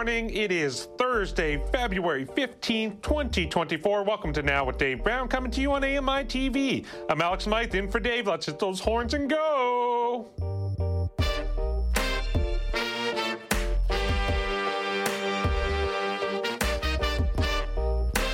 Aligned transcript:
Morning. 0.00 0.30
It 0.30 0.50
is 0.50 0.88
Thursday, 0.96 1.62
February 1.72 2.24
15th, 2.24 3.02
2024. 3.02 4.02
Welcome 4.02 4.32
to 4.32 4.40
Now 4.40 4.64
with 4.64 4.78
Dave 4.78 5.04
Brown, 5.04 5.28
coming 5.28 5.50
to 5.50 5.60
you 5.60 5.72
on 5.72 5.84
AMI 5.84 6.24
TV. 6.24 6.86
I'm 7.10 7.20
Alex 7.20 7.44
Smythe 7.44 7.74
in 7.74 7.86
for 7.86 8.00
Dave. 8.00 8.26
Let's 8.26 8.46
hit 8.46 8.58
those 8.58 8.80
horns 8.80 9.12
and 9.12 9.28
go. 9.28 10.30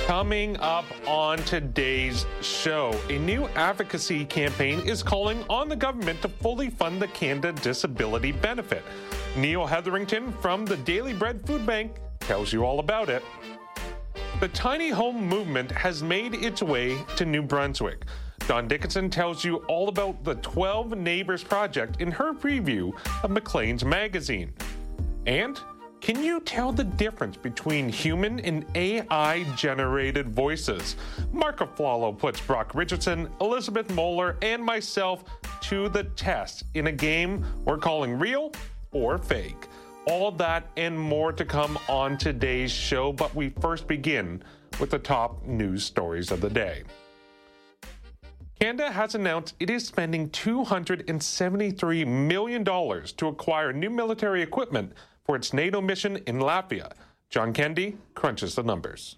Coming 0.05 0.55
up 0.61 0.85
on 1.05 1.37
today's 1.39 2.25
show, 2.41 2.97
a 3.09 3.19
new 3.19 3.45
advocacy 3.55 4.23
campaign 4.23 4.79
is 4.87 5.03
calling 5.03 5.43
on 5.49 5.67
the 5.67 5.75
government 5.75 6.21
to 6.21 6.29
fully 6.29 6.69
fund 6.69 7.01
the 7.01 7.09
Canada 7.09 7.51
Disability 7.61 8.31
Benefit. 8.31 8.83
Neil 9.37 9.67
Hetherington 9.67 10.31
from 10.41 10.65
the 10.65 10.77
Daily 10.77 11.13
Bread 11.13 11.45
Food 11.45 11.63
Bank 11.63 11.97
tells 12.19 12.51
you 12.51 12.65
all 12.65 12.79
about 12.79 13.07
it. 13.07 13.23
The 14.39 14.47
tiny 14.47 14.89
home 14.89 15.27
movement 15.27 15.71
has 15.71 16.01
made 16.01 16.33
its 16.33 16.63
way 16.63 16.97
to 17.17 17.25
New 17.25 17.43
Brunswick. 17.43 18.05
Dawn 18.47 18.67
Dickinson 18.67 19.11
tells 19.11 19.45
you 19.45 19.57
all 19.67 19.89
about 19.89 20.23
the 20.23 20.35
12 20.35 20.97
Neighbors 20.97 21.43
Project 21.43 22.01
in 22.01 22.11
her 22.11 22.33
preview 22.33 22.91
of 23.23 23.29
Maclean's 23.29 23.85
magazine. 23.85 24.53
And 25.27 25.59
can 26.01 26.23
you 26.23 26.39
tell 26.39 26.71
the 26.71 26.85
difference 26.85 27.37
between 27.37 27.89
human 27.89 28.39
and 28.39 28.65
AI 28.73 29.43
generated 29.55 30.29
voices? 30.29 30.95
Marc 31.31 31.59
Aflalo 31.59 32.17
puts 32.17 32.41
Brock 32.41 32.73
Richardson, 32.73 33.29
Elizabeth 33.39 33.91
Moeller, 33.91 34.37
and 34.41 34.63
myself 34.63 35.23
to 35.61 35.89
the 35.89 36.05
test 36.05 36.63
in 36.73 36.87
a 36.87 36.91
game 36.91 37.45
we're 37.65 37.77
calling 37.77 38.17
real 38.17 38.51
or 38.91 39.17
fake. 39.17 39.67
All 40.05 40.31
that 40.31 40.67
and 40.77 40.97
more 40.97 41.33
to 41.33 41.43
come 41.43 41.77
on 41.89 42.17
today's 42.17 42.71
show, 42.71 43.11
but 43.11 43.35
we 43.35 43.49
first 43.49 43.87
begin 43.87 44.41
with 44.79 44.89
the 44.89 44.99
top 44.99 45.45
news 45.45 45.83
stories 45.83 46.31
of 46.31 46.41
the 46.41 46.49
day. 46.49 46.83
Canada 48.59 48.91
has 48.91 49.13
announced 49.13 49.53
it 49.59 49.69
is 49.69 49.85
spending 49.85 50.29
$273 50.29 52.07
million 52.07 52.63
to 52.65 53.27
acquire 53.27 53.71
new 53.71 53.89
military 53.89 54.41
equipment 54.41 54.93
for 55.25 55.35
its 55.35 55.53
NATO 55.53 55.79
mission 55.79 56.17
in 56.25 56.39
Latvia. 56.39 56.93
John 57.29 57.53
Kendi 57.53 57.97
crunches 58.15 58.55
the 58.55 58.63
numbers. 58.63 59.17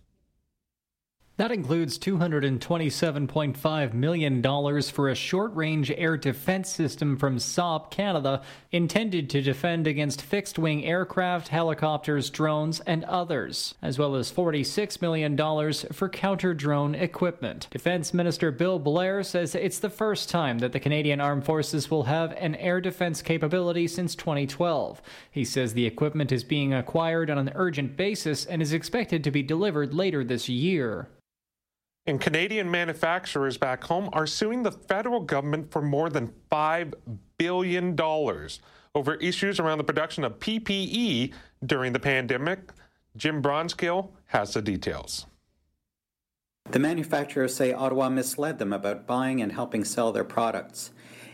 That 1.39 1.53
includes 1.53 1.97
$227.5 1.99 3.93
million 3.93 4.43
for 4.91 5.07
a 5.07 5.15
short 5.15 5.55
range 5.55 5.89
air 5.89 6.17
defense 6.17 6.69
system 6.69 7.15
from 7.15 7.37
Saab 7.37 7.89
Canada 7.91 8.41
intended 8.73 9.29
to 9.29 9.41
defend 9.41 9.87
against 9.87 10.21
fixed 10.21 10.59
wing 10.59 10.83
aircraft, 10.83 11.47
helicopters, 11.47 12.29
drones, 12.29 12.81
and 12.81 13.05
others, 13.05 13.73
as 13.81 13.97
well 13.97 14.17
as 14.17 14.29
$46 14.29 15.01
million 15.01 15.37
for 15.93 16.09
counter 16.09 16.53
drone 16.53 16.93
equipment. 16.93 17.69
Defense 17.71 18.13
Minister 18.13 18.51
Bill 18.51 18.77
Blair 18.77 19.23
says 19.23 19.55
it's 19.55 19.79
the 19.79 19.89
first 19.89 20.29
time 20.29 20.59
that 20.59 20.73
the 20.73 20.79
Canadian 20.81 21.21
Armed 21.21 21.45
Forces 21.45 21.89
will 21.89 22.03
have 22.03 22.33
an 22.33 22.55
air 22.55 22.81
defense 22.81 23.21
capability 23.21 23.87
since 23.87 24.13
2012. 24.13 25.01
He 25.31 25.45
says 25.45 25.73
the 25.73 25.85
equipment 25.85 26.33
is 26.33 26.43
being 26.43 26.73
acquired 26.73 27.29
on 27.29 27.37
an 27.37 27.53
urgent 27.55 27.95
basis 27.95 28.45
and 28.45 28.61
is 28.61 28.73
expected 28.73 29.23
to 29.23 29.31
be 29.31 29.41
delivered 29.41 29.93
later 29.93 30.25
this 30.25 30.49
year. 30.49 31.07
And 32.09 32.19
Canadian 32.19 32.71
manufacturers 32.71 33.59
back 33.59 33.83
home 33.83 34.09
are 34.13 34.25
suing 34.25 34.63
the 34.63 34.71
federal 34.71 35.19
government 35.19 35.71
for 35.71 35.79
more 35.79 36.09
than 36.09 36.33
$5 36.51 36.95
billion 37.37 37.95
over 38.95 39.13
issues 39.15 39.59
around 39.59 39.77
the 39.77 39.83
production 39.83 40.23
of 40.23 40.39
PPE 40.39 41.31
during 41.63 41.93
the 41.93 41.99
pandemic. 41.99 42.71
Jim 43.15 43.43
Bronskill 43.43 44.09
has 44.25 44.55
the 44.55 44.61
details. 44.63 45.27
The 46.71 46.79
manufacturers 46.79 47.55
say 47.55 47.73
Ottawa 47.73 48.09
misled 48.09 48.57
them 48.57 48.73
about 48.73 49.05
buying 49.05 49.39
and 49.39 49.51
helping 49.51 49.83
sell 49.83 50.11
their 50.11 50.23
products. 50.23 50.89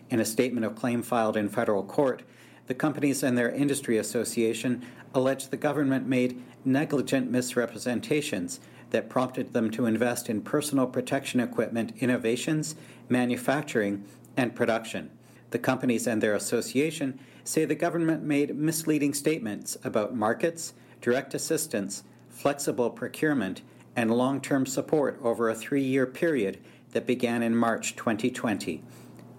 In 0.09 0.19
a 0.19 0.25
statement 0.25 0.65
of 0.65 0.75
claim 0.75 1.01
filed 1.01 1.37
in 1.37 1.47
federal 1.47 1.83
court, 1.83 2.23
the 2.67 2.73
companies 2.73 3.23
and 3.23 3.37
their 3.37 3.49
industry 3.49 3.97
association 3.97 4.85
allege 5.13 5.47
the 5.47 5.57
government 5.57 6.05
made 6.05 6.43
negligent 6.65 7.31
misrepresentations 7.31 8.59
that 8.95 9.09
prompted 9.09 9.51
them 9.51 9.69
to 9.69 9.85
invest 9.85 10.29
in 10.29 10.41
personal 10.41 10.87
protection 10.87 11.41
equipment 11.41 11.91
innovations, 11.99 12.75
manufacturing, 13.09 14.05
and 14.37 14.55
production. 14.55 15.09
The 15.49 15.59
companies 15.59 16.07
and 16.07 16.23
their 16.23 16.33
association 16.33 17.19
say 17.43 17.65
the 17.65 17.75
government 17.75 18.23
made 18.23 18.55
misleading 18.55 19.13
statements 19.13 19.77
about 19.83 20.15
markets, 20.15 20.75
direct 21.01 21.33
assistance, 21.33 22.05
flexible 22.29 22.89
procurement, 22.89 23.63
and 23.97 24.11
long 24.11 24.39
term 24.39 24.65
support 24.65 25.19
over 25.21 25.49
a 25.49 25.55
three 25.55 25.83
year 25.83 26.05
period 26.05 26.57
that 26.91 27.05
began 27.05 27.43
in 27.43 27.53
March 27.53 27.97
2020. 27.97 28.81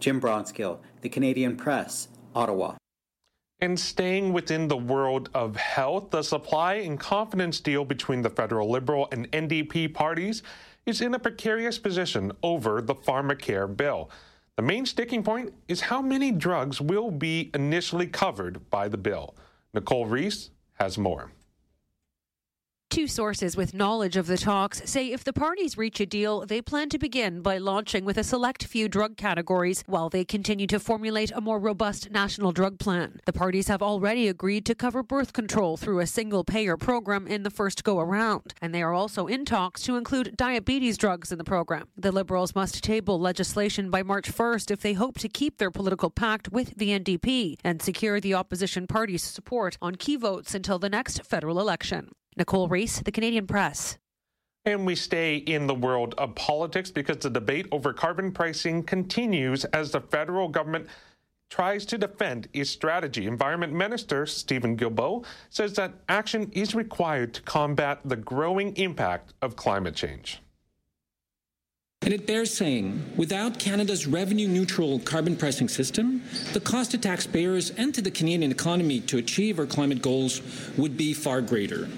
Jim 0.00 0.20
Bronskill, 0.20 0.80
The 1.00 1.08
Canadian 1.08 1.56
Press, 1.56 2.08
Ottawa. 2.34 2.74
And 3.60 3.80
staying 3.80 4.34
within 4.34 4.68
the 4.68 4.76
world 4.76 5.30
of 5.32 5.56
health, 5.56 6.10
the 6.10 6.22
supply 6.22 6.74
and 6.74 7.00
confidence 7.00 7.58
deal 7.58 7.86
between 7.86 8.20
the 8.20 8.28
federal 8.28 8.70
Liberal 8.70 9.08
and 9.12 9.30
NDP 9.32 9.94
parties 9.94 10.42
is 10.84 11.00
in 11.00 11.14
a 11.14 11.18
precarious 11.18 11.78
position 11.78 12.32
over 12.42 12.82
the 12.82 12.94
pharmacare 12.94 13.74
bill. 13.74 14.10
The 14.56 14.62
main 14.62 14.84
sticking 14.84 15.22
point 15.22 15.54
is 15.68 15.80
how 15.80 16.02
many 16.02 16.32
drugs 16.32 16.80
will 16.80 17.10
be 17.10 17.50
initially 17.54 18.06
covered 18.06 18.68
by 18.70 18.88
the 18.88 18.98
bill. 18.98 19.34
Nicole 19.72 20.06
Reese 20.06 20.50
has 20.74 20.98
more. 20.98 21.30
Two 22.96 23.06
sources 23.06 23.58
with 23.58 23.74
knowledge 23.74 24.16
of 24.16 24.26
the 24.26 24.38
talks 24.38 24.80
say 24.86 25.12
if 25.12 25.22
the 25.22 25.34
parties 25.34 25.76
reach 25.76 26.00
a 26.00 26.06
deal, 26.06 26.46
they 26.46 26.62
plan 26.62 26.88
to 26.88 26.98
begin 26.98 27.42
by 27.42 27.58
launching 27.58 28.06
with 28.06 28.16
a 28.16 28.24
select 28.24 28.64
few 28.64 28.88
drug 28.88 29.18
categories 29.18 29.84
while 29.84 30.08
they 30.08 30.24
continue 30.24 30.66
to 30.68 30.80
formulate 30.80 31.30
a 31.32 31.42
more 31.42 31.58
robust 31.58 32.10
national 32.10 32.52
drug 32.52 32.78
plan. 32.78 33.20
The 33.26 33.34
parties 33.34 33.68
have 33.68 33.82
already 33.82 34.28
agreed 34.28 34.64
to 34.64 34.74
cover 34.74 35.02
birth 35.02 35.34
control 35.34 35.76
through 35.76 36.00
a 36.00 36.06
single 36.06 36.42
payer 36.42 36.78
program 36.78 37.26
in 37.26 37.42
the 37.42 37.50
first 37.50 37.84
go 37.84 38.00
around, 38.00 38.54
and 38.62 38.74
they 38.74 38.82
are 38.82 38.94
also 38.94 39.26
in 39.26 39.44
talks 39.44 39.82
to 39.82 39.96
include 39.96 40.34
diabetes 40.34 40.96
drugs 40.96 41.30
in 41.30 41.36
the 41.36 41.44
program. 41.44 41.88
The 41.98 42.12
Liberals 42.12 42.54
must 42.54 42.82
table 42.82 43.20
legislation 43.20 43.90
by 43.90 44.04
March 44.04 44.32
1st 44.32 44.70
if 44.70 44.80
they 44.80 44.94
hope 44.94 45.18
to 45.18 45.28
keep 45.28 45.58
their 45.58 45.70
political 45.70 46.08
pact 46.08 46.50
with 46.50 46.78
the 46.78 46.98
NDP 46.98 47.56
and 47.62 47.82
secure 47.82 48.20
the 48.20 48.32
opposition 48.32 48.86
party's 48.86 49.22
support 49.22 49.76
on 49.82 49.96
key 49.96 50.16
votes 50.16 50.54
until 50.54 50.78
the 50.78 50.88
next 50.88 51.22
federal 51.24 51.60
election. 51.60 52.12
Nicole 52.36 52.68
Reese, 52.68 53.00
The 53.00 53.12
Canadian 53.12 53.46
Press. 53.46 53.96
And 54.66 54.84
we 54.84 54.94
stay 54.94 55.36
in 55.36 55.66
the 55.66 55.74
world 55.74 56.14
of 56.18 56.34
politics 56.34 56.90
because 56.90 57.18
the 57.18 57.30
debate 57.30 57.66
over 57.72 57.92
carbon 57.92 58.32
pricing 58.32 58.82
continues 58.82 59.64
as 59.66 59.92
the 59.92 60.00
federal 60.00 60.48
government 60.48 60.88
tries 61.48 61.86
to 61.86 61.96
defend 61.96 62.48
its 62.52 62.68
strategy. 62.68 63.26
Environment 63.26 63.72
Minister 63.72 64.26
Stephen 64.26 64.76
Guilbeault 64.76 65.24
says 65.48 65.74
that 65.74 65.94
action 66.08 66.50
is 66.52 66.74
required 66.74 67.32
to 67.34 67.42
combat 67.42 68.00
the 68.04 68.16
growing 68.16 68.76
impact 68.76 69.32
of 69.40 69.56
climate 69.56 69.94
change. 69.94 70.42
And 72.06 72.14
it 72.14 72.24
bears 72.24 72.54
saying, 72.54 73.04
without 73.16 73.58
Canada's 73.58 74.06
revenue 74.06 74.46
neutral 74.46 75.00
carbon 75.00 75.34
pricing 75.34 75.68
system, 75.68 76.22
the 76.52 76.60
cost 76.60 76.92
to 76.92 76.98
taxpayers 76.98 77.70
and 77.70 77.92
to 77.96 78.00
the 78.00 78.12
Canadian 78.12 78.52
economy 78.52 79.00
to 79.00 79.18
achieve 79.18 79.58
our 79.58 79.66
climate 79.66 80.02
goals 80.02 80.40
would 80.78 80.96
be 80.96 81.12
far 81.12 81.40
greater. 81.40 81.88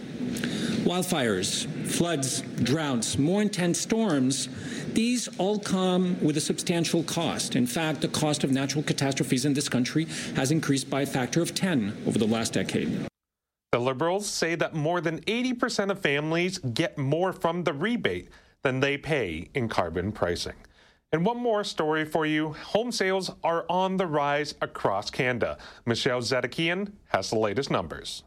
Wildfires, 0.89 1.67
floods, 1.87 2.41
droughts, 2.63 3.19
more 3.19 3.43
intense 3.43 3.81
storms, 3.81 4.49
these 4.95 5.29
all 5.37 5.59
come 5.59 6.19
with 6.23 6.39
a 6.39 6.41
substantial 6.41 7.03
cost. 7.03 7.55
In 7.55 7.67
fact, 7.67 8.01
the 8.01 8.09
cost 8.09 8.45
of 8.45 8.51
natural 8.51 8.83
catastrophes 8.83 9.45
in 9.45 9.53
this 9.53 9.69
country 9.69 10.07
has 10.37 10.51
increased 10.51 10.89
by 10.89 11.03
a 11.03 11.07
factor 11.07 11.43
of 11.43 11.55
10 11.55 12.05
over 12.07 12.19
the 12.19 12.27
last 12.27 12.55
decade. 12.55 13.09
The 13.73 13.79
Liberals 13.79 14.27
say 14.27 14.55
that 14.55 14.73
more 14.73 15.03
than 15.03 15.21
80% 15.25 15.91
of 15.91 16.01
families 16.01 16.57
get 16.57 16.97
more 16.97 17.35
from 17.35 17.65
the 17.65 17.75
rebate 17.75 18.31
than 18.63 18.81
they 18.81 18.97
pay 18.99 19.49
in 19.55 19.69
carbon 19.69 20.13
pricing. 20.13 20.57
And 21.13 21.25
one 21.25 21.39
more 21.39 21.65
story 21.65 22.05
for 22.05 22.27
you 22.27 22.53
home 22.53 22.93
sales 22.93 23.31
are 23.43 23.65
on 23.71 23.97
the 23.97 24.07
rise 24.07 24.55
across 24.61 25.11
Canada. 25.11 25.57
Michelle 25.87 26.21
Zadikian 26.21 26.93
has 27.09 27.31
the 27.31 27.39
latest 27.39 27.71
numbers. 27.71 28.25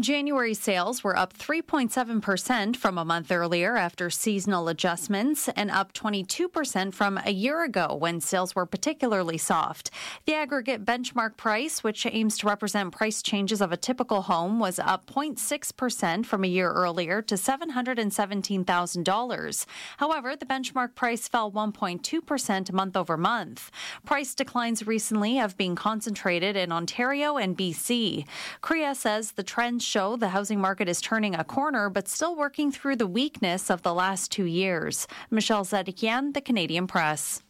January 0.00 0.54
sales 0.54 1.04
were 1.04 1.14
up 1.14 1.36
3.7% 1.36 2.76
from 2.76 2.96
a 2.96 3.04
month 3.04 3.30
earlier 3.30 3.76
after 3.76 4.08
seasonal 4.08 4.68
adjustments 4.68 5.50
and 5.50 5.70
up 5.70 5.92
22% 5.92 6.94
from 6.94 7.20
a 7.26 7.30
year 7.30 7.62
ago 7.62 7.94
when 7.94 8.18
sales 8.18 8.54
were 8.54 8.64
particularly 8.64 9.36
soft. 9.36 9.90
The 10.24 10.32
aggregate 10.32 10.86
benchmark 10.86 11.36
price, 11.36 11.84
which 11.84 12.06
aims 12.06 12.38
to 12.38 12.46
represent 12.46 12.94
price 12.94 13.20
changes 13.20 13.60
of 13.60 13.70
a 13.70 13.76
typical 13.76 14.22
home, 14.22 14.58
was 14.58 14.78
up 14.78 15.04
0.6% 15.04 16.24
from 16.24 16.42
a 16.42 16.48
year 16.48 16.72
earlier 16.72 17.20
to 17.20 17.34
$717,000. 17.34 19.66
However, 19.98 20.36
the 20.36 20.46
benchmark 20.46 20.94
price 20.94 21.28
fell 21.28 21.52
1.2% 21.52 22.72
month 22.72 22.96
over 22.96 23.18
month. 23.18 23.70
Price 24.06 24.34
declines 24.34 24.86
recently 24.86 25.34
have 25.34 25.58
been 25.58 25.76
concentrated 25.76 26.56
in 26.56 26.72
Ontario 26.72 27.36
and 27.36 27.58
BC. 27.58 28.24
CREA 28.62 28.94
says 28.94 29.32
the 29.32 29.42
trend 29.42 29.81
show 29.82 30.16
the 30.16 30.28
housing 30.28 30.60
market 30.60 30.88
is 30.88 31.00
turning 31.00 31.34
a 31.34 31.44
corner, 31.44 31.90
but 31.90 32.08
still 32.08 32.36
working 32.36 32.72
through 32.72 32.96
the 32.96 33.06
weakness 33.06 33.70
of 33.70 33.82
the 33.82 33.92
last 33.92 34.30
two 34.30 34.44
years. 34.44 35.06
Michelle 35.30 35.64
Zadikian, 35.64 36.34
The 36.34 36.40
Canadian 36.40 36.86
Press. 36.86 37.42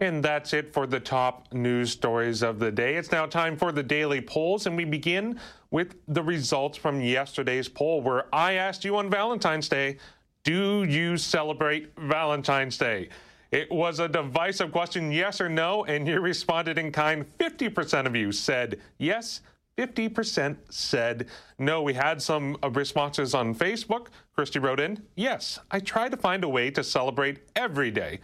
And 0.00 0.22
that's 0.22 0.52
it 0.52 0.72
for 0.72 0.86
the 0.86 1.00
top 1.00 1.52
news 1.52 1.90
stories 1.90 2.42
of 2.42 2.60
the 2.60 2.70
day. 2.70 2.94
It's 2.94 3.10
now 3.10 3.26
time 3.26 3.56
for 3.56 3.72
the 3.72 3.82
daily 3.82 4.20
polls, 4.20 4.66
and 4.66 4.76
we 4.76 4.84
begin 4.84 5.40
with 5.70 5.96
the 6.06 6.22
results 6.22 6.78
from 6.78 7.00
yesterday's 7.00 7.68
poll, 7.68 8.00
where 8.00 8.32
I 8.32 8.52
asked 8.54 8.84
you 8.84 8.96
on 8.96 9.10
Valentine's 9.10 9.68
Day, 9.68 9.98
do 10.44 10.84
you 10.84 11.16
celebrate 11.16 11.92
Valentine's 11.98 12.78
Day? 12.78 13.08
It 13.50 13.70
was 13.72 13.98
a 13.98 14.08
divisive 14.08 14.72
question, 14.72 15.10
yes 15.10 15.40
or 15.40 15.48
no, 15.48 15.84
and 15.84 16.06
you 16.06 16.20
responded 16.20 16.78
in 16.78 16.92
kind. 16.92 17.26
50% 17.38 18.06
of 18.06 18.14
you 18.14 18.30
said 18.30 18.78
yes, 18.98 19.40
50% 19.78 20.56
said 20.70 21.28
no. 21.58 21.82
We 21.82 21.94
had 21.94 22.20
some 22.20 22.56
uh, 22.62 22.70
responses 22.70 23.32
on 23.32 23.54
Facebook. 23.54 24.08
Christy 24.34 24.58
wrote 24.58 24.80
in, 24.80 25.00
yes, 25.14 25.60
I 25.70 25.78
try 25.78 26.08
to 26.08 26.16
find 26.16 26.42
a 26.42 26.48
way 26.48 26.70
to 26.72 26.82
celebrate 26.82 27.38
every 27.54 27.92
day. 27.92 28.18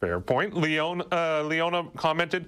Fair 0.00 0.20
point. 0.20 0.56
Leon, 0.56 1.02
uh, 1.10 1.42
Leona 1.42 1.88
commented, 1.96 2.46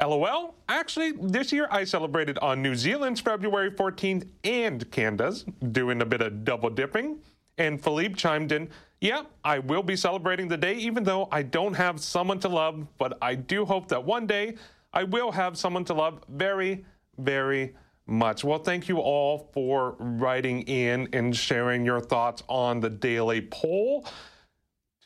LOL, 0.00 0.56
actually, 0.68 1.12
this 1.12 1.52
year 1.52 1.68
I 1.70 1.84
celebrated 1.84 2.36
on 2.38 2.60
New 2.60 2.74
Zealand's 2.74 3.20
February 3.20 3.70
14th 3.70 4.26
and 4.42 4.90
Canada's, 4.90 5.44
doing 5.70 6.02
a 6.02 6.04
bit 6.04 6.20
of 6.20 6.44
double 6.44 6.70
dipping. 6.70 7.18
And 7.58 7.82
Philippe 7.82 8.14
chimed 8.14 8.50
in, 8.50 8.68
yeah, 9.00 9.22
I 9.44 9.60
will 9.60 9.84
be 9.84 9.94
celebrating 9.94 10.48
the 10.48 10.56
day 10.56 10.74
even 10.74 11.04
though 11.04 11.28
I 11.30 11.42
don't 11.42 11.74
have 11.74 12.00
someone 12.00 12.40
to 12.40 12.48
love, 12.48 12.88
but 12.98 13.16
I 13.22 13.36
do 13.36 13.64
hope 13.64 13.86
that 13.88 14.04
one 14.04 14.26
day 14.26 14.56
I 14.92 15.04
will 15.04 15.30
have 15.30 15.56
someone 15.56 15.84
to 15.84 15.94
love 15.94 16.24
very, 16.28 16.84
very 17.18 17.74
much. 18.06 18.44
Well, 18.44 18.58
thank 18.58 18.88
you 18.88 18.98
all 18.98 19.50
for 19.52 19.96
writing 19.98 20.62
in 20.62 21.08
and 21.12 21.34
sharing 21.34 21.84
your 21.84 22.00
thoughts 22.00 22.42
on 22.48 22.80
the 22.80 22.90
daily 22.90 23.40
poll. 23.40 24.06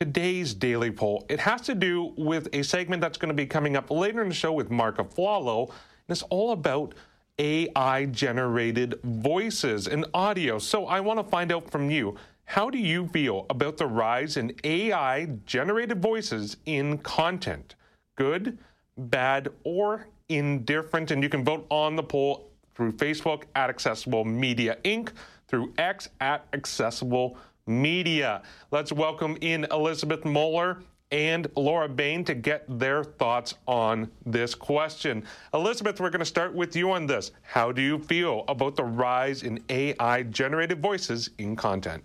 Today's 0.01 0.55
daily 0.55 0.93
poll, 0.93 1.27
it 1.29 1.41
has 1.41 1.63
to 1.63 1.75
do 1.75 2.15
with 2.17 2.49
a 2.53 2.63
segment 2.63 3.01
that's 3.01 3.19
going 3.19 3.31
to 3.31 3.35
be 3.35 3.47
coming 3.47 3.77
up 3.77 3.91
later 3.91 4.23
in 4.23 4.29
the 4.29 4.35
show 4.35 4.53
with 4.53 4.71
Marc 4.71 4.99
Aflalo, 4.99 5.69
and 5.69 5.77
it's 6.09 6.23
all 6.23 6.53
about 6.53 6.95
AI 7.41 8.07
generated 8.07 9.01
voices 9.03 9.89
and 9.89 10.07
audio. 10.15 10.59
So 10.59 10.87
I 10.87 11.01
want 11.01 11.19
to 11.19 11.25
find 11.25 11.51
out 11.51 11.71
from 11.71 11.91
you, 11.91 12.17
how 12.45 12.71
do 12.71 12.79
you 12.79 13.09
feel 13.09 13.47
about 13.51 13.77
the 13.77 13.87
rise 13.87 14.37
in 14.37 14.55
AI 14.65 15.27
generated 15.47 16.01
voices 16.01 16.57
in 16.65 16.99
content? 16.99 17.75
Good, 18.17 18.59
bad, 18.97 19.49
or 19.65 20.07
indifferent? 20.29 21.11
And 21.11 21.23
you 21.23 21.29
can 21.29 21.45
vote 21.45 21.67
on 21.71 21.95
the 21.95 22.03
poll 22.03 22.48
through 22.79 22.93
Facebook 22.93 23.43
at 23.57 23.69
Accessible 23.69 24.25
Media 24.25 24.79
Inc., 24.85 25.11
through 25.49 25.73
X 25.79 26.09
at 26.21 26.47
Accessible 26.53 27.37
Media. 27.67 28.41
Let's 28.71 28.93
welcome 28.93 29.37
in 29.41 29.67
Elizabeth 29.73 30.25
Moeller 30.25 30.85
and 31.11 31.49
Laura 31.57 31.89
Bain 31.89 32.23
to 32.23 32.37
get 32.37 32.65
their 32.69 33.03
thoughts 33.03 33.55
on 33.67 34.09
this 34.25 34.55
question. 34.55 35.25
Elizabeth, 35.53 36.01
we're 36.01 36.11
going 36.11 36.21
to 36.21 36.25
start 36.25 36.55
with 36.55 36.77
you 36.77 36.93
on 36.93 37.07
this. 37.07 37.33
How 37.43 37.73
do 37.73 37.83
you 37.83 37.99
feel 37.99 38.45
about 38.47 38.77
the 38.77 38.85
rise 38.85 39.43
in 39.43 39.59
AI 39.69 40.23
generated 40.23 40.81
voices 40.81 41.31
in 41.39 41.57
content? 41.57 42.05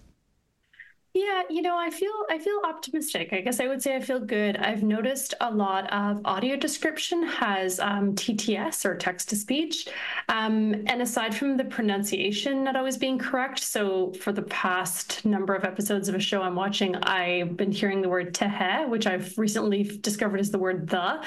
Yeah, 1.15 1.44
you 1.48 1.62
know, 1.62 1.77
I 1.77 1.92
feel 1.92 2.12
I 2.27 2.39
feel 2.39 2.60
optimistic. 2.65 3.33
I 3.33 3.42
guess 3.42 3.60
I 3.60 3.68
would 3.68 3.83
say 3.83 3.95
I 3.95 4.00
feel 4.00 4.19
good. 4.19 4.57
I've 4.57 4.81
noticed 4.81 5.36
a 5.42 5.51
lot 5.54 5.88
of 5.94 6.19
audio 6.25 6.56
description 6.56 7.21
has 7.21 7.80
um, 7.80 8.15
TTS 8.15 8.83
or 8.83 8.95
text 8.95 9.30
to 9.30 9.36
speech, 9.36 9.88
um, 10.27 10.74
and 10.88 11.04
aside 11.04 11.36
from 11.36 11.56
the 11.56 11.65
pronunciation 11.65 12.63
not 12.63 12.75
always 12.75 12.98
being 12.98 13.19
correct. 13.19 13.60
So 13.60 14.12
for 14.13 14.31
the 14.31 14.42
past 14.42 15.24
number 15.24 15.54
of 15.54 15.65
episodes 15.65 16.10
of 16.10 16.15
a 16.15 16.19
show 16.19 16.42
I'm 16.42 16.56
watching, 16.56 16.95
I've 16.95 17.56
been 17.56 17.71
hearing 17.71 18.01
the 18.01 18.10
word 18.10 18.33
tehe, 18.33 18.89
which 18.89 19.06
I've 19.06 19.38
recently 19.38 19.83
discovered 19.83 20.39
is 20.39 20.50
the 20.50 20.57
word 20.57 20.89
the. 20.89 21.24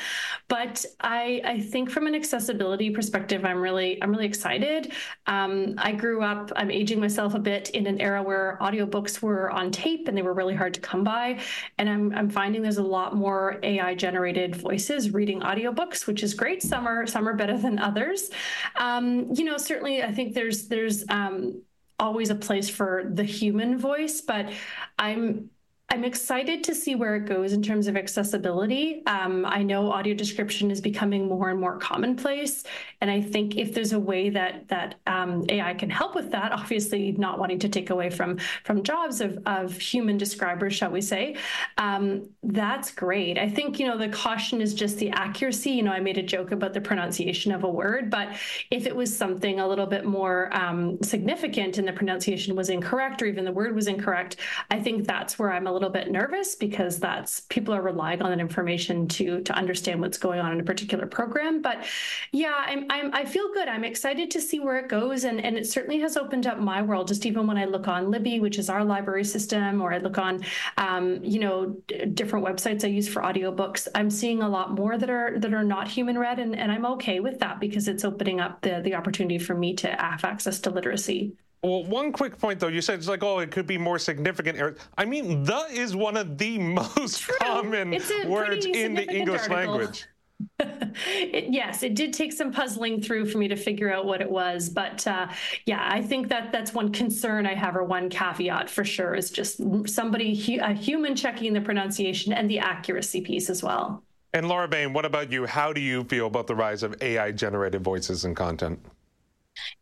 But 0.49 0.85
I 1.01 1.41
I 1.45 1.61
think 1.61 1.91
from 1.91 2.09
an 2.09 2.17
accessibility 2.17 2.91
perspective, 2.91 3.45
I'm 3.45 3.61
really 3.61 4.03
I'm 4.03 4.11
really 4.11 4.27
excited. 4.27 4.93
Um, 5.29 5.75
I 5.79 5.93
grew 5.93 6.23
up. 6.23 6.51
I'm 6.57 6.73
aging 6.73 6.99
myself 6.99 7.35
a 7.35 7.39
bit 7.39 7.71
in 7.71 7.87
an 7.87 8.01
era 8.01 8.21
where 8.21 8.59
audiobooks 8.61 9.23
were 9.23 9.49
on 9.53 9.71
tape 9.77 10.09
and 10.09 10.17
they 10.17 10.23
were 10.23 10.33
really 10.33 10.55
hard 10.55 10.75
to 10.75 10.81
come 10.81 11.05
by. 11.05 11.39
And 11.79 11.89
I'm, 11.89 12.15
I'm 12.15 12.31
finding 12.31 12.63
there's 12.63 12.79
a 12.79 12.83
lot 12.83 13.15
more 13.15 13.61
AI 13.63 13.95
generated 13.95 14.57
voices 14.57 15.13
reading 15.13 15.41
audiobooks, 15.41 16.07
which 16.07 16.23
is 16.23 16.35
great. 16.35 16.63
Some 16.63 16.87
are 16.87 17.07
some 17.07 17.29
are 17.29 17.35
better 17.35 17.59
than 17.59 17.79
others. 17.79 18.31
Um, 18.77 19.33
you 19.35 19.45
know, 19.45 19.59
certainly 19.59 20.03
I 20.03 20.13
think 20.13 20.35
there's 20.35 20.69
there's 20.69 21.05
um, 21.09 21.63
always 21.99 22.31
a 22.31 22.35
place 22.35 22.69
for 22.69 23.05
the 23.13 23.25
human 23.25 23.79
voice, 23.79 24.21
but 24.21 24.51
I'm 24.99 25.51
I'm 25.89 26.03
excited 26.03 26.65
to 26.65 26.75
see 26.75 26.97
where 26.97 27.15
it 27.15 27.27
goes 27.27 27.53
in 27.53 27.63
terms 27.63 27.87
of 27.87 27.97
accessibility. 27.97 29.05
Um, 29.07 29.47
I 29.47 29.63
know 29.63 29.93
audio 29.93 30.15
description 30.15 30.73
is 30.73 30.81
becoming 30.81 31.29
more 31.29 31.51
and 31.51 31.61
more 31.61 31.79
commonplace, 31.79 32.65
and 33.01 33.09
I 33.09 33.21
think 33.21 33.57
if 33.57 33.73
there's 33.73 33.93
a 33.93 34.01
way 34.01 34.29
that 34.31 34.67
that 34.67 34.97
um, 35.07 35.45
AI 35.49 35.75
can 35.75 35.89
help 35.89 36.17
with 36.17 36.33
that, 36.33 36.51
obviously 36.51 37.13
not 37.13 37.39
wanting 37.39 37.61
to 37.61 37.69
take 37.69 37.91
away 37.91 38.11
from 38.11 38.39
from 38.65 38.83
jobs 38.83 39.21
of 39.21 39.39
of 39.47 39.77
human 39.77 40.19
describers, 40.19 40.75
shall 40.75 40.91
we 40.91 41.01
say, 41.01 41.37
um, 41.79 42.31
that's 42.43 42.91
great. 42.91 43.39
I 43.39 43.49
think 43.49 43.79
you 43.79 43.87
know 43.87 43.97
the 43.97 44.09
caution 44.09 44.61
is 44.61 44.75
just 44.75 44.99
the 44.99 45.11
accuracy. 45.11 45.71
You 45.71 45.85
know, 45.85 45.93
I 45.93 46.01
made 46.01 46.19
a 46.19 46.23
joke 46.23 46.51
about 46.51 46.75
the 46.75 46.81
pronunciation 46.81 47.53
of 47.53 47.63
a 47.63 47.71
word, 47.71 48.11
but 48.11 48.31
if 48.73 48.87
it 48.87 48.97
was 48.97 49.17
something 49.17 49.61
a 49.61 49.69
little 49.69 49.87
bit 49.87 50.05
more 50.05 50.51
um, 50.53 51.01
significant 51.05 51.79
and 51.79 51.87
the 51.87 51.93
pronunciation 51.93 52.57
was 52.57 52.71
incorrect 52.71 53.23
or 53.23 53.27
even 53.27 53.45
the 53.45 53.53
word 53.53 53.73
was 53.73 53.87
incorrect, 53.87 54.39
I 54.69 54.81
think 54.81 55.07
that's 55.07 55.39
where 55.39 55.53
I'm 55.53 55.69
a 55.69 55.76
little 55.77 55.91
bit 55.91 56.11
nervous 56.11 56.55
because 56.55 56.99
that's 56.99 57.41
people 57.41 57.75
are 57.75 57.83
relying 57.83 58.23
on 58.23 58.31
that 58.31 58.41
information 58.41 59.07
to 59.09 59.43
to 59.43 59.53
understand 59.53 60.01
what's 60.01 60.19
going 60.19 60.41
on 60.41 60.53
in 60.53 60.61
a 60.61 60.65
particular 60.65 61.07
program. 61.07 61.61
But 61.61 61.85
yeah, 62.33 62.55
I'm, 62.67 62.87
I'm 62.91 63.15
I 63.15 63.25
feel 63.25 63.53
good. 63.53 63.69
I'm 63.69 63.85
excited 63.85 64.31
to 64.31 64.41
see 64.41 64.61
where 64.61 64.79
it 64.79 64.89
goes, 64.89 65.25
and 65.25 65.45
and 65.45 65.57
it 65.57 65.67
certainly 65.67 66.01
has 66.01 66.17
opened 66.17 66.47
up 66.47 66.59
my 66.59 66.83
world. 66.83 67.09
Just 67.09 67.27
even 67.27 67.47
when 67.47 67.59
I 67.59 67.67
look 67.67 67.89
on 67.89 68.11
Libby, 68.11 68.41
which 68.41 68.59
is 68.59 68.71
our 68.71 68.85
library 68.85 69.25
system, 69.25 69.83
or 69.83 69.93
I 69.93 69.99
look 69.99 70.19
on 70.19 70.43
um, 70.79 71.23
you 71.23 71.41
know 71.41 71.77
different 72.15 72.47
websites 72.47 72.85
I 72.85 72.89
use 72.89 73.09
for 73.09 73.23
audiobooks, 73.23 73.89
I'm 73.95 74.11
seeing 74.11 74.43
a 74.43 74.49
lot 74.49 74.73
more 74.73 74.97
that 74.97 75.11
are 75.11 75.39
that 75.39 75.53
are 75.53 75.65
not 75.65 75.89
human 75.89 76.19
read, 76.19 76.39
and, 76.39 76.57
and 76.57 76.73
I'm 76.73 76.87
okay 76.87 77.21
with 77.21 77.39
that 77.41 77.61
because 77.61 77.89
it's 77.89 78.05
opening 78.05 78.41
up 78.41 78.63
the 78.63 78.81
the 78.83 78.95
opportunity 78.95 79.39
for 79.39 79.55
me 79.55 79.75
to 79.75 79.89
have 79.89 80.25
access 80.25 80.61
to 80.61 80.71
literacy. 80.71 81.37
Well, 81.67 81.83
one 81.83 82.13
quick 82.13 82.39
point 82.39 82.61
though, 82.61 82.69
you 82.69 82.81
said 82.81 83.01
it's 83.01 83.09
like, 83.09 83.25
oh, 83.25 83.41
it 83.41 83.51
could 83.51 83.67
be 83.67 83.77
more 83.77 83.99
significant 83.99 84.57
errors. 84.57 84.79
I 84.97 85.05
mean, 85.05 85.43
the 85.43 85.67
is 85.69 85.97
one 85.97 86.17
of 86.17 86.39
the 86.39 86.59
most 86.61 87.23
True. 87.23 87.35
common 87.41 87.99
words 88.27 88.67
in 88.67 88.95
the 88.95 89.09
English 89.11 89.49
article. 89.49 89.57
language. 89.57 90.07
it, 90.61 91.47
yes, 91.49 91.83
it 91.83 91.97
did 91.97 92.13
take 92.13 92.33
some 92.33 92.53
puzzling 92.53 93.03
through 93.03 93.27
for 93.27 93.39
me 93.39 93.49
to 93.49 93.57
figure 93.57 93.93
out 93.93 94.07
what 94.07 94.21
it 94.21 94.31
was, 94.31 94.69
but 94.69 95.05
uh, 95.09 95.27
yeah, 95.65 95.89
I 95.91 96.03
think 96.03 96.29
that 96.29 96.53
that's 96.53 96.73
one 96.73 96.93
concern 96.93 97.47
I 97.47 97.55
have, 97.55 97.75
or 97.75 97.83
one 97.83 98.11
caveat 98.11 98.71
for 98.71 98.85
sure, 98.85 99.15
is 99.15 99.31
just 99.31 99.61
somebody, 99.89 100.59
a 100.59 100.73
human 100.73 101.17
checking 101.17 101.53
the 101.53 101.61
pronunciation 101.63 102.33
and 102.33 102.49
the 102.49 102.61
accuracy 102.61 103.23
piece 103.23 103.51
as 103.51 103.63
well. 103.63 104.05
And 104.35 104.47
Laura 104.47 104.69
Bain, 104.69 104.93
what 104.93 105.05
about 105.05 105.33
you? 105.33 105.47
How 105.47 105.73
do 105.73 105.81
you 105.81 106.05
feel 106.05 106.27
about 106.27 106.47
the 106.47 106.55
rise 106.55 106.83
of 106.83 106.95
AI 107.01 107.33
generated 107.33 107.83
voices 107.83 108.25
and 108.25 108.37
content? 108.37 108.79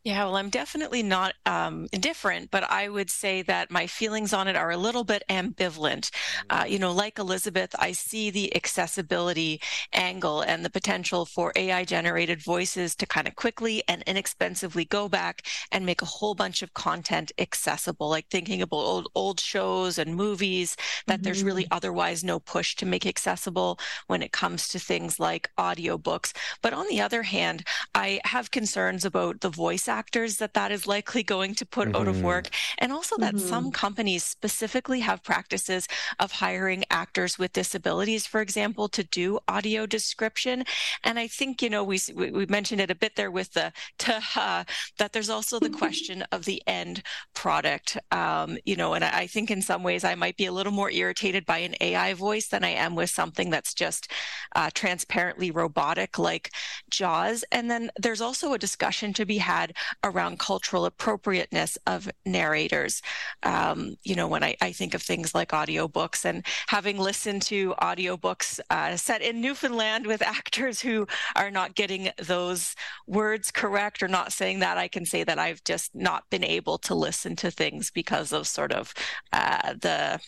Yeah, 0.05 0.25
well, 0.25 0.37
I'm 0.37 0.51
definitely 0.51 1.03
not 1.03 1.35
um, 1.47 1.89
indifferent, 1.93 2.51
but 2.51 2.71
I 2.71 2.89
would 2.89 3.11
say 3.11 3.43
that 3.43 3.71
my 3.71 3.87
feelings 3.87 4.33
on 4.33 4.49
it 4.49 4.57
are 4.57 4.71
a 4.71 4.77
little 4.77 5.05
bit 5.05 5.23
ambivalent. 5.31 6.11
Uh, 6.51 6.65
you 6.69 6.79
know, 6.79 6.93
like 6.93 7.19
Elizabeth, 7.19 7.75
I 7.79 7.93
see 7.93 8.31
the 8.31 8.55
accessibility 8.55 9.61
angle 9.95 10.43
and 10.43 10.65
the 10.65 10.71
potential 10.71 11.25
for 11.25 11.53
AI 11.57 11.85
generated 11.85 12.43
voices 12.43 12.95
to 12.97 13.07
kind 13.07 13.27
of 13.27 13.35
quickly 13.35 13.83
and 13.89 14.03
inexpensively 14.07 14.85
go 14.85 15.09
back 15.09 15.47
and 15.73 15.87
make 15.87 16.03
a 16.03 16.07
whole 16.07 16.35
bunch 16.35 16.61
of 16.61 16.75
content 16.75 17.33
accessible, 17.39 18.11
like 18.11 18.29
thinking 18.29 18.61
about 18.61 18.77
old, 18.77 19.09
old 19.15 19.41
shows 19.41 19.99
and 19.99 20.15
movies 20.15 20.77
that 21.07 21.15
mm-hmm. 21.15 21.23
there's 21.23 21.43
really 21.43 21.65
mm-hmm. 21.65 21.77
otherwise 21.77 22.23
no 22.23 22.39
push 22.39 22.75
to 22.77 22.87
make 22.87 23.07
accessible 23.07 23.79
when 24.07 24.23
it 24.23 24.33
comes 24.33 24.69
to 24.69 24.79
things 24.79 25.19
like 25.19 25.51
audiobooks. 25.59 26.33
But 26.63 26.75
on 26.75 26.87
the 26.89 27.01
other 27.01 27.23
hand, 27.23 27.67
I 27.95 28.21
have 28.25 28.51
concerns 28.51 29.07
about 29.07 29.41
the 29.41 29.49
voice 29.49 29.64
actors 29.89 30.37
that 30.39 30.55
that 30.55 30.73
is 30.73 30.87
likely 30.87 31.23
going 31.23 31.55
to 31.55 31.67
put 31.67 31.89
mm-hmm. 31.89 31.97
out 31.97 32.09
of 32.09 32.17
mm-hmm. 32.17 32.27
work, 32.27 32.49
and 32.79 32.93
also 32.93 33.17
that 33.19 33.35
mm-hmm. 33.35 33.47
some 33.47 33.71
companies 33.71 34.25
specifically 34.25 35.01
have 35.01 35.23
practices 35.23 35.89
of 36.19 36.33
hiring 36.33 36.85
actors 36.91 37.39
with 37.39 37.53
disabilities, 37.53 38.27
for 38.27 38.41
example, 38.41 38.89
to 38.89 39.05
do 39.05 39.39
audio 39.49 39.87
description. 39.87 40.65
And 41.03 41.19
I 41.19 41.27
think 41.27 41.63
you 41.63 41.71
know 41.71 41.85
we 41.85 41.99
we 42.15 42.47
mentioned 42.47 42.81
it 42.81 42.91
a 42.91 42.95
bit 42.95 43.17
there 43.17 43.31
with 43.31 43.53
the 43.53 43.73
ta 43.99 44.65
that 44.99 45.13
there's 45.13 45.31
also 45.31 45.59
the 45.59 45.71
question 45.85 46.23
of 46.33 46.45
the 46.45 46.63
end 46.67 47.03
product. 47.35 47.97
Um, 48.11 48.59
you 48.65 48.77
know, 48.77 48.95
and 48.95 49.05
I 49.05 49.27
think 49.27 49.51
in 49.51 49.63
some 49.63 49.83
ways 49.83 50.05
I 50.05 50.15
might 50.15 50.37
be 50.37 50.47
a 50.47 50.53
little 50.53 50.73
more 50.73 50.91
irritated 50.91 51.47
by 51.47 51.59
an 51.59 51.75
AI 51.81 52.15
voice 52.15 52.49
than 52.49 52.65
I 52.65 52.71
am 52.71 52.95
with 52.95 53.11
something 53.11 53.51
that's 53.51 53.75
just 53.75 54.11
uh, 54.57 54.71
transparently 54.75 55.51
robotic 55.51 56.19
like 56.19 56.51
Jaws. 56.91 57.45
And 57.53 57.71
then 57.71 57.91
there's 57.97 58.21
also 58.21 58.53
a 58.53 58.59
discussion 58.59 59.13
to 59.15 59.25
be 59.25 59.39
had 59.39 59.54
around 60.03 60.39
cultural 60.39 60.85
appropriateness 60.85 61.79
of 61.87 62.11
narrators. 62.25 63.03
Um, 63.43 63.97
you 64.03 64.15
know, 64.15 64.29
when 64.29 64.43
I, 64.43 64.57
I, 64.61 64.73
think 64.73 64.95
of 64.95 65.03
things 65.03 65.35
like 65.35 65.51
audiobooks 65.51 66.25
and 66.25 66.45
having 66.69 66.99
listened 66.99 67.43
to 67.43 67.75
audiobooks 67.81 68.61
uh, 68.71 68.97
set 68.97 69.23
in 69.23 69.41
Newfoundland 69.41 70.07
with 70.07 70.23
actors 70.39 70.81
who 70.81 71.07
are 71.37 71.51
not 71.51 71.75
getting 71.75 72.11
those 72.19 72.75
words 73.07 73.51
correct 73.51 74.03
or 74.03 74.09
not 74.09 74.33
saying 74.33 74.61
that, 74.61 74.79
I 74.79 74.89
can 74.89 75.07
say 75.07 75.25
that 75.25 75.39
I've 75.39 75.63
just 75.65 75.95
not 75.95 76.29
been 76.31 76.45
able 76.45 76.79
to 76.79 76.95
listen 76.95 77.37
to 77.37 77.51
things 77.51 77.91
because 77.91 78.33
of 78.33 78.47
sort 78.47 78.73
of 78.73 78.95
uh, 79.33 79.75
the 79.81 80.21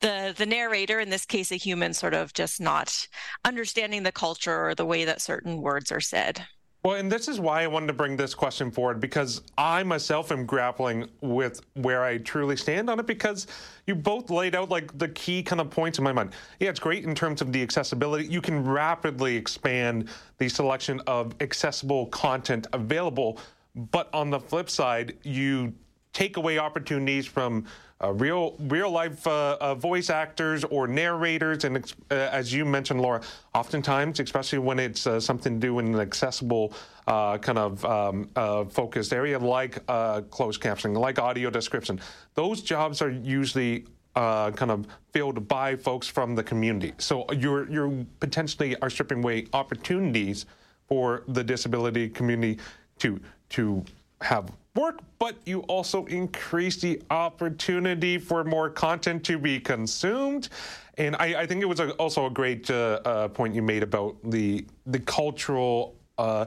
the 0.00 0.34
the 0.36 0.46
narrator 0.46 1.00
in 1.00 1.10
this 1.10 1.24
case 1.24 1.50
a 1.50 1.56
human 1.56 1.94
sort 1.94 2.14
of 2.14 2.32
just 2.34 2.60
not 2.60 3.06
understanding 3.44 4.02
the 4.02 4.12
culture 4.12 4.68
or 4.68 4.74
the 4.74 4.84
way 4.84 5.04
that 5.04 5.22
certain 5.22 5.60
words 5.62 5.90
are 5.90 6.00
said 6.00 6.46
well, 6.86 6.94
and 6.94 7.10
this 7.10 7.26
is 7.26 7.40
why 7.40 7.64
I 7.64 7.66
wanted 7.66 7.88
to 7.88 7.94
bring 7.94 8.16
this 8.16 8.32
question 8.32 8.70
forward 8.70 9.00
because 9.00 9.42
I 9.58 9.82
myself 9.82 10.30
am 10.30 10.46
grappling 10.46 11.08
with 11.20 11.60
where 11.74 12.04
I 12.04 12.18
truly 12.18 12.56
stand 12.56 12.88
on 12.88 13.00
it 13.00 13.08
because 13.08 13.48
you 13.88 13.96
both 13.96 14.30
laid 14.30 14.54
out 14.54 14.68
like 14.68 14.96
the 14.96 15.08
key 15.08 15.42
kind 15.42 15.60
of 15.60 15.68
points 15.68 15.98
in 15.98 16.04
my 16.04 16.12
mind. 16.12 16.32
Yeah, 16.60 16.70
it's 16.70 16.78
great 16.78 17.02
in 17.02 17.12
terms 17.12 17.42
of 17.42 17.52
the 17.52 17.60
accessibility. 17.60 18.28
You 18.28 18.40
can 18.40 18.62
rapidly 18.62 19.34
expand 19.34 20.08
the 20.38 20.48
selection 20.48 21.00
of 21.08 21.34
accessible 21.40 22.06
content 22.06 22.68
available, 22.72 23.40
but 23.74 24.08
on 24.14 24.30
the 24.30 24.38
flip 24.38 24.70
side, 24.70 25.16
you 25.24 25.74
take 26.12 26.36
away 26.36 26.56
opportunities 26.56 27.26
from 27.26 27.64
uh, 28.02 28.12
real 28.12 28.56
real 28.60 28.90
life 28.90 29.26
uh, 29.26 29.56
uh, 29.60 29.74
voice 29.74 30.10
actors 30.10 30.64
or 30.64 30.86
narrators, 30.86 31.64
and 31.64 31.76
uh, 32.10 32.14
as 32.14 32.52
you 32.52 32.64
mentioned, 32.64 33.00
Laura, 33.00 33.20
oftentimes, 33.54 34.20
especially 34.20 34.58
when 34.58 34.78
it's 34.78 35.06
uh, 35.06 35.18
something 35.18 35.60
to 35.60 35.66
do 35.66 35.78
in 35.78 35.94
an 35.94 36.00
accessible 36.00 36.74
uh, 37.06 37.38
kind 37.38 37.58
of 37.58 37.84
um, 37.84 38.28
focused 38.68 39.12
area 39.12 39.38
like 39.38 39.84
closed 40.30 40.60
captioning, 40.60 40.96
like 40.96 41.18
audio 41.18 41.48
description, 41.48 42.00
those 42.34 42.60
jobs 42.60 43.00
are 43.00 43.10
usually 43.10 43.84
uh, 44.16 44.50
kind 44.50 44.70
of 44.70 44.86
filled 45.12 45.46
by 45.46 45.76
folks 45.76 46.08
from 46.08 46.34
the 46.34 46.42
community. 46.42 46.92
So 46.98 47.26
you're 47.32 47.70
you're 47.70 48.04
potentially 48.20 48.76
are 48.80 48.90
stripping 48.90 49.18
away 49.18 49.46
opportunities 49.52 50.46
for 50.88 51.22
the 51.28 51.44
disability 51.44 52.08
community 52.08 52.58
to 52.98 53.20
to 53.50 53.84
have 54.22 54.50
work, 54.76 55.00
but 55.18 55.36
you 55.44 55.60
also 55.62 56.04
increase 56.06 56.76
the 56.76 57.02
opportunity 57.10 58.18
for 58.18 58.44
more 58.44 58.70
content 58.70 59.24
to 59.24 59.38
be 59.38 59.58
consumed. 59.58 60.48
And 60.98 61.16
I, 61.16 61.42
I 61.42 61.46
think 61.46 61.62
it 61.62 61.66
was 61.66 61.80
a, 61.80 61.90
also 61.92 62.26
a 62.26 62.30
great 62.30 62.70
uh, 62.70 63.00
uh, 63.04 63.28
point 63.28 63.54
you 63.54 63.62
made 63.62 63.82
about 63.82 64.16
the 64.24 64.66
the 64.86 65.00
cultural. 65.00 65.96
Uh, 66.16 66.46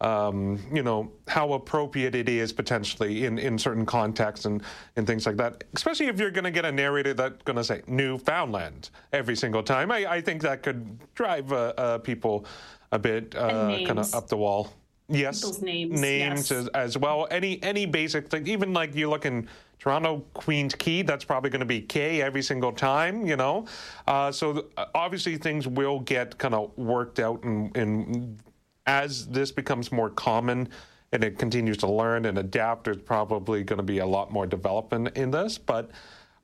um, 0.00 0.58
you 0.72 0.82
know 0.82 1.12
how 1.28 1.52
appropriate 1.52 2.14
it 2.14 2.28
is 2.28 2.52
potentially 2.54 3.26
in, 3.26 3.38
in 3.38 3.58
certain 3.58 3.84
contexts 3.84 4.46
and, 4.46 4.62
and 4.96 5.06
things 5.06 5.26
like 5.26 5.36
that. 5.36 5.64
Especially 5.74 6.06
if 6.06 6.18
you're 6.18 6.30
going 6.30 6.44
to 6.44 6.50
get 6.50 6.64
a 6.64 6.72
narrator 6.72 7.12
that's 7.12 7.42
going 7.42 7.56
to 7.56 7.64
say 7.64 7.82
Newfoundland 7.86 8.88
every 9.12 9.36
single 9.36 9.62
time. 9.62 9.90
I, 9.90 10.06
I 10.10 10.20
think 10.22 10.40
that 10.42 10.62
could 10.62 10.98
drive 11.14 11.52
uh, 11.52 11.74
uh, 11.76 11.98
people 11.98 12.46
a 12.92 12.98
bit 12.98 13.34
uh, 13.36 13.78
kind 13.84 13.98
of 13.98 14.14
up 14.14 14.28
the 14.28 14.38
wall. 14.38 14.72
Yes, 15.10 15.60
names, 15.60 16.00
names 16.00 16.50
yes. 16.50 16.52
as, 16.52 16.68
as, 16.68 16.98
well. 16.98 17.26
Any 17.30 17.62
any 17.62 17.86
basic 17.86 18.28
thing, 18.28 18.46
even 18.46 18.72
like 18.72 18.94
you 18.94 19.10
look 19.10 19.26
in 19.26 19.48
Toronto 19.78 20.24
Queens 20.34 20.74
Quay 20.74 21.02
that's 21.02 21.24
probably 21.24 21.50
going 21.50 21.60
to 21.60 21.66
be 21.66 21.80
K 21.80 22.22
every 22.22 22.42
single 22.42 22.72
time, 22.72 23.26
you 23.26 23.36
know. 23.36 23.66
Uh, 24.06 24.30
so 24.30 24.52
th- 24.52 24.64
uh, 24.76 24.86
obviously 24.94 25.36
things 25.36 25.66
will 25.66 26.00
get 26.00 26.38
kind 26.38 26.54
of 26.54 26.76
worked 26.78 27.18
out, 27.18 27.42
and, 27.42 27.76
and 27.76 28.38
as 28.86 29.26
this 29.26 29.50
becomes 29.50 29.90
more 29.90 30.10
common 30.10 30.68
and 31.12 31.24
it 31.24 31.38
continues 31.38 31.76
to 31.78 31.88
learn 31.88 32.24
and 32.24 32.38
adapt, 32.38 32.84
there's 32.84 32.96
probably 32.98 33.64
going 33.64 33.78
to 33.78 33.82
be 33.82 33.98
a 33.98 34.06
lot 34.06 34.30
more 34.32 34.46
development 34.46 35.16
in 35.16 35.30
this, 35.30 35.58
but. 35.58 35.90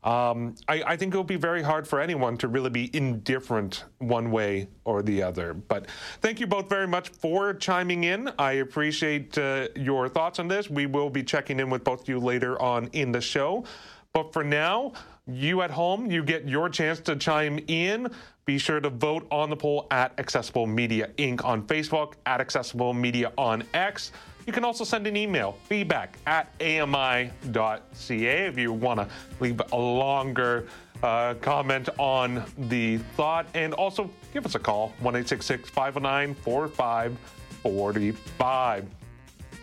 Um, 0.06 0.54
I, 0.68 0.84
I, 0.86 0.96
think 0.96 1.12
it 1.12 1.16
will 1.16 1.24
be 1.24 1.34
very 1.34 1.62
hard 1.62 1.88
for 1.88 2.00
anyone 2.00 2.36
to 2.38 2.46
really 2.46 2.70
be 2.70 2.96
indifferent 2.96 3.86
one 3.98 4.30
way 4.30 4.68
or 4.84 5.02
the 5.02 5.20
other. 5.20 5.52
But 5.52 5.88
thank 6.20 6.38
you 6.38 6.46
both 6.46 6.68
very 6.68 6.86
much 6.86 7.08
for 7.08 7.52
chiming 7.52 8.04
in. 8.04 8.30
I 8.38 8.52
appreciate 8.52 9.36
uh, 9.36 9.66
your 9.74 10.08
thoughts 10.08 10.38
on 10.38 10.46
this. 10.46 10.70
We 10.70 10.86
will 10.86 11.10
be 11.10 11.24
checking 11.24 11.58
in 11.58 11.70
with 11.70 11.82
both 11.82 12.02
of 12.02 12.08
you 12.08 12.20
later 12.20 12.60
on 12.62 12.88
in 12.92 13.10
the 13.10 13.20
show. 13.20 13.64
But 14.12 14.32
for 14.32 14.44
now, 14.44 14.92
you 15.26 15.62
at 15.62 15.72
home, 15.72 16.08
you 16.08 16.22
get 16.22 16.48
your 16.48 16.68
chance 16.68 17.00
to 17.00 17.16
chime 17.16 17.58
in. 17.66 18.08
Be 18.44 18.58
sure 18.58 18.78
to 18.78 18.90
vote 18.90 19.26
on 19.32 19.50
the 19.50 19.56
poll 19.56 19.88
at 19.90 20.18
Accessible 20.20 20.68
Media 20.68 21.10
Inc. 21.18 21.44
on 21.44 21.66
Facebook, 21.66 22.12
at 22.26 22.40
Accessible 22.40 22.94
Media 22.94 23.32
on 23.36 23.64
X. 23.74 24.12
You 24.46 24.52
can 24.52 24.64
also 24.64 24.84
send 24.84 25.08
an 25.08 25.16
email, 25.16 25.58
feedback 25.64 26.18
at 26.24 26.52
ami.ca 26.60 28.46
if 28.46 28.56
you 28.56 28.72
want 28.72 29.00
to 29.00 29.08
leave 29.40 29.60
a 29.72 29.76
longer 29.76 30.68
uh, 31.02 31.34
comment 31.40 31.88
on 31.98 32.44
the 32.56 32.98
thought. 33.16 33.46
And 33.54 33.74
also 33.74 34.08
give 34.32 34.46
us 34.46 34.54
a 34.54 34.60
call, 34.60 34.92
1 35.00 35.24
509 35.24 36.34
4545. 36.34 38.86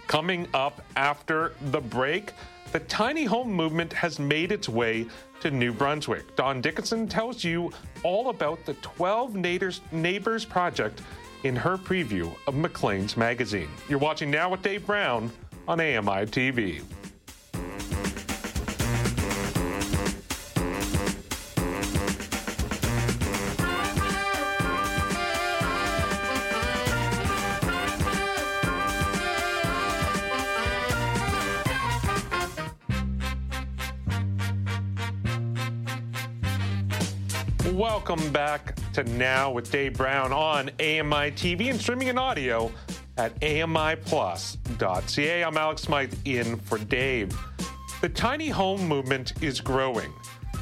Coming 0.08 0.48
up 0.54 0.82
after 0.98 1.54
the 1.72 1.80
break, 1.80 2.34
the 2.74 2.82
tiny 2.82 3.24
home 3.24 3.54
movement 3.54 3.94
has 3.94 4.20
made 4.20 4.52
its 4.52 4.68
way 4.68 5.08
to 5.40 5.50
New 5.50 5.72
Brunswick. 5.72 6.36
Dawn 6.36 6.60
Dickinson 6.60 7.08
tells 7.08 7.42
you 7.44 7.72
all 8.04 8.30
about 8.30 8.66
the 8.66 8.74
12 8.76 9.36
Neighbors, 9.36 9.82
Neighbors 9.94 10.44
Project 10.44 11.02
in 11.44 11.56
her 11.56 11.78
preview 11.78 12.34
of 12.48 12.56
Maclean's 12.56 13.18
magazine. 13.18 13.70
You're 13.90 14.00
watching 14.00 14.32
Now 14.32 14.50
with 14.50 14.62
Dave 14.62 14.86
Brown 14.86 15.32
on 15.68 15.80
AMI 15.80 16.26
TV. 16.28 16.82
Welcome 37.74 38.32
back 38.32 38.78
to 38.94 39.04
Now 39.04 39.50
with 39.50 39.72
Dave 39.72 39.94
Brown 39.94 40.32
on 40.32 40.70
AMI 40.80 41.32
TV 41.32 41.72
and 41.72 41.82
streaming 41.82 42.10
in 42.10 42.20
audio 42.20 42.72
at 43.18 43.34
AMIplus.ca. 43.42 45.44
I'm 45.44 45.58
Alex 45.58 45.82
Smythe 45.82 46.14
in 46.26 46.58
for 46.58 46.78
Dave. 46.78 47.36
The 48.02 48.10
tiny 48.10 48.50
home 48.50 48.88
movement 48.88 49.34
is 49.42 49.60
growing, 49.60 50.14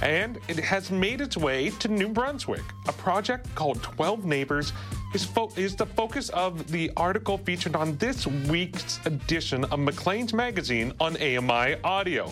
and 0.02 0.40
it 0.48 0.60
has 0.60 0.92
made 0.92 1.20
its 1.20 1.36
way 1.36 1.72
to 1.72 1.90
New 1.90 2.08
Brunswick. 2.08 2.64
A 2.88 2.94
project 2.94 3.54
called 3.54 3.84
12 3.84 4.24
Neighbors 4.24 4.72
is, 5.14 5.26
fo- 5.26 5.52
is 5.58 5.76
the 5.76 5.86
focus 5.86 6.30
of 6.30 6.72
the 6.72 6.90
article 6.96 7.38
featured 7.38 7.76
on 7.76 7.98
this 7.98 8.28
week's 8.28 9.06
edition 9.06 9.66
of 9.66 9.80
Maclean's 9.80 10.34
magazine 10.34 10.94
on 11.02 11.18
AMI 11.18 11.76
Audio. 11.84 12.32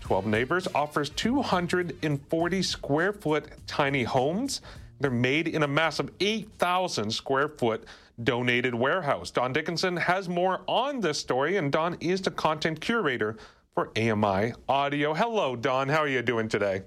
12 0.00 0.26
Neighbors 0.26 0.68
offers 0.76 1.10
240 1.10 2.62
square 2.62 3.12
foot 3.12 3.46
tiny 3.66 4.04
homes. 4.04 4.60
They're 5.00 5.10
made 5.10 5.48
in 5.48 5.62
a 5.62 5.68
massive 5.68 6.10
8,000 6.20 7.10
square 7.10 7.48
foot 7.48 7.84
donated 8.22 8.74
warehouse. 8.74 9.30
Dawn 9.30 9.52
Dickinson 9.52 9.96
has 9.96 10.28
more 10.28 10.60
on 10.68 11.00
this 11.00 11.18
story, 11.18 11.56
and 11.56 11.72
Dawn 11.72 11.96
is 12.00 12.20
the 12.20 12.30
content 12.30 12.80
curator 12.80 13.38
for 13.74 13.90
AMI 13.96 14.52
Audio. 14.68 15.14
Hello, 15.14 15.56
Dawn. 15.56 15.88
How 15.88 16.00
are 16.00 16.08
you 16.08 16.20
doing 16.20 16.48
today? 16.48 16.82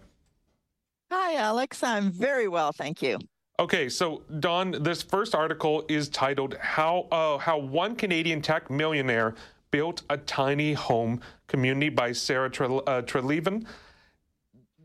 Hi, 1.12 1.36
Alex. 1.36 1.82
I'm 1.82 2.12
very 2.12 2.48
well, 2.48 2.72
thank 2.72 3.02
you. 3.02 3.18
Okay, 3.60 3.90
so 3.90 4.22
Dawn, 4.40 4.76
this 4.82 5.02
first 5.02 5.34
article 5.34 5.86
is 5.88 6.10
titled 6.10 6.56
"How 6.60 7.08
uh, 7.12 7.38
How 7.38 7.58
One 7.58 7.96
Canadian 7.96 8.42
Tech 8.42 8.70
Millionaire 8.70 9.36
Built 9.72 10.04
a 10.10 10.18
Tiny 10.18 10.74
Home 10.74 11.20
Community 11.48 11.90
by 11.90 12.12
Sarah 12.12 12.48
uh, 12.48 13.02
Treleaven. 13.02 13.66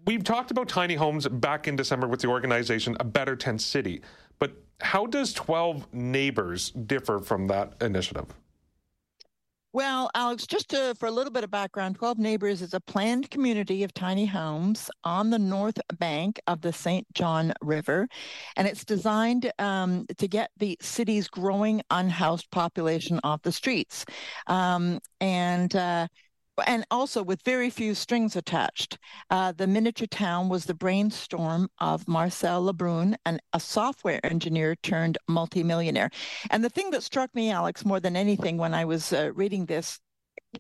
We've 0.09 0.25
talked 0.25 0.51
about 0.51 0.71
tiny 0.71 0.95
homes 0.95 1.29
back 1.29 1.69
in 1.69 1.77
December 1.77 2.09
with 2.09 2.23
the 2.23 2.29
organization 2.29 2.97
A 2.99 3.05
Better 3.05 3.37
Tent 3.37 3.61
City, 3.61 4.01
but 4.39 4.53
how 4.81 5.05
does 5.05 5.35
12 5.35 5.93
Neighbors 5.93 6.71
differ 6.71 7.19
from 7.19 7.47
that 7.49 7.75
initiative? 7.83 8.25
Well, 9.75 10.11
Alex, 10.15 10.47
just 10.47 10.71
to, 10.71 10.95
for 10.99 11.09
a 11.09 11.11
little 11.11 11.31
bit 11.31 11.45
of 11.45 11.51
background, 11.51 11.97
12 11.97 12.19
Neighbors 12.19 12.63
is 12.63 12.73
a 12.73 12.81
planned 12.81 13.31
community 13.31 13.85
of 13.85 13.93
tiny 13.93 14.25
homes 14.25 14.91
on 15.05 15.29
the 15.29 15.39
north 15.39 15.79
bank 15.99 16.41
of 16.47 16.63
the 16.63 16.73
St. 16.73 17.07
John 17.13 17.53
River. 17.61 18.09
And 18.57 18.67
it's 18.67 18.87
designed 18.87 19.53
um, 19.59 20.07
to 20.17 20.27
get 20.27 20.51
the 20.57 20.79
city's 20.81 21.29
growing 21.29 21.83
unhoused 21.91 22.51
population 22.51 23.21
off 23.25 23.43
the 23.43 23.53
streets. 23.53 24.07
Um, 24.47 25.01
and 25.21 25.77
uh, 25.77 26.09
and 26.67 26.85
also 26.91 27.23
with 27.23 27.43
very 27.45 27.71
few 27.71 27.95
strings 27.95 28.37
attached. 28.37 28.99
Uh, 29.31 29.53
the 29.53 29.67
miniature 29.67 30.07
town 30.07 30.49
was 30.49 30.65
the 30.65 30.75
brainstorm 30.75 31.69
of 31.79 32.09
Marcel 32.09 32.63
Lebrun, 32.63 33.17
and 33.25 33.41
a 33.53 33.61
software 33.61 34.25
engineer 34.25 34.77
turned 34.77 35.19
multimillionaire. 35.29 36.11
And 36.51 36.65
the 36.65 36.71
thing 36.71 36.91
that 36.91 37.03
struck 37.03 37.35
me, 37.35 37.51
Alex, 37.51 37.85
more 37.85 38.01
than 38.01 38.17
anything 38.17 38.57
when 38.57 38.75
I 38.75 38.85
was 38.85 39.13
uh, 39.13 39.33
reading 39.35 39.67
this 39.67 40.01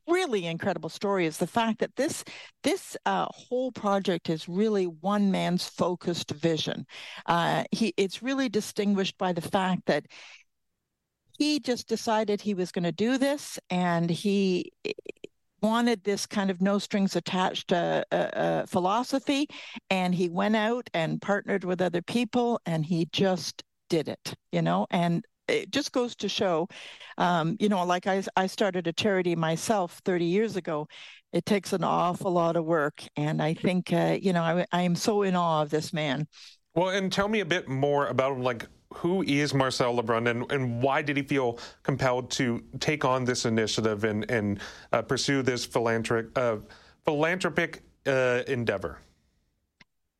really 0.06 0.44
incredible 0.44 0.90
story 0.90 1.24
is 1.24 1.38
the 1.38 1.46
fact 1.46 1.78
that 1.78 1.96
this 1.96 2.22
this 2.62 2.96
uh, 3.06 3.26
whole 3.30 3.72
project 3.72 4.28
is 4.28 4.48
really 4.48 4.84
one 4.84 5.30
man's 5.30 5.66
focused 5.66 6.30
vision. 6.32 6.86
Uh, 7.26 7.64
he 7.72 7.94
it's 7.96 8.22
really 8.22 8.48
distinguished 8.48 9.16
by 9.18 9.32
the 9.32 9.40
fact 9.40 9.86
that 9.86 10.04
he 11.38 11.60
just 11.60 11.88
decided 11.88 12.40
he 12.40 12.54
was 12.54 12.72
going 12.72 12.84
to 12.84 12.92
do 12.92 13.16
this, 13.16 13.58
and 13.70 14.10
he 14.10 14.72
wanted 15.60 16.04
this 16.04 16.26
kind 16.26 16.50
of 16.50 16.60
no 16.60 16.78
strings 16.78 17.16
attached 17.16 17.72
uh, 17.72 18.04
uh, 18.12 18.14
uh, 18.14 18.66
philosophy, 18.66 19.48
and 19.90 20.14
he 20.14 20.28
went 20.28 20.56
out 20.56 20.88
and 20.94 21.20
partnered 21.20 21.64
with 21.64 21.80
other 21.80 22.02
people, 22.02 22.60
and 22.66 22.84
he 22.84 23.08
just 23.12 23.62
did 23.88 24.08
it, 24.08 24.34
you 24.52 24.62
know, 24.62 24.86
and 24.90 25.24
it 25.48 25.70
just 25.70 25.92
goes 25.92 26.14
to 26.16 26.28
show, 26.28 26.68
um, 27.16 27.56
you 27.58 27.68
know, 27.68 27.84
like 27.84 28.06
I, 28.06 28.22
I 28.36 28.46
started 28.46 28.86
a 28.86 28.92
charity 28.92 29.34
myself 29.34 30.00
30 30.04 30.26
years 30.26 30.56
ago. 30.56 30.86
It 31.32 31.46
takes 31.46 31.72
an 31.72 31.84
awful 31.84 32.30
lot 32.30 32.56
of 32.56 32.64
work. 32.64 33.02
And 33.16 33.42
I 33.42 33.54
think, 33.54 33.92
uh, 33.92 34.18
you 34.20 34.32
know, 34.32 34.42
I, 34.42 34.66
I 34.72 34.82
am 34.82 34.94
so 34.94 35.22
in 35.22 35.36
awe 35.36 35.62
of 35.62 35.70
this 35.70 35.92
man. 35.92 36.26
Well, 36.74 36.90
and 36.90 37.12
tell 37.12 37.28
me 37.28 37.40
a 37.40 37.46
bit 37.46 37.68
more 37.68 38.06
about 38.06 38.36
him. 38.36 38.42
like 38.42 38.66
who 38.94 39.22
is 39.22 39.52
Marcel 39.52 39.94
Lebrun 39.94 40.28
and, 40.30 40.50
and 40.50 40.82
why 40.82 41.02
did 41.02 41.16
he 41.16 41.22
feel 41.22 41.58
compelled 41.82 42.30
to 42.32 42.62
take 42.80 43.04
on 43.04 43.24
this 43.24 43.44
initiative 43.44 44.04
and, 44.04 44.30
and 44.30 44.60
uh, 44.92 45.02
pursue 45.02 45.42
this 45.42 45.64
philanthropic, 45.64 46.36
uh, 46.36 46.56
philanthropic 47.04 47.82
uh, 48.06 48.42
endeavor? 48.46 48.98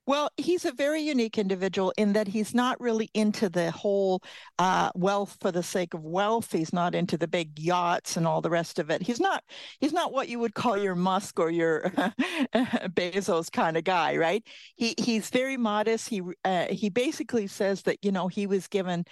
Well, 0.09 0.31
he's 0.38 0.65
a 0.65 0.73
very 0.73 1.03
unique 1.03 1.37
individual 1.37 1.93
in 1.99 2.15
that 2.15 2.29
he's 2.29 2.55
not 2.55 2.81
really 2.81 3.11
into 3.12 3.50
the 3.50 3.71
whole 3.71 4.23
uh, 4.59 4.88
wealth 4.95 5.37
for 5.38 5.53
the 5.53 5.62
sake 5.62 5.93
of 5.93 6.03
wealth. 6.03 6.50
He's 6.50 6.73
not 6.73 6.95
into 6.95 7.19
the 7.19 7.29
big 7.29 7.59
yachts 7.59 8.17
and 8.17 8.27
all 8.27 8.41
the 8.41 8.49
rest 8.49 8.79
of 8.79 8.88
it. 8.88 9.03
He's 9.03 9.21
not. 9.21 9.45
He's 9.81 9.93
not 9.93 10.11
what 10.11 10.31
you 10.31 10.38
would 10.38 10.55
call 10.55 10.79
your 10.79 10.95
Musk 10.95 11.38
or 11.38 11.50
your 11.50 11.83
Bezos 12.55 13.53
kind 13.53 13.77
of 13.77 13.85
guy, 13.85 14.17
right? 14.17 14.43
He 14.77 14.95
he's 14.97 15.29
very 15.29 15.59
modest. 15.59 16.09
He 16.09 16.23
uh, 16.43 16.69
he 16.71 16.88
basically 16.88 17.47
says 17.47 17.83
that 17.83 17.99
you 18.03 18.11
know 18.11 18.29
he 18.29 18.47
was 18.47 18.67
given 18.67 19.05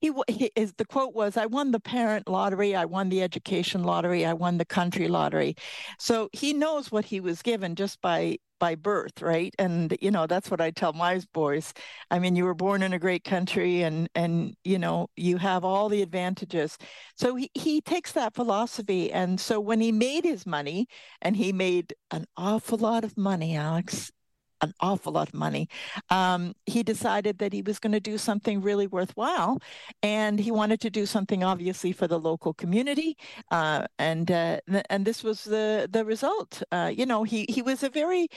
he, 0.00 0.12
he 0.28 0.50
is 0.56 0.72
the 0.74 0.84
quote 0.84 1.14
was 1.14 1.36
i 1.36 1.46
won 1.46 1.70
the 1.70 1.80
parent 1.80 2.28
lottery 2.28 2.74
i 2.74 2.84
won 2.84 3.08
the 3.08 3.22
education 3.22 3.82
lottery 3.84 4.24
i 4.24 4.32
won 4.32 4.58
the 4.58 4.64
country 4.64 5.08
lottery. 5.08 5.56
So 5.98 6.28
he 6.32 6.52
knows 6.52 6.90
what 6.92 7.04
he 7.04 7.20
was 7.20 7.42
given 7.42 7.74
just 7.74 8.00
by 8.00 8.38
by 8.58 8.74
birth 8.74 9.20
right? 9.20 9.54
And 9.58 9.96
you 10.00 10.10
know 10.10 10.26
that's 10.26 10.50
what 10.50 10.60
i 10.60 10.70
tell 10.70 10.92
my 10.92 11.20
boys. 11.32 11.72
I 12.10 12.18
mean 12.18 12.36
you 12.36 12.44
were 12.44 12.54
born 12.54 12.82
in 12.82 12.92
a 12.92 12.98
great 12.98 13.24
country 13.24 13.82
and 13.82 14.08
and 14.14 14.54
you 14.64 14.78
know 14.78 15.08
you 15.16 15.38
have 15.38 15.64
all 15.64 15.88
the 15.88 16.02
advantages. 16.02 16.78
So 17.16 17.36
he, 17.36 17.50
he 17.54 17.80
takes 17.80 18.12
that 18.12 18.34
philosophy 18.34 19.12
and 19.12 19.40
so 19.40 19.60
when 19.60 19.80
he 19.80 19.92
made 19.92 20.24
his 20.24 20.46
money 20.46 20.88
and 21.22 21.36
he 21.36 21.52
made 21.52 21.94
an 22.10 22.26
awful 22.36 22.78
lot 22.78 23.04
of 23.04 23.16
money 23.16 23.56
alex 23.56 24.10
an 24.60 24.72
awful 24.80 25.12
lot 25.12 25.28
of 25.28 25.34
money. 25.34 25.68
Um, 26.10 26.54
he 26.66 26.82
decided 26.82 27.38
that 27.38 27.52
he 27.52 27.62
was 27.62 27.78
going 27.78 27.92
to 27.92 28.00
do 28.00 28.18
something 28.18 28.60
really 28.60 28.86
worthwhile, 28.86 29.60
and 30.02 30.38
he 30.38 30.50
wanted 30.50 30.80
to 30.82 30.90
do 30.90 31.06
something 31.06 31.44
obviously 31.44 31.92
for 31.92 32.06
the 32.06 32.18
local 32.18 32.54
community. 32.54 33.16
Uh, 33.50 33.86
and 33.98 34.30
uh, 34.30 34.60
and 34.90 35.04
this 35.04 35.22
was 35.22 35.44
the 35.44 35.88
the 35.90 36.04
result. 36.04 36.62
Uh, 36.72 36.90
you 36.94 37.06
know, 37.06 37.22
he 37.22 37.46
he 37.48 37.62
was 37.62 37.82
a 37.82 37.90
very 37.90 38.28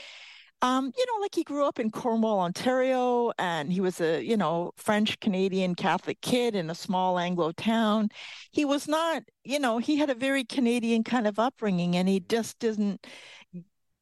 um, 0.62 0.92
you 0.96 1.06
know, 1.06 1.20
like 1.22 1.34
he 1.34 1.42
grew 1.42 1.64
up 1.64 1.78
in 1.78 1.90
Cornwall, 1.90 2.40
Ontario, 2.40 3.32
and 3.38 3.72
he 3.72 3.80
was 3.80 4.00
a, 4.00 4.22
you 4.22 4.36
know, 4.36 4.72
French 4.76 5.18
Canadian 5.20 5.74
Catholic 5.74 6.20
kid 6.20 6.54
in 6.54 6.68
a 6.68 6.74
small 6.74 7.18
Anglo 7.18 7.52
town. 7.52 8.10
He 8.50 8.66
was 8.66 8.86
not, 8.86 9.22
you 9.42 9.58
know, 9.58 9.78
he 9.78 9.96
had 9.96 10.10
a 10.10 10.14
very 10.14 10.44
Canadian 10.44 11.02
kind 11.02 11.26
of 11.26 11.38
upbringing, 11.38 11.96
and 11.96 12.08
he 12.08 12.20
just 12.20 12.58
didn't 12.58 13.06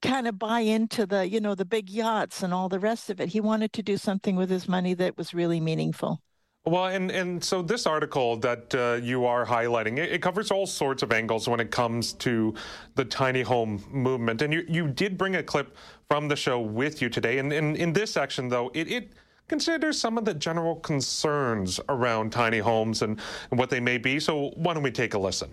kind 0.02 0.28
of 0.28 0.38
buy 0.38 0.60
into 0.60 1.06
the 1.06 1.28
you 1.28 1.40
know 1.40 1.54
the 1.54 1.64
big 1.64 1.90
yachts 1.90 2.42
and 2.42 2.54
all 2.54 2.68
the 2.68 2.78
rest 2.78 3.10
of 3.10 3.20
it 3.20 3.30
he 3.30 3.40
wanted 3.40 3.72
to 3.72 3.82
do 3.82 3.96
something 3.96 4.36
with 4.36 4.50
his 4.50 4.68
money 4.68 4.94
that 4.94 5.16
was 5.16 5.34
really 5.34 5.60
meaningful 5.60 6.20
well, 6.68 6.86
and, 6.86 7.10
and 7.10 7.42
so 7.42 7.62
this 7.62 7.86
article 7.86 8.36
that 8.38 8.74
uh, 8.74 9.00
you 9.02 9.24
are 9.24 9.46
highlighting, 9.46 9.98
it, 9.98 10.12
it, 10.12 10.22
covers 10.22 10.50
all 10.50 10.66
sorts 10.66 11.02
of 11.02 11.12
angles 11.12 11.48
when 11.48 11.60
it 11.60 11.70
comes 11.70 12.12
to 12.14 12.54
the 12.94 13.04
tiny 13.04 13.40
home 13.42 13.82
movement. 13.90 14.42
And 14.42 14.52
you, 14.52 14.64
you 14.68 14.88
did 14.88 15.16
bring 15.16 15.36
a 15.36 15.42
clip 15.42 15.76
from 16.08 16.28
the 16.28 16.36
show 16.36 16.60
with 16.60 17.00
you 17.00 17.08
today. 17.08 17.38
And, 17.38 17.52
and 17.52 17.76
in 17.76 17.92
this 17.92 18.12
section, 18.12 18.48
though, 18.48 18.70
it, 18.74 18.90
it 18.90 19.12
considers 19.48 19.98
some 19.98 20.18
of 20.18 20.26
the 20.26 20.34
general 20.34 20.76
concerns 20.76 21.80
around 21.88 22.32
tiny 22.32 22.58
homes 22.58 23.00
and, 23.02 23.18
and 23.50 23.58
what 23.58 23.70
they 23.70 23.80
may 23.80 23.96
be. 23.96 24.20
So 24.20 24.52
why 24.56 24.74
don't 24.74 24.82
we 24.82 24.90
take 24.90 25.14
a 25.14 25.18
listen? 25.18 25.50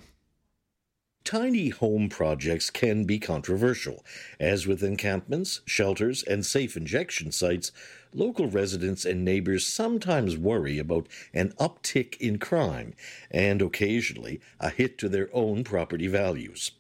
Tiny 1.26 1.70
home 1.70 2.08
projects 2.08 2.70
can 2.70 3.06
be 3.06 3.18
controversial. 3.18 4.06
As 4.40 4.68
with 4.68 4.84
encampments, 4.84 5.62
shelters, 5.66 6.22
and 6.22 6.46
safe 6.46 6.78
injection 6.78 7.32
sites, 7.32 7.72
local 8.14 8.48
residents 8.48 9.06
and 9.06 9.26
neighbors 9.26 9.66
sometimes 9.66 10.38
worry 10.38 10.78
about 10.78 11.08
an 11.34 11.52
uptick 11.60 12.16
in 12.18 12.38
crime 12.38 12.94
and 13.32 13.60
occasionally 13.60 14.40
a 14.60 14.70
hit 14.70 15.00
to 15.00 15.10
their 15.10 15.28
own 15.34 15.64
property 15.64 16.06
values. 16.06 16.74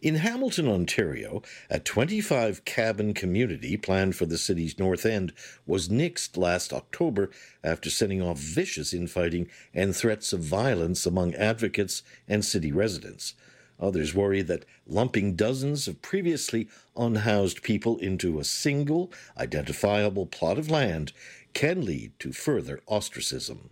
In 0.00 0.14
Hamilton, 0.14 0.68
Ontario, 0.68 1.42
a 1.68 1.80
25 1.80 2.64
cabin 2.64 3.12
community 3.12 3.76
planned 3.76 4.14
for 4.14 4.24
the 4.24 4.38
city's 4.38 4.78
north 4.78 5.04
end 5.04 5.32
was 5.66 5.88
nixed 5.88 6.36
last 6.36 6.72
October 6.72 7.28
after 7.64 7.90
sending 7.90 8.22
off 8.22 8.38
vicious 8.38 8.94
infighting 8.94 9.48
and 9.74 9.96
threats 9.96 10.32
of 10.32 10.40
violence 10.40 11.06
among 11.06 11.34
advocates 11.34 12.04
and 12.28 12.44
city 12.44 12.70
residents. 12.70 13.34
Others 13.80 14.14
worry 14.14 14.42
that 14.42 14.64
lumping 14.86 15.34
dozens 15.34 15.88
of 15.88 16.02
previously 16.02 16.68
unhoused 16.96 17.62
people 17.62 17.98
into 17.98 18.38
a 18.38 18.44
single, 18.44 19.10
identifiable 19.38 20.26
plot 20.26 20.58
of 20.58 20.70
land 20.70 21.12
can 21.54 21.84
lead 21.84 22.12
to 22.20 22.32
further 22.32 22.80
ostracism. 22.86 23.70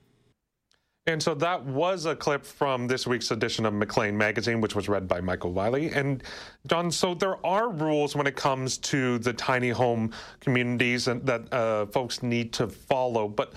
And 1.06 1.22
so 1.22 1.34
that 1.36 1.64
was 1.64 2.04
a 2.04 2.14
clip 2.14 2.44
from 2.44 2.86
this 2.86 3.06
week's 3.06 3.30
edition 3.30 3.64
of 3.64 3.72
Maclean 3.72 4.16
Magazine, 4.16 4.60
which 4.60 4.74
was 4.74 4.90
read 4.90 5.08
by 5.08 5.22
Michael 5.22 5.52
Wiley. 5.52 5.90
And 5.90 6.22
John, 6.66 6.90
so 6.90 7.14
there 7.14 7.44
are 7.46 7.70
rules 7.70 8.14
when 8.14 8.26
it 8.26 8.36
comes 8.36 8.76
to 8.78 9.18
the 9.18 9.32
tiny 9.32 9.70
home 9.70 10.12
communities 10.40 11.06
that 11.06 11.50
uh, 11.50 11.86
folks 11.86 12.22
need 12.22 12.52
to 12.54 12.68
follow. 12.68 13.26
But 13.26 13.54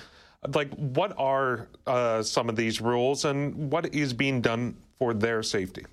like, 0.56 0.74
what 0.76 1.14
are 1.18 1.68
uh, 1.86 2.24
some 2.24 2.48
of 2.48 2.56
these 2.56 2.80
rules, 2.80 3.26
and 3.26 3.70
what 3.70 3.94
is 3.94 4.14
being 4.14 4.40
done 4.40 4.78
for 4.98 5.14
their 5.14 5.44
safety? 5.44 5.86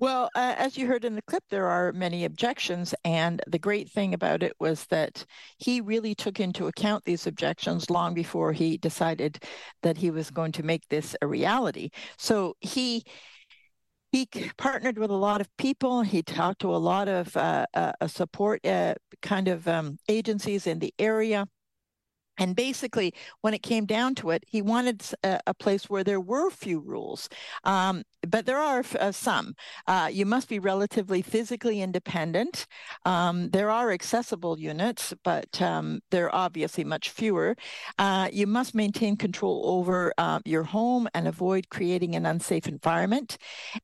Well, 0.00 0.30
uh, 0.34 0.54
as 0.56 0.78
you 0.78 0.86
heard 0.86 1.04
in 1.04 1.14
the 1.14 1.20
clip, 1.20 1.44
there 1.50 1.66
are 1.66 1.92
many 1.92 2.24
objections. 2.24 2.94
And 3.04 3.42
the 3.46 3.58
great 3.58 3.90
thing 3.90 4.14
about 4.14 4.42
it 4.42 4.54
was 4.58 4.86
that 4.86 5.26
he 5.58 5.82
really 5.82 6.14
took 6.14 6.40
into 6.40 6.68
account 6.68 7.04
these 7.04 7.26
objections 7.26 7.90
long 7.90 8.14
before 8.14 8.54
he 8.54 8.78
decided 8.78 9.44
that 9.82 9.98
he 9.98 10.10
was 10.10 10.30
going 10.30 10.52
to 10.52 10.62
make 10.62 10.88
this 10.88 11.14
a 11.20 11.26
reality. 11.26 11.90
So 12.16 12.56
he 12.60 13.04
he 14.10 14.26
partnered 14.56 14.98
with 14.98 15.10
a 15.10 15.14
lot 15.14 15.42
of 15.42 15.54
people. 15.58 16.00
He 16.00 16.22
talked 16.22 16.62
to 16.62 16.74
a 16.74 16.78
lot 16.78 17.06
of 17.06 17.36
uh, 17.36 17.66
uh, 17.74 17.92
support 18.06 18.64
uh, 18.66 18.94
kind 19.20 19.48
of 19.48 19.68
um, 19.68 19.98
agencies 20.08 20.66
in 20.66 20.78
the 20.78 20.94
area. 20.98 21.46
And 22.40 22.56
basically, 22.56 23.14
when 23.42 23.54
it 23.54 23.62
came 23.62 23.84
down 23.84 24.14
to 24.16 24.30
it, 24.30 24.44
he 24.48 24.62
wanted 24.62 25.04
a, 25.22 25.38
a 25.46 25.54
place 25.54 25.88
where 25.88 26.02
there 26.02 26.20
were 26.20 26.50
few 26.50 26.80
rules, 26.80 27.28
um, 27.64 28.02
but 28.26 28.46
there 28.46 28.58
are 28.58 28.82
uh, 28.98 29.12
some. 29.12 29.54
Uh, 29.86 30.08
you 30.10 30.26
must 30.26 30.48
be 30.48 30.58
relatively 30.58 31.22
physically 31.22 31.80
independent. 31.80 32.66
Um, 33.04 33.50
there 33.50 33.70
are 33.70 33.90
accessible 33.90 34.58
units, 34.58 35.14
but 35.22 35.60
um, 35.62 36.00
they're 36.10 36.34
obviously 36.34 36.84
much 36.84 37.10
fewer. 37.10 37.56
Uh, 37.98 38.28
you 38.32 38.46
must 38.46 38.74
maintain 38.74 39.16
control 39.16 39.62
over 39.66 40.12
uh, 40.18 40.40
your 40.44 40.64
home 40.64 41.08
and 41.14 41.28
avoid 41.28 41.68
creating 41.68 42.14
an 42.16 42.26
unsafe 42.26 42.66
environment. 42.66 43.36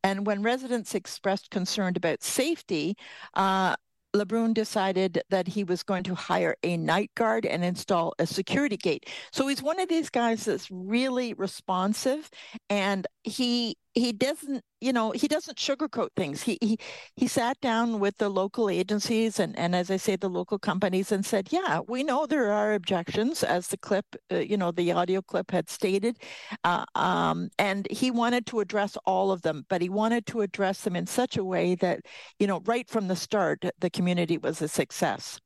And 0.03 0.27
when 0.27 0.43
residents 0.43 0.95
expressed 0.95 1.51
concern 1.51 1.95
about 1.97 2.23
safety, 2.23 2.97
uh, 3.35 3.77
Lebrun 4.17 4.55
decided 4.55 5.23
that 5.31 5.49
he 5.49 5.65
was 5.65 5.83
going 5.83 6.03
to 6.05 6.15
hire 6.15 6.57
a 6.63 6.77
night 6.77 7.11
guard 7.15 7.47
and 7.47 7.65
install 7.65 8.15
a 8.19 8.27
security 8.27 8.77
gate. 8.77 9.09
So 9.31 9.47
he's 9.47 9.63
one 9.63 9.79
of 9.81 9.89
these 9.89 10.11
guys 10.11 10.45
that's 10.45 10.71
really 10.71 11.35
responsive 11.35 12.31
and 12.71 13.07
he 13.25 13.77
he 13.97 14.13
doesn't 14.13 14.63
you 14.81 14.93
know 14.93 15.11
he 15.11 15.27
doesn't 15.27 15.57
sugarcoat 15.57 16.11
things. 16.15 16.43
He 16.43 16.59
he 16.61 16.79
he 17.17 17.27
sat 17.27 17.59
down 17.61 17.99
with 17.99 18.19
the 18.19 18.29
local 18.29 18.69
agencies 18.69 19.41
and 19.41 19.59
and 19.59 19.75
as 19.75 19.91
i 19.91 19.97
say 19.97 20.17
the 20.17 20.29
local 20.29 20.59
companies 20.59 21.11
and 21.11 21.25
said 21.25 21.49
yeah 21.51 21.81
we 21.89 22.05
know 22.05 22.27
there 22.27 22.53
are 22.53 22.75
objections 22.75 23.43
as 23.43 23.69
the 23.69 23.79
clip 23.79 24.05
uh, 24.31 24.37
you 24.37 24.57
know 24.57 24.71
the 24.71 24.93
audio 24.93 25.23
clip 25.23 25.51
had 25.51 25.69
stated. 25.71 26.19
Uh, 26.63 26.85
um, 26.95 27.49
and 27.59 27.89
he 27.91 28.11
wanted 28.11 28.47
to 28.47 28.61
address 28.61 28.97
all 29.07 29.33
of 29.33 29.43
them 29.43 29.65
but 29.71 29.81
he 29.81 29.89
wanted 29.89 30.27
to 30.27 30.43
address 30.43 30.83
them 30.83 30.95
in 30.95 31.07
such 31.07 31.37
a 31.39 31.45
way 31.45 31.75
that 31.75 32.01
you 32.39 32.47
know 32.47 32.61
right 32.67 32.89
from 32.89 33.09
the 33.09 33.17
start 33.17 33.65
the 33.81 33.91
community 33.91 34.37
was 34.37 34.61
a 34.61 34.69
success. 34.69 35.41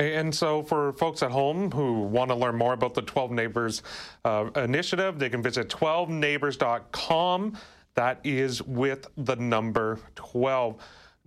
And 0.00 0.34
so, 0.34 0.62
for 0.64 0.92
folks 0.94 1.22
at 1.22 1.30
home 1.30 1.70
who 1.70 2.02
want 2.02 2.30
to 2.30 2.34
learn 2.34 2.56
more 2.56 2.72
about 2.72 2.94
the 2.94 3.02
12 3.02 3.30
Neighbors 3.30 3.82
uh, 4.24 4.50
initiative, 4.56 5.20
they 5.20 5.30
can 5.30 5.40
visit 5.40 5.68
12neighbors.com. 5.68 7.56
That 7.94 8.20
is 8.24 8.62
with 8.62 9.06
the 9.16 9.36
number 9.36 10.00
12. 10.16 10.76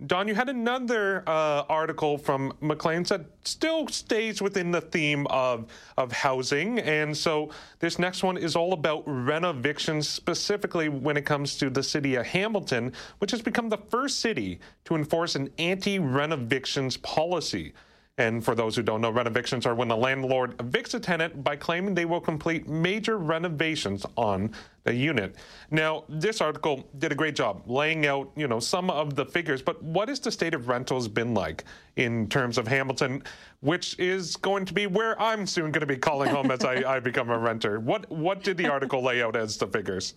Dawn, 0.06 0.28
you 0.28 0.34
had 0.36 0.48
another 0.48 1.24
uh, 1.26 1.64
article 1.68 2.18
from 2.18 2.52
Maclean's 2.60 3.08
that 3.08 3.22
still 3.42 3.88
stays 3.88 4.40
within 4.40 4.70
the 4.70 4.80
theme 4.80 5.26
of, 5.26 5.66
of 5.96 6.12
housing. 6.12 6.78
And 6.78 7.16
so 7.16 7.50
this 7.80 7.98
next 7.98 8.22
one 8.22 8.36
is 8.36 8.54
all 8.54 8.74
about 8.74 9.02
renovictions, 9.06 10.08
specifically 10.08 10.88
when 10.88 11.16
it 11.16 11.22
comes 11.22 11.56
to 11.56 11.68
the 11.68 11.82
city 11.82 12.14
of 12.14 12.26
Hamilton, 12.26 12.92
which 13.18 13.32
has 13.32 13.42
become 13.42 13.68
the 13.68 13.78
first 13.90 14.20
city 14.20 14.60
to 14.84 14.94
enforce 14.94 15.34
an 15.34 15.50
anti 15.58 15.98
renovictions 15.98 16.96
policy. 16.98 17.72
And 18.18 18.44
for 18.44 18.56
those 18.56 18.74
who 18.74 18.82
don't 18.82 19.00
know, 19.00 19.10
renovictions 19.10 19.64
are 19.64 19.76
when 19.76 19.86
the 19.86 19.96
landlord 19.96 20.56
evicts 20.58 20.92
a 20.94 21.00
tenant 21.00 21.44
by 21.44 21.54
claiming 21.54 21.94
they 21.94 22.04
will 22.04 22.20
complete 22.20 22.68
major 22.68 23.16
renovations 23.16 24.04
on 24.16 24.50
the 24.82 24.92
unit. 24.92 25.36
Now, 25.70 26.02
this 26.08 26.40
article 26.40 26.88
did 26.98 27.12
a 27.12 27.14
great 27.14 27.36
job 27.36 27.62
laying 27.70 28.06
out, 28.06 28.32
you 28.34 28.48
know, 28.48 28.58
some 28.58 28.90
of 28.90 29.14
the 29.14 29.24
figures, 29.24 29.62
but 29.62 29.80
what 29.82 30.08
has 30.08 30.18
the 30.18 30.32
state 30.32 30.52
of 30.52 30.66
rentals 30.66 31.06
been 31.06 31.32
like 31.32 31.62
in 31.94 32.28
terms 32.28 32.58
of 32.58 32.66
Hamilton, 32.66 33.22
which 33.60 33.96
is 34.00 34.34
going 34.36 34.64
to 34.64 34.74
be 34.74 34.88
where 34.88 35.20
I'm 35.20 35.46
soon 35.46 35.70
going 35.70 35.80
to 35.80 35.86
be 35.86 35.96
calling 35.96 36.30
home 36.30 36.50
as 36.50 36.64
I, 36.64 36.74
I 36.96 37.00
become 37.00 37.30
a 37.30 37.38
renter? 37.38 37.78
What 37.78 38.10
what 38.10 38.42
did 38.42 38.56
the 38.56 38.68
article 38.68 39.02
lay 39.02 39.22
out 39.22 39.36
as 39.36 39.56
the 39.56 39.68
figures? 39.68 40.14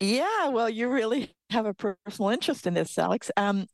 Yeah, 0.00 0.48
well, 0.48 0.68
you 0.68 0.88
really 0.88 1.34
have 1.50 1.66
a 1.66 1.74
personal 1.74 2.30
interest 2.30 2.66
in 2.66 2.74
this, 2.74 2.98
Alex. 2.98 3.30
Um, 3.36 3.66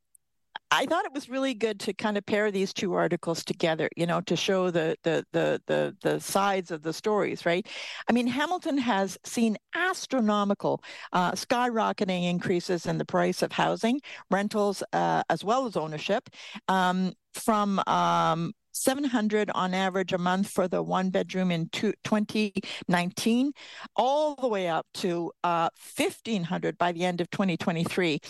I 0.70 0.86
thought 0.86 1.04
it 1.04 1.12
was 1.12 1.28
really 1.28 1.52
good 1.54 1.78
to 1.80 1.92
kind 1.92 2.16
of 2.16 2.24
pair 2.24 2.50
these 2.50 2.72
two 2.72 2.94
articles 2.94 3.44
together, 3.44 3.90
you 3.96 4.06
know, 4.06 4.20
to 4.22 4.36
show 4.36 4.70
the 4.70 4.96
the 5.02 5.24
the 5.32 5.60
the 5.66 5.96
the 6.00 6.20
sides 6.20 6.70
of 6.70 6.82
the 6.82 6.92
stories, 6.92 7.44
right? 7.44 7.66
I 8.08 8.12
mean, 8.12 8.26
Hamilton 8.26 8.78
has 8.78 9.18
seen 9.24 9.58
astronomical, 9.74 10.82
uh, 11.12 11.32
skyrocketing 11.32 12.28
increases 12.28 12.86
in 12.86 12.98
the 12.98 13.04
price 13.04 13.42
of 13.42 13.52
housing, 13.52 14.00
rentals, 14.30 14.82
uh, 14.92 15.22
as 15.28 15.44
well 15.44 15.66
as 15.66 15.76
ownership, 15.76 16.30
um, 16.68 17.12
from 17.34 17.80
um, 17.86 18.52
700 18.72 19.50
on 19.54 19.74
average 19.74 20.12
a 20.12 20.18
month 20.18 20.48
for 20.48 20.68
the 20.68 20.82
one 20.82 21.10
bedroom 21.10 21.50
in 21.50 21.68
two, 21.70 21.92
2019, 22.04 23.52
all 23.96 24.34
the 24.34 24.48
way 24.48 24.68
up 24.68 24.86
to 24.94 25.30
uh, 25.44 25.68
1500 25.96 26.78
by 26.78 26.92
the 26.92 27.04
end 27.04 27.20
of 27.20 27.30
2023. 27.30 28.20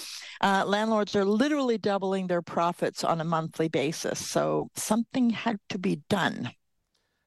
Uh, 0.40 0.64
landlords 0.66 1.16
are 1.16 1.24
literally 1.24 1.78
doubling 1.78 2.26
their 2.26 2.42
profits 2.42 3.04
on 3.04 3.20
a 3.20 3.24
monthly 3.24 3.68
basis. 3.68 4.18
So 4.18 4.68
something 4.74 5.30
had 5.30 5.58
to 5.70 5.78
be 5.78 6.02
done. 6.08 6.50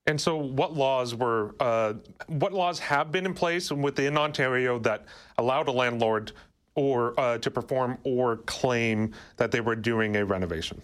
And 0.08 0.22
so, 0.22 0.38
what 0.38 0.76
laws 0.76 1.16
were, 1.16 1.56
uh, 1.60 1.94
what 2.28 2.54
laws 2.54 2.78
have 2.78 3.12
been 3.12 3.26
in 3.26 3.34
place 3.34 3.72
within 3.72 4.18
Ontario 4.18 4.78
that 4.80 5.06
allowed 5.40 5.68
a 5.68 5.72
landlord 5.72 6.32
or 6.76 7.20
uh, 7.20 7.40
to 7.40 7.50
perform 7.50 7.98
or 8.04 8.38
claim 8.38 9.14
that 9.38 9.52
they 9.52 9.62
were 9.62 9.76
doing 9.76 10.16
a 10.18 10.24
renovation? 10.24 10.82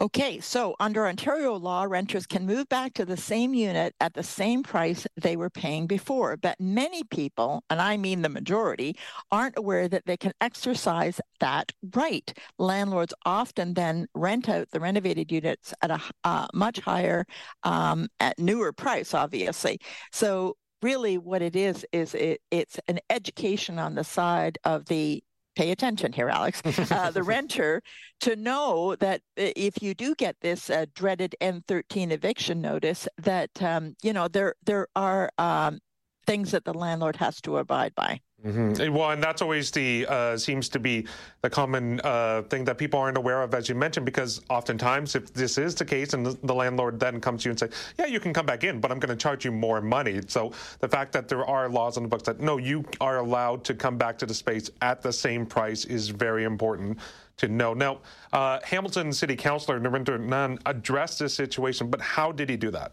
Okay, 0.00 0.38
so 0.38 0.76
under 0.78 1.08
Ontario 1.08 1.54
law, 1.56 1.82
renters 1.82 2.24
can 2.24 2.46
move 2.46 2.68
back 2.68 2.94
to 2.94 3.04
the 3.04 3.16
same 3.16 3.52
unit 3.52 3.96
at 3.98 4.14
the 4.14 4.22
same 4.22 4.62
price 4.62 5.08
they 5.16 5.36
were 5.36 5.50
paying 5.50 5.88
before. 5.88 6.36
But 6.36 6.60
many 6.60 7.02
people, 7.02 7.64
and 7.68 7.80
I 7.80 7.96
mean 7.96 8.22
the 8.22 8.28
majority, 8.28 8.96
aren't 9.32 9.58
aware 9.58 9.88
that 9.88 10.06
they 10.06 10.16
can 10.16 10.30
exercise 10.40 11.20
that 11.40 11.72
right. 11.96 12.32
Landlords 12.58 13.12
often 13.26 13.74
then 13.74 14.06
rent 14.14 14.48
out 14.48 14.70
the 14.70 14.78
renovated 14.78 15.32
units 15.32 15.74
at 15.82 15.90
a 15.90 16.00
uh, 16.22 16.46
much 16.54 16.78
higher, 16.78 17.26
um, 17.64 18.06
at 18.20 18.38
newer 18.38 18.72
price, 18.72 19.14
obviously. 19.14 19.80
So 20.12 20.54
really 20.80 21.18
what 21.18 21.42
it 21.42 21.56
is 21.56 21.84
is 21.92 22.14
it, 22.14 22.40
it's 22.52 22.78
an 22.86 23.00
education 23.10 23.80
on 23.80 23.96
the 23.96 24.04
side 24.04 24.58
of 24.64 24.84
the 24.86 25.22
pay 25.58 25.72
attention 25.72 26.12
here, 26.12 26.28
Alex, 26.28 26.62
uh, 26.92 27.10
the 27.10 27.24
renter, 27.24 27.82
to 28.20 28.36
know 28.36 28.94
that 29.00 29.20
if 29.36 29.82
you 29.82 29.92
do 29.92 30.14
get 30.14 30.36
this 30.40 30.70
uh, 30.70 30.86
dreaded 30.94 31.34
N13 31.40 32.12
eviction 32.12 32.60
notice, 32.60 33.08
that 33.18 33.50
um, 33.60 33.96
you 34.02 34.12
know 34.12 34.28
there 34.28 34.54
there 34.64 34.86
are 34.94 35.30
um, 35.36 35.80
things 36.26 36.52
that 36.52 36.64
the 36.64 36.72
landlord 36.72 37.16
has 37.16 37.40
to 37.40 37.56
abide 37.56 37.92
by. 37.96 38.20
Mm-hmm. 38.44 38.94
Well, 38.94 39.10
and 39.10 39.20
that's 39.20 39.42
always 39.42 39.72
the 39.72 40.06
uh, 40.06 40.36
seems 40.36 40.68
to 40.68 40.78
be 40.78 41.06
the 41.42 41.50
common 41.50 42.00
uh, 42.04 42.42
thing 42.42 42.64
that 42.66 42.78
people 42.78 43.00
aren't 43.00 43.16
aware 43.16 43.42
of, 43.42 43.52
as 43.52 43.68
you 43.68 43.74
mentioned, 43.74 44.06
because 44.06 44.40
oftentimes, 44.48 45.16
if 45.16 45.32
this 45.32 45.58
is 45.58 45.74
the 45.74 45.84
case, 45.84 46.14
and 46.14 46.24
the, 46.24 46.54
landlord 46.54 47.00
then 47.00 47.20
comes 47.20 47.42
to 47.42 47.48
you 47.48 47.50
and 47.50 47.58
says, 47.58 47.70
"Yeah, 47.98 48.06
you 48.06 48.20
can 48.20 48.32
come 48.32 48.46
back 48.46 48.62
in, 48.62 48.80
but 48.80 48.92
I'm 48.92 49.00
going 49.00 49.16
to 49.16 49.20
charge 49.20 49.44
you 49.44 49.50
more 49.50 49.80
money." 49.80 50.20
So 50.28 50.52
the 50.78 50.88
fact 50.88 51.10
that 51.12 51.26
there 51.26 51.44
are 51.44 51.68
laws 51.68 51.96
on 51.96 52.04
the 52.04 52.08
books 52.08 52.24
that 52.24 52.38
no, 52.38 52.58
you 52.58 52.84
are 53.00 53.18
allowed 53.18 53.64
to 53.64 53.74
come 53.74 53.98
back 53.98 54.16
to 54.18 54.26
the 54.26 54.34
space 54.34 54.70
at 54.82 55.02
the 55.02 55.12
same 55.12 55.44
price 55.44 55.84
is 55.84 56.08
very 56.08 56.44
important 56.44 56.98
to 57.38 57.48
know. 57.48 57.74
Now, 57.74 57.98
uh, 58.32 58.60
Hamilton 58.62 59.12
City 59.12 59.34
Councilor 59.34 59.80
Narinder 59.80 60.20
Nann 60.20 60.60
addressed 60.64 61.18
this 61.18 61.34
situation, 61.34 61.90
but 61.90 62.00
how 62.00 62.30
did 62.30 62.48
he 62.48 62.56
do 62.56 62.70
that? 62.70 62.92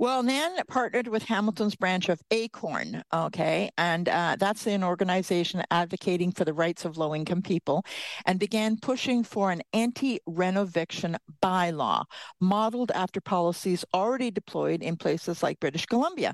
Well, 0.00 0.22
Nann 0.22 0.56
partnered 0.66 1.08
with 1.08 1.24
Hamilton's 1.24 1.76
branch 1.76 2.08
of 2.08 2.22
ACORN, 2.30 3.02
okay, 3.12 3.68
and 3.76 4.08
uh, 4.08 4.36
that's 4.40 4.66
an 4.66 4.82
organization 4.82 5.62
advocating 5.70 6.32
for 6.32 6.46
the 6.46 6.54
rights 6.54 6.86
of 6.86 6.96
low 6.96 7.14
income 7.14 7.42
people, 7.42 7.84
and 8.24 8.40
began 8.40 8.78
pushing 8.78 9.22
for 9.22 9.50
an 9.50 9.60
anti 9.74 10.18
renoviction 10.26 11.16
bylaw 11.42 12.04
modeled 12.40 12.90
after 12.92 13.20
policies 13.20 13.84
already 13.92 14.30
deployed 14.30 14.82
in 14.82 14.96
places 14.96 15.42
like 15.42 15.60
British 15.60 15.84
Columbia. 15.84 16.32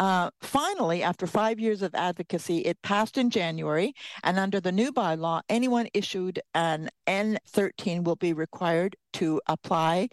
Uh, 0.00 0.30
finally, 0.40 1.04
after 1.04 1.28
five 1.28 1.60
years 1.60 1.82
of 1.82 1.94
advocacy, 1.94 2.62
it 2.62 2.82
passed 2.82 3.16
in 3.16 3.30
January, 3.30 3.92
and 4.24 4.40
under 4.40 4.60
the 4.60 4.72
new 4.72 4.90
bylaw, 4.90 5.40
anyone 5.48 5.86
issued 5.94 6.40
an 6.54 6.90
N13 7.06 8.02
will 8.02 8.16
be 8.16 8.32
required 8.32 8.96
to 9.12 9.40
apply 9.46 10.08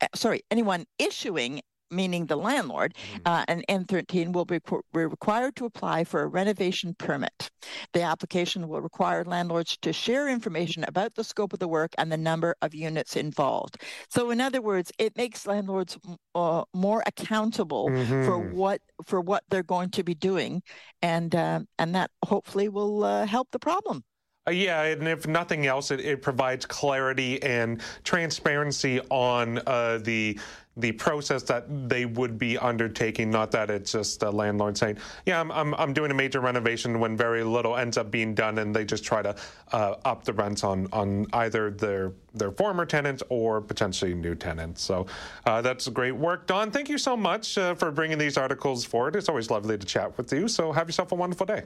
uh, 0.00 0.06
sorry, 0.14 0.42
anyone 0.50 0.84
issuing 0.98 1.60
meaning 1.90 2.26
the 2.26 2.36
landlord, 2.36 2.94
mm-hmm. 2.94 3.22
uh, 3.26 3.44
an 3.48 3.62
N13 3.68 4.32
will 4.32 4.44
be, 4.44 4.60
be 4.92 5.04
required 5.04 5.56
to 5.56 5.64
apply 5.64 6.04
for 6.04 6.22
a 6.22 6.26
renovation 6.26 6.94
permit. 6.98 7.50
The 7.92 8.02
application 8.02 8.68
will 8.68 8.80
require 8.80 9.24
landlords 9.24 9.76
to 9.82 9.92
share 9.92 10.28
information 10.28 10.84
about 10.84 11.14
the 11.14 11.24
scope 11.24 11.52
of 11.52 11.58
the 11.58 11.68
work 11.68 11.92
and 11.98 12.10
the 12.10 12.16
number 12.16 12.54
of 12.62 12.74
units 12.74 13.16
involved. 13.16 13.82
So, 14.08 14.30
in 14.30 14.40
other 14.40 14.60
words, 14.60 14.92
it 14.98 15.16
makes 15.16 15.46
landlords 15.46 15.98
uh, 16.34 16.64
more 16.74 17.02
accountable 17.06 17.88
mm-hmm. 17.88 18.24
for 18.24 18.38
what 18.38 18.80
for 19.04 19.20
what 19.20 19.44
they're 19.48 19.62
going 19.62 19.90
to 19.90 20.04
be 20.04 20.14
doing, 20.14 20.62
and 21.02 21.34
uh, 21.34 21.60
and 21.78 21.94
that 21.94 22.10
hopefully 22.24 22.68
will 22.68 23.04
uh, 23.04 23.26
help 23.26 23.48
the 23.50 23.58
problem. 23.58 24.04
Uh, 24.48 24.52
yeah, 24.52 24.82
and 24.82 25.08
if 25.08 25.26
nothing 25.26 25.66
else, 25.66 25.90
it, 25.90 26.00
it, 26.00 26.22
provides 26.22 26.64
clarity 26.64 27.42
and 27.42 27.82
transparency 28.04 29.00
on 29.10 29.58
uh, 29.66 29.98
the 30.02 30.38
the 30.76 30.92
process 30.92 31.42
that 31.44 31.88
they 31.88 32.04
would 32.04 32.38
be 32.38 32.58
undertaking. 32.58 33.30
Not 33.30 33.50
that 33.52 33.70
it's 33.70 33.92
just 33.92 34.22
a 34.22 34.30
landlord 34.30 34.76
saying, 34.76 34.98
"Yeah, 35.24 35.40
I'm 35.40 35.50
I'm, 35.50 35.74
I'm 35.74 35.92
doing 35.92 36.10
a 36.10 36.14
major 36.14 36.40
renovation," 36.40 37.00
when 37.00 37.16
very 37.16 37.42
little 37.44 37.76
ends 37.76 37.96
up 37.96 38.10
being 38.10 38.34
done, 38.34 38.58
and 38.58 38.74
they 38.74 38.84
just 38.84 39.04
try 39.04 39.22
to 39.22 39.34
uh, 39.72 39.96
up 40.04 40.24
the 40.24 40.32
rents 40.32 40.64
on 40.64 40.88
on 40.92 41.26
either 41.32 41.70
their 41.70 42.12
their 42.34 42.50
former 42.52 42.84
tenants 42.84 43.22
or 43.28 43.60
potentially 43.60 44.14
new 44.14 44.34
tenants. 44.34 44.82
So 44.82 45.06
uh, 45.46 45.62
that's 45.62 45.88
great 45.88 46.12
work, 46.12 46.46
Dawn. 46.46 46.70
Thank 46.70 46.88
you 46.88 46.98
so 46.98 47.16
much 47.16 47.56
uh, 47.56 47.74
for 47.74 47.90
bringing 47.90 48.18
these 48.18 48.36
articles 48.36 48.84
forward. 48.84 49.16
It's 49.16 49.28
always 49.28 49.50
lovely 49.50 49.78
to 49.78 49.86
chat 49.86 50.16
with 50.18 50.32
you. 50.32 50.48
So 50.48 50.72
have 50.72 50.88
yourself 50.88 51.12
a 51.12 51.14
wonderful 51.14 51.46
day. 51.46 51.64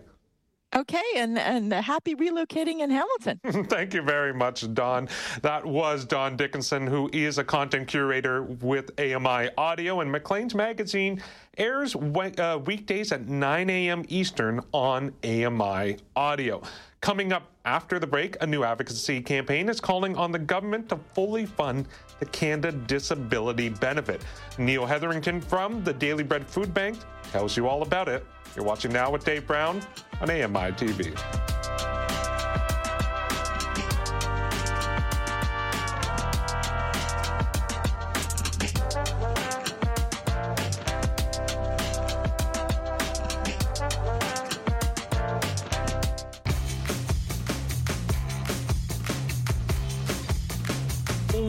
Okay, 0.75 1.03
and 1.17 1.37
and 1.37 1.73
happy 1.73 2.15
relocating 2.15 2.79
in 2.79 2.91
Hamilton. 2.91 3.41
Thank 3.65 3.93
you 3.93 4.03
very 4.03 4.33
much, 4.33 4.73
Dawn. 4.73 5.09
That 5.43 5.67
was 5.67 6.05
Dawn 6.05 6.37
Dickinson, 6.37 6.87
who 6.87 7.11
is 7.13 7.39
a 7.39 7.45
content 7.45 7.89
curator 7.89 8.43
with 8.45 8.93
AMI 9.01 9.51
Audio, 9.59 10.01
and 10.01 10.13
Maclean's 10.13 10.55
Magazine 10.55 11.21
airs 11.59 11.97
uh, 11.97 12.61
weekdays 12.65 13.11
at 13.11 13.27
9 13.27 13.69
a.m. 13.69 14.05
Eastern 14.09 14.61
on 14.73 15.13
AMI 15.25 15.97
Audio. 16.15 16.63
Coming 17.01 17.33
up 17.33 17.51
after 17.65 17.99
the 17.99 18.07
break, 18.07 18.37
a 18.41 18.47
new 18.47 18.63
advocacy 18.63 19.23
campaign 19.23 19.69
is 19.69 19.81
calling 19.81 20.17
on 20.17 20.31
the 20.31 20.39
government 20.39 20.89
to 20.91 21.01
fully 21.15 21.47
fund 21.47 21.89
the 22.21 22.27
Canada 22.27 22.71
Disability 22.71 23.71
Benefit. 23.71 24.25
Neil 24.59 24.87
Hetherington 24.87 25.41
from 25.41 25.83
the 25.83 25.93
Daily 25.93 26.23
Bread 26.23 26.47
Food 26.47 26.73
Bank 26.73 26.99
tells 27.33 27.57
you 27.57 27.67
all 27.67 27.83
about 27.83 28.09
it 28.09 28.25
You're 28.57 28.65
watching 28.65 28.93
Now 28.93 29.11
with 29.11 29.25
Dave 29.25 29.47
Brown 29.47 29.81
on 30.21 30.29
AMI 30.29 30.73
TV. 30.73 31.17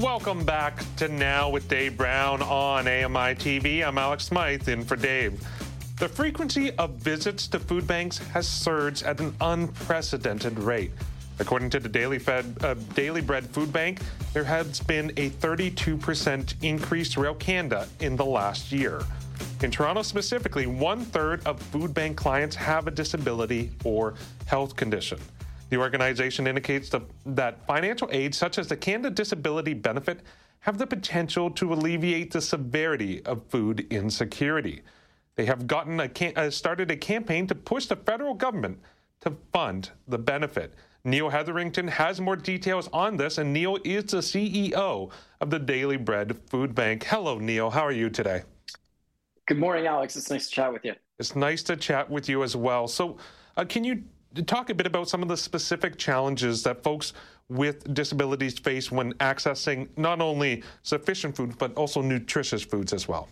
Welcome 0.01 0.45
back 0.45 0.83
to 0.97 1.07
Now 1.07 1.49
with 1.49 1.67
Dave 1.67 1.97
Brown 1.97 2.41
on 2.43 2.87
AMI 2.87 3.35
TV. 3.35 3.85
I'm 3.85 3.97
Alex 3.97 4.25
Smythe 4.25 4.69
in 4.69 4.83
for 4.83 4.95
Dave. 4.95 5.43
The 6.01 6.09
frequency 6.09 6.71
of 6.77 6.95
visits 6.95 7.47
to 7.49 7.59
food 7.59 7.85
banks 7.85 8.17
has 8.17 8.47
surged 8.47 9.03
at 9.03 9.19
an 9.19 9.35
unprecedented 9.39 10.57
rate. 10.57 10.89
According 11.37 11.69
to 11.69 11.79
the 11.79 11.89
Daily, 11.89 12.17
Fed, 12.17 12.57
uh, 12.63 12.73
Daily 12.95 13.21
Bread 13.21 13.45
Food 13.45 13.71
Bank, 13.71 14.01
there 14.33 14.43
has 14.43 14.79
been 14.79 15.11
a 15.11 15.29
32% 15.29 16.55
increase 16.63 17.13
throughout 17.13 17.39
Canada 17.39 17.87
in 17.99 18.15
the 18.15 18.25
last 18.25 18.71
year. 18.71 19.03
In 19.61 19.69
Toronto 19.69 20.01
specifically, 20.01 20.65
one 20.65 21.05
third 21.05 21.45
of 21.45 21.61
food 21.61 21.93
bank 21.93 22.17
clients 22.17 22.55
have 22.55 22.87
a 22.87 22.91
disability 22.91 23.69
or 23.83 24.15
health 24.47 24.75
condition. 24.75 25.19
The 25.69 25.77
organization 25.77 26.47
indicates 26.47 26.89
the, 26.89 27.01
that 27.27 27.63
financial 27.67 28.09
aid, 28.11 28.33
such 28.33 28.57
as 28.57 28.67
the 28.67 28.75
Canada 28.75 29.11
Disability 29.11 29.75
Benefit, 29.75 30.21
have 30.61 30.79
the 30.79 30.87
potential 30.87 31.51
to 31.51 31.71
alleviate 31.71 32.31
the 32.31 32.41
severity 32.41 33.23
of 33.23 33.43
food 33.49 33.85
insecurity. 33.91 34.81
They 35.35 35.45
have 35.45 35.67
gotten 35.67 35.99
a 35.99 36.33
uh, 36.35 36.49
started 36.49 36.91
a 36.91 36.97
campaign 36.97 37.47
to 37.47 37.55
push 37.55 37.85
the 37.85 37.95
federal 37.95 38.33
government 38.33 38.79
to 39.21 39.35
fund 39.53 39.91
the 40.07 40.17
benefit. 40.17 40.73
Neil 41.03 41.29
Hetherington 41.29 41.87
has 41.87 42.21
more 42.21 42.35
details 42.35 42.87
on 42.93 43.17
this, 43.17 43.37
and 43.37 43.51
Neil 43.51 43.79
is 43.83 44.05
the 44.05 44.17
CEO 44.17 45.11
of 45.39 45.49
the 45.49 45.57
Daily 45.57 45.97
Bread 45.97 46.37
Food 46.47 46.75
Bank. 46.75 47.05
Hello, 47.05 47.39
Neil. 47.39 47.71
How 47.71 47.81
are 47.81 47.91
you 47.91 48.09
today? 48.09 48.43
Good 49.47 49.57
morning, 49.57 49.87
Alex. 49.87 50.15
It's 50.15 50.29
nice 50.29 50.47
to 50.47 50.51
chat 50.51 50.71
with 50.71 50.85
you. 50.85 50.93
It's 51.17 51.35
nice 51.35 51.63
to 51.63 51.75
chat 51.75 52.09
with 52.09 52.29
you 52.29 52.43
as 52.43 52.55
well. 52.55 52.87
So, 52.87 53.17
uh, 53.57 53.65
can 53.65 53.83
you 53.83 54.03
talk 54.45 54.69
a 54.69 54.75
bit 54.75 54.85
about 54.85 55.09
some 55.09 55.21
of 55.21 55.27
the 55.27 55.37
specific 55.37 55.97
challenges 55.97 56.61
that 56.63 56.83
folks 56.83 57.13
with 57.49 57.91
disabilities 57.93 58.59
face 58.59 58.91
when 58.91 59.13
accessing 59.15 59.89
not 59.97 60.21
only 60.21 60.63
sufficient 60.83 61.35
food, 61.35 61.57
but 61.57 61.73
also 61.73 62.01
nutritious 62.01 62.61
foods 62.61 62.93
as 62.93 63.07
well? 63.07 63.27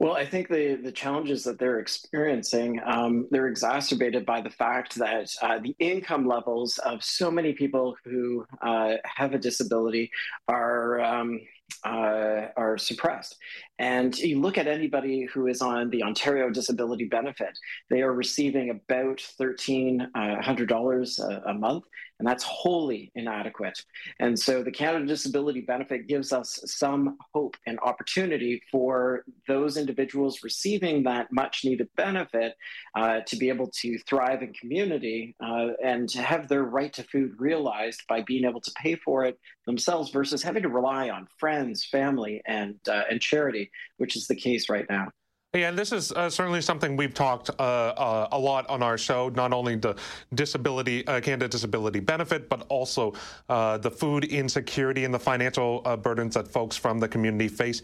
Well, 0.00 0.14
I 0.14 0.24
think 0.24 0.48
the, 0.48 0.76
the 0.76 0.92
challenges 0.92 1.44
that 1.44 1.58
they're 1.58 1.78
experiencing, 1.78 2.80
um, 2.86 3.28
they're 3.30 3.48
exacerbated 3.48 4.24
by 4.24 4.40
the 4.40 4.48
fact 4.48 4.94
that 4.94 5.30
uh, 5.42 5.58
the 5.58 5.76
income 5.78 6.26
levels 6.26 6.78
of 6.78 7.04
so 7.04 7.30
many 7.30 7.52
people 7.52 7.94
who 8.06 8.46
uh, 8.62 8.94
have 9.04 9.34
a 9.34 9.38
disability 9.38 10.10
are 10.48 11.02
um, 11.02 11.40
uh, 11.84 12.46
are 12.56 12.78
suppressed. 12.78 13.36
And 13.78 14.18
you 14.18 14.40
look 14.40 14.56
at 14.56 14.66
anybody 14.66 15.26
who 15.26 15.48
is 15.48 15.60
on 15.60 15.90
the 15.90 16.02
Ontario 16.02 16.48
Disability 16.48 17.04
Benefit, 17.04 17.58
they 17.90 18.00
are 18.00 18.14
receiving 18.14 18.70
about 18.70 19.18
$1,300 19.18 21.20
a, 21.20 21.42
a 21.50 21.54
month, 21.54 21.84
and 22.20 22.28
that's 22.28 22.44
wholly 22.44 23.10
inadequate. 23.14 23.82
And 24.20 24.38
so 24.38 24.62
the 24.62 24.70
Canada 24.70 25.06
Disability 25.06 25.62
Benefit 25.62 26.06
gives 26.06 26.32
us 26.32 26.60
some 26.66 27.16
hope 27.34 27.56
and 27.66 27.78
opportunity 27.80 28.62
for 28.70 29.24
those 29.48 29.78
individuals 29.78 30.44
receiving 30.44 31.02
that 31.04 31.32
much 31.32 31.64
needed 31.64 31.88
benefit 31.96 32.54
uh, 32.94 33.20
to 33.26 33.36
be 33.36 33.48
able 33.48 33.70
to 33.80 33.98
thrive 34.00 34.42
in 34.42 34.52
community 34.52 35.34
uh, 35.42 35.68
and 35.82 36.10
to 36.10 36.20
have 36.20 36.46
their 36.46 36.64
right 36.64 36.92
to 36.92 37.02
food 37.04 37.32
realized 37.38 38.02
by 38.06 38.20
being 38.20 38.44
able 38.44 38.60
to 38.60 38.70
pay 38.76 38.96
for 38.96 39.24
it 39.24 39.38
themselves 39.64 40.10
versus 40.10 40.42
having 40.42 40.62
to 40.62 40.68
rely 40.68 41.08
on 41.08 41.26
friends, 41.38 41.86
family, 41.86 42.42
and, 42.46 42.76
uh, 42.86 43.02
and 43.10 43.20
charity 43.20 43.70
which 43.96 44.16
is 44.16 44.26
the 44.26 44.34
case 44.34 44.68
right 44.68 44.86
now. 44.88 45.08
Yeah, 45.52 45.70
and 45.70 45.76
this 45.76 45.90
is 45.90 46.12
uh, 46.12 46.30
certainly 46.30 46.60
something 46.60 46.96
we've 46.96 47.12
talked 47.12 47.50
uh, 47.50 47.62
uh, 47.62 48.28
a 48.30 48.38
lot 48.38 48.70
on 48.70 48.84
our 48.84 48.96
show. 48.96 49.30
Not 49.30 49.52
only 49.52 49.74
the 49.74 49.96
disability, 50.32 51.04
uh, 51.08 51.20
Canada 51.20 51.48
Disability 51.48 51.98
Benefit, 51.98 52.48
but 52.48 52.66
also 52.68 53.14
uh, 53.48 53.76
the 53.76 53.90
food 53.90 54.26
insecurity 54.26 55.04
and 55.04 55.12
the 55.12 55.18
financial 55.18 55.82
uh, 55.84 55.96
burdens 55.96 56.34
that 56.34 56.46
folks 56.46 56.76
from 56.76 57.00
the 57.00 57.08
community 57.08 57.48
face. 57.48 57.82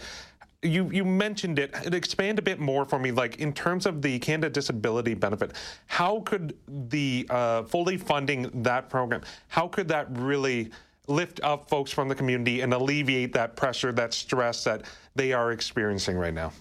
You 0.62 0.88
you 0.92 1.05
mentioned 1.05 1.59
it. 1.59 1.74
Expand 1.92 2.38
a 2.38 2.42
bit 2.42 2.61
more 2.61 2.85
for 2.85 3.00
me, 3.00 3.11
like 3.11 3.38
in 3.38 3.52
terms 3.52 3.85
of 3.85 4.00
the 4.00 4.20
Canada 4.20 4.48
Disability 4.48 5.14
Benefit. 5.14 5.55
How 5.87 6.20
could 6.20 6.57
the 6.68 7.26
fully 7.68 7.96
funding 7.96 8.48
that 8.62 8.88
program? 8.88 9.22
How 9.48 9.66
could 9.66 9.88
that 9.88 10.07
really 10.16 10.70
lift 11.09 11.40
up 11.42 11.68
folks 11.68 11.90
from 11.90 12.07
the 12.07 12.14
community 12.14 12.61
and 12.61 12.72
alleviate 12.72 13.33
that 13.33 13.57
pressure, 13.57 13.90
that 13.92 14.14
stress 14.14 14.62
that 14.64 14.83
they 15.16 15.33
are 15.33 15.50
experiencing 15.50 16.16
right 16.16 16.35
now? 16.35 16.52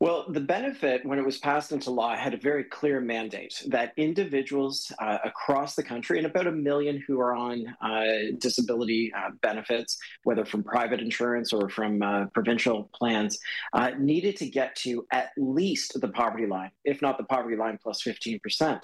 Well, 0.00 0.26
the 0.28 0.40
benefit, 0.40 1.04
when 1.04 1.18
it 1.18 1.24
was 1.24 1.38
passed 1.38 1.72
into 1.72 1.90
law, 1.90 2.14
had 2.14 2.32
a 2.32 2.36
very 2.36 2.62
clear 2.62 3.00
mandate 3.00 3.60
that 3.66 3.92
individuals 3.96 4.92
uh, 5.00 5.18
across 5.24 5.74
the 5.74 5.82
country, 5.82 6.18
and 6.18 6.26
about 6.26 6.46
a 6.46 6.52
million 6.52 7.02
who 7.04 7.18
are 7.18 7.34
on 7.34 7.66
uh, 7.80 8.36
disability 8.38 9.12
uh, 9.12 9.30
benefits, 9.42 9.98
whether 10.22 10.44
from 10.44 10.62
private 10.62 11.00
insurance 11.00 11.52
or 11.52 11.68
from 11.68 12.00
uh, 12.00 12.26
provincial 12.26 12.88
plans, 12.94 13.40
uh, 13.72 13.90
needed 13.98 14.36
to 14.36 14.48
get 14.48 14.76
to 14.76 15.04
at 15.12 15.30
least 15.36 16.00
the 16.00 16.08
poverty 16.08 16.46
line, 16.46 16.70
if 16.84 17.02
not 17.02 17.18
the 17.18 17.24
poverty 17.24 17.56
line 17.56 17.76
plus 17.82 18.00
15%. 18.00 18.80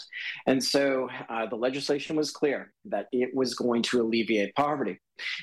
And 0.48 0.62
so 0.62 1.08
uh, 1.28 1.46
the 1.46 1.54
legislation 1.54 2.16
was 2.16 2.32
clear 2.32 2.72
that 2.86 3.06
it 3.12 3.32
was 3.32 3.54
going 3.54 3.82
to 3.82 4.00
alleviate 4.00 4.52
poverty. 4.56 4.98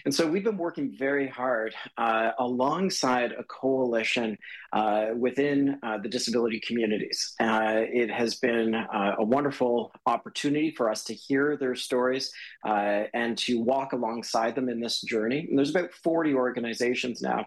And 0.06 0.14
so 0.14 0.28
we've 0.28 0.44
been 0.44 0.58
working 0.58 0.96
very 0.98 1.28
hard 1.28 1.74
uh, 1.98 2.32
alongside 2.40 3.32
a 3.32 3.44
coalition 3.44 4.38
uh, 4.74 5.08
within 5.18 5.80
uh, 5.84 5.98
the 5.98 6.10
disability 6.10 6.62
communities. 6.66 7.34
Uh, 7.40 7.82
it 7.92 8.10
has 8.10 8.36
been 8.36 8.76
uh, 8.76 9.16
a 9.20 9.24
wonderful 9.24 9.92
opportunity 10.06 10.74
for 10.76 10.90
us 10.90 11.04
to 11.06 11.14
hear 11.14 11.58
their 11.58 11.76
stories 11.76 12.32
uh, 12.68 13.04
and 13.14 13.38
to 13.38 13.62
walk 13.62 13.94
alongside 13.94 14.56
them 14.56 14.70
in 14.70 14.80
this 14.80 15.02
journey. 15.02 15.48
And 15.50 15.58
there's 15.58 15.72
about 15.72 15.94
40 15.94 16.34
organizations 16.34 17.22
now 17.22 17.46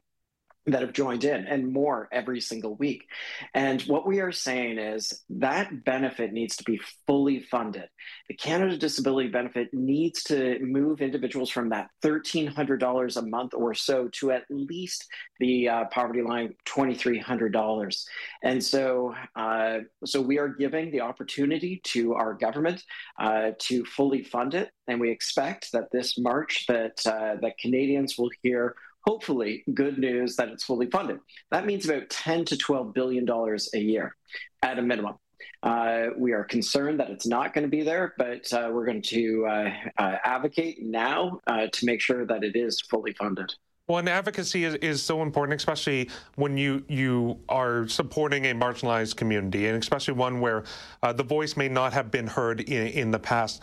that 0.66 0.80
have 0.80 0.92
joined 0.92 1.24
in 1.24 1.46
and 1.46 1.72
more 1.72 2.08
every 2.10 2.40
single 2.40 2.74
week. 2.76 3.04
And 3.52 3.82
what 3.82 4.06
we 4.06 4.20
are 4.20 4.32
saying 4.32 4.78
is 4.78 5.22
that 5.28 5.84
benefit 5.84 6.32
needs 6.32 6.56
to 6.56 6.64
be 6.64 6.80
fully 7.06 7.40
funded. 7.40 7.88
The 8.28 8.34
Canada 8.34 8.78
Disability 8.78 9.28
Benefit 9.28 9.68
needs 9.74 10.22
to 10.24 10.58
move 10.60 11.02
individuals 11.02 11.50
from 11.50 11.68
that 11.70 11.90
$1,300 12.02 13.16
a 13.16 13.22
month 13.22 13.52
or 13.54 13.74
so 13.74 14.08
to 14.14 14.30
at 14.30 14.44
least 14.48 15.06
the 15.38 15.68
uh, 15.68 15.84
poverty 15.86 16.22
line 16.22 16.54
$2,300. 16.66 18.04
And 18.42 18.64
so, 18.64 19.14
uh, 19.36 19.78
so 20.04 20.20
we 20.20 20.38
are 20.38 20.48
giving 20.48 20.90
the 20.90 21.02
opportunity 21.02 21.80
to 21.84 22.14
our 22.14 22.32
government 22.32 22.82
uh, 23.20 23.50
to 23.58 23.84
fully 23.84 24.22
fund 24.22 24.54
it. 24.54 24.70
And 24.88 24.98
we 24.98 25.10
expect 25.10 25.72
that 25.72 25.90
this 25.92 26.18
March 26.18 26.64
that, 26.68 27.06
uh, 27.06 27.36
that 27.42 27.58
Canadians 27.58 28.16
will 28.16 28.30
hear 28.42 28.76
hopefully 29.04 29.64
good 29.74 29.98
news 29.98 30.36
that 30.36 30.48
it's 30.48 30.64
fully 30.64 30.90
funded. 30.90 31.18
That 31.50 31.66
means 31.66 31.88
about 31.88 32.10
10 32.10 32.44
to 32.46 32.56
12 32.56 32.94
billion 32.94 33.24
dollars 33.24 33.68
a 33.74 33.78
year 33.78 34.16
at 34.62 34.78
a 34.78 34.82
minimum. 34.82 35.16
Uh, 35.62 36.08
we 36.16 36.32
are 36.32 36.44
concerned 36.44 37.00
that 37.00 37.10
it's 37.10 37.26
not 37.26 37.54
going 37.54 37.64
to 37.64 37.70
be 37.70 37.82
there, 37.82 38.14
but 38.18 38.50
uh, 38.52 38.70
we're 38.72 38.84
going 38.84 39.02
to 39.02 39.46
uh, 39.46 39.70
uh 39.98 40.16
advocate 40.24 40.82
now 40.82 41.40
uh, 41.46 41.66
to 41.72 41.86
make 41.86 42.00
sure 42.00 42.26
that 42.26 42.44
it 42.44 42.56
is 42.56 42.80
fully 42.82 43.12
funded. 43.14 43.54
Well, 43.86 43.98
and 43.98 44.08
advocacy 44.08 44.64
is, 44.64 44.74
is 44.76 45.02
so 45.02 45.20
important, 45.20 45.60
especially 45.60 46.08
when 46.36 46.56
you 46.56 46.84
you 46.88 47.38
are 47.48 47.86
supporting 47.88 48.46
a 48.46 48.54
marginalized 48.54 49.16
community, 49.16 49.66
and 49.66 49.82
especially 49.82 50.14
one 50.14 50.40
where 50.40 50.64
uh, 51.02 51.12
the 51.12 51.22
voice 51.22 51.56
may 51.56 51.68
not 51.68 51.92
have 51.92 52.10
been 52.10 52.26
heard 52.26 52.60
in, 52.60 52.86
in 52.88 53.10
the 53.10 53.18
past. 53.18 53.62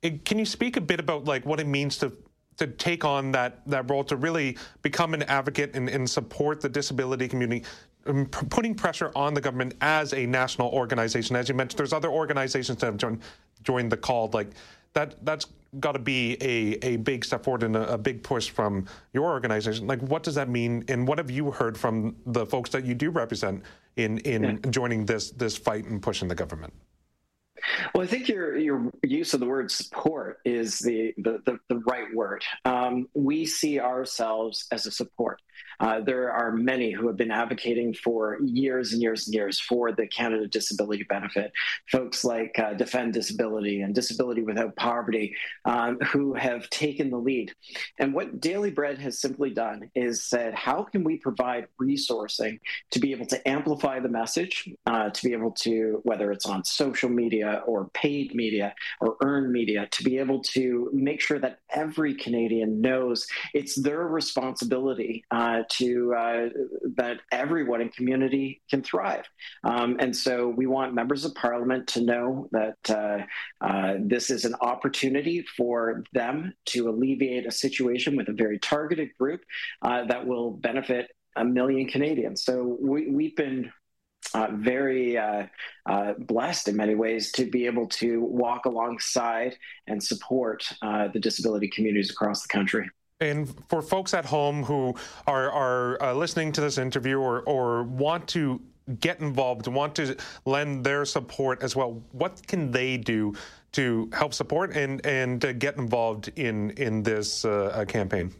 It, 0.00 0.24
can 0.24 0.38
you 0.38 0.46
speak 0.46 0.76
a 0.76 0.80
bit 0.80 1.00
about 1.00 1.24
like 1.24 1.44
what 1.44 1.60
it 1.60 1.66
means 1.66 1.98
to 1.98 2.12
to 2.58 2.66
take 2.66 3.04
on 3.04 3.32
that 3.32 3.60
that 3.66 3.88
role 3.88 4.04
to 4.04 4.16
really 4.16 4.56
become 4.82 5.14
an 5.14 5.22
advocate 5.24 5.74
and, 5.74 5.88
and 5.88 6.08
support 6.08 6.60
the 6.60 6.68
disability 6.68 7.26
community 7.26 7.64
um, 8.06 8.26
putting 8.26 8.74
pressure 8.74 9.10
on 9.14 9.34
the 9.34 9.40
government 9.40 9.74
as 9.80 10.12
a 10.12 10.26
national 10.26 10.68
organization. 10.68 11.36
As 11.36 11.48
you 11.48 11.54
mentioned 11.54 11.78
there's 11.78 11.92
other 11.92 12.10
organizations 12.10 12.78
that 12.78 12.86
have 12.86 12.96
joined 12.96 13.22
joined 13.62 13.90
the 13.90 13.96
call 13.96 14.30
like 14.32 14.50
that 14.92 15.24
that's 15.24 15.46
got 15.80 15.92
to 15.92 15.98
be 15.98 16.36
a, 16.40 16.78
a 16.86 16.96
big 16.96 17.24
step 17.24 17.44
forward 17.44 17.62
and 17.62 17.76
a, 17.76 17.92
a, 17.92 17.98
big 17.98 18.22
push 18.22 18.48
from 18.48 18.86
your 19.12 19.24
organization. 19.24 19.86
Like 19.86 20.00
what 20.00 20.22
does 20.22 20.34
that 20.36 20.48
mean 20.48 20.82
and 20.88 21.06
what 21.06 21.18
have 21.18 21.30
you 21.30 21.50
heard 21.50 21.76
from 21.76 22.16
the 22.24 22.46
folks 22.46 22.70
that 22.70 22.86
you 22.86 22.94
do 22.94 23.10
represent 23.10 23.62
in 23.96 24.18
in 24.18 24.42
yeah. 24.42 24.70
joining 24.70 25.04
this 25.04 25.30
this 25.32 25.56
fight 25.56 25.84
and 25.84 26.00
pushing 26.02 26.28
the 26.28 26.34
government 26.34 26.72
well, 27.94 28.04
I 28.04 28.06
think 28.06 28.28
your 28.28 28.56
your 28.56 28.90
use 29.02 29.34
of 29.34 29.40
the 29.40 29.46
word 29.46 29.70
support 29.70 30.40
is 30.44 30.78
the 30.78 31.14
the, 31.18 31.40
the, 31.44 31.58
the 31.68 31.78
right 31.78 32.14
word. 32.14 32.42
Um, 32.64 33.08
we 33.14 33.46
see 33.46 33.80
ourselves 33.80 34.66
as 34.70 34.86
a 34.86 34.90
support. 34.90 35.40
Uh, 35.80 36.00
there 36.00 36.32
are 36.32 36.52
many 36.52 36.90
who 36.90 37.06
have 37.06 37.16
been 37.16 37.30
advocating 37.30 37.94
for 37.94 38.38
years 38.42 38.92
and 38.92 39.00
years 39.00 39.26
and 39.26 39.34
years 39.34 39.60
for 39.60 39.92
the 39.92 40.06
Canada 40.06 40.46
Disability 40.46 41.04
Benefit. 41.04 41.52
Folks 41.90 42.24
like 42.24 42.58
uh, 42.58 42.74
Defend 42.74 43.12
Disability 43.12 43.82
and 43.82 43.94
Disability 43.94 44.42
Without 44.42 44.74
Poverty, 44.76 45.36
um, 45.64 45.98
who 46.00 46.34
have 46.34 46.68
taken 46.70 47.10
the 47.10 47.16
lead. 47.16 47.52
And 47.98 48.12
what 48.12 48.40
Daily 48.40 48.70
Bread 48.70 48.98
has 48.98 49.20
simply 49.20 49.50
done 49.50 49.90
is 49.94 50.24
said, 50.24 50.54
how 50.54 50.82
can 50.82 51.04
we 51.04 51.16
provide 51.16 51.68
resourcing 51.80 52.58
to 52.90 52.98
be 52.98 53.12
able 53.12 53.26
to 53.26 53.48
amplify 53.48 54.00
the 54.00 54.08
message, 54.08 54.68
uh, 54.86 55.10
to 55.10 55.24
be 55.24 55.32
able 55.32 55.52
to, 55.52 56.00
whether 56.02 56.32
it's 56.32 56.46
on 56.46 56.64
social 56.64 57.08
media 57.08 57.57
or 57.66 57.90
paid 57.94 58.34
media 58.34 58.74
or 59.00 59.16
earned 59.22 59.52
media, 59.52 59.88
to 59.90 60.02
be 60.02 60.18
able 60.18 60.42
to 60.42 60.90
make 60.92 61.20
sure 61.20 61.38
that 61.38 61.58
every 61.70 62.14
Canadian 62.14 62.80
knows 62.80 63.26
it's 63.54 63.80
their 63.80 64.06
responsibility 64.06 65.24
uh, 65.30 65.62
to 65.68 66.14
uh, 66.14 66.48
that 66.96 67.20
everyone 67.32 67.80
in 67.80 67.88
community 67.90 68.62
can 68.70 68.82
thrive. 68.82 69.24
Um, 69.64 69.96
and 70.00 70.14
so 70.14 70.48
we 70.48 70.66
want 70.66 70.94
members 70.94 71.24
of 71.24 71.34
parliament 71.34 71.86
to 71.88 72.02
know 72.02 72.48
that 72.52 72.90
uh, 72.90 73.18
uh, 73.60 73.94
this 74.00 74.30
is 74.30 74.44
an 74.44 74.54
opportunity 74.60 75.44
for 75.56 76.04
them 76.12 76.52
to 76.66 76.88
alleviate 76.88 77.46
a 77.46 77.50
situation 77.50 78.16
with 78.16 78.28
a 78.28 78.32
very 78.32 78.58
targeted 78.58 79.10
group 79.18 79.40
uh, 79.82 80.04
that 80.04 80.26
will 80.26 80.52
benefit 80.52 81.10
a 81.36 81.44
million 81.44 81.86
Canadians. 81.86 82.44
So 82.44 82.76
we, 82.80 83.08
we've 83.10 83.36
been 83.36 83.70
uh, 84.34 84.48
very 84.52 85.16
uh, 85.16 85.46
uh, 85.86 86.14
blessed 86.18 86.68
in 86.68 86.76
many 86.76 86.94
ways 86.94 87.32
to 87.32 87.44
be 87.44 87.66
able 87.66 87.86
to 87.86 88.22
walk 88.22 88.66
alongside 88.66 89.56
and 89.86 90.02
support 90.02 90.70
uh, 90.82 91.08
the 91.08 91.20
disability 91.20 91.68
communities 91.68 92.10
across 92.10 92.42
the 92.42 92.48
country. 92.48 92.88
And 93.20 93.52
for 93.68 93.82
folks 93.82 94.14
at 94.14 94.24
home 94.24 94.62
who 94.62 94.94
are, 95.26 95.50
are 95.50 96.02
uh, 96.02 96.14
listening 96.14 96.52
to 96.52 96.60
this 96.60 96.78
interview 96.78 97.18
or, 97.18 97.40
or 97.42 97.82
want 97.82 98.28
to 98.28 98.60
get 99.00 99.20
involved, 99.20 99.66
want 99.66 99.94
to 99.96 100.16
lend 100.44 100.84
their 100.84 101.04
support 101.04 101.62
as 101.62 101.74
well, 101.74 102.02
what 102.12 102.46
can 102.46 102.70
they 102.70 102.96
do 102.96 103.34
to 103.72 104.08
help 104.12 104.32
support 104.32 104.74
and, 104.76 105.04
and 105.04 105.44
uh, 105.44 105.52
get 105.52 105.76
involved 105.76 106.30
in, 106.36 106.70
in 106.70 107.02
this 107.02 107.44
campaign? 107.88 108.32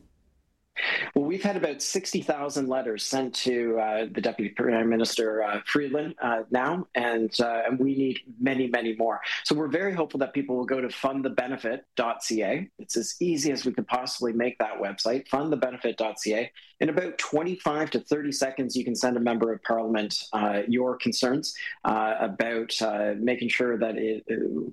Well, 1.14 1.24
we've 1.24 1.42
had 1.42 1.56
about 1.56 1.82
60,000 1.82 2.68
letters 2.68 3.04
sent 3.04 3.34
to 3.36 3.78
uh, 3.78 4.06
the 4.10 4.20
Deputy 4.20 4.50
Prime 4.50 4.88
Minister 4.88 5.42
uh, 5.42 5.60
Freeland 5.64 6.14
uh, 6.22 6.42
now, 6.50 6.86
and, 6.94 7.32
uh, 7.40 7.62
and 7.66 7.78
we 7.78 7.94
need 7.94 8.20
many, 8.40 8.68
many 8.68 8.94
more. 8.96 9.20
So 9.44 9.54
we're 9.54 9.68
very 9.68 9.92
hopeful 9.92 10.18
that 10.20 10.34
people 10.34 10.56
will 10.56 10.64
go 10.64 10.80
to 10.80 10.88
fundthebenefit.ca. 10.88 12.70
It's 12.78 12.96
as 12.96 13.16
easy 13.20 13.52
as 13.52 13.64
we 13.64 13.72
could 13.72 13.86
possibly 13.86 14.32
make 14.32 14.58
that 14.58 14.80
website, 14.80 15.28
fundthebenefit.ca. 15.28 16.52
In 16.80 16.88
about 16.90 17.18
25 17.18 17.90
to 17.90 18.00
30 18.00 18.32
seconds, 18.32 18.76
you 18.76 18.84
can 18.84 18.94
send 18.94 19.16
a 19.16 19.20
member 19.20 19.52
of 19.52 19.62
parliament 19.64 20.22
uh, 20.32 20.62
your 20.68 20.96
concerns 20.96 21.54
uh, 21.84 22.14
about 22.20 22.72
making 23.18 23.48
sure 23.48 23.76
that 23.76 23.96
it, 23.96 24.24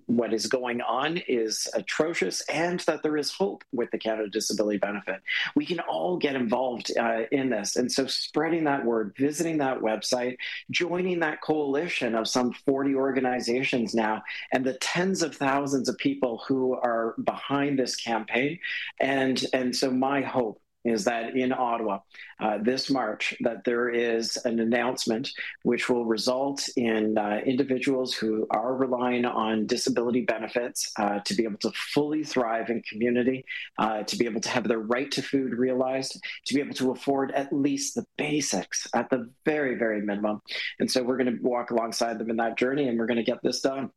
what 0.06 0.34
is 0.34 0.46
going 0.48 0.82
on 0.82 1.18
is 1.28 1.68
atrocious 1.74 2.42
and 2.42 2.82
that 2.82 3.02
there 3.02 3.18
is 3.18 3.32
hope 3.32 3.64
with 3.72 3.90
the 3.92 3.98
Canada 3.98 4.30
Disability 4.30 4.78
Benefit. 4.78 5.22
We 5.56 5.66
can 5.66 5.80
all 5.96 6.18
get 6.18 6.36
involved 6.36 6.92
uh, 6.98 7.22
in 7.32 7.50
this. 7.50 7.78
And 7.78 7.92
so 7.92 8.06
spreading 8.06 8.66
that 8.66 8.84
word, 8.84 9.14
visiting 9.18 9.58
that 9.60 9.80
website, 9.80 10.36
joining 10.72 11.20
that 11.22 11.42
coalition 11.42 12.16
of 12.16 12.28
some 12.28 12.52
40 12.66 12.96
organizations 12.96 13.96
now, 13.96 14.22
and 14.52 14.66
the 14.66 14.78
tens 14.80 15.24
of 15.24 15.36
thousands 15.36 15.90
of 15.90 15.98
people 15.98 16.44
who 16.48 16.74
are 16.74 17.16
behind 17.24 17.80
this 17.80 17.96
campaign. 17.96 18.60
And, 19.00 19.44
and 19.54 19.76
so 19.76 19.90
my 19.90 20.22
hope 20.22 20.62
is 20.86 21.04
that 21.06 21.36
in 21.36 21.52
Ottawa 21.52 22.00
uh, 22.40 22.58
this 22.62 22.90
March 22.90 23.36
that 23.42 23.64
there 23.64 23.90
is 23.90 24.38
an 24.46 24.60
announcement 24.60 25.30
which 25.64 25.90
will 25.90 26.06
result 26.06 26.68
in 26.76 27.18
uh, 27.18 27.42
individuals 27.46 28.14
who 28.14 28.46
are 28.52 28.76
relying 28.76 29.26
on 29.26 29.66
disability 29.66 30.22
benefits 30.22 30.92
uh, 30.98 31.20
to 31.20 31.34
be 31.34 31.44
able 31.44 31.58
to 31.58 31.72
fully 31.72 32.24
thrive 32.24 32.70
in 32.70 32.82
community, 32.84 33.46
uh, 33.78 34.04
to 34.04 34.18
be 34.18 34.26
able 34.26 34.42
to 34.42 34.50
have 34.50 34.68
their 34.68 34.80
right 34.80 35.12
to 35.12 35.22
food 35.22 35.54
realized, 35.54 36.20
to 36.46 36.54
be 36.54 36.60
able 36.60 36.74
to 36.74 36.92
afford 36.92 37.32
at 37.32 37.52
least 37.52 37.96
the 37.96 38.06
basics 38.18 38.88
at 38.94 39.10
the 39.10 39.30
very, 39.46 39.76
very 39.76 40.02
minimum. 40.02 40.42
And 40.80 40.90
so 40.90 41.04
we're 41.04 41.18
going 41.18 41.38
to 41.38 41.42
walk 41.42 41.72
alongside 41.72 42.20
them 42.20 42.30
in 42.30 42.38
that 42.38 42.58
journey 42.58 42.88
and 42.88 43.00
we're 43.00 43.08
going 43.08 43.18
to 43.18 43.24
get 43.24 43.42
this 43.42 43.62
done. 43.62 43.92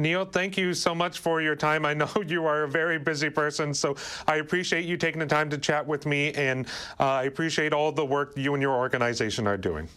Neil, 0.00 0.24
thank 0.24 0.56
you 0.56 0.72
so 0.72 0.94
much 0.94 1.18
for 1.18 1.42
your 1.42 1.54
time. 1.54 1.84
I 1.84 1.92
know 1.92 2.08
you 2.26 2.46
are 2.46 2.62
a 2.62 2.68
very 2.68 2.98
busy 2.98 3.28
person, 3.28 3.74
so 3.74 3.96
I 4.26 4.36
appreciate 4.36 4.86
you 4.86 4.96
taking 4.96 5.20
the 5.20 5.26
time 5.26 5.50
to 5.50 5.58
chat 5.58 5.86
with 5.86 6.06
me, 6.06 6.32
and 6.32 6.66
uh, 6.98 7.04
I 7.04 7.24
appreciate 7.24 7.74
all 7.74 7.92
the 7.92 8.06
work 8.06 8.32
you 8.36 8.54
and 8.54 8.62
your 8.62 8.74
organization 8.74 9.46
are 9.46 9.58
doing. 9.58 9.90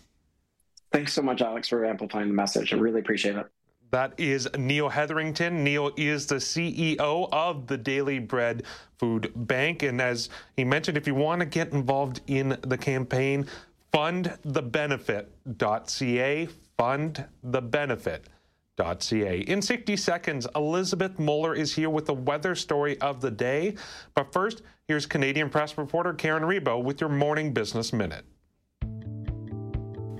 Thanks 0.91 1.13
so 1.13 1.21
much, 1.21 1.41
Alex, 1.41 1.69
for 1.69 1.85
amplifying 1.85 2.27
the 2.27 2.33
message. 2.33 2.73
I 2.73 2.77
really 2.77 2.99
appreciate 2.99 3.37
it. 3.37 3.47
That 3.91 4.13
is 4.17 4.49
Neil 4.57 4.89
Hetherington. 4.89 5.63
Neil 5.63 5.93
is 5.97 6.27
the 6.27 6.35
CEO 6.35 7.29
of 7.31 7.67
the 7.67 7.77
Daily 7.77 8.19
Bread 8.19 8.63
Food 8.97 9.31
Bank. 9.35 9.83
And 9.83 10.01
as 10.01 10.29
he 10.57 10.63
mentioned, 10.63 10.97
if 10.97 11.05
you 11.07 11.15
want 11.15 11.39
to 11.41 11.45
get 11.45 11.71
involved 11.71 12.21
in 12.27 12.57
the 12.61 12.77
campaign, 12.77 13.47
fundthebenefit.ca, 13.93 16.47
fundthebenefit.ca. 16.79 18.32
Ca. 18.77 19.43
In 19.47 19.61
60 19.61 19.95
seconds, 19.97 20.47
Elizabeth 20.55 21.19
Muller 21.19 21.53
is 21.53 21.75
here 21.75 21.89
with 21.89 22.07
the 22.07 22.13
weather 22.13 22.55
story 22.55 22.99
of 23.01 23.21
the 23.21 23.29
day. 23.29 23.75
But 24.15 24.33
first, 24.33 24.63
here's 24.87 25.05
Canadian 25.05 25.49
press 25.49 25.77
reporter 25.77 26.13
Karen 26.13 26.43
Rebo 26.43 26.83
with 26.83 26.99
your 26.99 27.09
morning 27.09 27.53
business 27.53 27.93
minute. 27.93 28.25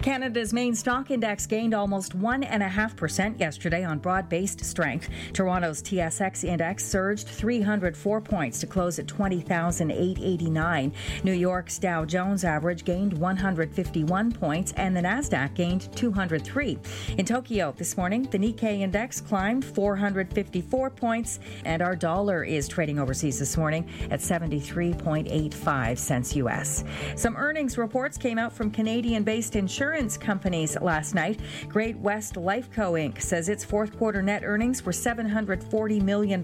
Canada's 0.03 0.51
main 0.51 0.75
stock 0.75 1.11
index 1.11 1.47
gained 1.47 1.73
almost 1.73 2.19
1.5% 2.19 3.39
yesterday 3.39 3.85
on 3.85 3.99
broad 3.99 4.27
based 4.27 4.65
strength. 4.65 5.07
Toronto's 5.31 5.81
TSX 5.81 6.43
index 6.43 6.83
surged 6.85 7.25
304 7.25 8.19
points 8.19 8.59
to 8.59 8.67
close 8.67 8.99
at 8.99 9.07
20,889. 9.07 10.91
New 11.23 11.31
York's 11.31 11.79
Dow 11.79 12.03
Jones 12.03 12.43
average 12.43 12.83
gained 12.83 13.13
151 13.13 14.33
points, 14.33 14.73
and 14.73 14.93
the 14.93 14.99
NASDAQ 14.99 15.53
gained 15.53 15.87
203. 15.95 16.77
In 17.17 17.25
Tokyo 17.25 17.73
this 17.77 17.95
morning, 17.95 18.23
the 18.23 18.37
Nikkei 18.37 18.81
index 18.81 19.21
climbed 19.21 19.63
454 19.63 20.89
points, 20.89 21.39
and 21.63 21.81
our 21.81 21.95
dollar 21.95 22.43
is 22.43 22.67
trading 22.67 22.99
overseas 22.99 23.39
this 23.39 23.55
morning 23.55 23.89
at 24.11 24.19
73.85 24.19 25.97
cents 25.97 26.35
US. 26.35 26.83
Some 27.15 27.37
earnings 27.37 27.77
reports 27.77 28.17
came 28.17 28.37
out 28.37 28.51
from 28.51 28.69
Canadian 28.69 29.23
based 29.23 29.55
insurance 29.55 29.92
insurance 29.93 30.17
companies 30.17 30.75
last 30.81 31.13
night. 31.13 31.39
Great 31.69 31.95
West 31.97 32.33
Lifeco 32.33 32.93
Inc. 32.97 33.21
says 33.21 33.47
its 33.47 33.63
fourth 33.63 33.95
quarter 33.95 34.23
net 34.23 34.41
earnings 34.43 34.83
were 34.83 34.91
$740 34.91 36.01
million, 36.01 36.43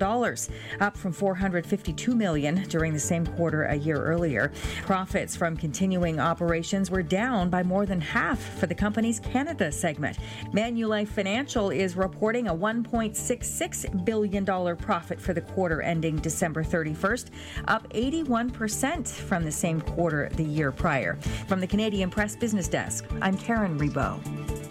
up 0.79 0.95
from 0.95 1.11
452 1.11 2.15
million 2.15 2.63
during 2.69 2.93
the 2.93 2.99
same 2.99 3.25
quarter 3.25 3.63
a 3.63 3.73
year 3.73 3.97
earlier. 3.97 4.51
Profits 4.83 5.35
from 5.35 5.57
continuing 5.57 6.19
operations 6.19 6.91
were 6.91 7.01
down 7.01 7.49
by 7.49 7.63
more 7.63 7.87
than 7.87 7.99
half 7.99 8.39
for 8.59 8.67
the 8.67 8.75
company's 8.75 9.19
Canada 9.19 9.71
segment. 9.71 10.19
Manulife 10.53 11.07
Financial 11.07 11.71
is 11.71 11.95
reporting 11.95 12.49
a 12.49 12.53
$1.66 12.53 14.05
billion 14.05 14.45
profit 14.77 15.19
for 15.19 15.33
the 15.33 15.41
quarter 15.41 15.81
ending 15.81 16.17
December 16.17 16.63
31st, 16.63 17.31
up 17.67 17.91
81% 17.93 19.07
from 19.07 19.43
the 19.43 19.51
same 19.51 19.81
quarter 19.81 20.29
the 20.35 20.43
year 20.43 20.71
prior. 20.71 21.17
From 21.47 21.59
the 21.59 21.67
Canadian 21.67 22.11
Press 22.11 22.35
Business 22.35 22.67
Desk, 22.67 23.05
I'm 23.23 23.38
Karen 23.43 23.79
Rebo. 23.79 24.21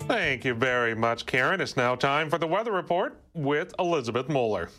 Thank 0.06 0.44
you 0.44 0.54
very 0.54 0.94
much, 0.94 1.26
Karen. 1.26 1.60
It's 1.60 1.76
now 1.76 1.94
time 1.94 2.30
for 2.30 2.38
the 2.38 2.46
weather 2.46 2.72
report 2.72 3.20
with 3.34 3.74
Elizabeth 3.78 4.28
Muller. 4.28 4.70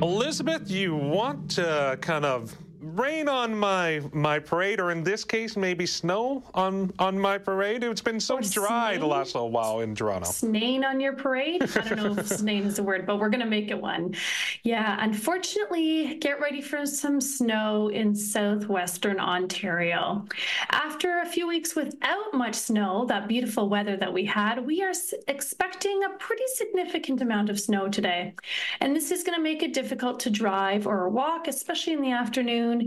Elizabeth, 0.00 0.70
you 0.70 0.94
want 0.94 1.50
to 1.50 1.98
kind 2.00 2.24
of 2.24 2.56
rain 2.94 3.28
on 3.28 3.54
my 3.54 4.02
my 4.12 4.38
parade, 4.38 4.80
or 4.80 4.90
in 4.90 5.02
this 5.02 5.24
case, 5.24 5.56
maybe 5.56 5.86
snow 5.86 6.42
on 6.54 6.92
on 6.98 7.18
my 7.18 7.38
parade. 7.38 7.82
It's 7.84 8.00
been 8.00 8.20
so 8.20 8.38
or 8.38 8.42
dry 8.42 8.96
the 8.96 9.06
last 9.06 9.34
little 9.34 9.50
while 9.50 9.80
in 9.80 9.94
Toronto. 9.94 10.30
Snain 10.30 10.84
on 10.84 11.00
your 11.00 11.14
parade? 11.14 11.62
I 11.62 11.88
don't 11.88 11.96
know 11.96 12.18
if 12.18 12.26
snain 12.38 12.64
is 12.64 12.76
the 12.76 12.82
word, 12.82 13.06
but 13.06 13.18
we're 13.18 13.28
gonna 13.28 13.46
make 13.46 13.70
it 13.70 13.80
one. 13.80 14.14
Yeah, 14.62 14.96
unfortunately, 15.00 16.16
get 16.20 16.40
ready 16.40 16.60
for 16.60 16.86
some 16.86 17.20
snow 17.20 17.88
in 17.88 18.14
southwestern 18.14 19.20
Ontario. 19.20 20.26
After 20.70 21.20
a 21.20 21.26
few 21.26 21.46
weeks 21.46 21.74
without 21.74 22.34
much 22.34 22.54
snow, 22.54 23.04
that 23.06 23.28
beautiful 23.28 23.68
weather 23.68 23.96
that 23.96 24.12
we 24.12 24.24
had, 24.24 24.64
we 24.64 24.82
are 24.82 24.92
expecting 25.26 26.04
a 26.04 26.16
pretty 26.18 26.44
significant 26.54 27.20
amount 27.20 27.50
of 27.50 27.60
snow 27.60 27.88
today, 27.88 28.34
and 28.80 28.94
this 28.94 29.10
is 29.10 29.22
going 29.22 29.36
to 29.36 29.42
make 29.42 29.62
it 29.62 29.72
difficult 29.72 30.20
to 30.20 30.30
drive 30.30 30.86
or 30.86 31.08
walk, 31.08 31.48
especially 31.48 31.92
in 31.92 32.02
the 32.02 32.12
afternoon 32.12 32.77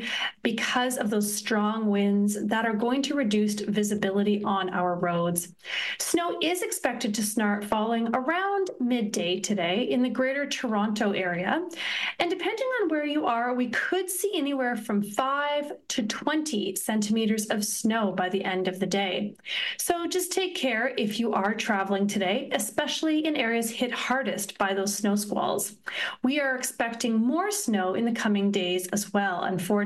because 0.44 0.98
of 0.98 1.10
those 1.10 1.34
strong 1.34 1.88
winds 1.90 2.38
that 2.48 2.66
are 2.66 2.74
going 2.74 3.02
to 3.04 3.16
reduce 3.16 3.60
visibility 3.60 4.44
on 4.44 4.70
our 4.70 4.96
roads. 4.96 5.54
Snow 6.00 6.38
is 6.42 6.62
expected 6.62 7.14
to 7.16 7.24
start 7.24 7.66
falling 7.66 8.10
around 8.14 8.72
midday 8.80 9.40
today 9.40 9.84
in 9.84 10.02
the 10.02 10.10
greater 10.10 10.46
Toronto 10.46 11.12
area. 11.12 11.68
And 12.20 12.30
depending 12.30 12.68
on 12.82 12.90
where 12.90 13.06
you 13.06 13.26
are, 13.26 13.54
we 13.54 13.70
could 13.70 14.10
see 14.10 14.32
anywhere 14.36 14.76
from 14.76 15.02
5 15.02 15.72
to 15.90 16.04
20 16.04 16.76
centimeters 16.76 17.48
of 17.48 17.66
snow 17.66 18.12
by 18.12 18.30
the 18.30 18.44
end 18.44 18.68
of 18.68 18.80
the 18.80 18.86
day. 18.86 19.36
So 19.78 20.08
just 20.08 20.32
take 20.32 20.56
care 20.56 20.94
if 20.98 21.20
you 21.20 21.34
are 21.34 21.54
traveling 21.54 22.08
today, 22.08 22.50
especially 22.54 23.26
in 23.26 23.36
areas 23.36 23.70
hit 23.70 23.92
hardest 23.92 24.58
by 24.58 24.74
those 24.74 24.96
snow 24.96 25.16
squalls. 25.16 25.76
We 26.24 26.40
are 26.40 26.56
expecting 26.56 27.16
more 27.16 27.52
snow 27.52 27.96
in 27.96 28.06
the 28.06 28.12
coming 28.12 28.52
days 28.52 28.88
as 28.90 29.14
well, 29.14 29.44
unfortunately. 29.44 29.81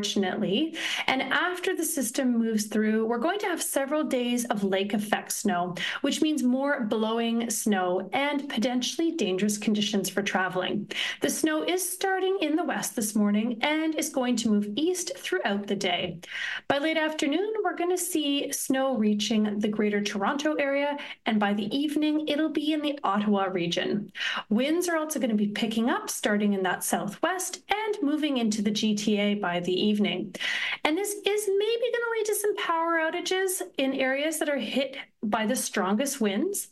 And 1.07 1.21
after 1.21 1.75
the 1.75 1.83
system 1.83 2.37
moves 2.37 2.65
through, 2.65 3.05
we're 3.05 3.17
going 3.17 3.39
to 3.39 3.47
have 3.47 3.61
several 3.61 4.03
days 4.03 4.45
of 4.45 4.63
lake 4.63 4.93
effect 4.93 5.31
snow, 5.31 5.75
which 6.01 6.21
means 6.21 6.43
more 6.43 6.81
blowing 6.85 7.49
snow 7.49 8.09
and 8.13 8.49
potentially 8.49 9.11
dangerous 9.11 9.57
conditions 9.57 10.09
for 10.09 10.21
traveling. 10.21 10.89
The 11.21 11.29
snow 11.29 11.63
is 11.63 11.87
starting 11.87 12.37
in 12.41 12.55
the 12.55 12.63
west 12.63 12.95
this 12.95 13.15
morning 13.15 13.59
and 13.61 13.95
is 13.95 14.09
going 14.09 14.35
to 14.37 14.49
move 14.49 14.69
east 14.75 15.17
throughout 15.17 15.67
the 15.67 15.75
day. 15.75 16.19
By 16.67 16.79
late 16.79 16.97
afternoon, 16.97 17.53
we're 17.63 17.75
going 17.75 17.95
to 17.95 17.97
see 17.97 18.51
snow 18.51 18.97
reaching 18.97 19.59
the 19.59 19.67
greater 19.67 20.01
Toronto 20.01 20.55
area, 20.55 20.97
and 21.25 21.39
by 21.39 21.53
the 21.53 21.75
evening, 21.75 22.27
it'll 22.27 22.49
be 22.49 22.73
in 22.73 22.81
the 22.81 22.99
Ottawa 23.03 23.45
region. 23.45 24.11
Winds 24.49 24.87
are 24.87 24.97
also 24.97 25.19
going 25.19 25.29
to 25.29 25.35
be 25.35 25.47
picking 25.47 25.89
up 25.89 26.09
starting 26.09 26.53
in 26.53 26.63
that 26.63 26.83
southwest 26.83 27.61
and 27.69 27.95
moving 28.01 28.37
into 28.37 28.61
the 28.61 28.71
GTA 28.71 29.39
by 29.39 29.59
the 29.59 29.84
evening. 29.85 30.35
And 30.83 30.97
this 30.97 31.13
is 31.13 31.49
maybe 31.49 31.91
going 31.91 32.03
to 32.03 32.13
lead 32.17 32.25
to 32.25 32.35
some 32.35 32.55
power 32.57 32.99
outages 32.99 33.61
in 33.77 33.93
areas 33.93 34.39
that 34.39 34.49
are 34.49 34.57
hit 34.57 34.97
by 35.23 35.45
the 35.45 35.55
strongest 35.55 36.21
winds. 36.21 36.69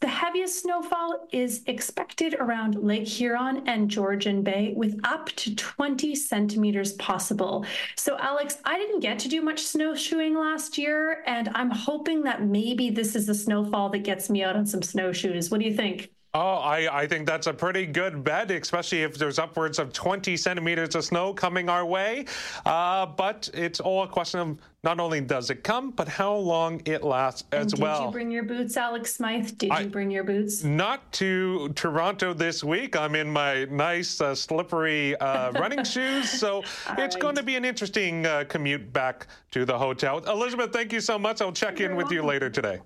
The 0.00 0.08
heaviest 0.08 0.62
snowfall 0.62 1.28
is 1.32 1.62
expected 1.66 2.34
around 2.38 2.76
Lake 2.76 3.08
Huron 3.08 3.66
and 3.66 3.88
Georgian 3.88 4.42
Bay 4.42 4.72
with 4.76 5.00
up 5.04 5.26
to 5.36 5.54
20 5.54 6.14
centimeters 6.14 6.92
possible. 6.94 7.64
So, 7.96 8.16
Alex, 8.18 8.58
I 8.64 8.78
didn't 8.78 9.00
get 9.00 9.18
to 9.20 9.28
do 9.28 9.42
much 9.42 9.60
snowshoeing 9.60 10.36
last 10.36 10.78
year, 10.78 11.22
and 11.26 11.50
I'm 11.54 11.70
hoping 11.70 12.22
that 12.22 12.44
maybe 12.44 12.90
this 12.90 13.16
is 13.16 13.26
the 13.26 13.34
snowfall 13.34 13.90
that 13.90 14.00
gets 14.00 14.30
me 14.30 14.42
out 14.42 14.56
on 14.56 14.66
some 14.66 14.82
snowshoes. 14.82 15.50
What 15.50 15.60
do 15.60 15.66
you 15.66 15.74
think? 15.74 16.10
Oh, 16.34 16.54
I, 16.54 17.02
I 17.02 17.06
think 17.06 17.26
that's 17.26 17.46
a 17.46 17.52
pretty 17.52 17.84
good 17.84 18.24
bet, 18.24 18.50
especially 18.50 19.02
if 19.02 19.18
there's 19.18 19.38
upwards 19.38 19.78
of 19.78 19.92
20 19.92 20.34
centimeters 20.38 20.94
of 20.94 21.04
snow 21.04 21.34
coming 21.34 21.68
our 21.68 21.84
way. 21.84 22.24
Uh, 22.64 23.04
but 23.04 23.50
it's 23.52 23.80
all 23.80 24.04
a 24.04 24.08
question 24.08 24.40
of 24.40 24.58
not 24.82 24.98
only 24.98 25.20
does 25.20 25.50
it 25.50 25.62
come, 25.62 25.90
but 25.90 26.08
how 26.08 26.34
long 26.34 26.80
it 26.86 27.04
lasts 27.04 27.44
and 27.52 27.66
as 27.66 27.72
did 27.72 27.82
well. 27.82 27.98
Did 28.00 28.06
you 28.06 28.12
bring 28.12 28.30
your 28.30 28.44
boots, 28.44 28.78
Alex 28.78 29.14
Smythe? 29.14 29.58
Did 29.58 29.72
I, 29.72 29.80
you 29.80 29.88
bring 29.88 30.10
your 30.10 30.24
boots? 30.24 30.64
Not 30.64 31.12
to 31.12 31.68
Toronto 31.74 32.32
this 32.32 32.64
week. 32.64 32.96
I'm 32.96 33.14
in 33.14 33.28
my 33.28 33.66
nice, 33.66 34.18
uh, 34.18 34.34
slippery 34.34 35.14
uh, 35.16 35.52
running 35.60 35.84
shoes. 35.84 36.30
So 36.30 36.60
it's 36.96 37.14
right. 37.14 37.18
going 37.20 37.36
to 37.36 37.42
be 37.42 37.56
an 37.56 37.66
interesting 37.66 38.24
uh, 38.24 38.44
commute 38.48 38.90
back 38.90 39.26
to 39.50 39.66
the 39.66 39.76
hotel. 39.76 40.20
Elizabeth, 40.20 40.72
thank 40.72 40.94
you 40.94 41.00
so 41.02 41.18
much. 41.18 41.42
I'll 41.42 41.52
check 41.52 41.78
You're 41.78 41.90
in 41.90 41.96
with 41.96 42.04
welcome. 42.04 42.16
you 42.16 42.22
later 42.24 42.48
today. 42.48 42.80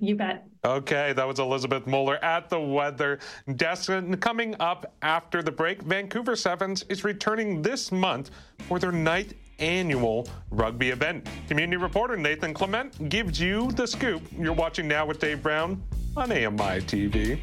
You 0.00 0.16
bet. 0.16 0.46
Okay, 0.64 1.12
that 1.12 1.26
was 1.26 1.38
Elizabeth 1.38 1.86
Moeller 1.86 2.22
at 2.24 2.50
the 2.50 2.60
weather 2.60 3.18
desk. 3.54 3.88
And 3.88 4.20
Coming 4.20 4.56
up 4.58 4.92
after 5.02 5.42
the 5.42 5.52
break, 5.52 5.82
Vancouver 5.82 6.34
Sevens 6.34 6.84
is 6.88 7.04
returning 7.04 7.62
this 7.62 7.92
month 7.92 8.30
for 8.66 8.78
their 8.78 8.92
ninth 8.92 9.34
annual 9.58 10.28
rugby 10.50 10.90
event. 10.90 11.26
Community 11.48 11.76
reporter 11.76 12.16
Nathan 12.16 12.52
Clement 12.52 13.08
gives 13.08 13.40
you 13.40 13.70
the 13.72 13.86
scoop. 13.86 14.22
You're 14.36 14.52
watching 14.52 14.88
now 14.88 15.06
with 15.06 15.20
Dave 15.20 15.42
Brown 15.42 15.82
on 16.16 16.32
AMI 16.32 16.80
TV. 16.82 17.40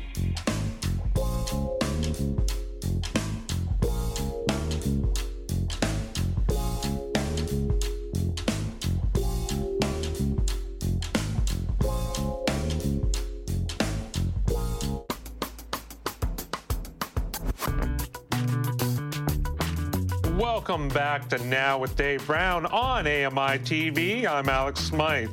Welcome 20.66 20.88
back 20.88 21.28
to 21.28 21.45
Now 21.47 21.78
with 21.78 21.97
Dave 21.97 22.26
Brown 22.26 22.66
on 22.68 23.05
AMI 23.05 23.59
TV. 23.59 24.26
I'm 24.26 24.47
Alex 24.47 24.80
Smythe. 24.80 25.30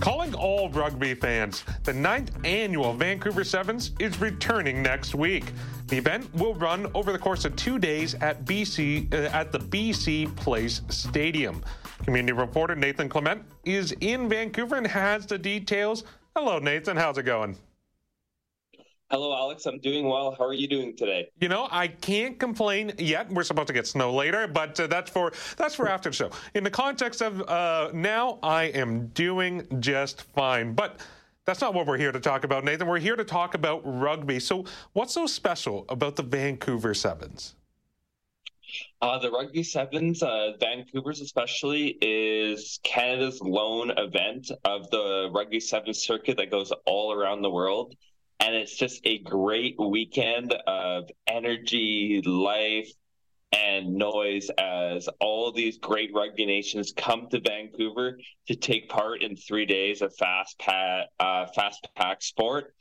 Calling 0.00 0.34
all 0.34 0.70
rugby 0.70 1.14
fans, 1.14 1.62
the 1.84 1.92
ninth 1.92 2.32
annual 2.44 2.92
Vancouver 2.92 3.44
Sevens 3.44 3.92
is 4.00 4.20
returning 4.20 4.82
next 4.82 5.14
week. 5.14 5.44
The 5.86 5.98
event 5.98 6.34
will 6.34 6.54
run 6.54 6.90
over 6.94 7.12
the 7.12 7.18
course 7.18 7.44
of 7.44 7.54
two 7.54 7.78
days 7.78 8.14
at 8.14 8.44
BC 8.44 9.14
uh, 9.14 9.28
at 9.28 9.52
the 9.52 9.60
BC 9.60 10.34
Place 10.34 10.82
Stadium. 10.88 11.62
Community 12.02 12.32
reporter 12.32 12.74
Nathan 12.74 13.08
Clement 13.08 13.44
is 13.64 13.94
in 14.00 14.28
Vancouver 14.28 14.74
and 14.74 14.86
has 14.88 15.26
the 15.26 15.38
details. 15.38 16.02
Hello, 16.34 16.58
Nathan. 16.58 16.96
How's 16.96 17.18
it 17.18 17.22
going? 17.22 17.56
Hello, 19.12 19.36
Alex. 19.36 19.66
I'm 19.66 19.78
doing 19.78 20.08
well. 20.08 20.34
How 20.38 20.46
are 20.46 20.54
you 20.54 20.66
doing 20.66 20.96
today? 20.96 21.28
You 21.38 21.50
know, 21.50 21.68
I 21.70 21.88
can't 21.88 22.40
complain 22.40 22.92
yet. 22.96 23.30
We're 23.30 23.42
supposed 23.42 23.66
to 23.66 23.74
get 23.74 23.86
snow 23.86 24.10
later, 24.10 24.46
but 24.46 24.80
uh, 24.80 24.86
that's 24.86 25.10
for 25.10 25.34
that's 25.58 25.74
for 25.74 25.86
after 25.86 26.08
the 26.08 26.16
show. 26.16 26.30
In 26.54 26.64
the 26.64 26.70
context 26.70 27.20
of 27.20 27.42
uh, 27.42 27.90
now, 27.92 28.38
I 28.42 28.64
am 28.64 29.08
doing 29.08 29.66
just 29.80 30.22
fine. 30.32 30.72
But 30.72 31.00
that's 31.44 31.60
not 31.60 31.74
what 31.74 31.86
we're 31.86 31.98
here 31.98 32.10
to 32.10 32.20
talk 32.20 32.44
about, 32.44 32.64
Nathan. 32.64 32.88
We're 32.88 33.00
here 33.00 33.16
to 33.16 33.24
talk 33.24 33.52
about 33.52 33.82
rugby. 33.84 34.40
So, 34.40 34.64
what's 34.94 35.12
so 35.12 35.26
special 35.26 35.84
about 35.90 36.16
the 36.16 36.22
Vancouver 36.22 36.94
Sevens? 36.94 37.54
Uh, 39.02 39.18
the 39.18 39.30
Rugby 39.30 39.62
Sevens, 39.62 40.22
uh, 40.22 40.52
Vancouver's 40.58 41.20
especially, 41.20 41.98
is 42.00 42.80
Canada's 42.82 43.42
lone 43.42 43.90
event 43.98 44.50
of 44.64 44.88
the 44.88 45.28
Rugby 45.34 45.60
Sevens 45.60 45.98
circuit 45.98 46.38
that 46.38 46.50
goes 46.50 46.72
all 46.86 47.12
around 47.12 47.42
the 47.42 47.50
world 47.50 47.94
and 48.42 48.56
it's 48.56 48.76
just 48.76 49.00
a 49.04 49.18
great 49.18 49.76
weekend 49.78 50.52
of 50.66 51.04
energy, 51.28 52.20
life, 52.24 52.90
and 53.52 53.94
noise 53.94 54.50
as 54.58 55.08
all 55.20 55.52
these 55.52 55.78
great 55.78 56.10
rugby 56.12 56.44
nations 56.44 56.92
come 56.96 57.28
to 57.30 57.40
Vancouver 57.40 58.18
to 58.48 58.56
take 58.56 58.88
part 58.88 59.22
in 59.22 59.36
three 59.36 59.66
days 59.66 60.02
of 60.02 60.12
fast 60.16 60.58
pack, 60.58 61.06
uh, 61.20 61.46
fast 61.54 61.86
pack 61.94 62.20
sport. 62.20 62.74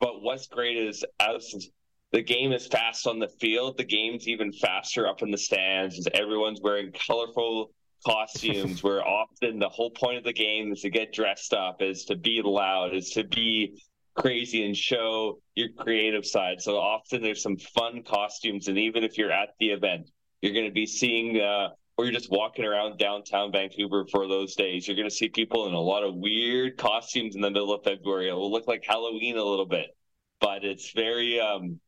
But 0.00 0.22
what's 0.22 0.46
great 0.46 0.78
is 0.78 1.04
as 1.20 1.68
the 2.12 2.22
game 2.22 2.52
is 2.52 2.66
fast 2.66 3.06
on 3.06 3.18
the 3.18 3.28
field, 3.40 3.76
the 3.76 3.84
game's 3.84 4.26
even 4.26 4.52
faster 4.52 5.06
up 5.06 5.20
in 5.22 5.30
the 5.30 5.38
stands. 5.38 5.98
As 5.98 6.08
everyone's 6.14 6.60
wearing 6.62 6.92
colorful 6.92 7.72
costumes. 8.06 8.82
where 8.82 9.06
often 9.06 9.58
the 9.58 9.68
whole 9.68 9.90
point 9.90 10.18
of 10.18 10.24
the 10.24 10.32
game 10.32 10.72
is 10.72 10.80
to 10.82 10.90
get 10.90 11.12
dressed 11.12 11.52
up, 11.52 11.82
is 11.82 12.04
to 12.06 12.16
be 12.16 12.40
loud, 12.42 12.94
is 12.94 13.10
to 13.10 13.24
be 13.24 13.82
crazy 14.14 14.64
and 14.64 14.76
show 14.76 15.40
your 15.54 15.68
creative 15.76 16.24
side. 16.24 16.60
So 16.60 16.78
often 16.78 17.22
there's 17.22 17.42
some 17.42 17.56
fun 17.56 18.02
costumes, 18.02 18.68
and 18.68 18.78
even 18.78 19.04
if 19.04 19.18
you're 19.18 19.32
at 19.32 19.50
the 19.58 19.70
event, 19.70 20.10
you're 20.40 20.52
going 20.52 20.66
to 20.66 20.72
be 20.72 20.86
seeing, 20.86 21.40
uh, 21.40 21.70
or 21.96 22.04
you're 22.04 22.14
just 22.14 22.30
walking 22.30 22.64
around 22.64 22.98
downtown 22.98 23.52
Vancouver 23.52 24.06
for 24.10 24.26
those 24.28 24.54
days. 24.54 24.86
You're 24.86 24.96
going 24.96 25.08
to 25.08 25.14
see 25.14 25.28
people 25.28 25.66
in 25.68 25.74
a 25.74 25.80
lot 25.80 26.04
of 26.04 26.14
weird 26.14 26.76
costumes 26.76 27.34
in 27.34 27.40
the 27.40 27.50
middle 27.50 27.72
of 27.72 27.82
February. 27.84 28.28
It 28.28 28.34
will 28.34 28.50
look 28.50 28.66
like 28.66 28.84
Halloween 28.86 29.36
a 29.36 29.44
little 29.44 29.66
bit, 29.66 29.96
but 30.40 30.64
it's 30.64 30.92
very, 30.92 31.40
um, 31.40 31.80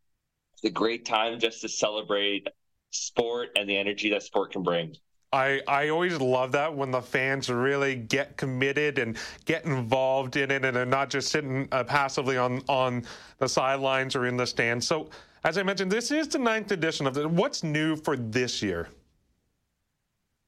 it's 0.54 0.64
a 0.64 0.70
great 0.70 1.04
time 1.04 1.38
just 1.38 1.60
to 1.62 1.68
celebrate 1.68 2.48
sport 2.90 3.50
and 3.56 3.68
the 3.68 3.76
energy 3.76 4.10
that 4.10 4.22
sport 4.22 4.52
can 4.52 4.62
bring. 4.62 4.94
I, 5.32 5.60
I 5.66 5.88
always 5.88 6.20
love 6.20 6.52
that 6.52 6.74
when 6.74 6.90
the 6.90 7.02
fans 7.02 7.50
really 7.50 7.96
get 7.96 8.36
committed 8.36 8.98
and 8.98 9.16
get 9.44 9.64
involved 9.64 10.36
in 10.36 10.50
it 10.50 10.64
and 10.64 10.76
they're 10.76 10.86
not 10.86 11.10
just 11.10 11.30
sitting 11.30 11.68
uh, 11.72 11.84
passively 11.84 12.36
on, 12.36 12.62
on 12.68 13.04
the 13.38 13.48
sidelines 13.48 14.14
or 14.14 14.26
in 14.26 14.36
the 14.36 14.46
stands. 14.46 14.86
So, 14.86 15.10
as 15.44 15.58
I 15.58 15.62
mentioned, 15.62 15.92
this 15.92 16.10
is 16.10 16.28
the 16.28 16.38
ninth 16.38 16.72
edition 16.72 17.06
of 17.06 17.16
it. 17.18 17.28
What's 17.28 17.62
new 17.62 17.96
for 17.96 18.16
this 18.16 18.62
year? 18.62 18.88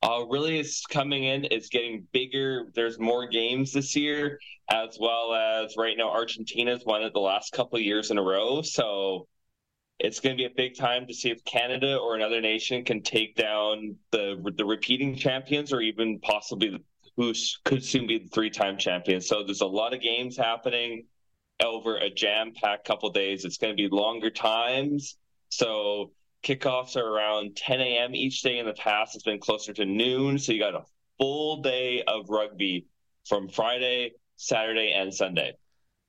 Uh, 0.03 0.25
really, 0.29 0.61
is 0.61 0.83
coming 0.89 1.25
in. 1.25 1.47
It's 1.51 1.69
getting 1.69 2.07
bigger. 2.13 2.67
There's 2.75 3.01
more 3.01 3.27
games 3.27 3.73
this 3.73 3.97
year, 3.97 4.39
as 4.71 4.97
well 5.01 5.35
as 5.35 5.75
right 5.77 5.97
now, 5.97 6.11
Argentina's 6.11 6.85
won 6.85 7.03
it 7.03 7.13
the 7.13 7.21
last 7.21 7.53
couple 7.53 7.79
years 7.81 8.13
in 8.13 8.19
a 8.19 8.23
row. 8.23 8.63
So 8.63 9.27
it's 9.99 10.21
going 10.21 10.37
to 10.37 10.41
be 10.41 10.47
a 10.47 10.55
big 10.55 10.77
time 10.77 11.07
to 11.07 11.15
see 11.15 11.31
if 11.31 11.45
Canada 11.45 11.97
or 11.97 12.15
another 12.15 12.41
nation 12.41 12.85
can 12.85 13.03
take 13.03 13.35
down 13.35 13.97
the 14.11 14.37
the 14.57 14.65
repeating 14.65 15.17
champions 15.17 15.73
or 15.73 15.81
even 15.81 16.21
possibly 16.21 16.79
who 17.17 17.35
could 17.65 17.85
soon 17.85 18.07
be 18.07 18.19
the 18.19 18.29
three-time 18.29 18.79
champion. 18.79 19.21
So 19.21 19.43
there's 19.43 19.61
a 19.61 19.67
lot 19.67 19.93
of 19.93 20.01
games 20.01 20.37
happening 20.37 21.07
over 21.61 21.97
a 21.97 22.09
jam-packed 22.09 22.87
couple 22.87 23.11
days. 23.11 23.45
It's 23.45 23.59
going 23.59 23.77
to 23.77 23.77
be 23.77 23.89
longer 23.89 24.31
times. 24.31 25.17
So 25.49 26.13
Kickoffs 26.45 26.97
are 26.97 27.05
around 27.05 27.57
10 27.57 27.81
a.m. 27.81 28.15
each 28.15 28.43
day 28.43 28.59
in 28.59 28.67
the 28.67 28.73
past. 28.75 29.17
It's 29.17 29.25
been 29.25 29.41
closer 29.41 29.73
to 29.73 29.85
noon. 29.85 30.39
So 30.39 30.53
you 30.53 30.61
got 30.61 30.77
a 30.77 30.85
full 31.19 31.61
day 31.61 32.05
of 32.07 32.29
rugby 32.29 32.87
from 33.27 33.49
Friday, 33.49 34.13
Saturday, 34.37 34.93
and 34.93 35.13
Sunday. 35.13 35.55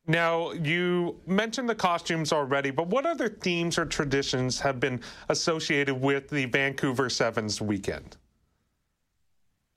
Now, 0.08 0.52
you 0.54 1.20
mentioned 1.28 1.70
the 1.70 1.76
costumes 1.76 2.34
already, 2.34 2.72
but 2.72 2.88
what 2.88 3.06
other 3.06 3.30
themes 3.30 3.78
or 3.78 3.86
traditions 3.86 4.60
have 4.60 4.80
been 4.80 5.02
associated 5.30 5.96
with 5.96 6.30
the 6.30 6.46
Vancouver 6.46 7.10
Sevens 7.10 7.62
weekend? 7.62 8.18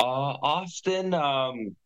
Uh, 0.00 0.04
often, 0.42 1.12
um, 1.12 1.76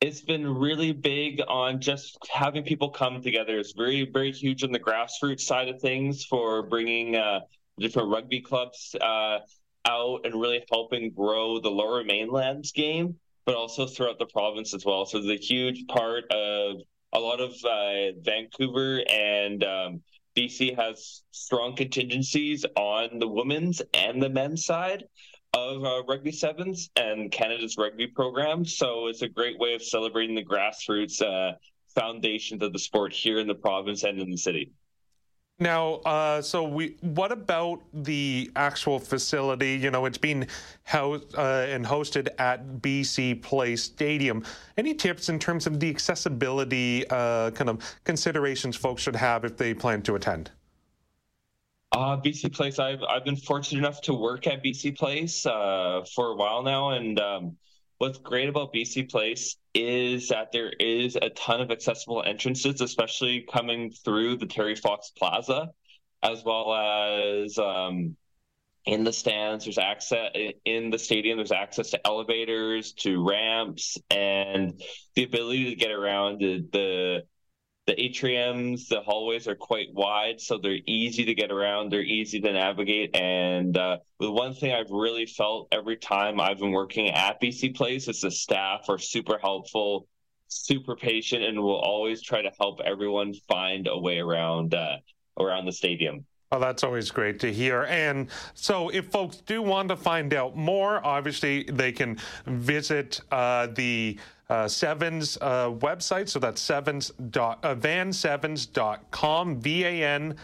it's 0.00 0.20
been 0.20 0.46
really 0.46 0.92
big 0.92 1.42
on 1.48 1.80
just 1.80 2.18
having 2.32 2.62
people 2.62 2.90
come 2.90 3.22
together. 3.22 3.58
It's 3.58 3.72
very, 3.72 4.08
very 4.10 4.30
huge 4.30 4.62
on 4.62 4.70
the 4.70 4.78
grassroots 4.78 5.40
side 5.40 5.68
of 5.68 5.80
things 5.80 6.24
for 6.24 6.62
bringing 6.62 7.16
uh, 7.16 7.40
different 7.78 8.10
rugby 8.10 8.40
clubs 8.40 8.94
uh, 9.00 9.38
out 9.86 10.20
and 10.24 10.34
really 10.40 10.64
helping 10.70 11.10
grow 11.10 11.60
the 11.60 11.70
Lower 11.70 12.04
Mainland's 12.04 12.72
game, 12.72 13.16
but 13.46 13.54
also 13.54 13.86
throughout 13.86 14.18
the 14.18 14.26
province 14.26 14.74
as 14.74 14.84
well. 14.84 15.06
So 15.06 15.20
there's 15.20 15.40
a 15.40 15.42
huge 15.42 15.86
part 15.88 16.30
of 16.32 16.76
a 17.12 17.18
lot 17.18 17.40
of 17.40 17.52
uh, 17.64 18.18
Vancouver 18.22 19.02
and 19.10 19.64
um, 19.64 20.02
BC 20.36 20.76
has 20.76 21.22
strong 21.30 21.74
contingencies 21.74 22.64
on 22.76 23.18
the 23.18 23.28
women's 23.28 23.80
and 23.94 24.22
the 24.22 24.28
men's 24.28 24.64
side 24.64 25.04
of 25.54 25.84
uh, 25.84 26.02
rugby 26.06 26.32
sevens 26.32 26.90
and 26.96 27.32
Canada's 27.32 27.76
rugby 27.78 28.06
program. 28.06 28.64
So 28.64 29.06
it's 29.06 29.22
a 29.22 29.28
great 29.28 29.58
way 29.58 29.74
of 29.74 29.82
celebrating 29.82 30.34
the 30.34 30.44
grassroots 30.44 31.22
uh, 31.22 31.56
foundations 31.94 32.62
of 32.62 32.72
the 32.72 32.78
sport 32.78 33.12
here 33.12 33.38
in 33.38 33.46
the 33.46 33.54
province 33.54 34.02
and 34.02 34.20
in 34.20 34.30
the 34.30 34.36
city. 34.36 34.72
Now, 35.58 35.94
uh, 36.04 36.42
so 36.42 36.64
we, 36.64 36.96
what 37.00 37.32
about 37.32 37.80
the 37.94 38.50
actual 38.56 38.98
facility? 38.98 39.74
You 39.74 39.90
know, 39.90 40.04
it's 40.04 40.18
being 40.18 40.46
housed 40.84 41.34
uh, 41.34 41.66
and 41.68 41.84
hosted 41.84 42.28
at 42.38 42.66
BC 42.82 43.40
Place 43.40 43.82
Stadium. 43.82 44.44
Any 44.76 44.92
tips 44.92 45.30
in 45.30 45.38
terms 45.38 45.66
of 45.66 45.80
the 45.80 45.88
accessibility 45.88 47.08
uh, 47.08 47.52
kind 47.52 47.70
of 47.70 47.82
considerations 48.04 48.76
folks 48.76 49.02
should 49.02 49.16
have 49.16 49.46
if 49.46 49.56
they 49.56 49.72
plan 49.72 50.02
to 50.02 50.16
attend? 50.16 50.50
Uh, 51.92 52.20
BC 52.20 52.52
Place, 52.52 52.78
I've, 52.78 53.02
I've 53.04 53.24
been 53.24 53.36
fortunate 53.36 53.78
enough 53.78 54.02
to 54.02 54.12
work 54.12 54.46
at 54.46 54.62
BC 54.62 54.98
Place 54.98 55.46
uh, 55.46 56.04
for 56.14 56.32
a 56.32 56.34
while 56.34 56.62
now. 56.62 56.90
And 56.90 57.18
um, 57.18 57.56
what's 57.98 58.18
great 58.18 58.48
about 58.48 58.72
BC 58.72 59.10
Place 59.10 59.56
is 59.74 60.28
that 60.28 60.52
there 60.52 60.70
is 60.78 61.16
a 61.16 61.30
ton 61.30 61.60
of 61.60 61.70
accessible 61.70 62.22
entrances, 62.24 62.80
especially 62.80 63.46
coming 63.52 63.90
through 63.90 64.36
the 64.36 64.46
Terry 64.46 64.76
Fox 64.76 65.12
Plaza, 65.16 65.70
as 66.22 66.44
well 66.44 66.74
as 66.74 67.58
um, 67.58 68.16
in 68.84 69.04
the 69.04 69.12
stands. 69.12 69.64
There's 69.64 69.78
access 69.78 70.30
in 70.64 70.90
the 70.90 70.98
stadium. 70.98 71.38
There's 71.38 71.52
access 71.52 71.90
to 71.90 72.06
elevators, 72.06 72.92
to 72.94 73.26
ramps, 73.26 73.98
and 74.10 74.80
the 75.14 75.24
ability 75.24 75.70
to 75.70 75.76
get 75.76 75.90
around 75.90 76.40
the, 76.40 76.66
the 76.72 77.22
the 77.86 77.94
atriums, 77.94 78.88
the 78.88 79.00
hallways 79.00 79.46
are 79.46 79.54
quite 79.54 79.94
wide, 79.94 80.40
so 80.40 80.58
they're 80.58 80.80
easy 80.86 81.24
to 81.24 81.34
get 81.34 81.52
around. 81.52 81.90
They're 81.90 82.02
easy 82.02 82.40
to 82.40 82.52
navigate. 82.52 83.14
And 83.14 83.76
uh, 83.76 83.98
the 84.18 84.30
one 84.30 84.54
thing 84.54 84.72
I've 84.72 84.90
really 84.90 85.26
felt 85.26 85.68
every 85.70 85.96
time 85.96 86.40
I've 86.40 86.58
been 86.58 86.72
working 86.72 87.10
at 87.10 87.40
BC 87.40 87.76
Place 87.76 88.08
is 88.08 88.20
the 88.20 88.30
staff 88.30 88.88
are 88.88 88.98
super 88.98 89.38
helpful, 89.38 90.08
super 90.48 90.96
patient, 90.96 91.44
and 91.44 91.62
will 91.62 91.80
always 91.80 92.22
try 92.22 92.42
to 92.42 92.50
help 92.58 92.80
everyone 92.84 93.34
find 93.48 93.86
a 93.86 93.96
way 93.96 94.18
around 94.18 94.74
uh, 94.74 94.96
around 95.38 95.66
the 95.66 95.72
stadium. 95.72 96.24
Oh, 96.52 96.60
that's 96.60 96.84
always 96.84 97.10
great 97.10 97.40
to 97.40 97.52
hear. 97.52 97.82
And 97.84 98.28
so, 98.54 98.88
if 98.88 99.06
folks 99.06 99.38
do 99.38 99.62
want 99.62 99.88
to 99.88 99.96
find 99.96 100.32
out 100.32 100.56
more, 100.56 101.04
obviously 101.04 101.64
they 101.64 101.90
can 101.90 102.18
visit 102.46 103.20
uh, 103.32 103.66
the 103.68 104.18
uh, 104.48 104.68
Sevens 104.68 105.38
uh, 105.40 105.70
website. 105.70 106.28
So 106.28 106.38
that's 106.38 106.60
sevens 106.60 107.10
dot, 107.30 107.64
uh, 107.64 107.74
vansevens.com, 107.74 109.60
V 109.60 109.84
A 109.84 110.04
N, 110.04 110.36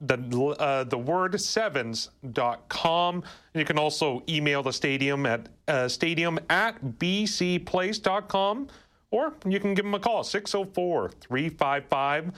the, 0.00 0.54
uh, 0.58 0.84
the 0.84 0.98
word 0.98 1.40
sevens.com. 1.40 3.22
You 3.54 3.64
can 3.64 3.78
also 3.78 4.22
email 4.28 4.62
the 4.62 4.72
stadium 4.72 5.26
at 5.26 5.48
uh, 5.68 5.88
stadium 5.88 6.38
at 6.50 6.82
bcplace.com 6.98 8.68
or 9.10 9.34
you 9.46 9.60
can 9.60 9.74
give 9.74 9.84
them 9.84 9.94
a 9.94 10.00
call 10.00 10.24
604 10.24 11.10
355 11.10 12.32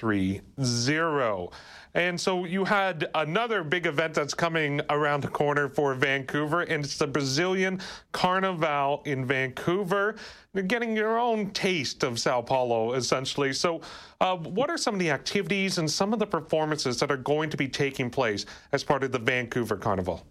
5330. 0.00 1.50
And 1.92 2.20
so 2.20 2.44
you 2.44 2.64
had 2.64 3.08
another 3.14 3.64
big 3.64 3.86
event 3.86 4.14
that's 4.14 4.34
coming 4.34 4.80
around 4.90 5.22
the 5.22 5.28
corner 5.28 5.68
for 5.68 5.94
Vancouver, 5.94 6.60
and 6.62 6.84
it's 6.84 6.98
the 6.98 7.06
Brazilian 7.06 7.80
Carnival 8.12 9.02
in 9.06 9.26
Vancouver. 9.26 10.14
You're 10.54 10.62
getting 10.62 10.96
your 10.96 11.18
own 11.18 11.50
taste 11.50 12.04
of 12.04 12.20
Sao 12.20 12.42
Paulo, 12.42 12.92
essentially. 12.92 13.52
So, 13.52 13.80
uh, 14.20 14.36
what 14.36 14.70
are 14.70 14.78
some 14.78 14.94
of 14.94 15.00
the 15.00 15.10
activities 15.10 15.78
and 15.78 15.90
some 15.90 16.12
of 16.12 16.20
the 16.20 16.26
performances 16.26 17.00
that 17.00 17.10
are 17.10 17.16
going 17.16 17.50
to 17.50 17.56
be 17.56 17.68
taking 17.68 18.08
place 18.08 18.46
as 18.72 18.84
part 18.84 19.02
of 19.02 19.10
the 19.10 19.18
Vancouver 19.18 19.76
Carnival? 19.76 20.24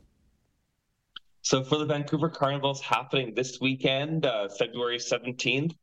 So, 1.42 1.64
for 1.64 1.78
the 1.78 1.86
Vancouver 1.86 2.30
Carnival, 2.30 2.72
is 2.72 2.80
happening 2.80 3.34
this 3.36 3.60
weekend, 3.60 4.26
uh, 4.26 4.48
February 4.48 4.98
17th 4.98 5.74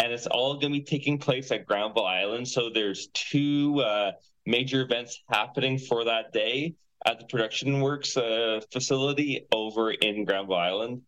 and 0.00 0.12
it's 0.12 0.26
all 0.26 0.54
going 0.54 0.72
to 0.72 0.78
be 0.78 0.84
taking 0.84 1.18
place 1.18 1.50
at 1.50 1.66
Granville 1.66 2.06
Island. 2.06 2.48
So 2.48 2.70
there's 2.70 3.08
two 3.08 3.80
uh, 3.80 4.12
major 4.46 4.80
events 4.80 5.22
happening 5.28 5.78
for 5.78 6.04
that 6.04 6.32
day 6.32 6.74
at 7.06 7.18
the 7.18 7.26
Production 7.26 7.80
Works 7.80 8.16
uh, 8.16 8.60
facility 8.72 9.46
over 9.52 9.90
in 9.90 10.24
Granville 10.24 10.56
Island. 10.56 11.02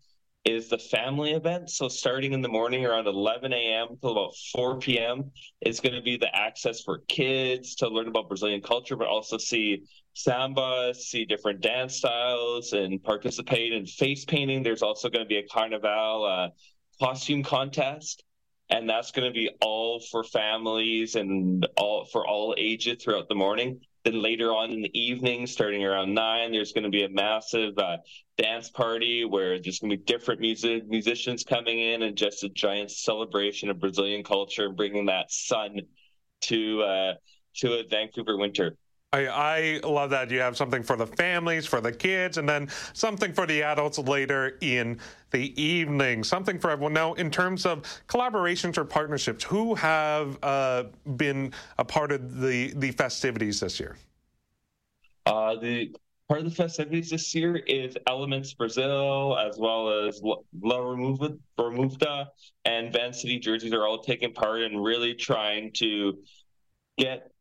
Is 0.45 0.69
the 0.69 0.79
family 0.79 1.35
event. 1.35 1.71
So, 1.71 1.87
starting 1.87 2.33
in 2.33 2.43
the 2.43 2.49
morning 2.49 2.85
around 2.85 3.07
11 3.07 3.53
a.m. 3.53 3.97
till 4.01 4.11
about 4.11 4.35
4 4.53 4.81
p.m., 4.81 5.31
it's 5.61 5.79
going 5.79 5.95
to 5.95 6.03
be 6.03 6.17
the 6.17 6.35
access 6.35 6.81
for 6.81 6.99
kids 7.07 7.77
to 7.77 7.87
learn 7.87 8.09
about 8.09 8.27
Brazilian 8.27 8.61
culture, 8.61 8.97
but 8.97 9.07
also 9.07 9.39
see 9.39 9.85
samba, 10.15 10.95
see 10.95 11.25
different 11.27 11.61
dance 11.61 11.99
styles, 11.99 12.73
and 12.73 13.01
participate 13.05 13.73
in 13.73 13.87
face 13.87 14.25
painting. 14.25 14.65
There's 14.65 14.83
also 14.83 15.09
going 15.09 15.25
to 15.25 15.29
be 15.29 15.37
a 15.37 15.47
carnival 15.47 16.25
uh, 16.25 16.49
costume 16.99 17.45
contest 17.45 18.25
and 18.73 18.89
that's 18.89 19.11
going 19.11 19.31
to 19.31 19.35
be 19.35 19.51
all 19.61 20.01
for 20.01 20.25
families 20.25 21.15
and 21.15 21.67
all 21.77 22.07
for 22.07 22.27
all 22.27 22.55
ages 22.57 23.05
throughout 23.05 23.29
the 23.29 23.35
morning. 23.35 23.81
Then 24.05 24.21
later 24.21 24.51
on 24.51 24.71
in 24.71 24.81
the 24.81 24.99
evening, 24.99 25.47
starting 25.47 25.85
around 25.85 26.15
nine, 26.15 26.51
there's 26.51 26.73
going 26.73 26.85
to 26.85 26.91
be 26.91 27.05
a 27.05 27.09
massive 27.09 27.79
uh, 27.79 27.99
dance 28.39 28.71
party 28.71 29.25
where 29.25 29.61
there's 29.61 29.79
going 29.79 29.91
to 29.91 29.97
be 29.99 30.03
different 30.05 30.41
music 30.41 30.89
musicians 30.89 31.45
coming 31.45 31.79
in 31.79 32.03
and 32.03 32.17
just 32.17 32.43
a 32.45 32.49
giant 32.49 32.91
celebration 32.91 33.69
of 33.69 33.79
Brazilian 33.79 34.25
culture, 34.25 34.67
and 34.67 34.77
bringing 34.77 35.07
that 35.07 35.31
sun 35.31 35.83
to 36.41 36.83
uh, 36.83 37.13
to 37.57 37.75
a 37.75 37.85
Vancouver 37.89 38.39
winter. 38.39 38.77
I, 39.13 39.27
I 39.27 39.81
love 39.87 40.11
that 40.11 40.31
you 40.31 40.41
have 40.41 40.57
something 40.57 40.83
for 40.83 40.97
the 40.97 41.07
families, 41.07 41.67
for 41.67 41.83
the 41.83 41.93
kids, 41.93 42.39
and 42.39 42.49
then 42.49 42.69
something 42.95 43.33
for 43.33 43.47
the 43.47 43.63
adults 43.63 43.99
later 43.99 44.57
in 44.63 44.99
the 45.33 45.63
evening. 45.63 46.25
Something 46.25 46.59
for 46.59 46.71
everyone. 46.71 46.95
Now, 46.95 47.13
in 47.15 47.31
terms 47.31 47.67
of 47.67 47.83
collaborations 48.09 48.79
or 48.79 48.85
partnerships, 48.85 49.45
who 49.45 49.75
have 49.75 50.39
uh, 50.43 50.85
been 51.17 51.53
a 51.79 51.85
part 51.85 52.11
of 52.11 52.41
the, 52.41 52.73
the 52.77 52.93
festivities 52.93 53.61
this 53.61 53.79
year? 53.79 53.99
Uh, 55.27 55.57
the 55.57 55.95
part 56.29 56.41
of 56.41 56.47
the 56.47 56.51
festivities 56.51 57.11
this 57.11 57.35
year 57.35 57.57
is 57.57 57.95
Elements 58.07 58.55
Brazil, 58.55 59.37
as 59.39 59.59
well 59.59 60.07
as 60.07 60.23
La 60.23 60.79
Removida 60.79 62.27
and 62.65 62.93
Van 62.93 63.13
City 63.13 63.39
Jerseys 63.39 63.75
are 63.75 63.87
all 63.87 63.99
taking 63.99 64.33
part 64.33 64.63
in 64.63 64.79
really 64.79 65.13
trying 65.15 65.71
to 65.75 66.19
get 66.97 67.32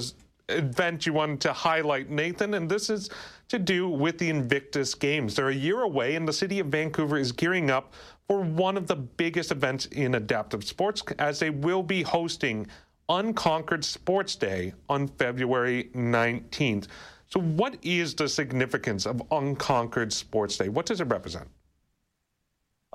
event 0.49 1.07
you 1.07 1.13
wanted 1.13 1.41
to 1.41 1.51
highlight, 1.53 2.11
Nathan, 2.11 2.53
and 2.53 2.69
this 2.69 2.91
is 2.91 3.09
to 3.47 3.57
do 3.57 3.87
with 3.89 4.17
the 4.17 4.29
Invictus 4.29 4.93
Games. 4.93 5.35
They're 5.35 5.47
a 5.49 5.55
year 5.55 5.81
away, 5.81 6.15
and 6.15 6.27
the 6.27 6.33
city 6.33 6.59
of 6.59 6.67
Vancouver 6.67 7.17
is 7.17 7.31
gearing 7.31 7.71
up 7.71 7.93
for 8.27 8.41
one 8.41 8.77
of 8.77 8.87
the 8.87 8.95
biggest 8.95 9.51
events 9.51 9.85
in 9.87 10.15
adaptive 10.15 10.63
sports 10.63 11.03
as 11.19 11.39
they 11.39 11.51
will 11.51 11.83
be 11.83 12.01
hosting 12.01 12.65
Unconquered 13.09 13.85
Sports 13.85 14.35
Day 14.35 14.73
on 14.89 15.07
February 15.07 15.89
19th. 15.95 16.87
So, 17.27 17.39
what 17.39 17.77
is 17.81 18.15
the 18.15 18.29
significance 18.29 19.05
of 19.05 19.21
Unconquered 19.31 20.11
Sports 20.13 20.57
Day? 20.57 20.69
What 20.69 20.85
does 20.85 21.01
it 21.01 21.05
represent? 21.05 21.47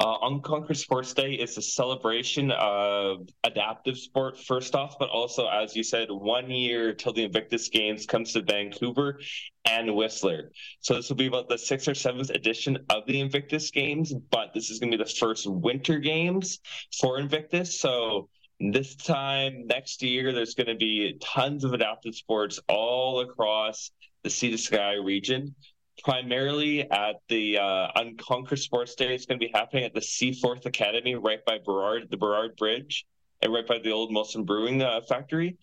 Uh, 0.00 0.16
Unconquered 0.22 0.78
Sports 0.78 1.12
Day 1.12 1.34
is 1.34 1.58
a 1.58 1.62
celebration 1.62 2.50
of 2.52 3.28
adaptive 3.44 3.98
sport, 3.98 4.38
first 4.38 4.74
off, 4.74 4.98
but 4.98 5.10
also, 5.10 5.46
as 5.46 5.76
you 5.76 5.82
said, 5.82 6.10
one 6.10 6.50
year 6.50 6.94
till 6.94 7.12
the 7.12 7.22
Invictus 7.22 7.68
Games 7.68 8.06
comes 8.06 8.32
to 8.32 8.40
Vancouver 8.40 9.20
and 9.66 9.94
Whistler. 9.94 10.52
So 10.80 10.94
this 10.94 11.10
will 11.10 11.16
be 11.16 11.26
about 11.26 11.50
the 11.50 11.58
sixth 11.58 11.86
or 11.86 11.94
seventh 11.94 12.30
edition 12.30 12.78
of 12.88 13.04
the 13.06 13.20
Invictus 13.20 13.70
Games, 13.70 14.14
but 14.30 14.54
this 14.54 14.70
is 14.70 14.78
going 14.78 14.90
to 14.90 14.96
be 14.96 15.04
the 15.04 15.10
first 15.10 15.46
Winter 15.46 15.98
Games 15.98 16.60
for 16.98 17.18
Invictus. 17.18 17.78
So 17.78 18.30
this 18.60 18.94
time 18.94 19.66
next 19.66 20.02
year, 20.02 20.32
there's 20.32 20.54
going 20.54 20.66
to 20.66 20.74
be 20.74 21.16
tons 21.20 21.64
of 21.64 21.72
adaptive 21.72 22.14
sports 22.14 22.60
all 22.68 23.20
across 23.20 23.90
the 24.22 24.30
Sea 24.30 24.50
to 24.50 24.58
Sky 24.58 24.94
region 24.94 25.54
primarily 26.02 26.90
at 26.90 27.16
the 27.28 27.58
uh, 27.58 27.88
Unconquered 27.96 28.58
Sports 28.58 28.94
Day. 28.94 29.14
It's 29.14 29.26
going 29.26 29.38
to 29.38 29.46
be 29.46 29.52
happening 29.52 29.84
at 29.84 29.94
the 29.94 30.00
Seaforth 30.00 30.66
Academy 30.66 31.14
right 31.14 31.44
by 31.44 31.58
Burrard, 31.58 32.08
the 32.10 32.16
Burrard 32.16 32.56
Bridge, 32.56 33.06
and 33.42 33.52
right 33.52 33.66
by 33.66 33.78
the 33.78 33.90
old 33.90 34.10
Molson 34.10 34.44
Brewing 34.46 34.82
uh, 34.82 35.00
factory. 35.02 35.58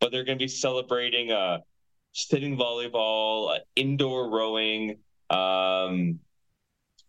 But 0.00 0.12
they're 0.12 0.24
going 0.24 0.38
to 0.38 0.42
be 0.42 0.48
celebrating 0.48 1.32
uh, 1.32 1.58
sitting 2.12 2.56
volleyball, 2.56 3.56
uh, 3.56 3.60
indoor 3.76 4.30
rowing, 4.30 4.98
um, 5.30 6.18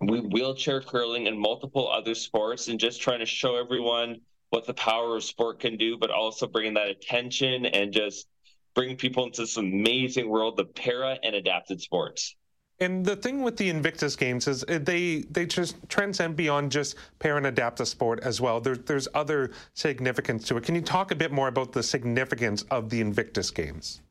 wheelchair 0.02 0.82
curling, 0.82 1.28
and 1.28 1.40
multiple 1.40 1.90
other 1.90 2.16
sports, 2.16 2.68
and 2.68 2.80
just 2.80 3.02
trying 3.02 3.20
to 3.20 3.26
show 3.26 3.56
everyone 3.56 4.22
what 4.50 4.66
the 4.66 4.74
power 4.74 5.16
of 5.16 5.24
sport 5.24 5.60
can 5.60 5.78
do, 5.78 5.98
but 5.98 6.12
also 6.12 6.48
bringing 6.48 6.74
that 6.76 6.90
attention 6.90 7.66
and 7.66 7.92
just 7.92 8.28
bring 8.74 8.96
people 8.96 9.26
into 9.26 9.42
this 9.42 9.58
amazing 9.58 10.30
world 10.30 10.60
of 10.60 10.74
para 10.76 11.18
and 11.24 11.36
adapted 11.36 11.82
sports. 11.82 12.36
And 12.80 13.06
the 13.06 13.16
thing 13.16 13.42
with 13.42 13.56
the 13.56 13.70
Invictus 13.70 14.18
games 14.18 14.48
is 14.50 14.66
uh, 14.68 14.80
they 14.82 15.22
they 15.32 15.46
just 15.46 15.78
transcend 15.88 16.36
beyond 16.36 16.74
just 16.74 16.98
parent 17.20 17.46
adaptive 17.46 17.88
sport 17.88 18.20
as 18.22 18.42
well. 18.42 18.60
There, 18.60 18.76
there's 18.76 19.08
other 19.14 19.52
significance 19.76 20.46
to 20.50 20.58
it. 20.58 20.64
Can 20.64 20.76
you 20.76 20.82
talk 20.82 21.12
a 21.12 21.16
bit 21.16 21.32
more 21.32 21.48
about 21.48 21.72
the 21.72 21.82
significance 21.82 22.64
of 22.64 22.90
the 22.90 23.00
Invictus 23.00 23.50
games? 23.50 24.02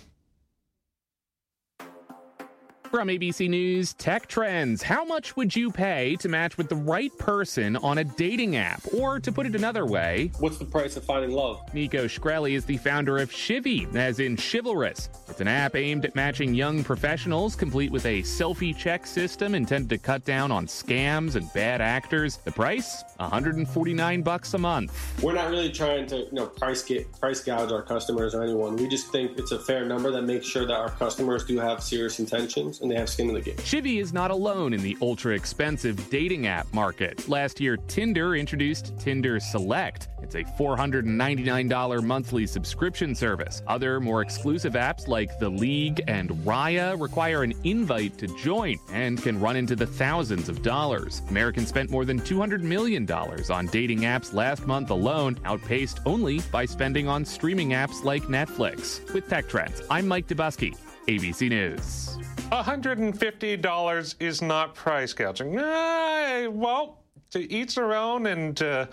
From 2.91 3.09
ABC 3.09 3.49
News 3.49 3.93
Tech 3.93 4.27
Trends, 4.27 4.81
how 4.81 5.03
much 5.03 5.35
would 5.35 5.53
you 5.53 5.69
pay 5.69 6.15
to 6.17 6.29
match 6.29 6.57
with 6.57 6.69
the 6.69 6.75
right 6.75 7.15
person 7.17 7.75
on 7.77 7.97
a 7.97 8.03
dating 8.05 8.55
app? 8.55 8.81
Or 8.97 9.19
to 9.19 9.31
put 9.31 9.45
it 9.45 9.55
another 9.55 9.85
way, 9.85 10.31
what's 10.39 10.57
the 10.57 10.65
price 10.65 10.95
of 10.95 11.03
finding 11.03 11.31
love? 11.31 11.61
Nico 11.73 12.05
Shkreli 12.05 12.53
is 12.53 12.63
the 12.63 12.77
founder 12.77 13.17
of 13.17 13.29
Shivvy, 13.29 13.93
as 13.95 14.19
in 14.19 14.37
chivalrous. 14.37 15.09
It's 15.27 15.41
an 15.41 15.49
app 15.49 15.75
aimed 15.75 16.05
at 16.05 16.15
matching 16.15 16.53
young 16.53 16.81
professionals, 16.83 17.55
complete 17.55 17.91
with 17.91 18.05
a 18.05 18.21
selfie 18.21 18.75
check 18.75 19.05
system 19.05 19.53
intended 19.53 19.89
to 19.89 19.97
cut 19.97 20.23
down 20.23 20.51
on 20.51 20.65
scams 20.65 21.35
and 21.35 21.51
bad 21.53 21.81
actors. 21.81 22.37
The 22.37 22.51
price, 22.51 23.03
149 23.17 24.21
bucks 24.21 24.53
a 24.53 24.57
month. 24.57 25.21
We're 25.21 25.33
not 25.33 25.49
really 25.49 25.71
trying 25.71 26.07
to, 26.07 26.19
you 26.19 26.31
know, 26.31 26.47
price 26.47 26.83
get 26.83 27.11
price 27.19 27.43
gouge 27.43 27.71
our 27.71 27.83
customers 27.83 28.33
or 28.33 28.43
anyone. 28.43 28.77
We 28.77 28.87
just 28.87 29.11
think 29.11 29.37
it's 29.37 29.51
a 29.51 29.59
fair 29.59 29.85
number 29.85 30.09
that 30.11 30.21
makes 30.21 30.47
sure 30.47 30.65
that 30.65 30.75
our 30.75 30.91
customers 30.91 31.43
do 31.43 31.59
have 31.59 31.83
serious 31.83 32.19
intentions 32.19 32.76
and 32.81 32.91
they 32.91 32.95
have 32.95 33.09
skin 33.09 33.29
in 33.29 33.33
the 33.33 33.41
game. 33.41 33.55
Shivvy 33.57 34.01
is 34.01 34.13
not 34.13 34.31
alone 34.31 34.73
in 34.73 34.81
the 34.81 34.97
ultra 35.01 35.35
expensive 35.35 36.09
dating 36.09 36.47
app 36.47 36.71
market. 36.73 37.27
Last 37.27 37.59
year, 37.59 37.77
Tinder 37.77 38.35
introduced 38.35 38.97
Tinder 38.99 39.39
Select. 39.39 40.09
It's 40.21 40.35
a 40.35 40.43
$499 40.43 42.03
monthly 42.03 42.47
subscription 42.47 43.15
service. 43.15 43.61
Other 43.67 43.99
more 43.99 44.21
exclusive 44.21 44.73
apps 44.73 45.07
like 45.07 45.39
The 45.39 45.49
League 45.49 46.01
and 46.07 46.29
Raya 46.29 46.99
require 46.99 47.43
an 47.43 47.53
invite 47.63 48.17
to 48.17 48.27
join 48.27 48.77
and 48.91 49.21
can 49.21 49.39
run 49.39 49.55
into 49.55 49.75
the 49.75 49.87
thousands 49.87 50.49
of 50.49 50.61
dollars. 50.61 51.21
Americans 51.29 51.69
spent 51.69 51.89
more 51.89 52.05
than 52.05 52.19
$200 52.19 52.61
million 52.61 53.09
on 53.11 53.67
dating 53.67 53.99
apps 53.99 54.33
last 54.33 54.67
month 54.67 54.89
alone, 54.89 55.39
outpaced 55.45 55.99
only 56.05 56.39
by 56.51 56.65
spending 56.65 57.07
on 57.07 57.23
streaming 57.23 57.69
apps 57.69 58.03
like 58.03 58.23
Netflix. 58.23 59.13
With 59.13 59.29
Tech 59.29 59.47
Trends, 59.47 59.81
I'm 59.89 60.07
Mike 60.07 60.27
Dobuski, 60.27 60.75
ABC 61.07 61.49
News. 61.49 62.17
$150 62.51 64.15
is 64.19 64.41
not 64.41 64.73
price 64.73 65.13
gouging. 65.13 65.57
Uh, 65.57 66.47
well, 66.49 66.99
to 67.31 67.51
each 67.51 67.75
their 67.75 67.93
own, 67.93 68.27
and 68.27 68.61
uh, 68.61 68.85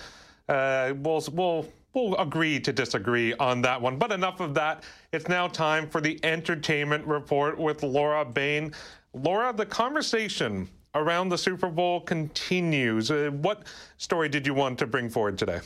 uh, 0.49 0.93
we'll, 0.97 1.23
we'll, 1.33 1.67
we'll 1.95 2.17
agree 2.17 2.59
to 2.59 2.73
disagree 2.73 3.33
on 3.35 3.63
that 3.63 3.81
one. 3.81 3.97
But 3.97 4.11
enough 4.11 4.41
of 4.41 4.55
that. 4.55 4.83
It's 5.13 5.29
now 5.29 5.47
time 5.47 5.89
for 5.89 6.01
the 6.01 6.19
entertainment 6.25 7.07
report 7.07 7.57
with 7.57 7.85
Laura 7.85 8.25
Bain. 8.25 8.73
Laura, 9.13 9.53
the 9.53 9.67
conversation 9.67 10.69
around 10.97 11.29
the 11.29 11.39
Super 11.39 11.69
Bowl 11.69 12.01
continues. 12.01 13.13
Uh, 13.13 13.31
what 13.41 13.69
story 13.99 14.29
did 14.29 14.47
you 14.47 14.55
want 14.55 14.81
to 14.81 14.87
bring 14.87 15.09
forward 15.09 15.39
today? 15.39 15.61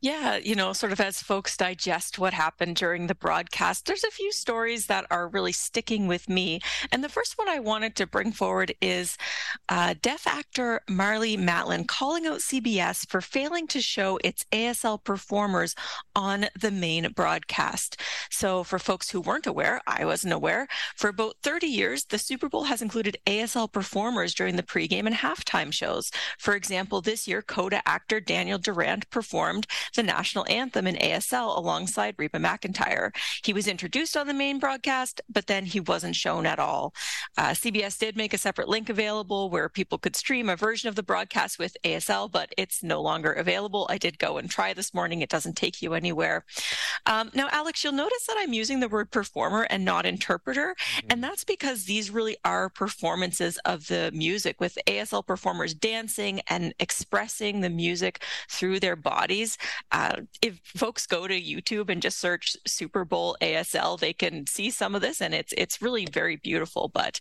Yeah, 0.00 0.36
you 0.36 0.54
know, 0.54 0.72
sort 0.74 0.92
of 0.92 1.00
as 1.00 1.20
folks 1.20 1.56
digest 1.56 2.20
what 2.20 2.32
happened 2.32 2.76
during 2.76 3.08
the 3.08 3.16
broadcast, 3.16 3.86
there's 3.86 4.04
a 4.04 4.12
few 4.12 4.30
stories 4.30 4.86
that 4.86 5.06
are 5.10 5.26
really 5.26 5.50
sticking 5.50 6.06
with 6.06 6.28
me. 6.28 6.60
And 6.92 7.02
the 7.02 7.08
first 7.08 7.36
one 7.36 7.48
I 7.48 7.58
wanted 7.58 7.96
to 7.96 8.06
bring 8.06 8.30
forward 8.30 8.72
is 8.80 9.16
uh, 9.68 9.96
deaf 10.00 10.24
actor 10.24 10.82
Marlee 10.88 11.36
Matlin 11.36 11.84
calling 11.84 12.28
out 12.28 12.38
CBS 12.38 13.08
for 13.08 13.20
failing 13.20 13.66
to 13.68 13.80
show 13.80 14.20
its 14.22 14.44
ASL 14.52 15.02
performers 15.02 15.74
on 16.14 16.46
the 16.60 16.70
main 16.70 17.10
broadcast. 17.16 18.00
So, 18.30 18.62
for 18.62 18.78
folks 18.78 19.10
who 19.10 19.20
weren't 19.20 19.48
aware, 19.48 19.80
I 19.88 20.04
wasn't 20.04 20.32
aware, 20.32 20.68
for 20.94 21.08
about 21.08 21.34
30 21.42 21.66
years, 21.66 22.04
the 22.04 22.18
Super 22.18 22.48
Bowl 22.48 22.64
has 22.64 22.82
included 22.82 23.16
ASL 23.26 23.72
performers 23.72 24.32
during 24.32 24.54
the 24.54 24.62
pregame 24.62 25.06
and 25.06 25.16
halftime 25.16 25.72
shows. 25.72 26.12
For 26.38 26.54
example, 26.54 27.00
this 27.00 27.26
year, 27.26 27.42
Coda 27.42 27.82
actor 27.84 28.20
Daniel 28.20 28.58
Durant 28.58 29.10
performed 29.10 29.66
the 29.94 30.02
national 30.02 30.46
anthem 30.48 30.86
in 30.86 30.96
ASL 30.96 31.56
alongside 31.56 32.14
Reba 32.18 32.38
McEntire. 32.38 33.14
He 33.44 33.52
was 33.52 33.68
introduced 33.68 34.16
on 34.16 34.26
the 34.26 34.34
main 34.34 34.58
broadcast, 34.58 35.20
but 35.28 35.46
then 35.46 35.66
he 35.66 35.80
wasn't 35.80 36.16
shown 36.16 36.46
at 36.46 36.58
all. 36.58 36.94
Uh, 37.36 37.50
CBS 37.50 37.98
did 37.98 38.16
make 38.16 38.34
a 38.34 38.38
separate 38.38 38.68
link 38.68 38.88
available 38.88 39.50
where 39.50 39.68
people 39.68 39.98
could 39.98 40.16
stream 40.16 40.48
a 40.48 40.56
version 40.56 40.88
of 40.88 40.94
the 40.94 41.02
broadcast 41.02 41.58
with 41.58 41.76
ASL, 41.84 42.30
but 42.30 42.52
it's 42.56 42.82
no 42.82 43.00
longer 43.00 43.32
available. 43.32 43.86
I 43.90 43.98
did 43.98 44.18
go 44.18 44.38
and 44.38 44.50
try 44.50 44.72
this 44.72 44.94
morning. 44.94 45.22
It 45.22 45.28
doesn't 45.28 45.56
take 45.56 45.82
you 45.82 45.94
anywhere. 45.94 46.44
Um, 47.06 47.30
now, 47.34 47.48
Alex, 47.50 47.82
you'll 47.84 47.92
notice 47.92 48.26
that 48.26 48.36
I'm 48.38 48.52
using 48.52 48.80
the 48.80 48.88
word 48.88 49.10
performer 49.10 49.66
and 49.70 49.84
not 49.84 50.06
interpreter, 50.06 50.74
mm-hmm. 50.78 51.06
and 51.10 51.22
that's 51.22 51.44
because 51.44 51.84
these 51.84 52.10
really 52.10 52.36
are 52.44 52.68
performances 52.68 53.58
of 53.64 53.86
the 53.86 54.10
music 54.14 54.60
with 54.60 54.78
ASL 54.86 55.26
performers 55.26 55.74
dancing 55.74 56.40
and 56.48 56.74
expressing 56.78 57.60
the 57.60 57.70
music 57.70 58.22
through 58.48 58.80
their 58.80 58.96
bodies. 58.96 59.58
Uh, 59.90 60.22
if 60.42 60.60
folks 60.64 61.06
go 61.06 61.26
to 61.26 61.40
YouTube 61.40 61.90
and 61.90 62.02
just 62.02 62.18
search 62.18 62.56
Super 62.66 63.04
Bowl 63.04 63.36
ASL, 63.40 63.98
they 63.98 64.12
can 64.12 64.46
see 64.46 64.70
some 64.70 64.94
of 64.94 65.00
this, 65.00 65.20
and 65.20 65.34
it's 65.34 65.52
it's 65.56 65.82
really 65.82 66.06
very 66.06 66.36
beautiful. 66.36 66.90
But 66.92 67.20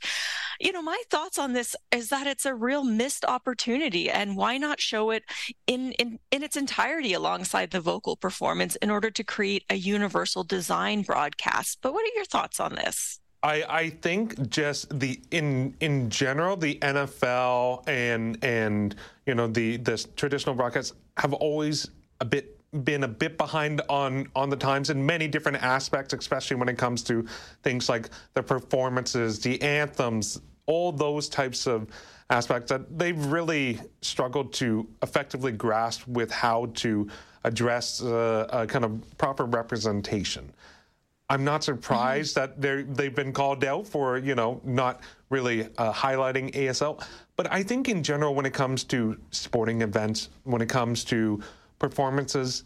you 0.59 0.71
know, 0.71 0.81
my 0.81 1.01
thoughts 1.09 1.37
on 1.37 1.53
this 1.53 1.75
is 1.91 2.09
that 2.09 2.27
it's 2.27 2.45
a 2.45 2.53
real 2.53 2.83
missed 2.83 3.25
opportunity, 3.25 4.09
and 4.09 4.35
why 4.35 4.57
not 4.57 4.79
show 4.79 5.11
it 5.11 5.23
in 5.67 5.91
in 5.93 6.19
in 6.31 6.43
its 6.43 6.57
entirety 6.57 7.13
alongside 7.13 7.71
the 7.71 7.81
vocal 7.81 8.15
performance 8.15 8.75
in 8.77 8.89
order 8.89 9.11
to 9.11 9.23
create 9.23 9.63
a 9.69 9.75
universal 9.75 10.43
design 10.43 11.01
broadcast? 11.03 11.79
But 11.81 11.93
what 11.93 12.03
are 12.03 12.15
your 12.15 12.25
thoughts 12.25 12.59
on 12.59 12.75
this? 12.75 13.19
I, 13.43 13.63
I 13.69 13.89
think 13.89 14.49
just 14.49 14.99
the 14.99 15.21
in 15.31 15.75
in 15.79 16.09
general 16.09 16.57
the 16.57 16.79
NFL 16.79 17.87
and 17.87 18.43
and 18.43 18.95
you 19.25 19.35
know 19.35 19.47
the 19.47 19.77
the 19.77 19.97
traditional 20.15 20.55
broadcasts 20.55 20.93
have 21.17 21.33
always 21.33 21.87
a 22.19 22.25
bit 22.25 22.53
been 22.83 23.03
a 23.03 23.07
bit 23.07 23.37
behind 23.37 23.81
on 23.89 24.27
on 24.35 24.49
the 24.49 24.55
times 24.55 24.89
in 24.89 25.05
many 25.05 25.27
different 25.27 25.61
aspects, 25.63 26.13
especially 26.13 26.57
when 26.57 26.69
it 26.69 26.77
comes 26.77 27.01
to 27.03 27.25
things 27.63 27.89
like 27.89 28.09
the 28.33 28.43
performances, 28.43 29.39
the 29.39 29.61
anthems, 29.61 30.41
all 30.65 30.91
those 30.91 31.29
types 31.29 31.65
of 31.65 31.87
aspects 32.29 32.69
that 32.69 32.99
they've 32.99 33.25
really 33.27 33.79
struggled 34.01 34.51
to 34.53 34.87
effectively 35.01 35.51
grasp 35.51 36.05
with 36.07 36.29
how 36.29 36.69
to 36.75 37.07
address 37.45 38.01
uh, 38.03 38.47
a 38.51 38.67
kind 38.67 38.83
of 38.83 39.17
proper 39.17 39.45
representation. 39.45 40.51
I'm 41.29 41.43
not 41.43 41.63
surprised 41.63 42.35
mm-hmm. 42.35 42.61
that 42.61 42.61
they 42.61 42.83
they've 42.83 43.15
been 43.15 43.33
called 43.33 43.63
out 43.63 43.87
for 43.87 44.17
you 44.17 44.35
know 44.35 44.61
not 44.63 45.01
really 45.29 45.69
uh, 45.77 45.93
highlighting 45.93 46.53
ASL, 46.53 47.03
but 47.35 47.51
I 47.51 47.63
think 47.63 47.89
in 47.89 48.03
general 48.03 48.35
when 48.35 48.45
it 48.45 48.53
comes 48.53 48.83
to 48.85 49.17
sporting 49.31 49.81
events, 49.81 50.29
when 50.43 50.61
it 50.61 50.69
comes 50.69 51.03
to 51.05 51.41
performances, 51.79 52.63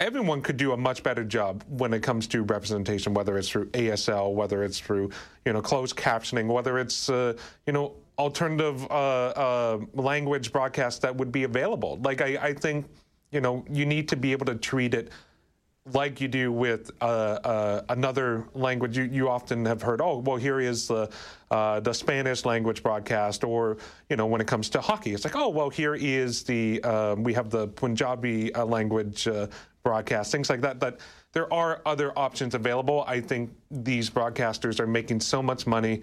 everyone 0.00 0.42
could 0.42 0.56
do 0.56 0.72
a 0.72 0.76
much 0.76 1.02
better 1.02 1.24
job 1.24 1.64
when 1.68 1.94
it 1.94 2.02
comes 2.02 2.26
to 2.28 2.42
representation, 2.42 3.14
whether 3.14 3.38
it's 3.38 3.48
through 3.48 3.66
ASL, 3.70 4.34
whether 4.34 4.64
it's 4.64 4.78
through 4.78 5.10
you 5.44 5.52
know 5.52 5.62
closed 5.62 5.96
captioning, 5.96 6.46
whether 6.46 6.78
it's 6.78 7.08
uh, 7.08 7.34
you 7.66 7.72
know 7.72 7.94
alternative 8.18 8.84
uh, 8.90 8.94
uh, 8.94 9.78
language 9.94 10.52
broadcasts 10.52 11.00
that 11.00 11.14
would 11.14 11.32
be 11.32 11.44
available. 11.44 11.98
Like 12.02 12.20
I, 12.20 12.38
I 12.40 12.54
think 12.54 12.86
you 13.30 13.40
know 13.40 13.64
you 13.70 13.86
need 13.86 14.08
to 14.08 14.16
be 14.16 14.32
able 14.32 14.46
to 14.46 14.54
treat 14.54 14.94
it 14.94 15.10
like 15.92 16.18
you 16.20 16.28
do 16.28 16.50
with 16.50 16.90
uh, 17.02 17.04
uh, 17.04 17.82
another 17.90 18.48
language, 18.54 18.96
you, 18.96 19.04
you 19.04 19.28
often 19.28 19.66
have 19.66 19.82
heard, 19.82 20.00
oh, 20.00 20.18
well, 20.18 20.36
here 20.36 20.58
is 20.58 20.88
the, 20.88 21.10
uh, 21.50 21.78
the 21.80 21.92
Spanish 21.92 22.46
language 22.46 22.82
broadcast, 22.82 23.44
or, 23.44 23.76
you 24.08 24.16
know, 24.16 24.24
when 24.24 24.40
it 24.40 24.46
comes 24.46 24.70
to 24.70 24.80
hockey, 24.80 25.12
it's 25.12 25.24
like, 25.24 25.36
oh, 25.36 25.50
well, 25.50 25.68
here 25.68 25.94
is 25.94 26.42
the, 26.42 26.82
um, 26.84 27.22
we 27.22 27.34
have 27.34 27.50
the 27.50 27.68
Punjabi 27.68 28.54
uh, 28.54 28.64
language 28.64 29.28
uh, 29.28 29.46
broadcast, 29.82 30.32
things 30.32 30.48
like 30.48 30.62
that. 30.62 30.78
But 30.78 31.00
there 31.32 31.52
are 31.52 31.82
other 31.84 32.18
options 32.18 32.54
available. 32.54 33.04
I 33.06 33.20
think 33.20 33.50
these 33.70 34.08
broadcasters 34.08 34.80
are 34.80 34.86
making 34.86 35.20
so 35.20 35.42
much 35.42 35.66
money 35.66 36.00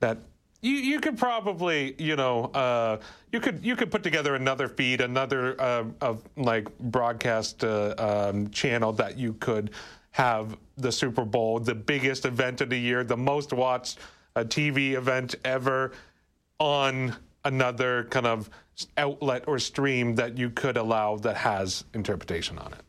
that 0.00 0.18
you, 0.62 0.72
you 0.72 1.00
could 1.00 1.18
probably 1.18 1.94
you 1.98 2.16
know 2.16 2.44
uh, 2.46 2.98
you 3.32 3.40
could 3.40 3.64
you 3.64 3.76
could 3.76 3.90
put 3.90 4.02
together 4.02 4.34
another 4.34 4.68
feed 4.68 5.00
another 5.00 5.60
uh, 5.60 5.84
of 6.00 6.22
like 6.36 6.66
broadcast 6.78 7.62
uh, 7.64 7.94
um, 7.98 8.48
channel 8.50 8.92
that 8.92 9.18
you 9.18 9.34
could 9.34 9.70
have 10.12 10.56
the 10.76 10.90
Super 10.90 11.24
Bowl 11.24 11.58
the 11.58 11.74
biggest 11.74 12.24
event 12.24 12.60
of 12.60 12.70
the 12.70 12.78
year 12.78 13.04
the 13.04 13.16
most 13.16 13.52
watched 13.52 13.98
uh, 14.36 14.44
TV 14.44 14.92
event 14.92 15.34
ever 15.44 15.92
on 16.58 17.14
another 17.44 18.04
kind 18.04 18.26
of 18.26 18.48
outlet 18.96 19.44
or 19.46 19.58
stream 19.58 20.14
that 20.14 20.38
you 20.38 20.48
could 20.50 20.76
allow 20.76 21.16
that 21.16 21.36
has 21.36 21.84
interpretation 21.92 22.58
on 22.58 22.72
it. 22.72 22.80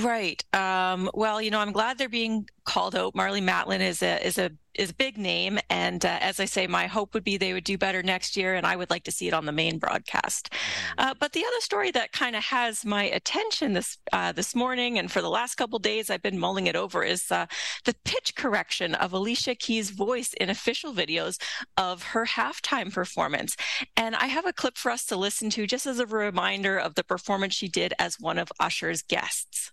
Right. 0.00 0.42
Um, 0.54 1.10
well, 1.14 1.42
you 1.42 1.50
know, 1.50 1.58
I'm 1.58 1.72
glad 1.72 1.98
they're 1.98 2.08
being 2.08 2.48
called 2.70 2.94
out. 2.94 3.14
Marlee 3.14 3.42
Matlin 3.42 3.80
is 3.80 4.00
a 4.00 4.24
is 4.24 4.38
a 4.38 4.52
is 4.76 4.90
a 4.90 4.94
big 4.94 5.18
name, 5.18 5.58
and 5.68 6.04
uh, 6.04 6.18
as 6.20 6.38
I 6.38 6.44
say, 6.44 6.68
my 6.68 6.86
hope 6.86 7.14
would 7.14 7.24
be 7.24 7.36
they 7.36 7.52
would 7.52 7.64
do 7.64 7.76
better 7.76 8.00
next 8.00 8.36
year, 8.36 8.54
and 8.54 8.64
I 8.64 8.76
would 8.76 8.90
like 8.90 9.02
to 9.04 9.10
see 9.10 9.26
it 9.26 9.34
on 9.34 9.44
the 9.44 9.50
main 9.50 9.78
broadcast. 9.78 10.52
Mm-hmm. 10.52 10.94
Uh, 10.98 11.14
but 11.18 11.32
the 11.32 11.44
other 11.44 11.60
story 11.60 11.90
that 11.90 12.12
kind 12.12 12.36
of 12.36 12.44
has 12.44 12.84
my 12.84 13.04
attention 13.04 13.72
this 13.72 13.98
uh, 14.12 14.30
this 14.30 14.54
morning, 14.54 15.00
and 15.00 15.10
for 15.10 15.20
the 15.20 15.28
last 15.28 15.56
couple 15.56 15.80
days, 15.80 16.10
I've 16.10 16.22
been 16.22 16.38
mulling 16.38 16.68
it 16.68 16.76
over, 16.76 17.02
is 17.02 17.32
uh, 17.32 17.46
the 17.86 17.96
pitch 18.04 18.36
correction 18.36 18.94
of 18.94 19.12
Alicia 19.12 19.56
Keys' 19.56 19.90
voice 19.90 20.32
in 20.34 20.48
official 20.48 20.92
videos 20.94 21.42
of 21.76 22.04
her 22.04 22.24
halftime 22.24 22.92
performance. 22.92 23.56
And 23.96 24.14
I 24.14 24.26
have 24.26 24.46
a 24.46 24.52
clip 24.52 24.78
for 24.78 24.92
us 24.92 25.04
to 25.06 25.16
listen 25.16 25.50
to, 25.50 25.66
just 25.66 25.86
as 25.86 25.98
a 25.98 26.06
reminder 26.06 26.78
of 26.78 26.94
the 26.94 27.02
performance 27.02 27.54
she 27.54 27.66
did 27.66 27.94
as 27.98 28.20
one 28.20 28.38
of 28.38 28.52
Usher's 28.60 29.02
guests. 29.02 29.72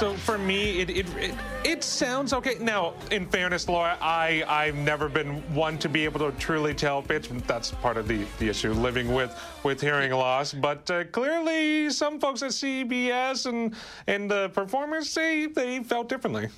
So 0.00 0.14
for 0.14 0.38
me, 0.38 0.80
it, 0.80 0.88
it, 0.88 1.16
it 1.18 1.34
it 1.62 1.84
sounds 1.84 2.32
okay. 2.32 2.56
Now, 2.58 2.94
in 3.10 3.26
fairness, 3.26 3.68
Laura, 3.68 3.98
I 4.00 4.42
I've 4.48 4.76
never 4.76 5.10
been 5.10 5.42
one 5.54 5.76
to 5.76 5.90
be 5.90 6.06
able 6.06 6.20
to 6.20 6.32
truly 6.38 6.72
tell 6.72 7.02
pitch. 7.02 7.28
That's 7.46 7.72
part 7.72 7.98
of 7.98 8.08
the, 8.08 8.24
the 8.38 8.48
issue 8.48 8.72
living 8.72 9.12
with 9.12 9.38
with 9.62 9.78
hearing 9.78 10.10
loss. 10.12 10.54
But 10.54 10.90
uh, 10.90 11.04
clearly, 11.04 11.90
some 11.90 12.18
folks 12.18 12.42
at 12.42 12.52
CBS 12.52 13.44
and 13.44 13.74
and 14.06 14.30
the 14.30 14.48
performers 14.54 15.10
say 15.10 15.44
they 15.44 15.80
felt 15.80 16.08
differently. 16.08 16.48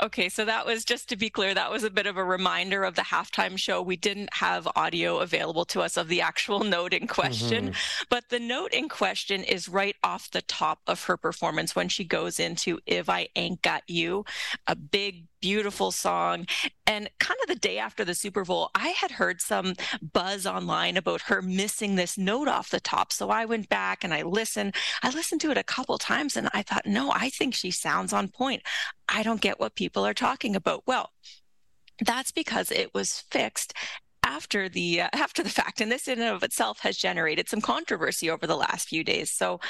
Okay, 0.00 0.28
so 0.28 0.44
that 0.44 0.66
was 0.66 0.84
just 0.84 1.08
to 1.08 1.16
be 1.16 1.30
clear, 1.30 1.54
that 1.54 1.70
was 1.70 1.84
a 1.84 1.90
bit 1.90 2.06
of 2.06 2.16
a 2.16 2.24
reminder 2.24 2.84
of 2.84 2.94
the 2.94 3.02
halftime 3.02 3.56
show. 3.56 3.82
We 3.82 3.96
didn't 3.96 4.30
have 4.34 4.68
audio 4.76 5.18
available 5.18 5.64
to 5.66 5.80
us 5.80 5.96
of 5.96 6.08
the 6.08 6.20
actual 6.20 6.60
note 6.64 6.92
in 6.92 7.06
question, 7.06 7.66
mm-hmm. 7.66 8.04
but 8.08 8.28
the 8.28 8.40
note 8.40 8.72
in 8.72 8.88
question 8.88 9.42
is 9.42 9.68
right 9.68 9.96
off 10.02 10.30
the 10.30 10.42
top 10.42 10.80
of 10.86 11.04
her 11.04 11.16
performance 11.16 11.74
when 11.74 11.88
she 11.88 12.04
goes 12.04 12.38
into 12.40 12.78
If 12.86 13.08
I 13.08 13.28
Ain't 13.36 13.62
Got 13.62 13.82
You, 13.88 14.24
a 14.66 14.76
big 14.76 15.26
beautiful 15.42 15.90
song. 15.90 16.46
And 16.86 17.10
kind 17.20 17.38
of 17.42 17.48
the 17.48 17.60
day 17.60 17.76
after 17.76 18.04
the 18.04 18.14
Super 18.14 18.44
Bowl, 18.44 18.70
I 18.74 18.88
had 18.88 19.10
heard 19.10 19.42
some 19.42 19.74
buzz 20.00 20.46
online 20.46 20.96
about 20.96 21.20
her 21.22 21.42
missing 21.42 21.96
this 21.96 22.16
note 22.16 22.48
off 22.48 22.70
the 22.70 22.80
top. 22.80 23.12
So 23.12 23.28
I 23.28 23.44
went 23.44 23.68
back 23.68 24.04
and 24.04 24.14
I 24.14 24.22
listened. 24.22 24.74
I 25.02 25.10
listened 25.10 25.42
to 25.42 25.50
it 25.50 25.58
a 25.58 25.64
couple 25.64 25.98
times 25.98 26.36
and 26.36 26.48
I 26.54 26.62
thought, 26.62 26.86
no, 26.86 27.10
I 27.12 27.28
think 27.28 27.54
she 27.54 27.70
sounds 27.70 28.14
on 28.14 28.28
point. 28.28 28.62
I 29.08 29.22
don't 29.22 29.40
get 29.40 29.60
what 29.60 29.74
people 29.74 30.06
are 30.06 30.14
talking 30.14 30.56
about. 30.56 30.84
Well, 30.86 31.10
that's 32.00 32.32
because 32.32 32.70
it 32.70 32.94
was 32.94 33.20
fixed 33.30 33.74
after 34.22 34.68
the 34.68 35.02
uh, 35.02 35.08
after 35.12 35.42
the 35.42 35.50
fact 35.50 35.80
and 35.80 35.90
this 35.90 36.08
in 36.08 36.20
and 36.20 36.34
of 36.34 36.42
itself 36.42 36.80
has 36.80 36.96
generated 36.96 37.48
some 37.48 37.60
controversy 37.60 38.30
over 38.30 38.46
the 38.46 38.56
last 38.56 38.88
few 38.88 39.02
days 39.04 39.30
so 39.30 39.60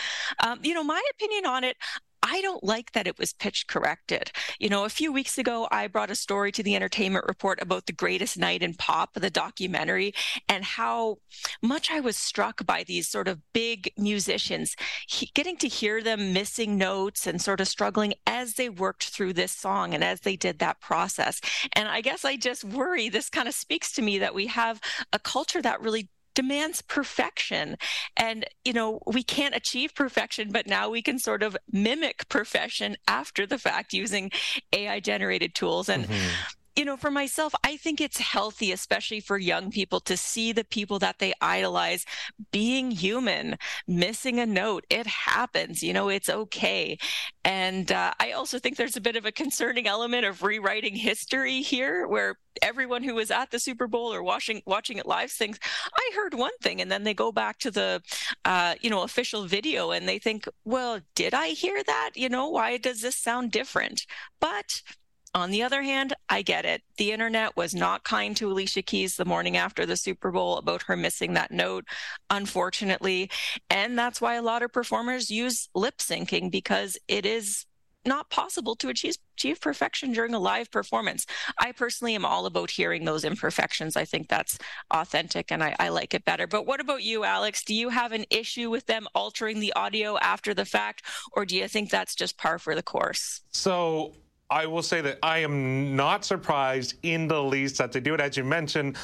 um, 0.45 0.59
you 0.63 0.75
know 0.75 0.85
my 0.85 1.03
opinion 1.15 1.47
on 1.47 1.65
it 1.65 1.77
I 2.23 2.41
don't 2.41 2.63
like 2.63 2.93
that 2.93 3.07
it 3.07 3.19
was 3.19 3.33
pitch 3.33 3.67
corrected. 3.67 4.31
You 4.59 4.69
know, 4.69 4.85
a 4.85 4.89
few 4.89 5.13
weeks 5.13 5.39
ago, 5.39 5.67
I 5.71 5.87
brought 5.89 6.11
a 6.11 6.15
story 6.15 6.53
to 6.53 6.63
the 6.63 6.77
Entertainment 6.77 7.25
Report 7.27 7.61
about 7.61 7.87
the 7.87 7.93
greatest 7.93 8.39
night 8.39 8.63
in 8.63 8.75
pop, 8.75 9.15
the 9.15 9.31
documentary, 9.31 10.15
and 10.49 10.65
how 10.65 11.19
much 11.61 11.91
I 11.91 12.01
was 12.01 12.17
struck 12.17 12.65
by 12.65 12.85
these 12.85 13.09
sort 13.09 13.29
of 13.29 13.41
big 13.53 13.93
musicians, 13.99 14.77
he, 15.07 15.31
getting 15.35 15.57
to 15.59 15.69
hear 15.69 16.03
them 16.03 16.33
missing 16.33 16.79
notes 16.79 17.27
and 17.27 17.41
sort 17.41 17.61
of 17.61 17.69
struggling 17.69 18.15
as 18.27 18.55
they 18.55 18.69
worked 18.69 19.05
through 19.05 19.33
this 19.33 19.53
song 19.53 19.95
and 19.95 20.05
as 20.05 20.21
they 20.21 20.37
did 20.37 20.59
that 20.61 20.81
process. 20.81 21.41
And 21.75 21.89
I 21.89 22.01
guess 22.01 22.25
I 22.25 22.37
just 22.37 22.65
worry 22.65 23.09
this 23.09 23.29
kind 23.29 23.49
of 23.49 23.55
speaks 23.55 23.93
to 23.93 24.03
me 24.03 24.19
that 24.19 24.35
we 24.35 24.47
have 24.47 24.81
a 25.13 25.19
culture 25.19 25.63
that 25.63 25.81
really 25.81 26.09
demands 26.35 26.83
perfection. 26.83 27.77
And, 28.17 28.45
you 28.65 28.73
know, 28.73 29.01
we 29.07 29.23
can't 29.23 29.55
achieve 29.55 29.95
perfection, 29.95 30.51
but 30.53 30.67
now 30.67 30.91
we 30.91 31.03
can 31.03 31.19
sort 31.19 31.43
of 31.43 31.57
mimic 31.71 32.29
perfection 32.29 32.97
after 33.07 33.47
the 33.47 33.59
fact 33.59 33.93
using 33.93 34.31
AI 34.73 35.01
generated 35.01 35.55
tools. 35.55 35.89
And, 35.89 36.05
mm-hmm 36.05 36.29
you 36.77 36.85
know, 36.85 36.97
for 36.97 37.11
myself, 37.11 37.55
I 37.65 37.77
think 37.77 38.01
it's 38.01 38.19
healthy, 38.19 38.73
especially 38.73 39.21
for 39.21 39.37
young 39.37 39.71
people, 39.71 40.01
to 40.01 40.17
see 40.17 40.53
the 40.53 40.65
people 40.65 40.99
that 41.01 41.19
they 41.19 41.35
idolize 41.41 42.07
being 42.51 42.91
human, 42.91 43.59
missing 43.87 44.39
a 44.39 44.47
note. 44.47 44.87
It 44.89 45.07
happens, 45.07 45.83
you 45.83 45.93
know, 45.93 46.09
it's 46.09 46.31
okay. 46.31 46.99
And 47.45 47.93
uh, 47.93 48.13
I 48.19 48.33
also 48.33 48.59
think 48.59 48.77
there's 48.77 48.97
a 48.97 49.03
bit 49.03 49.17
of 49.17 49.27
a 49.27 49.33
concerning 49.33 49.87
element 49.87 50.25
of 50.25 50.43
rewriting 50.43 50.97
history 50.97 51.61
here, 51.61 52.07
where 52.07 52.37
everyone 52.63 53.03
who 53.03 53.15
was 53.15 53.31
at 53.31 53.51
the 53.51 53.59
Super 53.59 53.87
Bowl 53.87 54.13
or 54.13 54.23
watching 54.23 54.63
watching 54.67 54.97
it 54.99 55.07
live 55.07 55.31
thinks, 55.31 55.59
"I 55.95 56.11
heard 56.15 56.35
one 56.35 56.57
thing," 56.63 56.81
and 56.81 56.91
then 56.91 57.03
they 57.03 57.15
go 57.15 57.33
back 57.33 57.59
to 57.61 57.71
the, 57.71 58.03
uh, 58.45 58.77
you 58.81 58.91
know, 58.91 59.03
official 59.03 59.45
video 59.45 59.91
and 59.91 60.09
they 60.09 60.19
think, 60.19 60.47
"Well, 60.65 61.01
did 61.15 61.35
I 61.35 61.49
hear 61.49 61.83
that? 61.85 62.11
You 62.15 62.29
know, 62.29 62.49
why 62.49 62.79
does 62.79 63.01
this 63.03 63.17
sound 63.17 63.53
different?" 63.53 64.07
But 64.41 64.83
on 65.35 65.51
the 65.51 65.63
other 65.63 65.83
hand, 65.83 66.15
I 66.29 66.43
get 66.43 66.65
it. 66.65 66.83
The 66.99 67.13
internet 67.13 67.57
was 67.57 67.75
not 67.75 68.05
kind 68.05 68.37
to 68.37 68.51
Alicia 68.51 68.83
Keys 68.83 69.17
the 69.17 69.25
morning 69.25 69.57
after 69.57 69.87
the 69.87 69.97
Super 69.97 70.31
Bowl 70.31 70.59
about 70.59 70.83
her 70.83 70.97
missing 70.97 71.33
that 71.35 71.51
note, 71.51 71.85
unfortunately. 72.31 73.31
And 73.71 73.99
that's 73.99 74.21
why 74.21 74.35
a 74.35 74.43
lot 74.43 74.63
of 74.63 74.73
performers 74.73 75.31
use 75.31 75.69
lip 75.75 75.99
syncing 75.99 76.51
because 76.51 76.99
it 77.09 77.25
is 77.25 77.65
not 78.05 78.31
possible 78.31 78.75
to 78.77 78.89
achieve, 78.89 79.17
achieve 79.37 79.61
perfection 79.61 80.13
during 80.13 80.35
a 80.35 80.39
live 80.39 80.71
performance. 80.71 81.25
I 81.59 81.73
personally 81.73 82.15
am 82.15 82.25
all 82.25 82.47
about 82.47 82.71
hearing 82.71 83.05
those 83.05 83.25
imperfections. 83.25 83.97
I 83.97 84.05
think 84.05 84.29
that's 84.29 84.59
authentic 84.91 85.53
and 85.53 85.63
I, 85.63 85.77
I, 85.79 85.89
like 85.89 86.13
it 86.13 86.25
better. 86.25 86.47
But 86.47 86.67
what 86.67 86.81
about 86.81 87.03
you, 87.03 87.25
Alex? 87.25 87.65
Do 87.65 87.75
you 87.75 87.91
have 87.91 88.13
an 88.13 88.25
issue 88.31 88.71
with 88.71 88.87
them 88.87 89.07
altering 89.15 89.61
the 89.61 89.73
audio 89.75 90.19
after 90.19 90.53
the 90.53 90.65
fact, 90.65 91.05
or 91.33 91.47
do 91.47 91.57
you 91.57 91.69
think 91.69 91.91
that's 91.91 92.15
just 92.15 92.37
par 92.37 92.59
for 92.59 92.75
the 92.75 92.83
course? 92.83 93.43
So 93.53 94.15
I 94.53 94.67
will 94.67 94.83
say 94.83 95.01
that 95.01 95.19
I 95.23 95.39
am 95.39 95.97
not 95.97 96.27
surprised 96.27 96.95
in 97.03 97.27
the 97.27 97.43
least 97.43 97.79
that 97.79 97.91
they 97.91 98.01
do 98.01 98.13
it. 98.13 98.21
As 98.21 98.37
you 98.37 98.45
mentioned, 98.45 98.99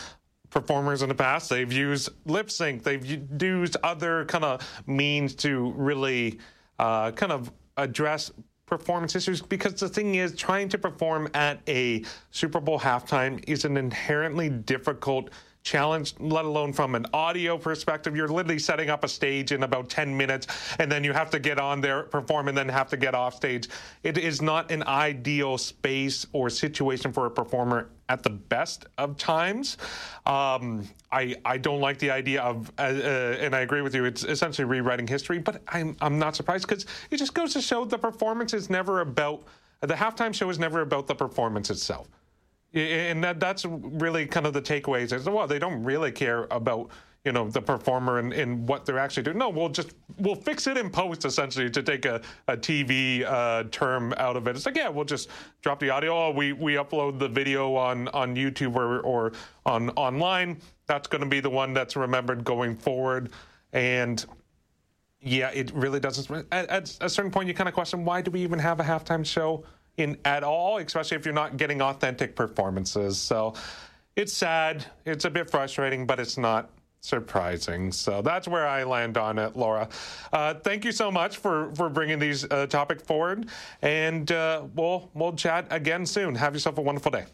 performers 0.50 1.00
in 1.00 1.08
the 1.08 1.14
past, 1.14 1.48
they've 1.48 1.72
used 1.72 2.10
lip 2.26 2.50
sync, 2.50 2.82
they've 2.82 3.04
used 3.40 3.78
other 3.82 4.26
kind 4.26 4.44
of 4.44 4.82
means 4.86 5.34
to 5.36 5.72
really 5.74 6.38
uh, 6.78 7.12
kind 7.12 7.32
of 7.32 7.50
address 7.78 8.30
performance 8.66 9.16
issues 9.16 9.40
because 9.40 9.72
the 9.80 9.88
thing 9.88 10.16
is 10.16 10.34
trying 10.36 10.68
to 10.68 10.76
perform 10.76 11.28
at 11.32 11.60
a 11.66 12.04
Super 12.30 12.60
Bowl 12.60 12.78
halftime 12.78 13.42
is 13.48 13.64
an 13.64 13.78
inherently 13.78 14.50
difficult 14.50 15.30
challenge, 15.62 16.14
let 16.18 16.44
alone 16.44 16.72
from 16.72 16.94
an 16.94 17.06
audio 17.12 17.58
perspective. 17.58 18.16
You're 18.16 18.28
literally 18.28 18.58
setting 18.58 18.90
up 18.90 19.04
a 19.04 19.08
stage 19.08 19.52
in 19.52 19.62
about 19.62 19.88
10 19.88 20.16
minutes, 20.16 20.46
and 20.78 20.90
then 20.90 21.04
you 21.04 21.12
have 21.12 21.30
to 21.30 21.38
get 21.38 21.58
on 21.58 21.80
there, 21.80 22.04
perform, 22.04 22.48
and 22.48 22.56
then 22.56 22.68
have 22.68 22.88
to 22.90 22.96
get 22.96 23.14
off 23.14 23.34
stage. 23.34 23.68
It 24.02 24.18
is 24.18 24.40
not 24.40 24.70
an 24.70 24.82
ideal 24.84 25.58
space 25.58 26.26
or 26.32 26.48
situation 26.50 27.12
for 27.12 27.26
a 27.26 27.30
performer 27.30 27.90
at 28.08 28.22
the 28.22 28.30
best 28.30 28.86
of 28.96 29.16
times. 29.18 29.76
Um, 30.24 30.88
I 31.12 31.36
I 31.44 31.58
don't 31.58 31.80
like 31.80 31.98
the 31.98 32.10
idea 32.10 32.42
of, 32.42 32.72
uh, 32.78 32.82
uh, 32.82 33.36
and 33.40 33.54
I 33.54 33.60
agree 33.60 33.82
with 33.82 33.94
you. 33.94 34.04
It's 34.04 34.24
essentially 34.24 34.64
rewriting 34.64 35.06
history, 35.06 35.38
but 35.38 35.62
I'm 35.68 35.96
I'm 36.00 36.18
not 36.18 36.36
surprised 36.36 36.66
because 36.66 36.86
it 37.10 37.18
just 37.18 37.34
goes 37.34 37.52
to 37.52 37.60
show 37.60 37.84
the 37.84 37.98
performance 37.98 38.54
is 38.54 38.70
never 38.70 39.00
about 39.00 39.44
the 39.80 39.94
halftime 39.94 40.34
show 40.34 40.48
is 40.50 40.58
never 40.58 40.80
about 40.80 41.06
the 41.06 41.14
performance 41.14 41.70
itself. 41.70 42.08
And 42.74 43.24
that, 43.24 43.40
that's 43.40 43.64
really 43.64 44.26
kind 44.26 44.46
of 44.46 44.52
the 44.52 44.60
takeaways 44.60 45.12
is, 45.12 45.26
well, 45.26 45.46
they 45.46 45.58
don't 45.58 45.82
really 45.82 46.12
care 46.12 46.46
about, 46.50 46.90
you 47.24 47.32
know, 47.32 47.48
the 47.48 47.62
performer 47.62 48.18
and, 48.18 48.32
and 48.34 48.68
what 48.68 48.84
they're 48.84 48.98
actually 48.98 49.22
doing. 49.22 49.38
No, 49.38 49.48
we'll 49.48 49.70
just, 49.70 49.94
we'll 50.18 50.34
fix 50.34 50.66
it 50.66 50.76
in 50.76 50.90
post, 50.90 51.24
essentially, 51.24 51.70
to 51.70 51.82
take 51.82 52.04
a, 52.04 52.20
a 52.46 52.56
TV 52.56 53.24
uh, 53.24 53.64
term 53.70 54.12
out 54.18 54.36
of 54.36 54.46
it. 54.46 54.54
It's 54.54 54.66
like, 54.66 54.76
yeah, 54.76 54.90
we'll 54.90 55.06
just 55.06 55.30
drop 55.62 55.80
the 55.80 55.88
audio. 55.88 56.14
Oh, 56.26 56.30
we, 56.30 56.52
we 56.52 56.74
upload 56.74 57.18
the 57.18 57.28
video 57.28 57.74
on, 57.74 58.08
on 58.08 58.36
YouTube 58.36 58.76
or, 58.76 59.00
or 59.00 59.32
on 59.64 59.88
online. 59.90 60.58
That's 60.86 61.08
going 61.08 61.22
to 61.22 61.28
be 61.28 61.40
the 61.40 61.50
one 61.50 61.72
that's 61.72 61.96
remembered 61.96 62.44
going 62.44 62.76
forward. 62.76 63.30
And 63.72 64.24
yeah, 65.22 65.50
it 65.50 65.72
really 65.72 66.00
doesn't. 66.00 66.46
At, 66.52 66.68
at 66.68 66.98
a 67.00 67.08
certain 67.08 67.30
point, 67.30 67.48
you 67.48 67.54
kind 67.54 67.68
of 67.68 67.74
question, 67.74 68.04
why 68.04 68.20
do 68.20 68.30
we 68.30 68.42
even 68.42 68.58
have 68.58 68.78
a 68.78 68.84
halftime 68.84 69.24
show? 69.24 69.64
In 69.98 70.16
at 70.24 70.42
all, 70.42 70.78
especially 70.78 71.16
if 71.16 71.24
you're 71.24 71.34
not 71.34 71.56
getting 71.56 71.82
authentic 71.82 72.34
performances. 72.34 73.18
So 73.18 73.54
it's 74.16 74.32
sad. 74.32 74.84
It's 75.04 75.24
a 75.24 75.30
bit 75.30 75.50
frustrating, 75.50 76.06
but 76.06 76.18
it's 76.18 76.38
not 76.38 76.70
surprising. 77.00 77.92
So 77.92 78.22
that's 78.22 78.48
where 78.48 78.66
I 78.66 78.84
land 78.84 79.16
on 79.16 79.38
it, 79.38 79.56
Laura. 79.56 79.88
Uh, 80.32 80.54
thank 80.54 80.84
you 80.84 80.92
so 80.92 81.10
much 81.10 81.36
for 81.36 81.72
for 81.74 81.88
bringing 81.88 82.18
these 82.18 82.44
uh, 82.50 82.66
topic 82.66 83.00
forward, 83.00 83.48
and 83.82 84.30
uh, 84.32 84.64
we'll 84.74 85.10
we'll 85.14 85.34
chat 85.34 85.66
again 85.70 86.06
soon. 86.06 86.34
Have 86.34 86.54
yourself 86.54 86.78
a 86.78 86.82
wonderful 86.82 87.10
day. 87.12 87.26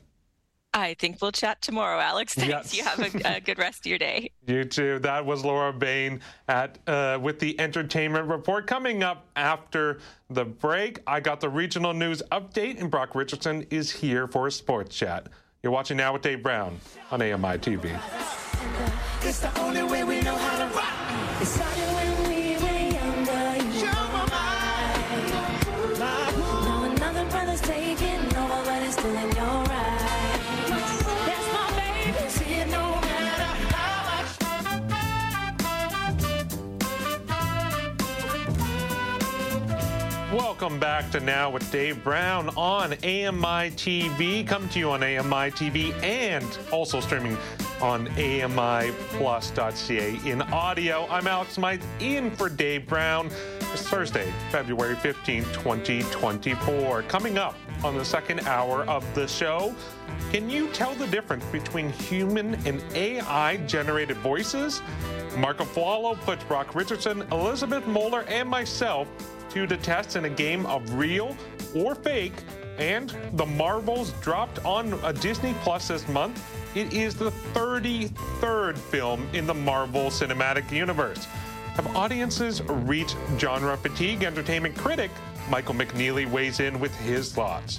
I 0.74 0.94
think 0.94 1.22
we'll 1.22 1.30
chat 1.30 1.62
tomorrow, 1.62 2.00
Alex. 2.00 2.34
Thanks. 2.34 2.74
Yes. 2.74 2.76
You 2.76 2.82
have 2.84 3.14
a, 3.14 3.36
a, 3.36 3.40
good 3.40 3.58
rest 3.58 3.80
of 3.80 3.86
your 3.86 3.98
day. 3.98 4.30
You 4.46 4.64
too. 4.64 4.98
That 4.98 5.24
was 5.24 5.42
Laura 5.42 5.72
Bain 5.72 6.20
at 6.48 6.78
uh, 6.86 7.18
with 7.22 7.38
the 7.38 7.58
entertainment 7.58 8.28
report. 8.28 8.66
Coming 8.66 9.02
up 9.02 9.26
after 9.36 10.00
the 10.28 10.44
break, 10.44 10.98
I 11.06 11.20
got 11.20 11.40
the 11.40 11.48
regional 11.48 11.94
news 11.94 12.22
update, 12.30 12.78
and 12.78 12.90
Brock 12.90 13.14
Richardson 13.14 13.66
is 13.70 13.90
here 13.90 14.26
for 14.26 14.46
a 14.46 14.52
sports 14.52 14.94
chat. 14.94 15.28
You're 15.62 15.72
watching 15.72 15.96
now 15.96 16.12
with 16.12 16.20
Dave 16.20 16.42
Brown 16.42 16.78
on 17.10 17.22
AMI 17.22 17.56
TV. 17.58 17.98
Welcome 40.54 40.78
back 40.78 41.10
to 41.10 41.18
Now 41.18 41.50
with 41.50 41.68
Dave 41.72 42.04
Brown 42.04 42.48
on 42.50 42.92
AMI 42.92 43.72
TV. 43.72 44.46
Come 44.46 44.68
to 44.68 44.78
you 44.78 44.92
on 44.92 45.02
AMI 45.02 45.50
TV 45.50 45.92
and 46.00 46.46
also 46.70 47.00
streaming 47.00 47.36
on 47.80 48.06
AMIplus.ca 48.10 48.70
in 50.30 50.42
audio. 50.42 51.08
I'm 51.10 51.26
Alex 51.26 51.54
Smythe 51.54 51.82
in 51.98 52.30
for 52.30 52.48
Dave 52.48 52.86
Brown. 52.86 53.32
It's 53.72 53.88
Thursday, 53.88 54.32
February 54.52 54.94
15, 54.94 55.42
2024. 55.42 57.02
Coming 57.02 57.36
up 57.36 57.56
on 57.82 57.98
the 57.98 58.04
second 58.04 58.38
hour 58.42 58.84
of 58.84 59.04
the 59.16 59.26
show, 59.26 59.74
can 60.30 60.48
you 60.48 60.68
tell 60.68 60.94
the 60.94 61.08
difference 61.08 61.44
between 61.46 61.90
human 61.90 62.54
and 62.64 62.80
AI 62.94 63.56
generated 63.66 64.18
voices? 64.18 64.82
Marc 65.36 65.58
Aflalo 65.58 66.16
puts 66.20 66.44
Brock 66.44 66.76
Richardson, 66.76 67.22
Elizabeth 67.32 67.84
Moeller, 67.88 68.22
and 68.28 68.48
myself 68.48 69.08
to 69.54 69.66
the 69.66 69.76
test 69.76 70.16
in 70.16 70.24
a 70.24 70.30
game 70.30 70.66
of 70.66 70.92
real 70.94 71.36
or 71.74 71.94
fake. 71.94 72.34
And 72.78 73.16
the 73.34 73.46
Marvels 73.46 74.10
dropped 74.20 74.64
on 74.64 74.92
a 75.04 75.12
Disney 75.12 75.54
Plus 75.62 75.88
this 75.88 76.06
month. 76.08 76.42
It 76.74 76.92
is 76.92 77.14
the 77.14 77.30
33rd 77.52 78.76
film 78.76 79.28
in 79.32 79.46
the 79.46 79.54
Marvel 79.54 80.06
Cinematic 80.06 80.70
Universe. 80.72 81.24
Have 81.76 81.86
audiences 81.96 82.62
reached 82.62 83.16
genre 83.38 83.76
fatigue? 83.76 84.24
Entertainment 84.24 84.76
critic 84.76 85.10
Michael 85.48 85.74
McNeely 85.74 86.28
weighs 86.28 86.60
in 86.60 86.80
with 86.80 86.94
his 86.96 87.32
thoughts. 87.32 87.78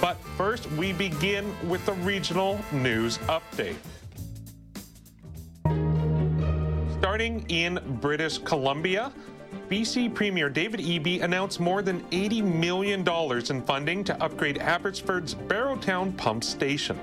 But 0.00 0.16
first, 0.36 0.70
we 0.72 0.92
begin 0.92 1.52
with 1.68 1.84
the 1.86 1.92
regional 1.94 2.60
news 2.72 3.18
update. 3.18 3.76
Starting 6.98 7.44
in 7.48 7.80
British 8.00 8.38
Columbia, 8.38 9.12
BC 9.70 10.12
Premier 10.12 10.50
David 10.50 10.80
Eby 10.80 11.22
announced 11.22 11.60
more 11.60 11.80
than 11.80 12.00
$80 12.10 12.42
million 12.42 13.06
in 13.48 13.62
funding 13.62 14.02
to 14.02 14.20
upgrade 14.20 14.58
Abbotsford's 14.58 15.36
Barrowtown 15.36 16.16
pump 16.16 16.42
station. 16.42 16.98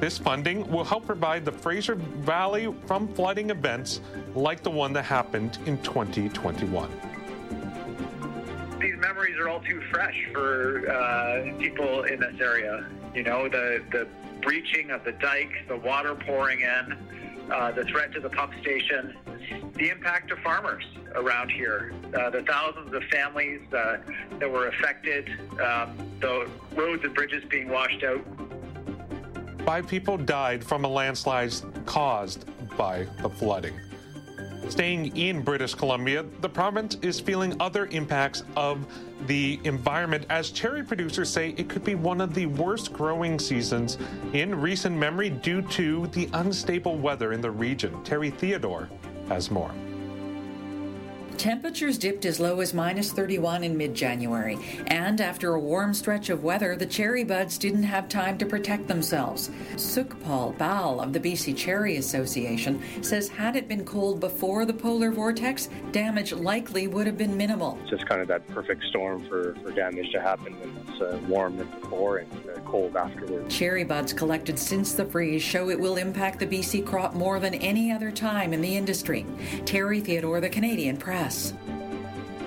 This 0.00 0.18
funding 0.18 0.68
will 0.68 0.82
help 0.82 1.06
provide 1.06 1.44
the 1.44 1.52
Fraser 1.52 1.94
Valley 1.94 2.74
from 2.86 3.06
flooding 3.14 3.50
events 3.50 4.00
like 4.34 4.64
the 4.64 4.70
one 4.70 4.92
that 4.94 5.04
happened 5.04 5.58
in 5.66 5.80
2021. 5.82 6.90
These 8.80 8.96
memories 8.96 9.38
are 9.38 9.48
all 9.48 9.60
too 9.60 9.80
fresh 9.92 10.16
for 10.32 10.90
uh, 10.90 11.56
people 11.60 12.02
in 12.02 12.18
this 12.18 12.40
area. 12.40 12.88
You 13.14 13.22
know, 13.22 13.48
the, 13.48 13.84
the 13.92 14.08
breaching 14.42 14.90
of 14.90 15.04
the 15.04 15.12
dike, 15.12 15.52
the 15.68 15.76
water 15.76 16.16
pouring 16.16 16.62
in, 16.62 17.29
uh, 17.50 17.72
the 17.72 17.84
threat 17.84 18.12
to 18.12 18.20
the 18.20 18.30
pump 18.30 18.52
station, 18.60 19.14
the 19.74 19.88
impact 19.90 20.28
to 20.28 20.36
farmers 20.36 20.84
around 21.14 21.50
here, 21.50 21.92
uh, 22.18 22.30
the 22.30 22.42
thousands 22.42 22.92
of 22.92 23.02
families 23.04 23.60
uh, 23.72 23.98
that 24.38 24.50
were 24.50 24.68
affected, 24.68 25.28
um, 25.60 25.96
the 26.20 26.48
roads 26.74 27.04
and 27.04 27.14
bridges 27.14 27.42
being 27.48 27.68
washed 27.68 28.02
out. 28.04 28.24
Five 29.64 29.86
people 29.88 30.16
died 30.16 30.64
from 30.64 30.84
a 30.84 30.88
landslide 30.88 31.52
caused 31.86 32.46
by 32.76 33.06
the 33.22 33.28
flooding. 33.28 33.74
Staying 34.68 35.16
in 35.16 35.42
British 35.42 35.74
Columbia, 35.74 36.24
the 36.40 36.48
province 36.48 36.96
is 37.02 37.18
feeling 37.18 37.56
other 37.60 37.86
impacts 37.86 38.44
of 38.56 38.86
the 39.26 39.58
environment 39.64 40.26
as 40.30 40.50
cherry 40.50 40.84
producers 40.84 41.28
say 41.28 41.54
it 41.56 41.68
could 41.68 41.84
be 41.84 41.94
one 41.94 42.20
of 42.20 42.34
the 42.34 42.46
worst 42.46 42.92
growing 42.92 43.38
seasons 43.38 43.98
in 44.32 44.54
recent 44.54 44.96
memory 44.96 45.30
due 45.30 45.62
to 45.62 46.06
the 46.08 46.28
unstable 46.34 46.96
weather 46.96 47.32
in 47.32 47.40
the 47.40 47.50
region. 47.50 48.02
Terry 48.04 48.30
Theodore 48.30 48.88
has 49.28 49.50
more. 49.50 49.72
Temperatures 51.40 51.96
dipped 51.96 52.26
as 52.26 52.38
low 52.38 52.60
as 52.60 52.74
minus 52.74 53.12
31 53.12 53.64
in 53.64 53.74
mid 53.74 53.94
January, 53.94 54.58
and 54.88 55.22
after 55.22 55.54
a 55.54 55.58
warm 55.58 55.94
stretch 55.94 56.28
of 56.28 56.44
weather, 56.44 56.76
the 56.76 56.84
cherry 56.84 57.24
buds 57.24 57.56
didn't 57.56 57.84
have 57.84 58.10
time 58.10 58.36
to 58.36 58.44
protect 58.44 58.86
themselves. 58.86 59.48
Sukhpal 59.76 60.58
Bal 60.58 61.00
of 61.00 61.14
the 61.14 61.18
BC 61.18 61.56
Cherry 61.56 61.96
Association 61.96 62.82
says 63.02 63.30
had 63.30 63.56
it 63.56 63.68
been 63.68 63.86
cold 63.86 64.20
before 64.20 64.66
the 64.66 64.74
polar 64.74 65.10
vortex, 65.10 65.70
damage 65.92 66.34
likely 66.34 66.88
would 66.88 67.06
have 67.06 67.16
been 67.16 67.34
minimal. 67.34 67.78
It's 67.80 67.88
just 67.88 68.06
kind 68.06 68.20
of 68.20 68.28
that 68.28 68.46
perfect 68.48 68.84
storm 68.84 69.24
for, 69.24 69.54
for 69.62 69.70
damage 69.70 70.12
to 70.12 70.20
happen 70.20 70.52
when 70.60 70.76
it's 70.86 71.00
uh, 71.00 71.18
warm 71.26 71.56
before 71.56 72.18
and 72.18 72.30
uh, 72.50 72.60
cold 72.66 72.96
afterwards. 72.96 73.56
Cherry 73.56 73.84
buds 73.84 74.12
collected 74.12 74.58
since 74.58 74.92
the 74.92 75.06
freeze 75.06 75.42
show 75.42 75.70
it 75.70 75.80
will 75.80 75.96
impact 75.96 76.38
the 76.38 76.46
BC 76.46 76.84
crop 76.84 77.14
more 77.14 77.40
than 77.40 77.54
any 77.54 77.90
other 77.90 78.10
time 78.10 78.52
in 78.52 78.60
the 78.60 78.76
industry. 78.76 79.24
Terry 79.64 80.00
Theodore, 80.00 80.42
the 80.42 80.50
Canadian 80.50 80.98
Press. 80.98 81.29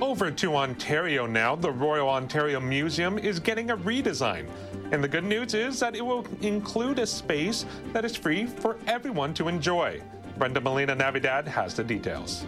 Over 0.02 0.32
to 0.32 0.56
Ontario 0.56 1.26
now. 1.26 1.56
The 1.56 1.72
Royal 1.72 2.10
Ontario 2.10 2.60
Museum 2.60 3.18
is 3.18 3.40
getting 3.40 3.72
a 3.72 3.78
redesign. 3.78 4.48
And 4.92 5.04
the 5.04 5.08
good 5.08 5.24
news 5.24 5.54
is 5.54 5.80
that 5.80 5.96
it 5.96 6.06
will 6.06 6.26
include 6.42 7.00
a 7.00 7.08
space 7.08 7.66
that 7.94 8.04
is 8.04 8.16
free 8.16 8.46
for 8.46 8.78
everyone 8.88 9.34
to 9.36 9.48
enjoy. 9.48 10.02
Brenda 10.38 10.60
Molina 10.60 10.96
Navidad 10.96 11.48
has 11.48 11.74
the 11.74 11.84
details. 11.84 12.46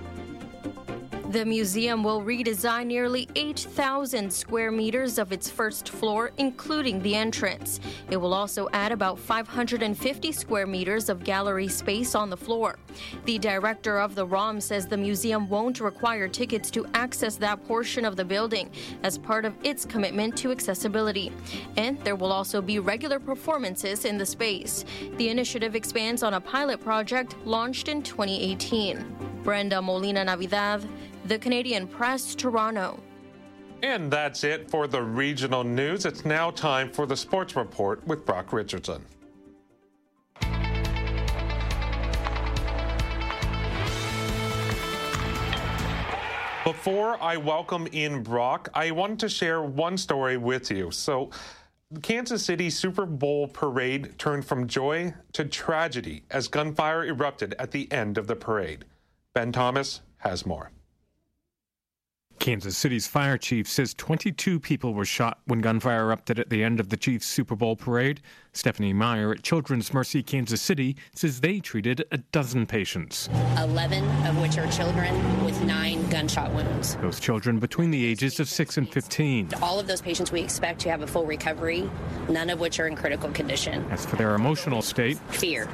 The 1.35 1.45
museum 1.45 2.01
will 2.01 2.21
redesign 2.21 2.85
nearly 2.85 3.27
8,000 3.35 4.31
square 4.31 4.71
meters 4.71 5.17
of 5.17 5.33
its 5.33 5.49
first 5.49 5.89
floor, 5.89 6.31
including 6.37 7.01
the 7.01 7.13
entrance. 7.13 7.81
It 8.09 8.15
will 8.15 8.33
also 8.33 8.69
add 8.71 8.93
about 8.93 9.19
550 9.19 10.31
square 10.31 10.65
meters 10.65 11.09
of 11.09 11.25
gallery 11.25 11.67
space 11.67 12.15
on 12.15 12.29
the 12.29 12.37
floor. 12.37 12.79
The 13.25 13.37
director 13.37 13.99
of 13.99 14.15
the 14.15 14.25
ROM 14.25 14.61
says 14.61 14.87
the 14.87 14.95
museum 14.95 15.49
won't 15.49 15.81
require 15.81 16.29
tickets 16.29 16.71
to 16.71 16.85
access 16.93 17.35
that 17.35 17.67
portion 17.67 18.05
of 18.05 18.15
the 18.15 18.23
building 18.23 18.69
as 19.03 19.17
part 19.17 19.43
of 19.43 19.53
its 19.61 19.83
commitment 19.83 20.37
to 20.37 20.51
accessibility. 20.51 21.33
And 21.75 21.99
there 22.05 22.15
will 22.15 22.31
also 22.31 22.61
be 22.61 22.79
regular 22.79 23.19
performances 23.19 24.05
in 24.05 24.17
the 24.17 24.25
space. 24.25 24.85
The 25.17 25.27
initiative 25.27 25.75
expands 25.75 26.23
on 26.23 26.35
a 26.35 26.39
pilot 26.39 26.79
project 26.79 27.35
launched 27.43 27.89
in 27.89 28.03
2018. 28.03 29.33
Brenda 29.43 29.79
Molina 29.79 30.23
Navidad, 30.23 30.87
The 31.25 31.39
Canadian 31.39 31.87
Press, 31.87 32.35
Toronto. 32.35 33.01
And 33.81 34.11
that's 34.11 34.43
it 34.43 34.69
for 34.69 34.85
the 34.85 35.01
regional 35.01 35.63
news. 35.63 36.05
It's 36.05 36.23
now 36.23 36.51
time 36.51 36.91
for 36.91 37.07
the 37.07 37.17
sports 37.17 37.55
report 37.55 38.05
with 38.05 38.25
Brock 38.27 38.53
Richardson. 38.53 39.03
Before 46.63 47.21
I 47.21 47.37
welcome 47.37 47.87
in 47.91 48.21
Brock, 48.21 48.69
I 48.75 48.91
wanted 48.91 49.19
to 49.19 49.29
share 49.29 49.63
one 49.63 49.97
story 49.97 50.37
with 50.37 50.69
you. 50.69 50.91
So, 50.91 51.31
Kansas 52.03 52.45
City 52.45 52.69
Super 52.69 53.05
Bowl 53.07 53.47
parade 53.47 54.17
turned 54.19 54.45
from 54.45 54.67
joy 54.67 55.13
to 55.33 55.45
tragedy 55.45 56.23
as 56.29 56.47
gunfire 56.47 57.05
erupted 57.05 57.55
at 57.57 57.71
the 57.71 57.91
end 57.91 58.19
of 58.19 58.27
the 58.27 58.35
parade. 58.35 58.85
Ben 59.33 59.51
Thomas 59.51 60.01
has 60.17 60.45
more. 60.45 60.71
Kansas 62.45 62.77
City's 62.77 63.07
fire 63.07 63.39
chief 63.39 63.67
says 63.67 63.95
22 63.95 64.59
people 64.59 64.93
were 64.93 65.03
shot 65.03 65.39
when 65.45 65.61
gunfire 65.61 66.01
erupted 66.01 66.37
at 66.37 66.47
the 66.47 66.63
end 66.63 66.79
of 66.79 66.89
the 66.89 66.95
Chiefs 66.95 67.25
Super 67.25 67.55
Bowl 67.55 67.75
parade. 67.75 68.21
Stephanie 68.53 68.93
Meyer 68.93 69.31
at 69.31 69.41
Children's 69.41 69.91
Mercy 69.91 70.21
Kansas 70.21 70.61
City 70.61 70.95
says 71.15 71.41
they 71.41 71.59
treated 71.59 72.05
a 72.11 72.19
dozen 72.19 72.67
patients. 72.67 73.29
11 73.57 74.03
of 74.27 74.39
which 74.39 74.59
are 74.59 74.69
children 74.71 75.43
with 75.43 75.59
nine 75.63 76.07
gunshot 76.11 76.53
wounds. 76.53 76.97
Those 76.97 77.19
children 77.19 77.57
between 77.57 77.89
the 77.89 78.05
ages 78.05 78.39
of 78.39 78.47
6 78.47 78.77
and 78.77 78.93
15. 78.93 79.49
All 79.63 79.79
of 79.79 79.87
those 79.87 80.03
patients 80.03 80.31
we 80.31 80.41
expect 80.41 80.79
to 80.81 80.91
have 80.91 81.01
a 81.01 81.07
full 81.07 81.25
recovery, 81.25 81.89
none 82.29 82.51
of 82.51 82.59
which 82.59 82.79
are 82.79 82.85
in 82.85 82.95
critical 82.95 83.31
condition. 83.31 83.83
As 83.89 84.05
for 84.05 84.17
their 84.17 84.35
emotional 84.35 84.83
state, 84.83 85.17
fear 85.31 85.67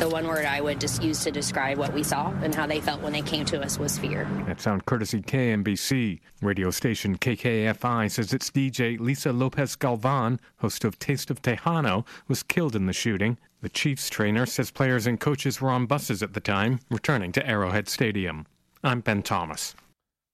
the 0.00 0.08
one 0.08 0.26
word 0.26 0.46
I 0.46 0.62
would 0.62 0.80
just 0.80 1.02
use 1.02 1.22
to 1.24 1.30
describe 1.30 1.76
what 1.76 1.92
we 1.92 2.02
saw 2.02 2.32
and 2.42 2.54
how 2.54 2.66
they 2.66 2.80
felt 2.80 3.02
when 3.02 3.12
they 3.12 3.20
came 3.20 3.44
to 3.44 3.60
us 3.60 3.78
was 3.78 3.98
fear. 3.98 4.26
That 4.46 4.58
sound 4.58 4.86
courtesy 4.86 5.20
KMBC. 5.20 6.20
Radio 6.40 6.70
station 6.70 7.18
KKFI 7.18 8.10
says 8.10 8.32
its 8.32 8.50
DJ 8.50 8.98
Lisa 8.98 9.30
Lopez 9.30 9.76
Galvan, 9.76 10.40
host 10.56 10.86
of 10.86 10.98
Taste 10.98 11.30
of 11.30 11.42
Tejano, 11.42 12.06
was 12.28 12.42
killed 12.42 12.74
in 12.74 12.86
the 12.86 12.94
shooting. 12.94 13.36
The 13.60 13.68
Chiefs 13.68 14.08
trainer 14.08 14.46
says 14.46 14.70
players 14.70 15.06
and 15.06 15.20
coaches 15.20 15.60
were 15.60 15.68
on 15.68 15.84
buses 15.84 16.22
at 16.22 16.32
the 16.32 16.40
time, 16.40 16.80
returning 16.88 17.30
to 17.32 17.46
Arrowhead 17.46 17.86
Stadium. 17.86 18.46
I'm 18.82 19.00
Ben 19.00 19.22
Thomas. 19.22 19.74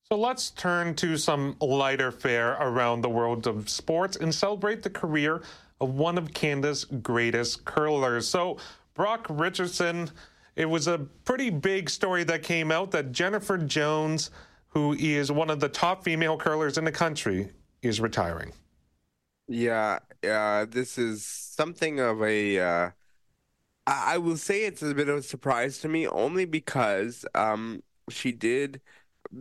So 0.08 0.16
let's 0.16 0.50
turn 0.50 0.94
to 0.94 1.16
some 1.16 1.56
lighter 1.60 2.12
fare 2.12 2.52
around 2.60 3.00
the 3.00 3.08
world 3.08 3.48
of 3.48 3.68
sports 3.68 4.16
and 4.16 4.32
celebrate 4.32 4.84
the 4.84 4.90
career 4.90 5.42
of 5.80 5.90
one 5.90 6.18
of 6.18 6.32
Canada's 6.32 6.84
greatest 6.84 7.64
curlers. 7.64 8.28
So 8.28 8.58
Brock 8.96 9.26
Richardson, 9.28 10.10
it 10.56 10.64
was 10.64 10.88
a 10.88 10.98
pretty 11.24 11.50
big 11.50 11.90
story 11.90 12.24
that 12.24 12.42
came 12.42 12.72
out 12.72 12.90
that 12.92 13.12
Jennifer 13.12 13.58
Jones, 13.58 14.30
who 14.68 14.94
is 14.94 15.30
one 15.30 15.50
of 15.50 15.60
the 15.60 15.68
top 15.68 16.02
female 16.02 16.38
curlers 16.38 16.78
in 16.78 16.84
the 16.84 16.92
country, 16.92 17.50
is 17.82 18.00
retiring. 18.00 18.52
Yeah, 19.48 19.98
uh, 20.28 20.64
this 20.64 20.98
is 20.98 21.24
something 21.24 22.00
of 22.00 22.22
a. 22.22 22.58
Uh, 22.58 22.90
I 23.86 24.18
will 24.18 24.36
say 24.36 24.64
it's 24.64 24.82
a 24.82 24.94
bit 24.94 25.08
of 25.08 25.18
a 25.18 25.22
surprise 25.22 25.78
to 25.80 25.88
me, 25.88 26.08
only 26.08 26.44
because 26.44 27.24
um, 27.36 27.82
she 28.08 28.32
did 28.32 28.80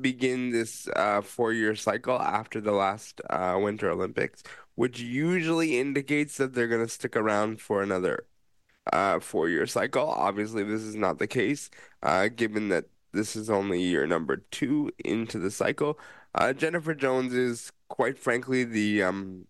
begin 0.02 0.52
this 0.52 0.88
uh, 0.96 1.22
four-year 1.22 1.76
cycle 1.76 2.20
after 2.20 2.62
the 2.62 2.72
last 2.74 3.22
uh, 3.30 3.58
Winter 3.60 3.90
Olympics, 3.90 4.44
which 4.76 5.00
usually 5.00 5.80
indicates 5.80 6.38
that 6.38 6.54
they're 6.54 6.68
going 6.68 6.86
to 6.86 6.92
stick 6.92 7.16
around 7.16 7.62
for 7.62 7.82
another 7.82 8.26
uh, 8.94 9.20
four 9.20 9.50
year 9.50 9.68
cycle. 9.68 10.10
Obviously, 10.10 10.64
this 10.64 10.82
is 10.82 10.96
not 10.96 11.20
the 11.20 11.28
case, 11.28 11.70
uh, 12.04 12.28
given 12.28 12.70
that 12.70 12.86
this 13.12 13.36
is 13.36 13.50
only 13.50 13.82
year 13.82 14.06
number 14.06 14.38
two 14.52 14.92
into 15.04 15.40
the 15.40 15.52
cycle. 15.52 15.98
Uh, 16.34 16.54
Jennifer 16.54 16.94
Jones 16.94 17.34
is, 17.34 17.72
quite 17.88 18.18
frankly, 18.20 18.64
the 18.64 19.04
um, 19.04 19.46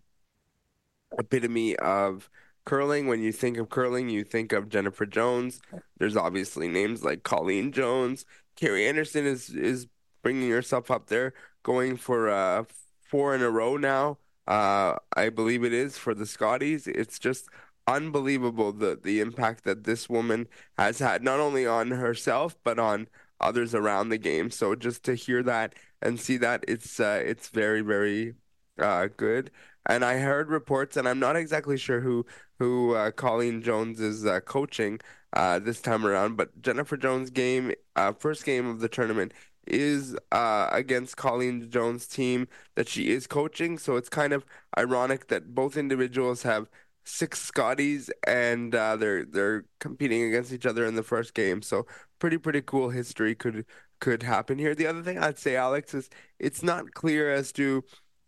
epitome 1.18 1.76
of 1.78 2.30
curling. 2.66 3.08
When 3.08 3.22
you 3.22 3.32
think 3.32 3.58
of 3.58 3.70
curling, 3.70 4.10
you 4.10 4.24
think 4.24 4.54
of 4.54 4.70
Jennifer 4.70 5.06
Jones. 5.06 5.62
There's 5.98 6.16
obviously 6.16 6.68
names 6.68 7.04
like 7.04 7.24
Colleen 7.24 7.72
Jones. 7.72 8.26
Kerri 8.56 8.90
Einarson 8.90 9.26
is 9.26 9.50
is 9.50 9.88
bringing 10.22 10.50
herself 10.50 10.90
up 10.90 11.08
there, 11.08 11.34
going 11.64 11.98
for 11.98 12.30
uh, 12.30 12.64
four 13.04 13.36
in 13.36 13.42
a 13.42 13.50
row 13.50 13.78
now. 13.78 14.18
Uh, 14.48 14.96
I 15.16 15.30
believe 15.30 15.64
it 15.64 15.74
is 15.74 15.98
for 15.98 16.14
the 16.14 16.26
Scotties. 16.26 16.88
It's 16.88 17.18
just 17.20 17.50
unbelievable 17.88 18.72
the 18.72 19.00
the 19.02 19.20
impact 19.20 19.64
that 19.64 19.84
this 19.84 20.10
woman 20.10 20.48
has 20.78 21.00
had 21.00 21.24
not 21.24 21.40
only 21.40 21.66
on 21.68 21.92
herself 21.92 22.56
but 22.64 22.80
on 22.80 23.08
others 23.40 23.76
around 23.76 24.10
the 24.10 24.18
game. 24.18 24.50
So 24.50 24.76
just 24.76 25.04
to 25.06 25.16
hear 25.16 25.44
that 25.44 25.76
and 26.02 26.20
see 26.20 26.38
that 26.38 26.64
it's 26.68 27.00
uh, 27.00 27.22
it's 27.24 27.50
very 27.50 27.82
very 27.82 28.36
uh, 28.80 29.08
good. 29.16 29.52
And 29.88 30.04
I 30.04 30.18
heard 30.18 30.50
reports, 30.50 30.98
and 30.98 31.08
I'm 31.08 31.20
not 31.20 31.36
exactly 31.36 31.78
sure 31.78 32.02
who 32.02 32.26
who 32.60 32.96
uh, 32.96 33.12
Colleen 33.12 33.62
Jones 33.62 34.00
is 34.00 34.26
uh, 34.26 34.40
coaching 34.42 35.00
uh, 35.34 35.60
this 35.60 35.82
time 35.82 36.06
around, 36.06 36.38
but 36.38 36.62
Jennifer 36.62 36.98
Jones' 36.98 37.30
game, 37.30 37.74
uh, 37.96 38.14
first 38.14 38.46
game 38.46 38.66
of 38.68 38.80
the 38.80 38.88
tournament, 38.90 39.34
is 39.68 40.16
uh, 40.32 40.70
against 40.72 41.18
Colleen 41.18 41.70
Jones' 41.70 42.08
team 42.08 42.48
that 42.76 42.88
she 42.88 43.10
is 43.10 43.28
coaching. 43.28 43.78
So 43.78 43.96
it's 43.98 44.10
kind 44.10 44.34
of 44.34 44.46
ironic 44.78 45.28
that 45.28 45.54
both 45.54 45.76
individuals 45.78 46.44
have 46.44 46.70
six 47.06 47.42
Scotties, 47.42 48.10
and 48.28 48.76
uh, 48.76 48.96
they're 48.98 49.26
they're 49.26 49.66
competing 49.80 50.24
against 50.24 50.52
each 50.54 50.66
other 50.66 50.86
in 50.86 50.96
the 50.96 51.04
first 51.04 51.34
game. 51.34 51.62
So 51.62 51.86
pretty 52.20 52.38
pretty 52.38 52.62
cool 52.62 52.90
history 52.90 53.36
could 53.36 53.66
could 54.00 54.24
happen 54.24 54.58
here. 54.60 54.76
The 54.76 54.88
other 54.88 55.04
thing 55.04 55.18
I'd 55.20 55.40
say, 55.40 55.56
Alex, 55.56 55.94
is 55.94 56.10
it's 56.40 56.64
not 56.64 56.94
clear 56.94 57.32
as 57.32 57.52
to 57.54 57.84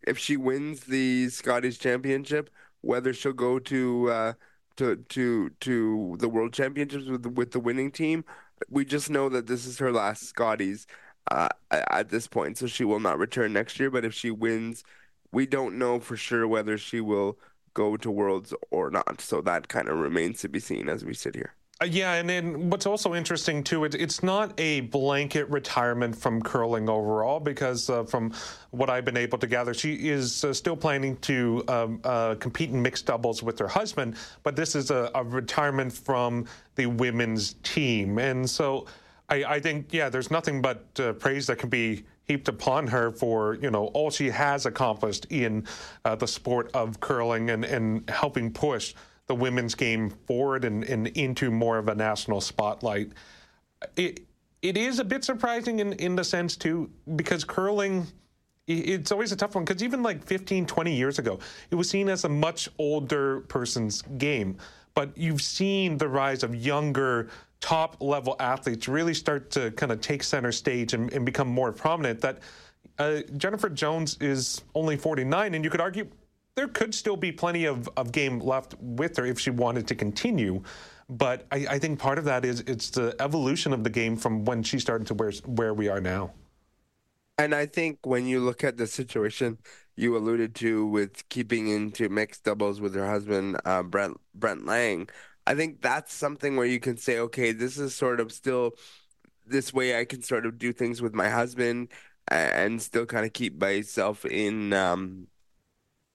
if 0.06 0.18
she 0.18 0.36
wins 0.36 0.80
the 0.80 1.28
Scotties 1.28 1.78
Championship 1.78 2.50
whether 2.80 3.12
she'll 3.12 3.32
go 3.32 3.58
to 3.58 4.10
uh, 4.10 4.32
to 4.76 4.96
to 4.96 5.50
to 5.60 6.16
the 6.18 6.28
World 6.28 6.52
Championships 6.52 7.06
with 7.06 7.26
with 7.26 7.50
the 7.52 7.60
winning 7.60 7.90
team. 7.90 8.24
We 8.70 8.84
just 8.84 9.10
know 9.10 9.28
that 9.28 9.46
this 9.46 9.66
is 9.66 9.78
her 9.78 9.92
last 9.92 10.24
Scotties 10.24 10.86
uh, 11.30 11.48
at 11.70 12.08
this 12.08 12.26
point, 12.26 12.58
so 12.58 12.66
she 12.66 12.84
will 12.84 13.00
not 13.00 13.18
return 13.18 13.52
next 13.52 13.78
year. 13.78 13.90
But 13.90 14.04
if 14.04 14.14
she 14.14 14.30
wins, 14.30 14.84
we 15.32 15.46
don't 15.46 15.78
know 15.78 16.00
for 16.00 16.16
sure 16.16 16.46
whether 16.48 16.78
she 16.78 17.00
will 17.00 17.38
go 17.78 17.96
to 18.04 18.10
Worlds 18.20 18.50
or 18.70 18.84
not. 18.98 19.14
So 19.20 19.40
that 19.50 19.62
kind 19.74 19.88
of 19.88 19.96
remains 20.08 20.36
to 20.42 20.48
be 20.48 20.60
seen 20.60 20.84
as 20.94 21.00
we 21.08 21.14
sit 21.14 21.34
here. 21.34 21.52
Uh, 21.80 21.86
yeah, 21.86 22.18
and 22.18 22.28
then 22.28 22.70
what's 22.70 22.86
also 22.86 23.14
interesting 23.14 23.62
too, 23.62 23.84
it, 23.84 23.94
it's 23.94 24.20
not 24.20 24.46
a 24.58 24.80
blanket 24.98 25.46
retirement 25.48 26.14
from 26.22 26.42
curling 26.42 26.88
overall, 26.88 27.38
because 27.38 27.88
uh, 27.88 28.02
from 28.12 28.32
what 28.80 28.88
I've 28.90 29.04
been 29.04 29.22
able 29.26 29.38
to 29.38 29.46
gather, 29.46 29.72
she 29.74 29.92
is 30.16 30.44
uh, 30.44 30.52
still 30.52 30.76
planning 30.76 31.16
to 31.30 31.62
um, 31.68 32.00
uh, 32.02 32.34
compete 32.40 32.70
in 32.70 32.82
mixed 32.82 33.06
doubles 33.06 33.44
with 33.44 33.56
her 33.60 33.68
husband, 33.68 34.16
but 34.42 34.56
this 34.56 34.74
is 34.74 34.90
a, 34.90 35.08
a 35.14 35.22
retirement 35.22 35.92
from 35.92 36.46
the 36.74 36.86
women's 36.86 37.54
team, 37.62 38.18
and 38.18 38.50
so 38.58 38.86
I, 39.28 39.36
I 39.56 39.60
think 39.60 39.92
yeah, 39.92 40.10
there's 40.10 40.30
nothing 40.30 40.60
but 40.60 40.78
uh, 40.98 41.12
praise 41.12 41.46
that 41.46 41.58
can 41.58 41.70
be 41.70 42.02
heaped 42.28 42.46
upon 42.46 42.86
her 42.86 43.10
for 43.10 43.54
you 43.54 43.70
know 43.70 43.86
all 43.86 44.10
she 44.10 44.30
has 44.30 44.66
accomplished 44.66 45.26
in 45.30 45.66
uh, 46.04 46.14
the 46.14 46.28
sport 46.28 46.70
of 46.74 47.00
curling 47.00 47.50
and 47.50 47.64
and 47.64 48.08
helping 48.08 48.52
push 48.52 48.94
the 49.26 49.34
women's 49.34 49.74
game 49.74 50.10
forward 50.26 50.64
and, 50.64 50.84
and 50.84 51.08
into 51.08 51.50
more 51.50 51.78
of 51.78 51.88
a 51.88 51.94
national 51.94 52.40
spotlight. 52.40 53.12
It 53.96 54.20
it 54.60 54.76
is 54.76 54.98
a 54.98 55.04
bit 55.04 55.24
surprising 55.24 55.78
in, 55.80 55.92
in 55.94 56.16
the 56.16 56.24
sense 56.24 56.56
too, 56.56 56.90
because 57.16 57.44
curling 57.44 58.06
it's 58.66 59.10
always 59.10 59.32
a 59.32 59.36
tough 59.36 59.54
one 59.54 59.64
because 59.64 59.82
even 59.82 60.02
like 60.02 60.22
15 60.22 60.66
20 60.66 60.94
years 60.94 61.18
ago 61.18 61.38
it 61.70 61.74
was 61.74 61.88
seen 61.88 62.06
as 62.10 62.24
a 62.24 62.28
much 62.28 62.68
older 62.78 63.40
person's 63.48 64.02
game 64.18 64.58
but 64.92 65.16
you've 65.16 65.40
seen 65.40 65.96
the 65.96 66.06
rise 66.06 66.42
of 66.42 66.54
younger 66.54 67.30
top 67.60 67.96
level 68.00 68.36
athletes 68.38 68.88
really 68.88 69.14
start 69.14 69.50
to 69.50 69.70
kind 69.72 69.90
of 69.92 70.00
take 70.00 70.22
center 70.22 70.52
stage 70.52 70.94
and, 70.94 71.12
and 71.12 71.24
become 71.24 71.48
more 71.48 71.72
prominent 71.72 72.20
that 72.20 72.38
uh, 72.98 73.20
jennifer 73.36 73.68
jones 73.68 74.16
is 74.20 74.62
only 74.74 74.96
49 74.96 75.54
and 75.54 75.64
you 75.64 75.70
could 75.70 75.80
argue 75.80 76.08
there 76.58 76.66
could 76.66 76.92
still 76.92 77.16
be 77.16 77.30
plenty 77.30 77.66
of, 77.66 77.88
of 77.96 78.10
game 78.10 78.40
left 78.40 78.74
with 78.80 79.16
her 79.16 79.24
if 79.24 79.38
she 79.38 79.50
wanted 79.50 79.86
to 79.86 79.94
continue. 79.94 80.60
But 81.08 81.46
I, 81.52 81.66
I 81.70 81.78
think 81.78 82.00
part 82.00 82.18
of 82.18 82.24
that 82.24 82.44
is 82.44 82.64
it's 82.66 82.90
the 82.90 83.14
evolution 83.20 83.72
of 83.72 83.84
the 83.84 83.90
game 83.90 84.16
from 84.16 84.44
when 84.44 84.64
she 84.64 84.80
started 84.80 85.06
to 85.06 85.14
where 85.14 85.30
where 85.46 85.72
we 85.72 85.88
are 85.88 86.00
now. 86.00 86.32
And 87.38 87.54
I 87.54 87.66
think 87.66 88.00
when 88.04 88.26
you 88.26 88.40
look 88.40 88.64
at 88.64 88.76
the 88.76 88.88
situation 88.88 89.58
you 89.94 90.16
alluded 90.16 90.56
to 90.56 90.84
with 90.84 91.28
keeping 91.28 91.68
into 91.68 92.08
mixed 92.08 92.42
doubles 92.42 92.80
with 92.80 92.92
her 92.96 93.06
husband 93.06 93.60
uh, 93.64 93.84
Brent 93.84 94.20
Brent 94.34 94.66
Laing, 94.66 95.08
I 95.48 95.54
think 95.54 95.80
that's 95.80 96.12
something 96.12 96.56
where 96.56 96.66
you 96.66 96.78
can 96.78 96.98
say, 96.98 97.18
okay, 97.20 97.52
this 97.52 97.78
is 97.78 97.94
sort 97.94 98.20
of 98.20 98.32
still 98.32 98.72
this 99.46 99.72
way 99.72 99.98
I 99.98 100.04
can 100.04 100.22
sort 100.22 100.44
of 100.44 100.58
do 100.58 100.74
things 100.74 101.00
with 101.00 101.14
my 101.14 101.30
husband 101.30 101.88
and 102.28 102.82
still 102.82 103.06
kind 103.06 103.24
of 103.24 103.32
keep 103.32 103.58
myself 103.58 104.26
in 104.26 104.74
um, 104.74 105.26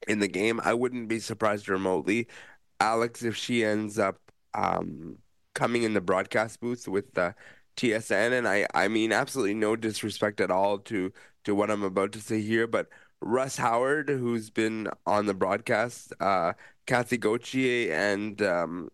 in 0.07 0.19
the 0.19 0.27
game. 0.27 0.61
I 0.63 0.75
wouldn't 0.75 1.07
be 1.07 1.19
surprised 1.19 1.67
remotely, 1.67 2.27
Alex, 2.79 3.23
if 3.23 3.35
she 3.35 3.65
ends 3.65 3.97
up 3.97 4.19
um, 4.53 5.17
coming 5.55 5.81
in 5.81 5.95
the 5.95 6.01
broadcast 6.01 6.59
booth 6.61 6.87
with 6.87 7.13
the 7.15 7.33
TSN. 7.75 8.33
And 8.33 8.47
I, 8.47 8.67
I 8.75 8.87
mean, 8.87 9.11
absolutely 9.11 9.55
no 9.55 9.75
disrespect 9.75 10.41
at 10.41 10.51
all 10.51 10.77
to 10.79 11.11
to 11.45 11.55
what 11.55 11.71
I'm 11.71 11.83
about 11.83 12.11
to 12.13 12.21
say 12.21 12.41
here, 12.41 12.67
but 12.67 12.87
Russ 13.19 13.57
Howard, 13.57 14.09
who's 14.09 14.51
been 14.51 14.89
on 15.07 15.25
the 15.25 15.33
broadcast, 15.33 16.13
uh, 16.19 16.53
Cathy 16.85 17.17
Gauthier, 17.17 17.93
and 17.93 18.39
um, 18.43 18.89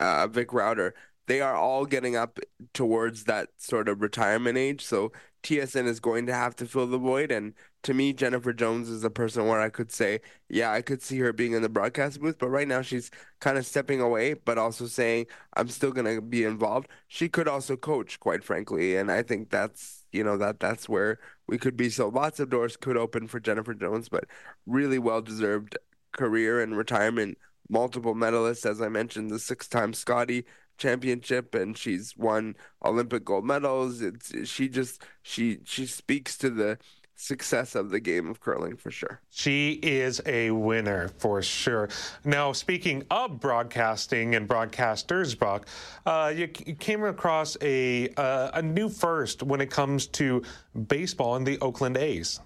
uh, 0.00 0.26
Vic 0.26 0.52
Rauter, 0.52 0.94
they 1.26 1.40
are 1.40 1.54
all 1.54 1.86
getting 1.86 2.16
up 2.16 2.40
towards 2.74 3.24
that 3.24 3.50
sort 3.56 3.88
of 3.88 4.02
retirement 4.02 4.58
age. 4.58 4.84
So 4.84 5.12
TSN 5.42 5.86
is 5.86 6.00
going 6.00 6.26
to 6.26 6.34
have 6.34 6.56
to 6.56 6.66
fill 6.66 6.86
the 6.88 6.98
void. 6.98 7.30
And 7.30 7.54
to 7.84 7.94
me, 7.94 8.12
Jennifer 8.12 8.52
Jones 8.52 8.88
is 8.88 9.04
a 9.04 9.10
person 9.10 9.46
where 9.46 9.60
I 9.60 9.70
could 9.70 9.92
say, 9.92 10.20
yeah, 10.48 10.72
I 10.72 10.82
could 10.82 11.02
see 11.02 11.18
her 11.20 11.32
being 11.32 11.52
in 11.52 11.62
the 11.62 11.68
broadcast 11.68 12.20
booth, 12.20 12.38
but 12.38 12.48
right 12.48 12.68
now 12.68 12.82
she's 12.82 13.10
kind 13.40 13.56
of 13.58 13.64
stepping 13.64 14.00
away, 14.00 14.34
but 14.34 14.58
also 14.58 14.86
saying, 14.86 15.26
I'm 15.56 15.68
still 15.68 15.92
going 15.92 16.14
to 16.14 16.20
be 16.20 16.44
involved. 16.44 16.88
She 17.08 17.28
could 17.28 17.48
also 17.48 17.76
coach, 17.76 18.20
quite 18.20 18.44
frankly. 18.44 18.96
And 18.96 19.10
I 19.10 19.22
think 19.22 19.50
that's, 19.50 20.04
you 20.12 20.24
know, 20.24 20.36
that 20.38 20.60
that's 20.60 20.88
where 20.88 21.20
we 21.46 21.58
could 21.58 21.76
be. 21.76 21.90
So 21.90 22.08
lots 22.08 22.40
of 22.40 22.50
doors 22.50 22.76
could 22.76 22.96
open 22.96 23.28
for 23.28 23.40
Jennifer 23.40 23.74
Jones, 23.74 24.08
but 24.08 24.24
really 24.66 24.98
well 24.98 25.22
deserved 25.22 25.76
career 26.12 26.60
and 26.60 26.76
retirement. 26.76 27.38
Multiple 27.70 28.14
medalists, 28.14 28.66
as 28.66 28.82
I 28.82 28.88
mentioned, 28.88 29.30
the 29.30 29.38
six 29.38 29.68
time 29.68 29.94
Scotty 29.94 30.44
championship 30.76 31.54
and 31.54 31.76
she's 31.76 32.16
won 32.16 32.56
Olympic 32.84 33.24
gold 33.24 33.44
medals. 33.44 34.02
It's 34.02 34.48
she 34.48 34.68
just 34.68 35.02
she 35.22 35.60
she 35.64 35.86
speaks 35.86 36.36
to 36.38 36.50
the 36.50 36.78
success 37.14 37.74
of 37.74 37.90
the 37.90 38.00
game 38.00 38.28
of 38.28 38.40
curling 38.40 38.76
for 38.76 38.90
sure. 38.90 39.20
She 39.28 39.72
is 39.82 40.22
a 40.24 40.50
winner 40.50 41.08
for 41.18 41.42
sure. 41.42 41.90
Now, 42.24 42.52
speaking 42.52 43.04
of 43.10 43.38
broadcasting 43.38 44.34
and 44.34 44.48
broadcasters, 44.48 45.38
Brock, 45.38 45.66
uh, 46.06 46.32
you, 46.34 46.48
you, 46.66 46.74
came 46.74 47.04
across 47.04 47.58
a 47.60 48.08
uh, 48.16 48.50
a 48.54 48.62
new 48.62 48.88
first 48.88 49.42
when 49.42 49.60
it 49.60 49.70
comes 49.70 50.06
to 50.08 50.42
baseball 50.88 51.36
in 51.36 51.44
the 51.44 51.58
Oakland 51.60 51.98
A's. 51.98 52.40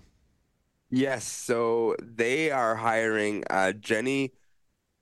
Yes, 0.91 1.25
so 1.25 1.97
they 2.01 2.51
are 2.51 2.75
hiring 2.75 3.45
uh, 3.51 3.73
Jenny 3.73 4.33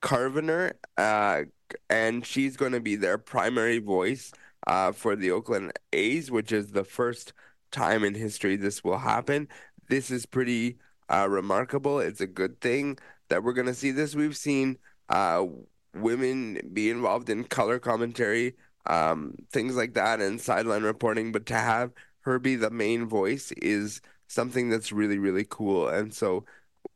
Cavnar, 0.02 0.72
uh, 0.98 1.42
and 1.88 2.26
she's 2.26 2.56
going 2.56 2.72
to 2.72 2.80
be 2.80 2.96
their 2.96 3.18
primary 3.18 3.78
voice 3.78 4.32
uh, 4.66 4.92
for 4.92 5.16
the 5.16 5.30
Oakland 5.30 5.72
A's, 5.92 6.30
which 6.30 6.52
is 6.52 6.72
the 6.72 6.84
first 6.84 7.32
time 7.70 8.04
in 8.04 8.14
history 8.14 8.56
this 8.56 8.84
will 8.84 8.98
happen. 8.98 9.48
This 9.88 10.10
is 10.10 10.26
pretty 10.26 10.78
uh, 11.08 11.28
remarkable. 11.28 12.00
It's 12.00 12.20
a 12.20 12.26
good 12.26 12.60
thing 12.60 12.98
that 13.28 13.42
we're 13.42 13.52
going 13.54 13.66
to 13.66 13.74
see 13.74 13.90
this. 13.90 14.14
We've 14.14 14.36
seen 14.36 14.78
uh, 15.08 15.46
women 15.94 16.70
be 16.72 16.90
involved 16.90 17.28
in 17.30 17.44
color 17.44 17.78
commentary, 17.78 18.54
um, 18.86 19.34
things 19.52 19.76
like 19.76 19.94
that, 19.94 20.20
and 20.20 20.40
sideline 20.40 20.82
reporting, 20.82 21.32
but 21.32 21.46
to 21.46 21.54
have 21.54 21.92
her 22.20 22.38
be 22.38 22.56
the 22.56 22.70
main 22.70 23.06
voice 23.06 23.52
is 23.52 24.00
something 24.28 24.70
that's 24.70 24.92
really, 24.92 25.18
really 25.18 25.46
cool. 25.48 25.88
And 25.88 26.12
so 26.14 26.44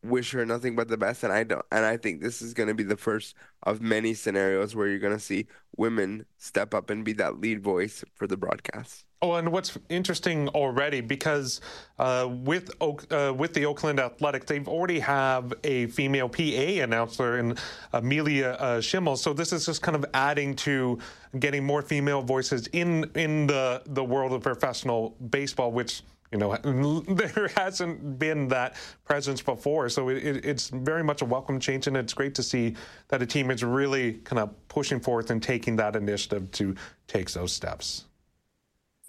wish 0.02 0.32
her 0.32 0.46
nothing 0.46 0.76
but 0.76 0.88
the 0.88 0.96
best 0.96 1.24
and 1.24 1.32
I 1.32 1.42
don't 1.42 1.64
and 1.72 1.84
I 1.84 1.96
think 1.96 2.20
this 2.20 2.40
is 2.40 2.54
going 2.54 2.68
to 2.68 2.74
be 2.74 2.84
the 2.84 2.96
first 2.96 3.34
of 3.64 3.80
many 3.80 4.14
scenarios 4.14 4.76
where 4.76 4.86
you're 4.86 4.98
going 4.98 5.12
to 5.16 5.20
see 5.20 5.46
women 5.76 6.26
step 6.38 6.74
up 6.74 6.90
and 6.90 7.04
be 7.04 7.12
that 7.14 7.40
lead 7.40 7.62
voice 7.62 8.04
for 8.14 8.26
the 8.26 8.36
broadcast. 8.36 9.06
Oh, 9.22 9.32
and 9.32 9.50
what's 9.50 9.78
interesting 9.88 10.48
already 10.50 11.00
because 11.00 11.62
uh, 11.98 12.28
with 12.30 12.70
Oak, 12.82 13.10
uh, 13.10 13.32
with 13.36 13.54
the 13.54 13.64
Oakland 13.64 13.98
Athletics, 13.98 14.44
they've 14.46 14.68
already 14.68 14.98
have 14.98 15.54
a 15.64 15.86
female 15.86 16.28
PA 16.28 16.42
announcer 16.82 17.38
in 17.38 17.56
Amelia 17.94 18.50
uh, 18.50 18.78
Schimel. 18.78 19.16
So 19.16 19.32
this 19.32 19.54
is 19.54 19.64
just 19.64 19.80
kind 19.80 19.96
of 19.96 20.04
adding 20.12 20.54
to 20.56 20.98
getting 21.38 21.64
more 21.64 21.80
female 21.80 22.20
voices 22.20 22.66
in 22.68 23.10
in 23.14 23.46
the 23.46 23.82
the 23.86 24.04
world 24.04 24.32
of 24.32 24.42
professional 24.42 25.16
baseball, 25.30 25.72
which 25.72 26.02
you 26.36 26.40
know, 26.40 27.00
there 27.08 27.48
hasn't 27.56 28.18
been 28.18 28.48
that 28.48 28.76
presence 29.04 29.40
before. 29.40 29.88
So 29.88 30.10
it, 30.10 30.18
it, 30.18 30.44
it's 30.44 30.68
very 30.68 31.02
much 31.02 31.22
a 31.22 31.24
welcome 31.24 31.58
change, 31.58 31.86
and 31.86 31.96
it's 31.96 32.12
great 32.12 32.34
to 32.34 32.42
see 32.42 32.74
that 33.08 33.22
a 33.22 33.26
team 33.26 33.50
is 33.50 33.64
really 33.64 34.14
kind 34.14 34.38
of 34.38 34.50
pushing 34.68 35.00
forth 35.00 35.30
and 35.30 35.42
taking 35.42 35.76
that 35.76 35.96
initiative 35.96 36.50
to 36.52 36.74
take 37.06 37.30
those 37.30 37.52
steps. 37.52 38.04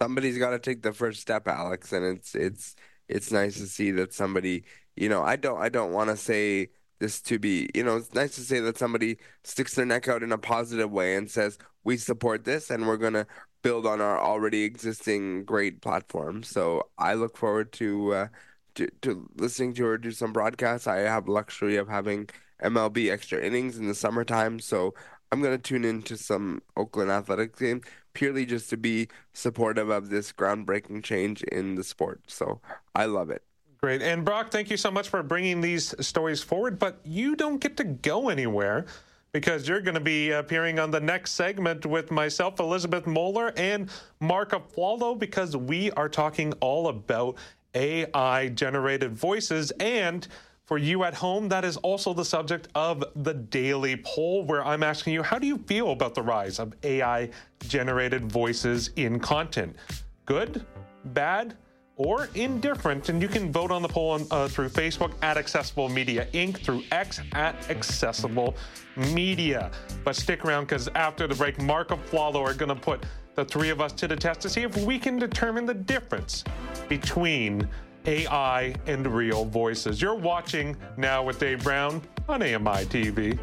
Somebody's 0.00 0.38
got 0.38 0.50
to 0.50 0.58
take 0.58 0.82
the 0.82 0.92
first 0.92 1.20
step, 1.20 1.46
Alex, 1.48 1.92
and 1.92 2.04
it's 2.04 2.34
it's 2.34 2.76
it's 3.08 3.32
nice 3.32 3.56
to 3.56 3.66
see 3.66 3.90
that 3.92 4.14
somebody. 4.14 4.64
You 4.96 5.08
know, 5.08 5.22
I 5.22 5.36
don't 5.36 5.60
I 5.60 5.68
don't 5.68 5.92
want 5.92 6.10
to 6.10 6.16
say 6.16 6.70
this 6.98 7.20
to 7.22 7.38
be. 7.38 7.68
You 7.74 7.84
know, 7.84 7.96
it's 7.96 8.14
nice 8.14 8.36
to 8.36 8.40
say 8.40 8.60
that 8.60 8.78
somebody 8.78 9.18
sticks 9.44 9.74
their 9.74 9.86
neck 9.86 10.08
out 10.08 10.22
in 10.22 10.32
a 10.32 10.38
positive 10.38 10.90
way 10.90 11.16
and 11.16 11.30
says 11.30 11.58
we 11.88 11.96
support 11.96 12.44
this 12.44 12.68
and 12.68 12.86
we're 12.86 12.98
gonna 12.98 13.26
build 13.62 13.86
on 13.86 13.98
our 13.98 14.20
already 14.20 14.62
existing 14.62 15.42
great 15.44 15.80
platform. 15.80 16.42
So 16.42 16.88
I 16.98 17.14
look 17.14 17.38
forward 17.38 17.72
to 17.72 18.12
uh, 18.12 18.28
to, 18.74 18.88
to 19.00 19.26
listening 19.36 19.72
to 19.74 19.86
her 19.86 19.96
do 19.96 20.10
some 20.10 20.34
broadcasts. 20.34 20.86
I 20.86 20.98
have 20.98 21.28
luxury 21.28 21.76
of 21.76 21.88
having 21.88 22.28
MLB 22.62 23.10
extra 23.10 23.42
innings 23.42 23.78
in 23.78 23.88
the 23.88 23.94
summertime, 23.94 24.60
so 24.60 24.92
I'm 25.32 25.40
going 25.40 25.56
to 25.56 25.62
tune 25.62 25.84
into 25.84 26.18
some 26.18 26.60
Oakland 26.76 27.10
Athletics 27.10 27.58
game 27.58 27.80
purely 28.12 28.44
just 28.44 28.68
to 28.70 28.76
be 28.76 29.08
supportive 29.32 29.88
of 29.88 30.10
this 30.10 30.30
groundbreaking 30.30 31.02
change 31.02 31.42
in 31.44 31.74
the 31.74 31.84
sport. 31.84 32.20
So 32.26 32.60
I 32.94 33.06
love 33.06 33.30
it. 33.30 33.42
Great. 33.80 34.02
And 34.02 34.24
Brock, 34.24 34.50
thank 34.50 34.70
you 34.70 34.76
so 34.76 34.90
much 34.90 35.08
for 35.08 35.22
bringing 35.22 35.60
these 35.60 35.94
stories 36.04 36.42
forward, 36.42 36.78
but 36.78 37.00
you 37.04 37.34
don't 37.34 37.58
get 37.58 37.76
to 37.78 37.84
go 37.84 38.28
anywhere 38.28 38.86
because 39.38 39.68
you're 39.68 39.80
going 39.80 39.94
to 39.94 40.00
be 40.00 40.32
appearing 40.32 40.80
on 40.80 40.90
the 40.90 40.98
next 40.98 41.34
segment 41.34 41.86
with 41.86 42.10
myself, 42.10 42.58
Elizabeth 42.58 43.06
Moeller, 43.06 43.52
and 43.56 43.88
Marc 44.18 44.50
Aflalo, 44.50 45.16
because 45.16 45.56
we 45.56 45.92
are 45.92 46.08
talking 46.08 46.52
all 46.54 46.88
about 46.88 47.36
AI 47.72 48.48
generated 48.48 49.16
voices. 49.16 49.70
And 49.78 50.26
for 50.64 50.76
you 50.76 51.04
at 51.04 51.14
home, 51.14 51.48
that 51.50 51.64
is 51.64 51.76
also 51.76 52.12
the 52.12 52.24
subject 52.24 52.66
of 52.74 53.04
the 53.14 53.32
daily 53.32 53.98
poll, 53.98 54.42
where 54.42 54.66
I'm 54.66 54.82
asking 54.82 55.12
you, 55.12 55.22
how 55.22 55.38
do 55.38 55.46
you 55.46 55.58
feel 55.58 55.92
about 55.92 56.16
the 56.16 56.22
rise 56.22 56.58
of 56.58 56.74
AI 56.82 57.30
generated 57.68 58.24
voices 58.24 58.90
in 58.96 59.20
content? 59.20 59.76
Good? 60.26 60.66
Bad? 61.04 61.56
Or 61.98 62.28
indifferent. 62.34 63.08
And 63.08 63.20
you 63.20 63.28
can 63.28 63.52
vote 63.52 63.70
on 63.70 63.82
the 63.82 63.88
poll 63.88 64.12
on, 64.12 64.26
uh, 64.30 64.48
through 64.48 64.70
Facebook 64.70 65.12
at 65.20 65.36
Accessible 65.36 65.88
Media 65.88 66.26
Inc., 66.32 66.58
through 66.58 66.84
X 66.92 67.20
at 67.32 67.54
Accessible 67.68 68.56
Media. 68.96 69.70
But 70.04 70.16
stick 70.16 70.44
around 70.44 70.64
because 70.64 70.88
after 70.94 71.26
the 71.26 71.34
break, 71.34 71.60
Marc 71.60 71.88
Aflalo 71.88 72.36
are 72.36 72.54
going 72.54 72.68
to 72.68 72.76
put 72.76 73.04
the 73.34 73.44
three 73.44 73.70
of 73.70 73.80
us 73.80 73.92
to 73.92 74.08
the 74.08 74.16
test 74.16 74.40
to 74.40 74.48
see 74.48 74.62
if 74.62 74.76
we 74.78 74.98
can 74.98 75.18
determine 75.18 75.66
the 75.66 75.74
difference 75.74 76.44
between 76.88 77.68
AI 78.06 78.74
and 78.86 79.06
real 79.06 79.44
voices. 79.44 80.00
You're 80.00 80.14
watching 80.14 80.76
now 80.96 81.22
with 81.22 81.38
Dave 81.38 81.62
Brown 81.62 82.00
on 82.28 82.42
AMI 82.42 82.84
TV. 82.86 83.38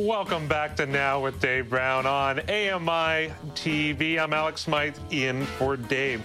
Welcome 0.00 0.48
back 0.48 0.76
to 0.76 0.86
Now 0.86 1.20
with 1.20 1.42
Dave 1.42 1.68
Brown 1.68 2.06
on 2.06 2.40
AMI 2.40 3.34
TV. 3.52 4.18
I'm 4.18 4.32
Alex 4.32 4.62
Smythe 4.62 4.96
in 5.10 5.44
for 5.44 5.76
Dave. 5.76 6.22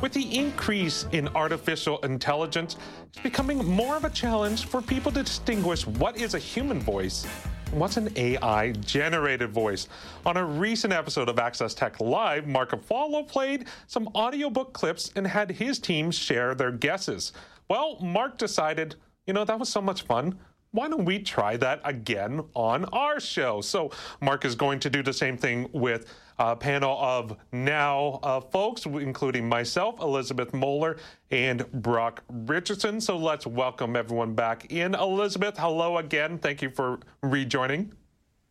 With 0.00 0.12
the 0.12 0.38
increase 0.38 1.08
in 1.10 1.26
artificial 1.34 1.98
intelligence, 2.04 2.76
it's 3.08 3.18
becoming 3.18 3.66
more 3.66 3.96
of 3.96 4.04
a 4.04 4.10
challenge 4.10 4.66
for 4.66 4.80
people 4.80 5.10
to 5.10 5.24
distinguish 5.24 5.88
what 5.88 6.16
is 6.16 6.34
a 6.34 6.38
human 6.38 6.78
voice 6.78 7.26
and 7.72 7.80
what's 7.80 7.96
an 7.96 8.12
AI 8.14 8.70
generated 8.70 9.50
voice. 9.50 9.88
On 10.24 10.36
a 10.36 10.44
recent 10.44 10.92
episode 10.92 11.28
of 11.28 11.40
Access 11.40 11.74
Tech 11.74 12.00
Live, 12.00 12.46
Marc 12.46 12.70
Aflalo 12.70 13.26
played 13.26 13.66
some 13.88 14.06
audiobook 14.14 14.72
clips 14.72 15.10
and 15.16 15.26
had 15.26 15.50
his 15.50 15.80
team 15.80 16.12
share 16.12 16.54
their 16.54 16.70
guesses. 16.70 17.32
Well, 17.66 17.98
Marc 18.00 18.38
decided, 18.38 18.94
you 19.26 19.34
know, 19.34 19.44
that 19.44 19.58
was 19.58 19.68
so 19.68 19.80
much 19.80 20.02
fun 20.02 20.38
why 20.76 20.88
don't 20.88 21.06
we 21.06 21.18
try 21.18 21.56
that 21.56 21.80
again 21.84 22.44
on 22.54 22.84
our 22.86 23.18
show? 23.18 23.62
So, 23.62 23.90
Marc 24.20 24.44
is 24.44 24.54
going 24.54 24.78
to 24.80 24.90
do 24.90 25.02
the 25.02 25.12
same 25.12 25.38
thing 25.38 25.70
with 25.72 26.14
a 26.38 26.54
panel 26.54 26.98
of 27.00 27.34
now 27.50 28.20
uh, 28.22 28.40
folks, 28.42 28.84
including 28.84 29.48
myself, 29.48 29.98
Elizabeth 30.00 30.52
Moeller, 30.52 30.98
and 31.30 31.70
Brock 31.72 32.22
Richardson. 32.28 33.00
So, 33.00 33.16
let's 33.16 33.46
welcome 33.46 33.96
everyone 33.96 34.34
back 34.34 34.70
in. 34.70 34.94
Elizabeth, 34.94 35.56
hello 35.56 35.96
again. 35.96 36.36
Thank 36.36 36.60
you 36.60 36.68
for 36.68 37.00
rejoining. 37.22 37.94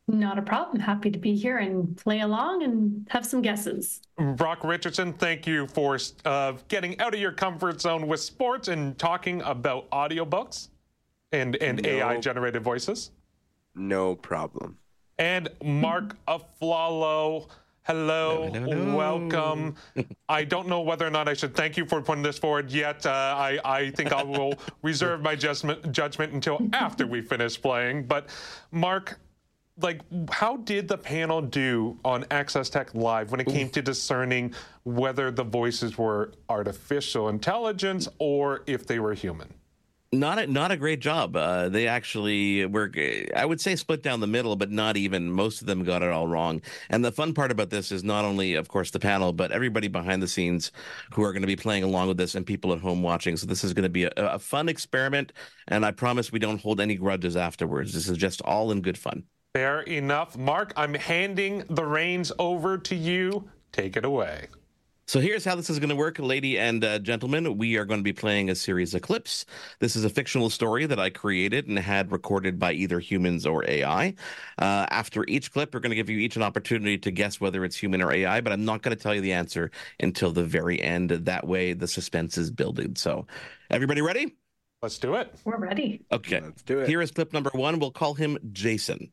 Not 0.07 0.39
a 0.39 0.41
problem. 0.41 0.79
Happy 0.79 1.11
to 1.11 1.19
be 1.19 1.35
here 1.35 1.57
and 1.57 1.95
play 1.95 2.21
along 2.21 2.63
and 2.63 3.07
have 3.11 3.25
some 3.25 3.43
guesses. 3.43 4.01
Brock 4.35 4.63
Richardson, 4.63 5.13
thank 5.13 5.45
you 5.45 5.67
for 5.67 5.99
uh, 6.25 6.53
getting 6.69 6.99
out 6.99 7.13
of 7.13 7.19
your 7.19 7.31
comfort 7.31 7.81
zone 7.81 8.07
with 8.07 8.19
sports 8.19 8.67
and 8.67 8.97
talking 8.97 9.41
about 9.43 9.89
audiobooks 9.91 10.69
and 11.41 11.55
and 11.57 11.81
no, 11.81 11.89
AI 11.89 12.19
generated 12.19 12.63
voices? 12.63 13.11
No 13.75 14.15
problem. 14.15 14.77
And 15.17 15.49
Marc 15.63 16.15
Aflalo. 16.27 17.49
Hello, 17.83 18.49
no, 18.51 18.65
no, 18.65 18.95
welcome. 18.95 19.75
I 20.29 20.43
don't 20.43 20.67
know 20.67 20.81
whether 20.81 21.05
or 21.05 21.11
not 21.11 21.27
I 21.27 21.35
should 21.35 21.53
thank 21.53 21.77
you 21.77 21.85
for 21.85 22.01
putting 22.01 22.23
this 22.23 22.39
forward 22.39 22.71
yet. 22.71 23.05
Uh, 23.05 23.11
I, 23.11 23.59
I 23.63 23.91
think 23.91 24.11
I 24.11 24.23
will 24.23 24.55
reserve 24.81 25.21
my 25.21 25.35
judgment, 25.35 25.91
judgment 25.91 26.33
until 26.33 26.67
after 26.73 27.05
we 27.05 27.21
finish 27.21 27.61
playing. 27.61 28.07
But, 28.07 28.29
Marc, 28.71 29.19
like, 29.79 30.01
how 30.31 30.57
did 30.57 30.87
the 30.87 30.97
panel 30.97 31.43
do 31.43 31.99
on 32.03 32.25
Access 32.31 32.71
Tech 32.71 32.95
Live 32.95 33.29
when 33.29 33.39
it 33.39 33.45
came 33.45 33.69
to 33.69 33.83
discerning 33.83 34.55
whether 34.83 35.29
the 35.29 35.43
voices 35.43 35.95
were 35.95 36.31
artificial 36.49 37.29
intelligence 37.29 38.07
or 38.17 38.63
if 38.65 38.87
they 38.87 38.97
were 38.97 39.13
human? 39.13 39.53
Not 40.11 40.39
a, 40.39 40.47
not 40.47 40.71
a 40.71 40.77
great 40.77 40.99
job. 40.99 41.35
Uh, 41.35 41.67
they 41.67 41.87
actually 41.87 42.65
were, 42.65 42.91
I 43.35 43.45
would 43.45 43.59
say, 43.59 43.75
split 43.75 44.01
down 44.01 44.19
the 44.19 44.27
middle, 44.27 44.55
but 44.55 44.71
not 44.71 44.95
even. 44.97 45.31
Most 45.31 45.61
of 45.61 45.67
them 45.67 45.83
got 45.83 46.03
it 46.03 46.11
all 46.11 46.27
wrong. 46.27 46.61
And 46.89 47.03
the 47.03 47.11
fun 47.11 47.33
part 47.33 47.51
about 47.51 47.69
this 47.69 47.91
is 47.91 48.03
not 48.03 48.23
only, 48.23 48.53
of 48.53 48.67
course, 48.69 48.91
the 48.91 48.99
panel, 48.99 49.33
but 49.33 49.51
everybody 49.51 49.87
behind 49.87 50.21
the 50.21 50.27
scenes 50.27 50.71
who 51.13 51.23
are 51.23 51.33
going 51.33 51.41
to 51.41 51.47
be 51.47 51.55
playing 51.55 51.83
along 51.83 52.07
with 52.07 52.17
this 52.17 52.35
and 52.35 52.45
people 52.45 52.71
at 52.71 52.79
home 52.79 53.01
watching. 53.01 53.35
So 53.35 53.45
this 53.45 53.63
is 53.63 53.73
going 53.73 53.83
to 53.83 53.89
be 53.89 54.05
a, 54.05 54.11
a 54.15 54.39
fun 54.39 54.69
experiment, 54.69 55.33
and 55.67 55.85
I 55.85 55.91
promise 55.91 56.31
we 56.31 56.39
don't 56.39 56.61
hold 56.61 56.79
any 56.79 56.95
grudges 56.95 57.35
afterwards. 57.35 57.93
This 57.93 58.07
is 58.07 58.17
just 58.17 58.41
all 58.43 58.71
in 58.71 58.81
good 58.81 58.97
fun. 58.97 59.23
Fair 59.53 59.81
enough, 59.81 60.37
Marc. 60.37 60.73
I'm 60.77 60.93
handing 60.93 61.63
the 61.69 61.85
reins 61.85 62.31
over 62.39 62.77
to 62.77 62.95
you. 62.95 63.49
Take 63.71 63.97
it 63.97 64.05
away. 64.05 64.47
So 65.07 65.19
here's 65.19 65.45
how 65.45 65.53
this 65.53 65.69
is 65.69 65.77
going 65.77 65.89
to 65.89 65.95
work, 65.95 66.17
lady 66.17 66.57
and 66.57 66.83
uh, 66.83 66.97
gentlemen. 66.97 67.59
We 67.59 67.77
are 67.77 67.85
going 67.85 67.99
to 67.99 68.03
be 68.03 68.11
playing 68.11 68.49
a 68.49 68.55
series 68.55 68.95
of 68.95 69.03
clips. 69.03 69.45
This 69.79 69.95
is 69.95 70.03
a 70.03 70.09
fictional 70.09 70.49
story 70.49 70.87
that 70.87 70.99
I 70.99 71.11
created 71.11 71.67
and 71.67 71.77
had 71.77 72.11
recorded 72.11 72.57
by 72.57 72.73
either 72.73 72.99
humans 72.99 73.45
or 73.45 73.69
AI. 73.69 74.15
Uh, 74.57 74.87
after 74.89 75.23
each 75.27 75.51
clip, 75.51 75.75
we're 75.75 75.79
going 75.79 75.91
to 75.91 75.95
give 75.95 76.09
you 76.09 76.17
each 76.17 76.37
an 76.37 76.41
opportunity 76.41 76.97
to 76.97 77.11
guess 77.11 77.39
whether 77.39 77.63
it's 77.63 77.75
human 77.77 78.01
or 78.01 78.11
AI, 78.11 78.41
but 78.41 78.51
I'm 78.51 78.65
not 78.65 78.81
going 78.81 78.97
to 78.97 79.01
tell 79.01 79.13
you 79.13 79.21
the 79.21 79.33
answer 79.33 79.69
until 79.99 80.31
the 80.31 80.43
very 80.43 80.81
end. 80.81 81.11
That 81.11 81.45
way, 81.45 81.73
the 81.73 81.87
suspense 81.87 82.35
is 82.39 82.49
building. 82.49 82.95
So, 82.95 83.27
everybody 83.69 84.01
ready? 84.01 84.35
Let's 84.81 84.97
do 84.97 85.13
it. 85.15 85.35
We're 85.45 85.57
ready. 85.57 86.03
Okay. 86.11 86.41
Let's 86.41 86.63
do 86.63 86.79
it. 86.79 86.89
Here 86.89 87.03
is 87.03 87.11
clip 87.11 87.31
number 87.31 87.51
one. 87.53 87.77
We'll 87.77 87.91
call 87.91 88.15
him 88.15 88.39
Jason. 88.51 89.11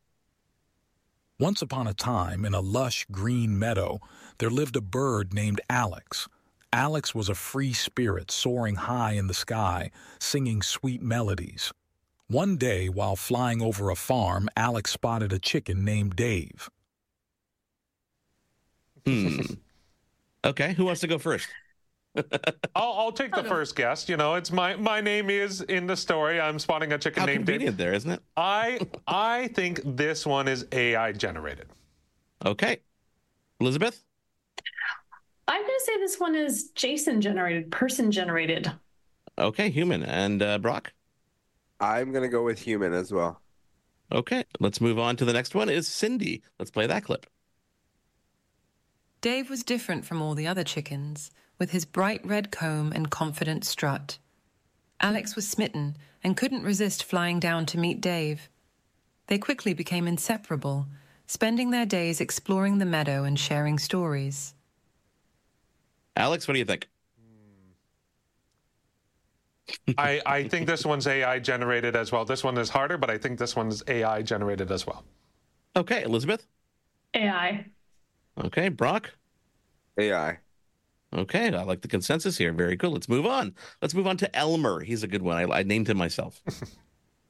Once 1.38 1.60
upon 1.60 1.86
a 1.86 1.94
time, 1.94 2.44
in 2.46 2.54
a 2.54 2.60
lush 2.60 3.04
green 3.10 3.58
meadow, 3.58 4.00
there 4.42 4.50
lived 4.50 4.74
a 4.74 4.80
bird 4.80 5.32
named 5.32 5.60
Alex. 5.70 6.26
Alex 6.72 7.14
was 7.14 7.28
a 7.28 7.34
free 7.36 7.72
spirit 7.72 8.28
soaring 8.28 8.74
high 8.74 9.12
in 9.12 9.28
the 9.28 9.34
sky, 9.34 9.92
singing 10.18 10.62
sweet 10.62 11.00
melodies. 11.00 11.72
One 12.26 12.56
day, 12.56 12.88
while 12.88 13.14
flying 13.14 13.62
over 13.62 13.88
a 13.88 13.94
farm, 13.94 14.48
Alex 14.56 14.90
spotted 14.90 15.32
a 15.32 15.38
chicken 15.38 15.84
named 15.84 16.16
Dave. 16.16 16.68
Hmm. 19.06 19.42
Okay, 20.44 20.72
who 20.72 20.86
wants 20.86 21.02
to 21.02 21.06
go 21.06 21.18
first? 21.18 21.46
I'll, 22.74 22.94
I'll, 22.94 23.12
take 23.12 23.32
the 23.32 23.44
first 23.44 23.76
guess. 23.76 24.08
You 24.08 24.16
know, 24.16 24.34
it's 24.34 24.50
my 24.50 24.74
my 24.74 25.00
name 25.00 25.30
is 25.30 25.60
in 25.60 25.86
the 25.86 25.96
story. 25.96 26.40
I'm 26.40 26.58
spotting 26.58 26.92
a 26.92 26.98
chicken 26.98 27.20
How 27.20 27.26
named 27.26 27.46
convenient 27.46 27.76
Dave. 27.76 27.86
there, 27.86 27.94
isn't 27.94 28.10
it? 28.10 28.20
I 28.36 28.80
I 29.06 29.50
think 29.54 29.82
this 29.84 30.26
one 30.26 30.48
is 30.48 30.66
AI 30.72 31.12
generated. 31.12 31.68
Okay, 32.44 32.80
Elizabeth. 33.60 34.02
I'm 35.48 35.60
going 35.60 35.78
to 35.78 35.84
say 35.84 35.98
this 35.98 36.20
one 36.20 36.34
is 36.34 36.70
Jason 36.70 37.20
generated, 37.20 37.70
person 37.70 38.10
generated. 38.10 38.72
Okay, 39.38 39.70
human. 39.70 40.02
And 40.02 40.42
uh, 40.42 40.58
Brock? 40.58 40.92
I'm 41.80 42.12
going 42.12 42.22
to 42.22 42.28
go 42.28 42.44
with 42.44 42.60
human 42.60 42.92
as 42.92 43.12
well. 43.12 43.40
Okay, 44.12 44.44
let's 44.60 44.80
move 44.80 44.98
on 44.98 45.16
to 45.16 45.24
the 45.24 45.32
next 45.32 45.54
one 45.54 45.68
is 45.68 45.88
Cindy. 45.88 46.42
Let's 46.58 46.70
play 46.70 46.86
that 46.86 47.04
clip. 47.04 47.26
Dave 49.20 49.48
was 49.48 49.62
different 49.62 50.04
from 50.04 50.20
all 50.20 50.34
the 50.34 50.46
other 50.46 50.64
chickens, 50.64 51.30
with 51.58 51.70
his 51.70 51.84
bright 51.84 52.24
red 52.26 52.50
comb 52.50 52.92
and 52.92 53.10
confident 53.10 53.64
strut. 53.64 54.18
Alex 55.00 55.34
was 55.34 55.48
smitten 55.48 55.96
and 56.22 56.36
couldn't 56.36 56.62
resist 56.62 57.04
flying 57.04 57.40
down 57.40 57.66
to 57.66 57.78
meet 57.78 58.00
Dave. 58.00 58.48
They 59.28 59.38
quickly 59.38 59.74
became 59.74 60.06
inseparable, 60.06 60.86
spending 61.26 61.70
their 61.70 61.86
days 61.86 62.20
exploring 62.20 62.78
the 62.78 62.84
meadow 62.84 63.24
and 63.24 63.38
sharing 63.38 63.78
stories. 63.78 64.54
Alex, 66.16 66.46
what 66.46 66.54
do 66.54 66.58
you 66.58 66.64
think? 66.64 66.88
I, 69.96 70.20
I 70.26 70.48
think 70.48 70.66
this 70.66 70.84
one's 70.84 71.06
AI 71.06 71.38
generated 71.38 71.96
as 71.96 72.12
well. 72.12 72.24
This 72.24 72.44
one 72.44 72.58
is 72.58 72.68
harder, 72.68 72.98
but 72.98 73.10
I 73.10 73.18
think 73.18 73.38
this 73.38 73.56
one's 73.56 73.82
AI 73.88 74.22
generated 74.22 74.70
as 74.70 74.86
well. 74.86 75.04
Okay, 75.76 76.02
Elizabeth? 76.02 76.46
AI. 77.14 77.66
Okay, 78.44 78.68
Brock? 78.68 79.10
AI. 79.98 80.38
Okay, 81.14 81.54
I 81.54 81.62
like 81.62 81.82
the 81.82 81.88
consensus 81.88 82.38
here. 82.38 82.52
Very 82.52 82.76
cool. 82.76 82.92
Let's 82.92 83.08
move 83.08 83.26
on. 83.26 83.54
Let's 83.80 83.94
move 83.94 84.06
on 84.06 84.16
to 84.18 84.36
Elmer. 84.36 84.82
He's 84.82 85.02
a 85.02 85.08
good 85.08 85.22
one. 85.22 85.36
I, 85.36 85.60
I 85.60 85.62
named 85.62 85.88
him 85.88 85.98
myself. 85.98 86.42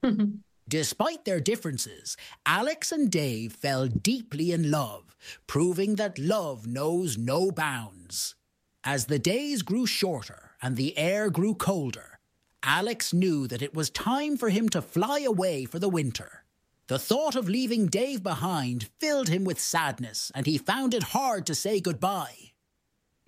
Despite 0.68 1.24
their 1.24 1.40
differences, 1.40 2.16
Alex 2.46 2.92
and 2.92 3.10
Dave 3.10 3.52
fell 3.52 3.88
deeply 3.88 4.52
in 4.52 4.70
love, 4.70 5.16
proving 5.46 5.96
that 5.96 6.18
love 6.18 6.66
knows 6.66 7.18
no 7.18 7.50
bounds. 7.50 8.36
As 8.84 9.06
the 9.06 9.18
days 9.18 9.62
grew 9.62 9.86
shorter 9.86 10.50
and 10.60 10.76
the 10.76 10.96
air 10.98 11.30
grew 11.30 11.54
colder, 11.54 12.18
Alex 12.64 13.12
knew 13.12 13.46
that 13.46 13.62
it 13.62 13.74
was 13.74 13.90
time 13.90 14.36
for 14.36 14.48
him 14.50 14.68
to 14.70 14.82
fly 14.82 15.20
away 15.20 15.64
for 15.64 15.78
the 15.78 15.88
winter. 15.88 16.44
The 16.88 16.98
thought 16.98 17.36
of 17.36 17.48
leaving 17.48 17.86
Dave 17.86 18.22
behind 18.24 18.88
filled 18.98 19.28
him 19.28 19.44
with 19.44 19.60
sadness, 19.60 20.32
and 20.34 20.46
he 20.46 20.58
found 20.58 20.94
it 20.94 21.04
hard 21.04 21.46
to 21.46 21.54
say 21.54 21.80
goodbye. 21.80 22.52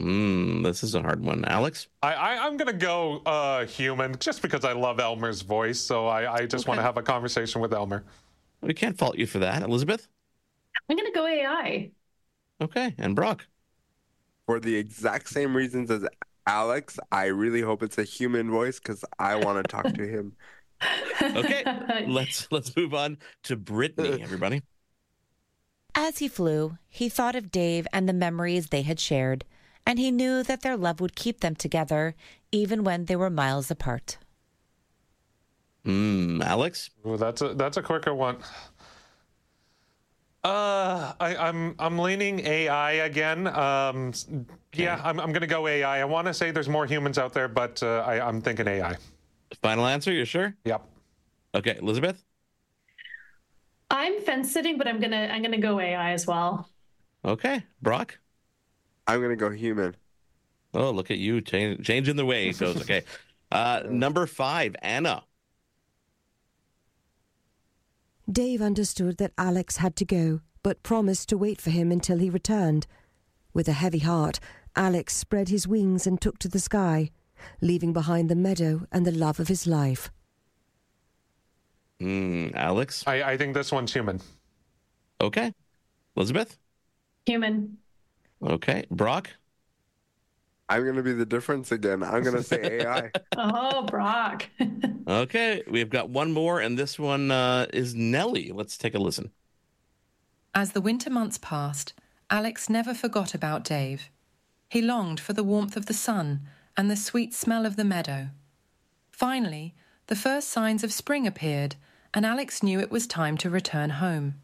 Mm, 0.01 0.65
this 0.65 0.83
is 0.83 0.97
a 0.97 1.03
hard 1.03 1.21
one, 1.25 1.45
Alex. 1.45 1.87
I, 2.03 2.15
I 2.15 2.47
am 2.49 2.57
gonna 2.57 2.73
go 2.73 3.19
uh, 3.25 3.65
human 3.65 4.17
just 4.19 4.43
because 4.43 4.65
I 4.65 4.73
love 4.73 4.99
Elmer's 4.99 5.43
voice. 5.43 5.81
So 5.81 6.09
I, 6.09 6.35
I 6.35 6.47
just 6.47 6.65
Okay. 6.65 6.71
want 6.71 6.79
to 6.79 6.83
have 6.83 6.97
a 6.97 7.03
conversation 7.03 7.61
with 7.61 7.73
Elmer. 7.73 8.05
We 8.61 8.75
can't 8.75 8.99
fault 8.99 9.19
you 9.19 9.27
for 9.27 9.39
that, 9.39 9.63
Elizabeth. 9.63 10.09
I'm 10.91 10.97
going 10.97 11.11
to 11.11 11.15
go 11.17 11.27
AI. 11.27 11.91
Okay, 12.61 12.95
and 12.99 13.15
Brock. 13.15 13.47
For 14.47 14.61
the 14.61 14.77
exact 14.77 15.29
same 15.29 15.57
reasons 15.57 15.91
as 15.91 16.07
Alex, 16.47 16.99
I 17.11 17.27
really 17.27 17.63
hope 17.63 17.83
it's 17.83 17.99
a 17.99 18.05
human 18.05 18.51
voice 18.51 18.79
because 18.79 19.05
I 19.19 19.37
want 19.37 19.65
to 19.65 19.71
talk 19.71 19.93
to 19.95 20.07
him. 20.07 20.35
Okay, 21.23 21.65
let's 22.07 22.49
let's 22.51 22.77
move 22.77 22.93
on 22.93 23.17
to 23.45 23.57
Brittany, 23.57 24.23
everybody. 24.23 24.63
As 25.95 26.19
he 26.19 26.29
flew, 26.29 26.77
he 26.89 27.09
thought 27.09 27.37
of 27.37 27.51
Dave 27.51 27.87
and 27.93 28.09
the 28.09 28.13
memories 28.13 28.67
they 28.67 28.83
had 28.83 29.01
shared, 29.01 29.45
and 29.87 29.99
he 29.99 30.11
knew 30.11 30.43
that 30.43 30.63
their 30.63 30.77
love 30.77 31.01
would 31.01 31.15
keep 31.15 31.41
them 31.41 31.55
together 31.55 32.15
even 32.53 32.85
when 32.85 33.07
they 33.07 33.17
were 33.17 33.31
miles 33.31 33.71
apart. 33.71 34.19
Mm, 35.87 36.43
Alex. 36.43 36.91
Ooh, 37.07 37.17
that's 37.17 37.43
a 37.43 37.55
that's 37.55 37.77
a 37.77 37.83
quicker 37.83 38.15
one. 38.15 38.39
Uh, 40.45 41.15
I, 41.21 41.37
I'm 41.37 41.75
I'm 41.79 41.99
leaning 41.99 42.41
AI 42.47 42.93
again. 42.93 43.47
Um, 43.47 44.09
s- 44.11 44.27
yeah, 44.75 45.01
I'm 45.03 45.19
I'm 45.19 45.33
gonna 45.33 45.47
go 45.47 45.67
AI. 45.67 46.01
I 46.03 46.05
want 46.05 46.27
to 46.27 46.35
say 46.35 46.51
there's 46.51 46.69
more 46.69 46.85
humans 46.85 47.17
out 47.17 47.33
there, 47.33 47.49
but 47.49 47.83
uh, 47.83 48.05
I 48.07 48.21
I'm 48.21 48.43
thinking 48.43 48.69
AI. 48.69 48.97
Final 49.63 49.87
answer. 49.87 50.13
You 50.13 50.27
sure? 50.27 50.55
Yep. 50.67 50.87
Okay, 51.55 51.77
Elizabeth. 51.81 52.23
I'm 53.91 54.21
fence 54.21 54.53
sitting, 54.53 54.77
but 54.77 54.87
I'm 54.87 55.01
gonna 55.01 55.29
I'm 55.33 55.41
gonna 55.43 55.57
go 55.59 55.81
AI 55.81 56.11
as 56.13 56.27
well. 56.27 56.69
Okay, 57.25 57.65
Brock. 57.81 58.19
I'm 59.07 59.23
gonna 59.23 59.37
go 59.37 59.49
human. 59.49 59.97
Oh, 60.75 60.91
look 60.91 61.11
at 61.11 61.19
you 61.19 61.41
change, 61.41 61.87
changing 61.87 62.17
the 62.17 62.27
way 62.27 62.49
it 62.49 62.59
goes. 62.59 62.77
Okay, 62.77 63.03
uh, 63.53 63.81
number 63.89 64.27
five, 64.27 64.77
Anna. 64.83 65.25
Dave 68.31 68.63
understood 68.63 69.19
that 69.19 69.33
Alex 69.37 69.77
had 69.77 69.97
to 69.97 70.05
go, 70.05 70.41
but 70.63 70.83
promised 70.83 71.29
to 71.29 71.37
wait 71.37 71.61
for 71.61 71.71
him 71.71 71.93
until 71.93 72.19
he 72.19 72.31
returned. 72.31 72.87
With 73.53 73.69
a 73.69 73.73
heavy 73.73 73.99
heart, 73.99 74.41
Alex 74.75 75.15
spread 75.15 75.51
his 75.51 75.69
wings 75.69 76.07
and 76.07 76.21
took 76.21 76.39
to 76.39 76.49
the 76.49 76.59
sky, 76.59 77.11
leaving 77.61 77.93
behind 77.93 78.31
the 78.31 78.35
meadow 78.35 78.87
and 78.91 79.07
the 79.07 79.13
love 79.13 79.39
of 79.39 79.49
his 79.49 79.67
life. 79.67 80.11
Mm, 82.01 82.55
Alex. 82.55 83.05
I 83.07 83.23
I 83.23 83.37
think 83.37 83.55
this 83.55 83.71
one's 83.71 83.93
human. 83.93 84.21
Okay, 85.21 85.55
Elizabeth. 86.17 86.59
Human. 87.27 87.79
Okay, 88.43 88.85
Brock. 88.91 89.31
I'm 90.69 90.85
gonna 90.85 91.03
be 91.03 91.13
the 91.13 91.27
difference 91.27 91.71
again. 91.73 92.03
I'm 92.03 92.23
gonna 92.23 92.43
say 92.43 92.81
AI. 92.83 93.11
Oh, 93.37 93.85
Brock. 93.85 94.49
Okay, 95.07 95.63
we've 95.71 95.91
got 95.91 96.09
one 96.09 96.33
more, 96.33 96.61
and 96.61 96.79
this 96.79 96.99
one 96.99 97.31
uh, 97.31 97.67
is 97.75 97.95
Nellie. 97.95 98.53
Let's 98.55 98.79
take 98.79 98.95
a 98.95 98.99
listen. 98.99 99.33
As 100.55 100.73
the 100.73 100.81
winter 100.81 101.11
months 101.11 101.37
passed, 101.37 101.93
Alex 102.31 102.71
never 102.71 102.95
forgot 102.95 103.35
about 103.35 103.65
Dave. 103.65 104.09
He 104.71 104.81
longed 104.81 105.21
for 105.21 105.35
the 105.35 105.45
warmth 105.45 105.77
of 105.77 105.87
the 105.87 105.93
sun 105.93 106.41
and 106.75 106.91
the 106.91 106.97
sweet 106.97 107.35
smell 107.35 107.67
of 107.67 107.77
the 107.77 107.85
meadow. 107.85 108.29
Finally, 109.11 109.75
the 110.07 110.17
first 110.17 110.49
signs 110.49 110.83
of 110.83 110.91
spring 110.93 111.27
appeared, 111.27 111.77
and 112.15 112.25
Alex 112.25 112.63
knew 112.63 112.81
it 112.81 112.91
was 112.91 113.07
time 113.07 113.37
to 113.37 113.51
return 113.51 113.91
home. 113.91 114.37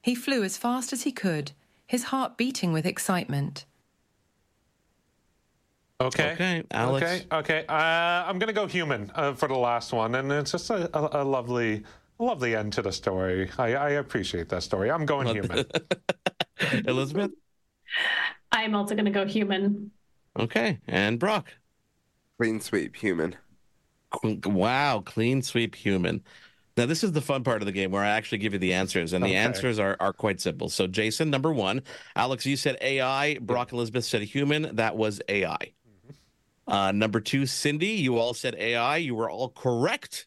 He 0.00 0.14
flew 0.14 0.42
as 0.42 0.56
fast 0.56 0.94
as 0.94 1.02
he 1.02 1.12
could, 1.12 1.52
his 1.86 2.04
heart 2.04 2.38
beating 2.38 2.72
with 2.72 2.86
excitement. 2.86 3.66
Okay. 6.00 6.32
Okay, 6.32 6.62
Alex. 6.70 7.04
Okay. 7.04 7.26
Okay. 7.32 7.64
Uh, 7.68 7.72
I'm 8.26 8.38
gonna 8.38 8.52
go 8.52 8.66
human 8.66 9.12
uh, 9.14 9.34
for 9.34 9.48
the 9.48 9.56
last 9.56 9.92
one, 9.92 10.14
and 10.14 10.32
it's 10.32 10.52
just 10.52 10.70
a, 10.70 10.88
a, 10.96 11.22
a 11.22 11.24
lovely, 11.24 11.84
lovely 12.18 12.56
end 12.56 12.72
to 12.74 12.82
the 12.82 12.92
story. 12.92 13.50
I, 13.58 13.74
I 13.74 13.90
appreciate 13.90 14.48
that 14.48 14.62
story. 14.62 14.90
I'm 14.90 15.04
going 15.04 15.26
human. 15.28 15.66
Elizabeth. 16.86 17.32
I'm 18.50 18.74
also 18.74 18.94
gonna 18.94 19.10
go 19.10 19.26
human. 19.26 19.90
Okay, 20.38 20.78
and 20.86 21.18
Brock. 21.18 21.48
Clean 22.38 22.60
sweep, 22.60 22.96
human. 22.96 23.36
Wow, 24.24 25.02
clean 25.04 25.42
sweep, 25.42 25.74
human. 25.74 26.22
Now 26.76 26.86
this 26.86 27.04
is 27.04 27.12
the 27.12 27.20
fun 27.20 27.44
part 27.44 27.60
of 27.60 27.66
the 27.66 27.72
game 27.72 27.90
where 27.90 28.02
I 28.02 28.08
actually 28.08 28.38
give 28.38 28.54
you 28.54 28.58
the 28.58 28.72
answers, 28.72 29.12
and 29.12 29.22
the 29.22 29.36
answers 29.36 29.78
are, 29.78 29.98
are 30.00 30.14
quite 30.14 30.40
simple. 30.40 30.70
So 30.70 30.86
Jason, 30.86 31.28
number 31.28 31.52
one, 31.52 31.82
Alex, 32.16 32.46
you 32.46 32.56
said 32.56 32.78
AI. 32.80 33.36
Brock 33.38 33.72
Elizabeth 33.72 34.06
said 34.06 34.22
human. 34.22 34.76
That 34.76 34.96
was 34.96 35.20
AI. 35.28 35.72
Uh, 36.66 36.92
number 36.92 37.20
two, 37.20 37.46
Cindy, 37.46 37.88
you 37.88 38.18
all 38.18 38.34
said 38.34 38.54
AI. 38.56 38.98
You 38.98 39.14
were 39.14 39.30
all 39.30 39.48
correct. 39.48 40.26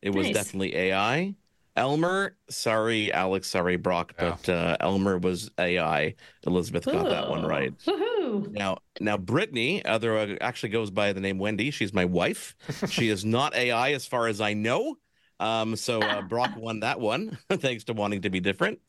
It 0.00 0.10
was 0.10 0.26
Nice. 0.26 0.34
definitely 0.34 0.74
AI. 0.76 1.34
Elmer, 1.74 2.36
sorry, 2.50 3.10
Alex, 3.12 3.48
sorry, 3.48 3.76
Brock, 3.76 4.12
but 4.18 4.46
uh, 4.48 4.76
Elmer 4.80 5.16
was 5.16 5.50
AI. 5.58 6.14
Elizabeth 6.46 6.84
got 6.84 7.08
that 7.08 7.30
one 7.30 7.44
Ooh. 7.44 7.48
right. 7.48 7.78
Woohoo! 7.78 8.52
Now, 8.52 8.78
now 9.00 9.16
Brittany, 9.16 9.82
other 9.84 10.16
uh, 10.18 10.36
actually 10.42 10.68
goes 10.68 10.90
by 10.90 11.14
the 11.14 11.20
name 11.20 11.38
Wendy. 11.38 11.70
She's 11.70 11.94
my 11.94 12.04
wife. 12.04 12.54
she 12.90 13.08
is 13.08 13.24
not 13.24 13.54
AI 13.54 13.92
as 13.92 14.04
far 14.04 14.26
as 14.26 14.40
I 14.40 14.52
know. 14.52 14.96
Um, 15.40 15.74
so 15.76 16.00
uh, 16.02 16.20
Brock 16.28 16.56
won 16.56 16.80
that 16.80 17.00
one, 17.00 17.38
thanks 17.50 17.84
to 17.84 17.94
wanting 17.94 18.22
to 18.22 18.30
be 18.30 18.40
different. 18.40 18.80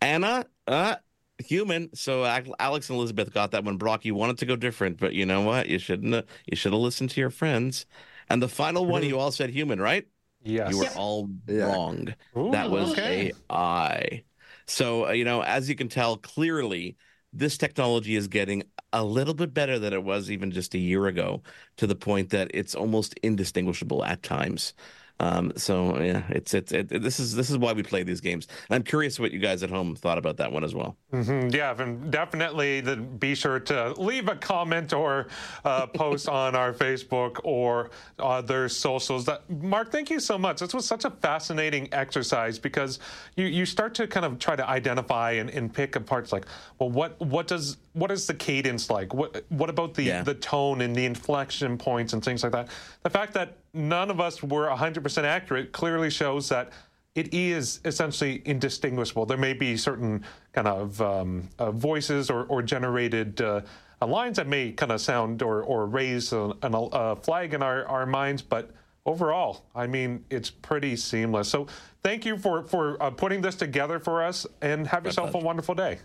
Anna, 0.00 0.46
uh, 0.66 0.96
human. 1.40 1.94
So 1.94 2.24
Alex 2.58 2.88
and 2.88 2.96
Elizabeth 2.96 3.32
got 3.32 3.50
that 3.52 3.64
one. 3.64 3.76
Brock, 3.76 4.04
you 4.04 4.14
wanted 4.14 4.38
to 4.38 4.46
go 4.46 4.56
different, 4.56 4.98
but 4.98 5.12
you 5.14 5.26
know 5.26 5.42
what? 5.42 5.68
You 5.68 5.78
shouldn't. 5.78 6.14
have- 6.14 6.26
You 6.46 6.56
should 6.56 6.72
have 6.72 6.80
listened 6.80 7.10
to 7.10 7.20
your 7.20 7.30
friends. 7.30 7.86
And 8.28 8.42
the 8.42 8.48
final 8.48 8.86
one, 8.86 9.02
you 9.02 9.18
all 9.18 9.32
said 9.32 9.50
human, 9.50 9.80
right? 9.80 10.06
Yes. 10.42 10.70
You 10.70 10.78
were 10.78 10.84
Yep. 10.84 10.92
all 10.96 11.30
Yeah. 11.48 11.64
wrong. 11.64 12.14
Ooh, 12.36 12.50
that 12.52 12.70
was 12.70 12.92
okay. 12.92 13.32
AI. 13.50 14.22
So, 14.66 15.08
uh, 15.08 15.10
you 15.12 15.24
know, 15.24 15.42
as 15.42 15.68
you 15.68 15.74
can 15.74 15.88
tell, 15.88 16.16
clearly 16.16 16.96
this 17.32 17.58
technology 17.58 18.16
is 18.16 18.28
getting 18.28 18.62
a 18.92 19.04
little 19.04 19.34
bit 19.34 19.52
better 19.54 19.78
than 19.78 19.92
it 19.92 20.02
was 20.02 20.30
even 20.30 20.50
just 20.50 20.74
a 20.74 20.78
year 20.78 21.06
ago, 21.06 21.42
to 21.76 21.86
the 21.86 21.94
point 21.94 22.30
that 22.30 22.50
it's 22.54 22.74
almost 22.74 23.14
indistinguishable 23.22 24.04
at 24.04 24.22
times. 24.22 24.74
Um, 25.20 25.52
so 25.56 26.00
yeah, 26.00 26.22
it's 26.30 26.54
it's 26.54 26.72
it, 26.72 26.88
this 26.88 27.20
is 27.20 27.34
this 27.34 27.50
is 27.50 27.58
why 27.58 27.72
we 27.74 27.82
play 27.82 28.02
these 28.02 28.20
games. 28.22 28.48
And 28.68 28.74
I'm 28.74 28.82
curious 28.82 29.20
what 29.20 29.32
you 29.32 29.38
guys 29.38 29.62
at 29.62 29.68
home 29.70 29.94
thought 29.94 30.16
about 30.18 30.38
that 30.38 30.50
one 30.50 30.64
as 30.64 30.74
well. 30.74 30.96
hmm 31.12 31.50
Yeah, 31.50 31.74
and 31.78 32.10
definitely 32.10 32.80
the, 32.80 32.96
be 32.96 33.34
sure 33.34 33.60
to 33.60 33.92
leave 34.00 34.28
a 34.28 34.36
comment 34.36 34.92
or 34.94 35.28
uh, 35.64 35.86
post 35.88 36.26
on 36.42 36.56
our 36.56 36.72
Facebook 36.72 37.38
or 37.44 37.90
other 38.18 38.68
socials. 38.68 39.26
That 39.26 39.48
Marc, 39.50 39.92
thank 39.92 40.08
you 40.08 40.20
so 40.20 40.38
much. 40.38 40.60
This 40.60 40.72
was 40.74 40.86
such 40.86 41.04
a 41.04 41.10
fascinating 41.10 41.92
exercise 41.92 42.58
because 42.58 42.98
you, 43.36 43.44
you 43.44 43.66
start 43.66 43.94
to 43.96 44.06
kind 44.06 44.24
of 44.24 44.38
try 44.38 44.56
to 44.56 44.66
identify 44.68 45.32
and, 45.32 45.50
and 45.50 45.72
pick 45.72 45.96
apart. 45.96 46.24
It's 46.24 46.32
like, 46.32 46.46
well, 46.78 46.90
what 46.90 47.20
what 47.20 47.46
does 47.46 47.76
what 47.92 48.10
is 48.10 48.26
the 48.26 48.34
cadence 48.34 48.88
like? 48.88 49.12
What 49.12 49.44
what 49.50 49.68
about 49.68 49.92
the 49.94 50.04
Yeah. 50.04 50.22
the 50.22 50.34
tone 50.34 50.80
and 50.80 50.96
the 50.96 51.04
inflection 51.04 51.76
points 51.76 52.14
and 52.14 52.24
things 52.24 52.42
like 52.42 52.52
that? 52.52 52.68
The 53.02 53.10
fact 53.10 53.34
that 53.34 53.58
none 53.72 54.10
of 54.10 54.20
us 54.20 54.42
were 54.42 54.68
100% 54.68 55.24
accurate 55.24 55.72
clearly 55.72 56.10
shows 56.10 56.48
that 56.48 56.72
it 57.14 57.34
is 57.34 57.80
essentially 57.84 58.42
indistinguishable. 58.44 59.26
There 59.26 59.36
may 59.36 59.52
be 59.52 59.76
certain 59.76 60.24
kind 60.52 60.68
of 60.68 61.00
um, 61.00 61.48
uh, 61.58 61.72
voices 61.72 62.30
or, 62.30 62.44
or 62.44 62.62
generated 62.62 63.40
uh, 63.40 63.62
lines 64.06 64.36
that 64.36 64.46
may 64.46 64.72
kind 64.72 64.92
of 64.92 65.00
sound 65.00 65.42
or, 65.42 65.62
or 65.62 65.86
raise 65.86 66.32
a, 66.32 66.52
an, 66.62 66.74
a 66.74 67.16
flag 67.16 67.54
in 67.54 67.62
our, 67.62 67.84
our 67.86 68.06
minds, 68.06 68.42
but 68.42 68.70
overall, 69.06 69.64
I 69.74 69.86
mean, 69.86 70.24
it's 70.30 70.50
pretty 70.50 70.96
seamless. 70.96 71.48
So 71.48 71.66
thank 72.02 72.24
you 72.24 72.38
for, 72.38 72.62
for 72.62 73.02
uh, 73.02 73.10
putting 73.10 73.40
this 73.40 73.56
together 73.56 73.98
for 73.98 74.22
us 74.22 74.46
and 74.62 74.86
have 74.86 75.04
yourself 75.04 75.34
a 75.34 75.38
wonderful 75.38 75.74
day. 75.74 75.98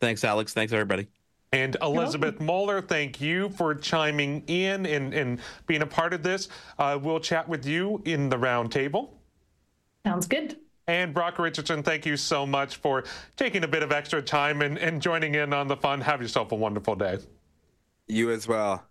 Thanks, 0.00 0.24
Alex. 0.24 0.54
Thanks, 0.54 0.72
everybody. 0.72 1.19
And 1.52 1.76
Elizabeth 1.82 2.40
Moeller, 2.40 2.80
thank 2.80 3.20
you 3.20 3.48
for 3.50 3.74
chiming 3.74 4.44
in 4.46 4.86
and, 4.86 5.12
and 5.12 5.40
being 5.66 5.82
a 5.82 5.86
part 5.86 6.14
of 6.14 6.22
this. 6.22 6.48
Uh, 6.78 6.98
we'll 7.00 7.18
chat 7.18 7.48
with 7.48 7.66
you 7.66 8.00
in 8.04 8.28
the 8.28 8.36
roundtable. 8.36 9.10
Sounds 10.06 10.26
good. 10.28 10.58
And 10.86 11.12
Brock 11.12 11.38
Richardson, 11.38 11.82
thank 11.82 12.06
you 12.06 12.16
so 12.16 12.46
much 12.46 12.76
for 12.76 13.04
taking 13.36 13.64
a 13.64 13.68
bit 13.68 13.82
of 13.82 13.92
extra 13.92 14.22
time 14.22 14.62
and, 14.62 14.78
and 14.78 15.02
joining 15.02 15.34
in 15.34 15.52
on 15.52 15.66
the 15.66 15.76
fun. 15.76 16.00
Have 16.00 16.22
yourself 16.22 16.52
a 16.52 16.56
wonderful 16.56 16.94
day. 16.94 17.18
You 18.06 18.30
as 18.30 18.46
well. 18.46 18.84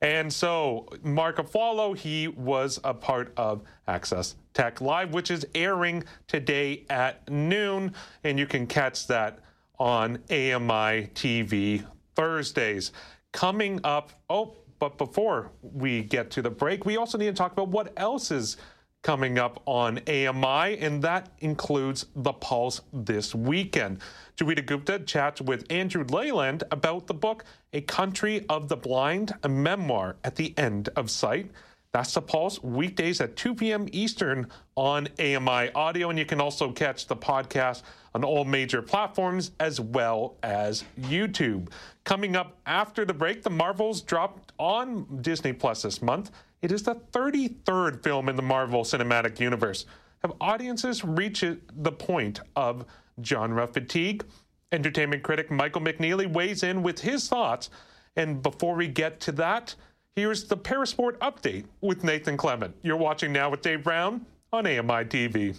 And 0.00 0.32
so, 0.32 0.88
Marc 1.02 1.38
Aflalo, 1.38 1.96
he 1.96 2.28
was 2.28 2.78
a 2.84 2.94
part 2.94 3.32
of 3.36 3.62
Access 3.88 4.36
Tech 4.54 4.80
Live, 4.80 5.12
which 5.12 5.30
is 5.30 5.44
airing 5.54 6.04
today 6.28 6.86
at 6.88 7.28
noon. 7.28 7.94
And 8.22 8.38
you 8.38 8.46
can 8.46 8.66
catch 8.66 9.06
that 9.08 9.40
on 9.78 10.16
AMI 10.30 11.08
TV 11.14 11.84
Thursdays. 12.14 12.92
Coming 13.32 13.80
up, 13.84 14.12
oh, 14.28 14.56
but 14.78 14.98
before 14.98 15.50
we 15.62 16.02
get 16.02 16.30
to 16.32 16.42
the 16.42 16.50
break, 16.50 16.84
we 16.84 16.96
also 16.96 17.18
need 17.18 17.26
to 17.26 17.32
talk 17.32 17.52
about 17.52 17.68
what 17.68 17.92
else 17.96 18.30
is 18.30 18.56
coming 19.02 19.38
up 19.38 19.62
on 19.64 19.98
AMI, 20.08 20.78
and 20.78 21.02
that 21.02 21.30
includes 21.38 22.06
The 22.16 22.32
Pulse 22.32 22.80
this 22.92 23.34
weekend. 23.34 23.98
Joeita 24.36 24.66
Gupta 24.66 24.98
chats 24.98 25.40
with 25.40 25.70
Andrew 25.70 26.04
Leland 26.04 26.64
about 26.70 27.06
the 27.06 27.14
book 27.14 27.44
A 27.72 27.80
Country 27.80 28.44
of 28.48 28.68
the 28.68 28.76
Blind, 28.76 29.32
a 29.42 29.48
memoir 29.48 30.16
at 30.24 30.36
the 30.36 30.52
end 30.58 30.88
of 30.96 31.10
sight. 31.10 31.50
That's 31.92 32.12
The 32.12 32.22
Pulse, 32.22 32.62
weekdays 32.62 33.20
at 33.20 33.36
2 33.36 33.54
p.m. 33.54 33.88
Eastern 33.92 34.48
on 34.76 35.08
AMI 35.18 35.72
Audio. 35.74 36.10
And 36.10 36.18
you 36.18 36.26
can 36.26 36.40
also 36.40 36.70
catch 36.72 37.06
the 37.06 37.16
podcast 37.16 37.82
on 38.14 38.24
all 38.24 38.44
major 38.44 38.82
platforms 38.82 39.52
as 39.60 39.80
well 39.80 40.36
as 40.42 40.84
YouTube. 41.00 41.68
Coming 42.04 42.36
up 42.36 42.56
after 42.66 43.04
the 43.04 43.14
break, 43.14 43.42
The 43.42 43.50
Marvels 43.50 44.02
dropped 44.02 44.52
on 44.58 45.20
Disney 45.20 45.52
Plus 45.52 45.82
this 45.82 46.00
month. 46.02 46.30
It 46.62 46.72
is 46.72 46.82
the 46.82 46.96
33rd 47.12 48.02
film 48.02 48.28
in 48.28 48.36
the 48.36 48.42
Marvel 48.42 48.82
Cinematic 48.82 49.38
Universe. 49.40 49.86
Have 50.22 50.32
audiences 50.40 51.04
reached 51.04 51.44
the 51.82 51.92
point 51.92 52.40
of 52.56 52.84
genre 53.22 53.66
fatigue? 53.66 54.24
Entertainment 54.72 55.22
critic 55.22 55.50
Michael 55.50 55.80
McNeely 55.80 56.30
weighs 56.30 56.62
in 56.62 56.82
with 56.82 57.00
his 57.00 57.28
thoughts. 57.28 57.70
And 58.16 58.42
before 58.42 58.74
we 58.74 58.88
get 58.88 59.20
to 59.20 59.32
that, 59.32 59.74
here's 60.16 60.44
the 60.44 60.56
Parasport 60.56 61.18
update 61.18 61.64
with 61.80 62.02
Nathan 62.02 62.36
Clement. 62.36 62.74
You're 62.82 62.96
watching 62.96 63.32
now 63.32 63.48
with 63.48 63.62
Dave 63.62 63.84
Brown 63.84 64.26
on 64.52 64.66
AMI 64.66 65.04
TV. 65.04 65.56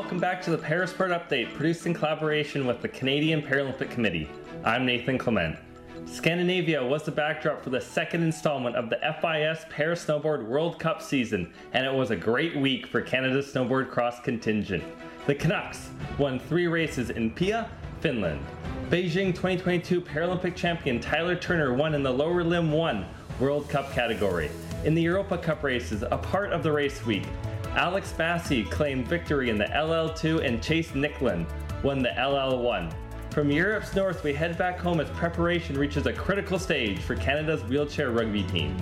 Welcome 0.00 0.18
back 0.18 0.40
to 0.44 0.50
the 0.50 0.56
Parasport 0.56 1.10
update, 1.10 1.52
produced 1.54 1.84
in 1.84 1.92
collaboration 1.92 2.66
with 2.66 2.80
the 2.80 2.88
Canadian 2.88 3.42
Paralympic 3.42 3.90
Committee. 3.90 4.30
I'm 4.64 4.86
Nathan 4.86 5.18
Clement. 5.18 5.58
Scandinavia 6.06 6.82
was 6.82 7.02
the 7.02 7.12
backdrop 7.12 7.62
for 7.62 7.68
the 7.68 7.82
second 7.82 8.22
installment 8.22 8.76
of 8.76 8.88
the 8.88 8.96
FIS 8.96 9.66
Para 9.68 9.94
Snowboard 9.94 10.46
World 10.46 10.78
Cup 10.78 11.02
season, 11.02 11.52
and 11.74 11.84
it 11.84 11.92
was 11.92 12.10
a 12.10 12.16
great 12.16 12.56
week 12.56 12.86
for 12.86 13.02
Canada's 13.02 13.52
snowboard 13.52 13.90
cross 13.90 14.18
contingent. 14.20 14.82
The 15.26 15.34
Canucks 15.34 15.90
won 16.18 16.40
three 16.40 16.66
races 16.66 17.10
in 17.10 17.32
Pyhä, 17.34 17.68
Finland. 18.00 18.40
Beijing 18.88 19.34
2022 19.34 20.00
Paralympic 20.00 20.56
champion 20.56 20.98
Tyler 20.98 21.36
Turner 21.36 21.74
won 21.74 21.94
in 21.94 22.02
the 22.02 22.10
lower 22.10 22.42
limb 22.42 22.72
1 22.72 23.06
World 23.38 23.68
Cup 23.68 23.92
category. 23.92 24.50
In 24.82 24.94
the 24.94 25.02
Europa 25.02 25.36
Cup 25.36 25.62
races, 25.62 26.02
a 26.10 26.16
part 26.16 26.52
of 26.52 26.62
the 26.62 26.72
race 26.72 27.04
week, 27.04 27.26
Alex 27.76 28.12
Massie 28.18 28.64
claimed 28.64 29.06
victory 29.06 29.48
in 29.48 29.56
the 29.56 29.66
LL2 29.66 30.44
and 30.44 30.60
Chase 30.60 30.90
Nicklin 30.90 31.46
won 31.84 32.02
the 32.02 32.08
LL1. 32.10 32.92
From 33.30 33.48
Europe's 33.48 33.94
north, 33.94 34.24
we 34.24 34.32
head 34.32 34.58
back 34.58 34.76
home 34.80 34.98
as 34.98 35.08
preparation 35.10 35.78
reaches 35.78 36.06
a 36.06 36.12
critical 36.12 36.58
stage 36.58 36.98
for 36.98 37.14
Canada's 37.14 37.62
wheelchair 37.62 38.10
rugby 38.10 38.42
team. 38.42 38.76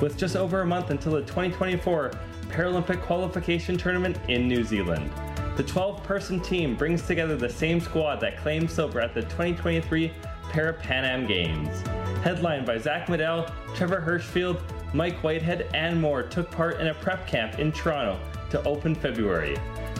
With 0.00 0.16
just 0.16 0.36
over 0.36 0.62
a 0.62 0.66
month 0.66 0.88
until 0.88 1.12
the 1.12 1.20
2024 1.20 2.12
Paralympic 2.48 3.02
qualification 3.02 3.76
tournament 3.76 4.18
in 4.28 4.48
New 4.48 4.64
Zealand. 4.64 5.10
The 5.56 5.62
12 5.62 6.02
person 6.02 6.40
team 6.40 6.74
brings 6.76 7.02
together 7.02 7.36
the 7.36 7.50
same 7.50 7.78
squad 7.78 8.20
that 8.20 8.38
claimed 8.38 8.70
silver 8.70 9.02
at 9.02 9.12
the 9.12 9.22
2023 9.22 10.10
Para 10.48 10.72
Pan 10.72 11.04
Am 11.04 11.26
Games. 11.26 11.82
Headlined 12.22 12.64
by 12.64 12.78
Zak 12.78 13.06
Madell, 13.08 13.52
Trevor 13.74 14.00
Hirschfield, 14.00 14.58
Mike 14.92 15.22
Whitehead, 15.22 15.70
and 15.74 16.00
more 16.00 16.22
took 16.22 16.50
part 16.50 16.80
in 16.80 16.88
a 16.88 16.94
prep 16.94 17.26
camp 17.26 17.58
in 17.58 17.70
Toronto 17.72 18.18
to 18.50 18.62
open 18.64 18.94
February. 18.94 19.56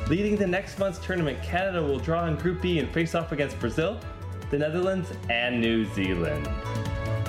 Leading 0.09 0.37
the 0.37 0.47
next 0.47 0.79
month's 0.79 0.99
tournament, 0.99 1.41
Canada 1.43 1.83
will 1.83 1.99
draw 1.99 2.27
in 2.27 2.37
Group 2.37 2.61
B 2.61 2.81
and 2.81 2.93
face 2.93 3.15
off 3.15 3.31
against 3.31 3.59
Brazil, 3.61 3.99
the 4.51 4.59
Netherlands, 4.59 5.13
and 5.29 5.61
New 5.61 5.85
Zealand. 5.95 6.49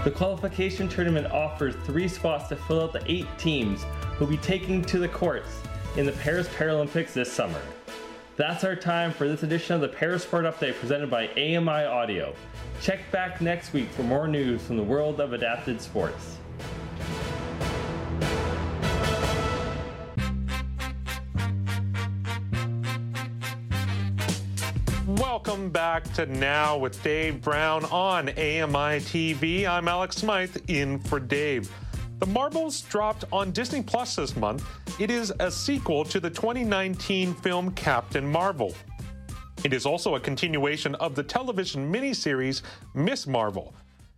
The 0.03 0.09
qualification 0.09 0.89
tournament 0.89 1.31
offers 1.31 1.75
three 1.83 2.07
spots 2.07 2.49
to 2.49 2.55
fill 2.55 2.81
out 2.81 2.93
the 2.93 3.03
eight 3.05 3.27
teams 3.38 3.83
who'll 4.15 4.27
be 4.27 4.38
taking 4.38 4.81
to 4.85 4.97
the 4.97 5.07
courts 5.07 5.61
in 5.95 6.07
the 6.07 6.11
Paris 6.13 6.47
Paralympics 6.47 7.13
this 7.13 7.31
summer. 7.31 7.61
That's 8.38 8.63
our 8.63 8.75
time 8.75 9.11
for 9.11 9.27
this 9.27 9.43
edition 9.43 9.75
of 9.75 9.81
the 9.81 9.89
Parasport 9.89 10.51
Update 10.51 10.79
presented 10.79 11.11
by 11.11 11.27
AMI 11.33 11.85
Audio. 11.85 12.33
Check 12.81 13.11
back 13.11 13.41
next 13.41 13.73
week 13.73 13.89
for 13.89 14.01
more 14.01 14.27
news 14.27 14.63
from 14.63 14.77
the 14.77 14.83
world 14.83 15.21
of 15.21 15.33
adapted 15.33 15.79
sports. 15.79 16.38
Welcome 25.17 25.71
back 25.71 26.05
to 26.13 26.25
Now 26.25 26.77
with 26.77 27.03
Dave 27.03 27.41
Brown 27.41 27.83
on 27.85 28.29
AMI 28.29 29.01
TV. 29.01 29.67
I'm 29.67 29.89
Alex 29.89 30.15
Smythe 30.15 30.55
in 30.69 30.99
for 30.99 31.19
Dave. 31.19 31.69
The 32.19 32.27
Marvels 32.27 32.79
dropped 32.81 33.25
on 33.29 33.51
Disney 33.51 33.81
Plus 33.81 34.15
this 34.15 34.38
month. 34.38 34.65
It 34.99 35.11
is 35.11 35.33
a 35.41 35.51
sequel 35.51 36.05
to 36.05 36.21
the 36.21 36.29
2019 36.29 37.33
film 37.33 37.71
Captain 37.71 38.25
Marvel. 38.25 38.73
It 39.65 39.73
is 39.73 39.85
also 39.85 40.15
a 40.15 40.19
continuation 40.19 40.95
of 40.95 41.13
the 41.13 41.23
television 41.23 41.91
miniseries 41.91 42.61
Miss 42.93 43.27
Marvel. 43.27 43.73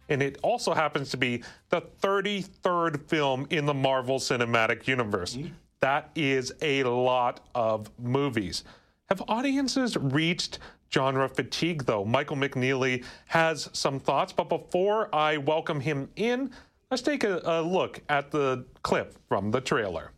And 0.10 0.22
it 0.22 0.38
also 0.44 0.76
happens 0.76 1.10
to 1.10 1.18
be 1.18 1.44
the 1.70 1.82
33rd 2.04 3.10
film 3.10 3.48
in 3.50 3.66
the 3.66 3.74
Marvel 3.74 4.20
Cinematic 4.20 4.86
Universe. 4.86 5.34
Hmm. 5.34 5.48
That 5.80 6.12
is 6.16 6.54
a 6.62 6.84
lot 6.84 7.50
of 7.56 7.90
movies. 7.98 8.64
Have 9.10 9.22
audiences 9.28 9.98
reached 9.98 10.60
genre 10.94 11.28
fatigue, 11.28 11.86
though? 11.86 12.06
Michael 12.06 12.38
McNeely 12.38 13.04
has 13.28 13.70
some 13.74 14.00
thoughts, 14.00 14.32
but 14.32 14.50
before 14.50 15.14
I 15.14 15.38
welcome 15.38 15.80
him 15.80 16.10
in, 16.16 16.52
let's 16.92 17.02
take 17.02 17.24
a, 17.24 17.42
a 17.44 17.62
look 17.62 18.00
at 18.10 18.32
the 18.32 18.66
clip 18.84 19.18
from 19.28 19.52
the 19.52 19.60
trailer. 19.60 20.12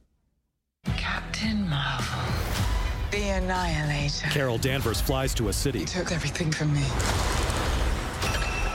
Captain 0.97 1.67
Marvel, 1.69 2.33
the 3.11 3.29
Annihilator. 3.29 4.27
Carol 4.29 4.57
Danvers 4.57 5.01
flies 5.01 5.33
to 5.35 5.49
a 5.49 5.53
city. 5.53 5.79
He 5.79 5.85
took 5.85 6.11
everything 6.11 6.51
from 6.51 6.73
me. 6.73 6.83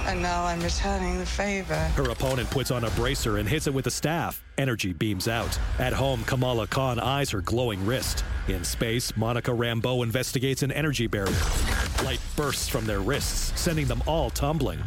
And 0.07 0.23
now 0.23 0.45
I'm 0.45 0.61
returning 0.61 1.19
the 1.19 1.27
favor. 1.27 1.75
Her 1.75 2.11
opponent 2.11 2.51
puts 2.51 2.71
on 2.71 2.85
a 2.85 2.91
bracer 2.91 3.39
and 3.39 3.49
hits 3.49 3.67
it 3.67 3.75
with 3.75 3.87
a 3.87 3.91
staff. 3.91 4.43
Energy 4.59 4.93
beams 4.93 5.29
out. 5.29 5.59
At 5.79 5.93
home, 5.93 6.25
Kamala 6.25 6.67
Khan 6.67 6.99
eyes 6.99 7.31
her 7.31 7.41
glowing 7.41 7.85
wrist. 7.87 8.25
In 8.49 8.65
space, 8.65 9.17
Monica 9.17 9.51
Rambeau 9.51 10.03
investigates 10.03 10.63
an 10.63 10.73
energy 10.73 11.07
barrier. 11.07 11.37
Light 12.05 12.21
bursts 12.37 12.69
from 12.69 12.87
their 12.87 13.01
wrists, 13.01 13.59
sending 13.61 13.87
them 13.87 14.03
all 14.07 14.31
tumbling. 14.31 14.81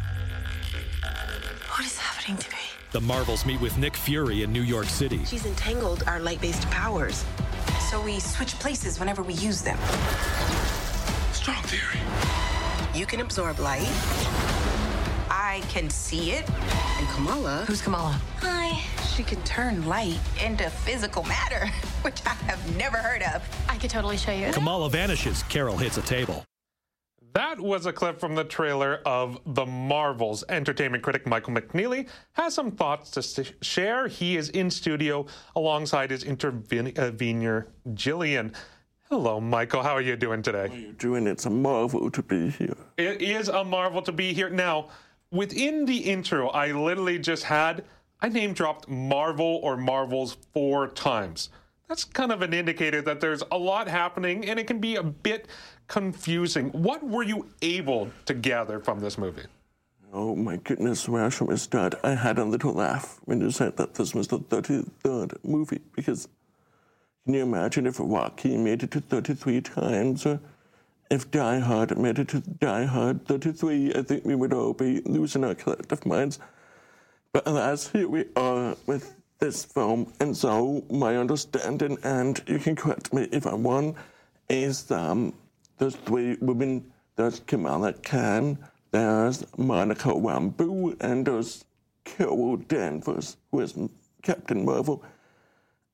What 1.70 1.84
is 1.84 1.96
happening 1.96 2.36
to 2.36 2.50
me? 2.50 2.56
The 2.92 3.00
Marvels 3.00 3.44
meet 3.44 3.60
with 3.60 3.76
Nick 3.78 3.96
Fury 3.96 4.42
in 4.42 4.52
New 4.52 4.62
York 4.62 4.86
City. 4.86 5.24
She's 5.24 5.46
entangled 5.46 6.04
our 6.06 6.20
light 6.20 6.40
based 6.40 6.68
powers. 6.70 7.24
So 7.90 8.00
we 8.00 8.20
switch 8.20 8.54
places 8.60 9.00
whenever 9.00 9.22
we 9.22 9.34
use 9.34 9.62
them. 9.62 9.78
Strong 11.32 11.62
theory. 11.64 12.00
You 12.94 13.06
can 13.06 13.20
absorb 13.20 13.58
light. 13.58 13.88
I 15.30 15.62
can 15.68 15.90
see 15.90 16.32
it. 16.32 16.48
And 16.98 17.08
Kamala. 17.08 17.64
Who's 17.66 17.82
Kamala? 17.82 18.20
Hi. 18.40 18.80
She 19.14 19.22
can 19.22 19.42
turn 19.42 19.86
light 19.86 20.18
into 20.44 20.68
physical 20.68 21.22
matter, 21.24 21.66
which 22.02 22.20
I 22.26 22.34
have 22.46 22.76
never 22.76 22.96
heard 22.98 23.22
of. 23.22 23.42
I 23.68 23.76
could 23.76 23.90
totally 23.90 24.16
show 24.16 24.32
you. 24.32 24.52
Kamala 24.52 24.90
vanishes. 24.90 25.42
Carol 25.44 25.76
hits 25.76 25.96
a 25.96 26.02
table. 26.02 26.44
That 27.34 27.58
was 27.58 27.86
a 27.86 27.92
clip 27.92 28.20
from 28.20 28.36
the 28.36 28.44
trailer 28.44 29.00
of 29.04 29.40
The 29.44 29.66
Marvels. 29.66 30.44
Entertainment 30.48 31.02
critic 31.02 31.26
Michael 31.26 31.52
McNeely 31.52 32.08
has 32.34 32.54
some 32.54 32.70
thoughts 32.70 33.10
to 33.10 33.44
share. 33.60 34.06
He 34.06 34.36
is 34.36 34.50
in 34.50 34.70
studio 34.70 35.26
alongside 35.56 36.12
his 36.12 36.22
intervener, 36.22 36.92
uh, 36.96 37.90
Jillian. 37.90 38.54
Hello, 39.10 39.40
Michael. 39.40 39.82
How 39.82 39.94
are 39.94 40.00
you 40.00 40.14
doing 40.14 40.42
today? 40.42 40.68
How 40.68 40.74
are 40.74 40.78
you 40.78 40.92
doing? 40.92 41.26
It's 41.26 41.46
a 41.46 41.50
marvel 41.50 42.08
to 42.08 42.22
be 42.22 42.50
here. 42.50 42.76
It 42.96 43.20
is 43.20 43.48
a 43.48 43.64
marvel 43.64 44.00
to 44.02 44.12
be 44.12 44.32
here. 44.32 44.48
Now, 44.48 44.90
within 45.34 45.84
the 45.84 45.98
intro, 45.98 46.48
I 46.48 46.72
literally 46.72 47.18
just 47.18 47.44
had, 47.44 47.84
I 48.20 48.28
name 48.28 48.54
dropped 48.54 48.88
Marvel 48.88 49.60
or 49.62 49.76
Marvels 49.76 50.36
four 50.52 50.88
times. 50.88 51.50
That's 51.88 52.04
kind 52.04 52.32
of 52.32 52.40
an 52.40 52.54
indicator 52.54 53.02
that 53.02 53.20
there's 53.20 53.42
a 53.52 53.58
lot 53.58 53.88
happening 53.88 54.46
and 54.46 54.58
it 54.58 54.66
can 54.66 54.78
be 54.78 54.96
a 54.96 55.02
bit 55.02 55.48
confusing. 55.88 56.70
What 56.70 57.02
were 57.02 57.24
you 57.24 57.48
able 57.60 58.10
to 58.24 58.32
gather 58.32 58.80
from 58.80 59.00
this 59.00 59.18
movie? 59.18 59.44
Oh 60.12 60.36
my 60.36 60.56
goodness, 60.58 61.04
from 61.04 61.48
the 61.48 61.58
start, 61.58 61.96
I 62.04 62.14
had 62.14 62.38
a 62.38 62.44
little 62.44 62.72
laugh 62.72 63.18
when 63.24 63.40
you 63.40 63.50
said 63.50 63.76
that 63.76 63.94
this 63.94 64.14
was 64.14 64.28
the 64.28 64.38
33rd 64.38 65.44
movie 65.44 65.80
because 65.94 66.28
can 67.24 67.34
you 67.34 67.42
imagine 67.42 67.86
if 67.86 67.96
Rocky 67.98 68.56
made 68.56 68.82
it 68.82 68.92
to 68.92 69.00
33 69.00 69.60
times 69.62 70.24
or 70.24 70.40
if 71.10 71.30
Die 71.30 71.58
Hard 71.58 71.96
made 71.98 72.18
it 72.18 72.28
to 72.28 72.40
Die 72.40 72.84
Hard 72.84 73.26
33? 73.26 73.94
I 73.94 74.02
think 74.02 74.24
we 74.24 74.34
would 74.34 74.52
all 74.52 74.72
be 74.72 75.00
losing 75.02 75.44
our 75.44 75.54
collective 75.54 76.04
minds. 76.06 76.38
But 77.32 77.46
alas, 77.46 77.88
here 77.88 78.08
we 78.08 78.26
are 78.36 78.76
with 78.86 79.14
this 79.40 79.64
film, 79.64 80.12
and 80.20 80.36
so 80.36 80.84
my 80.90 81.16
understanding, 81.16 81.98
and 82.04 82.40
you 82.46 82.58
can 82.58 82.76
correct 82.76 83.12
me 83.12 83.28
if 83.32 83.44
I'm 83.46 83.66
wrong, 83.66 83.96
is 84.48 84.90
um, 84.90 85.34
there's 85.78 85.96
three 85.96 86.36
women. 86.40 86.92
There's 87.16 87.40
Kamala 87.40 87.92
Khan, 87.92 88.58
there's 88.90 89.44
Monica 89.56 90.08
Rambeau, 90.08 90.96
and 91.00 91.26
there's 91.26 91.64
Carol 92.04 92.56
Danvers, 92.56 93.36
who 93.50 93.60
is 93.60 93.74
Captain 94.22 94.64
Marvel. 94.64 95.04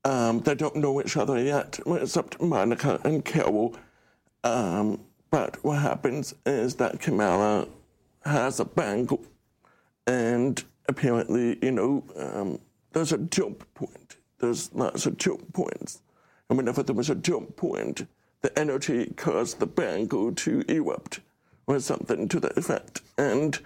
Um, 0.05 0.41
they 0.41 0.55
don't 0.55 0.77
know 0.77 1.01
each 1.01 1.16
other 1.16 1.43
yet, 1.43 1.78
except 1.87 2.41
Monica 2.41 3.01
and 3.05 3.24
Carol. 3.24 3.77
Um, 4.45 5.01
but 5.31 5.62
what 5.62 5.81
happens 5.81 6.35
is 6.47 6.77
that 6.77 7.01
Kamala 7.01 7.69
has 8.25 8.61
a 8.61 8.65
bangle, 8.65 9.25
and 10.07 10.62
apparently, 10.89 11.59
you 11.62 11.73
know, 11.73 12.05
um, 12.17 12.59
there's 12.93 13.12
a 13.12 13.19
jump 13.19 13.73
point. 13.75 14.17
There's 14.39 14.73
lots 14.75 15.07
of 15.07 15.17
jump 15.19 15.53
points. 15.53 16.03
And 16.49 16.57
whenever 16.57 16.83
there 16.83 16.97
was 16.97 17.11
a 17.11 17.15
jump 17.15 17.57
point, 17.57 18.07
the 18.43 18.59
energy 18.59 19.12
caused 19.17 19.61
the 19.61 19.67
bangle 19.67 20.33
to 20.33 20.65
erupt 20.67 21.21
or 21.67 21.79
something 21.79 22.29
to 22.29 22.41
that 22.41 22.59
effect. 22.59 23.03
And 23.17 23.59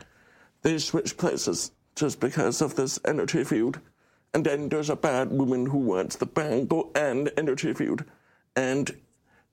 they 0.63 0.79
switch 0.79 1.17
places 1.17 1.71
just 1.97 2.21
because 2.21 2.61
of 2.61 2.75
this 2.75 2.99
energy 3.07 3.45
field. 3.45 3.81
And 4.35 4.45
then 4.45 4.69
there's 4.69 4.91
a 4.91 4.97
bad 4.97 5.31
woman 5.31 5.67
who 5.67 5.79
wants 5.79 6.17
the 6.17 6.27
bangle 6.27 6.91
and 6.95 7.31
energy 7.37 7.73
field. 7.73 8.05
And 8.57 8.95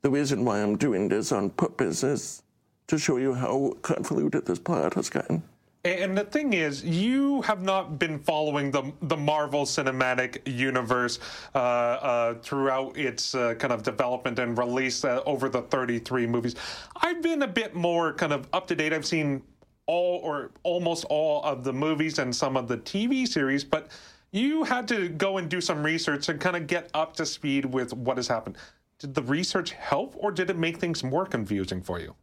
the 0.01 0.09
reason 0.09 0.43
why 0.43 0.61
I'm 0.61 0.77
doing 0.77 1.09
this 1.09 1.31
on 1.31 1.49
purpose 1.51 2.03
is 2.03 2.43
to 2.87 2.97
show 2.97 3.17
you 3.17 3.33
how 3.33 3.75
convoluted 3.81 4.45
this 4.45 4.59
plot 4.59 4.95
has 4.95 5.09
gotten. 5.09 5.43
And 5.83 6.15
the 6.15 6.25
thing 6.25 6.53
is, 6.53 6.83
you 6.83 7.41
have 7.41 7.63
not 7.63 7.97
been 7.97 8.19
following 8.19 8.69
the 8.69 8.91
the 9.01 9.17
Marvel 9.17 9.65
Cinematic 9.65 10.41
Universe 10.45 11.17
uh, 11.55 11.57
uh, 11.57 12.33
throughout 12.35 12.97
its 12.97 13.33
uh, 13.33 13.55
kind 13.55 13.73
of 13.73 13.81
development 13.81 14.37
and 14.37 14.55
release 14.55 15.03
uh, 15.03 15.21
over 15.25 15.49
the 15.49 15.63
33 15.63 16.27
movies. 16.27 16.55
I've 16.97 17.23
been 17.23 17.41
a 17.41 17.47
bit 17.47 17.73
more 17.73 18.13
kind 18.13 18.31
of 18.31 18.47
up 18.53 18.67
to 18.67 18.75
date. 18.75 18.93
I've 18.93 19.07
seen 19.07 19.41
all 19.87 20.19
or 20.23 20.51
almost 20.61 21.05
all 21.09 21.43
of 21.43 21.63
the 21.63 21.73
movies 21.73 22.19
and 22.19 22.35
some 22.35 22.55
of 22.57 22.67
the 22.67 22.77
TV 22.77 23.27
series, 23.27 23.63
but 23.63 23.89
you 24.31 24.63
had 24.63 24.87
to 24.89 25.09
go 25.09 25.39
and 25.39 25.49
do 25.49 25.59
some 25.59 25.81
research 25.81 26.29
and 26.29 26.39
kind 26.39 26.55
of 26.55 26.67
get 26.67 26.91
up 26.93 27.15
to 27.15 27.25
speed 27.25 27.65
with 27.65 27.91
what 27.91 28.17
has 28.17 28.27
happened. 28.27 28.55
Did 29.01 29.15
the 29.15 29.23
research 29.23 29.71
help, 29.71 30.13
or 30.15 30.31
did 30.31 30.51
it 30.51 30.57
make 30.59 30.77
things 30.77 31.03
more 31.03 31.25
confusing 31.25 31.81
for 31.81 31.99
you? 31.99 32.15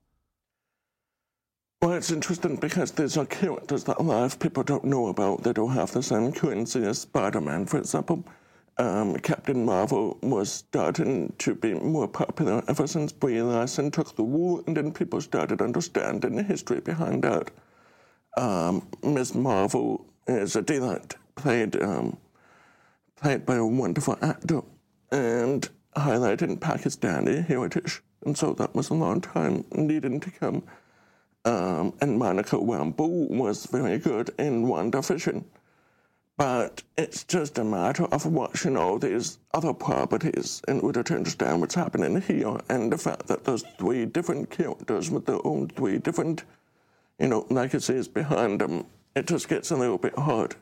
Well, 1.82 1.94
it's 1.94 2.12
interesting 2.12 2.54
because 2.54 2.92
there's 2.92 3.16
are 3.16 3.26
characters 3.26 3.82
that 3.84 3.98
a 3.98 4.02
lot 4.02 4.22
of 4.22 4.38
people 4.38 4.62
don't 4.62 4.84
know 4.84 5.08
about. 5.08 5.42
They 5.42 5.52
don't 5.52 5.72
have 5.72 5.90
the 5.90 6.04
same 6.04 6.30
currency 6.30 6.84
as 6.84 7.00
Spider-Man, 7.00 7.66
for 7.66 7.78
example. 7.78 8.24
Um, 8.76 9.16
Captain 9.16 9.64
Marvel 9.64 10.18
was 10.22 10.52
starting 10.52 11.32
to 11.38 11.56
be 11.56 11.74
more 11.74 12.06
popular 12.06 12.62
ever 12.68 12.86
since 12.86 13.10
Brie 13.10 13.42
Larson 13.42 13.90
took 13.90 14.14
the 14.14 14.22
role, 14.22 14.62
and 14.68 14.76
then 14.76 14.92
people 14.92 15.20
started 15.20 15.60
understanding 15.60 16.36
the 16.36 16.44
history 16.44 16.78
behind 16.78 17.24
that. 17.24 17.50
Um, 18.36 18.86
Ms. 19.02 19.34
Marvel 19.34 20.06
is 20.28 20.54
a 20.54 20.62
delight, 20.62 21.16
played 21.34 21.74
um, 21.82 22.18
played 23.16 23.44
by 23.44 23.56
a 23.56 23.66
wonderful 23.66 24.16
actor, 24.22 24.60
and 25.10 25.68
highlighting 25.98 26.58
Pakistani 26.58 27.46
heritage, 27.46 28.02
and 28.24 28.36
so 28.36 28.52
that 28.54 28.74
was 28.74 28.90
a 28.90 28.94
long 28.94 29.20
time 29.20 29.64
needing 29.72 30.20
to 30.20 30.30
come. 30.30 30.62
Um, 31.44 31.94
and 32.00 32.18
Monica 32.18 32.56
Rambeau 32.56 33.30
was 33.30 33.66
very 33.66 33.98
good 33.98 34.30
in 34.38 34.66
WandaVision. 34.66 35.44
But 36.38 36.84
it's 36.96 37.24
just 37.24 37.58
a 37.58 37.64
matter 37.64 38.04
of 38.04 38.24
watching 38.24 38.76
all 38.76 38.98
these 38.98 39.38
other 39.52 39.72
properties 39.74 40.62
in 40.68 40.80
order 40.80 41.02
to 41.02 41.16
understand 41.16 41.60
what's 41.60 41.74
happening 41.74 42.20
here 42.20 42.58
and 42.68 42.92
the 42.92 42.96
fact 42.96 43.26
that 43.26 43.44
there's 43.44 43.64
three 43.76 44.06
different 44.06 44.48
characters 44.48 45.10
with 45.10 45.26
their 45.26 45.44
own 45.44 45.66
three 45.68 45.98
different, 45.98 46.44
you 47.18 47.26
know, 47.26 47.44
legacies 47.50 48.06
behind 48.06 48.60
them. 48.60 48.86
It 49.16 49.26
just 49.26 49.48
gets 49.48 49.72
a 49.72 49.76
little 49.76 49.98
bit 49.98 50.16
hard. 50.16 50.54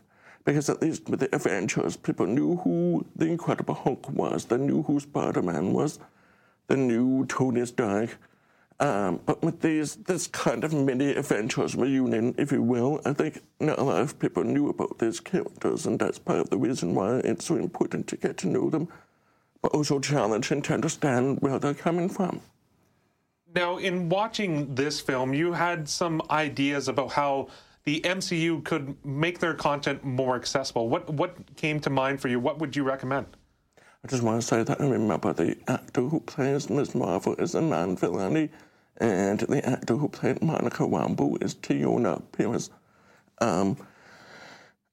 Because 0.47 0.71
at 0.71 0.81
least 0.81 1.09
with 1.09 1.21
the 1.21 1.35
Avengers, 1.35 1.97
people 1.97 2.25
knew 2.25 2.57
who 2.59 3.05
the 3.17 3.27
Incredible 3.27 3.75
Hulk 3.75 4.09
was, 4.09 4.45
they 4.45 4.57
knew 4.57 4.85
who 4.85 5.01
Spider 5.01 5.43
Man 5.43 5.73
was, 5.73 5.99
they 6.69 6.77
knew 6.77 7.27
Tony 7.27 7.67
Stark. 7.67 8.17
Um, 8.79 9.21
but 9.27 9.43
with 9.43 9.61
these, 9.61 9.97
this 9.97 10.29
kind 10.29 10.63
of 10.63 10.73
mini 10.73 11.17
Avengers 11.17 11.75
reunion, 11.75 12.35
if 12.39 12.53
you 12.53 12.63
will, 12.63 13.01
I 13.05 13.13
think 13.13 13.41
not 13.59 13.79
a 13.79 13.83
lot 13.83 14.01
of 14.03 14.19
people 14.21 14.45
knew 14.45 14.69
about 14.69 14.99
these 14.99 15.19
characters, 15.19 15.85
and 15.87 15.99
that's 15.99 16.19
part 16.19 16.39
of 16.39 16.51
the 16.51 16.59
reason 16.59 16.95
why 16.95 17.17
it's 17.25 17.47
so 17.47 17.57
important 17.57 18.07
to 18.09 18.17
get 18.17 18.37
to 18.39 18.47
know 18.47 18.71
them, 18.71 18.87
but 19.63 19.73
also 19.73 19.99
challenging 19.99 20.63
to 20.63 20.75
understand 20.75 21.41
where 21.41 21.59
they're 21.59 21.75
coming 21.75 22.09
from. 22.09 22.41
Now, 23.53 23.79
in 23.79 24.11
watching 24.11 24.75
this 24.75 25.01
film, 25.01 25.35
you 25.35 25.55
had 25.55 25.89
some 25.89 26.23
ideas 26.31 26.87
about 26.87 27.11
how 27.11 27.49
the 27.87 28.01
MCU 28.01 28.65
could 28.65 28.97
make 29.07 29.39
their 29.39 29.55
content 29.55 30.05
more 30.05 30.35
accessible. 30.35 30.89
What 30.89 31.09
what 31.09 31.57
came 31.57 31.81
to 31.81 31.91
mind 31.91 32.21
for 32.21 32.29
you? 32.29 32.39
What 32.41 32.59
would 32.59 32.75
you 32.77 32.83
recommend? 32.83 33.27
I 33.79 34.09
just 34.09 34.23
want 34.23 34.41
to 34.41 34.47
say 34.47 34.63
that 34.65 34.81
I 34.81 34.87
remember 34.87 35.33
the 35.33 35.57
actor 35.69 36.03
who 36.03 36.21
plays 36.21 36.69
Ms. 36.69 36.95
Marvel 36.95 37.35
is 37.37 37.55
Iman 37.55 37.97
Vellani, 37.97 38.51
and 38.99 39.41
the 39.41 39.67
actor 39.67 39.97
who 39.97 40.09
played 40.09 40.43
Monica 40.43 40.83
Rambeau 40.83 41.43
is 41.43 41.55
Teyonah 41.55 42.23
Parris. 42.33 42.71
Um, 43.41 43.77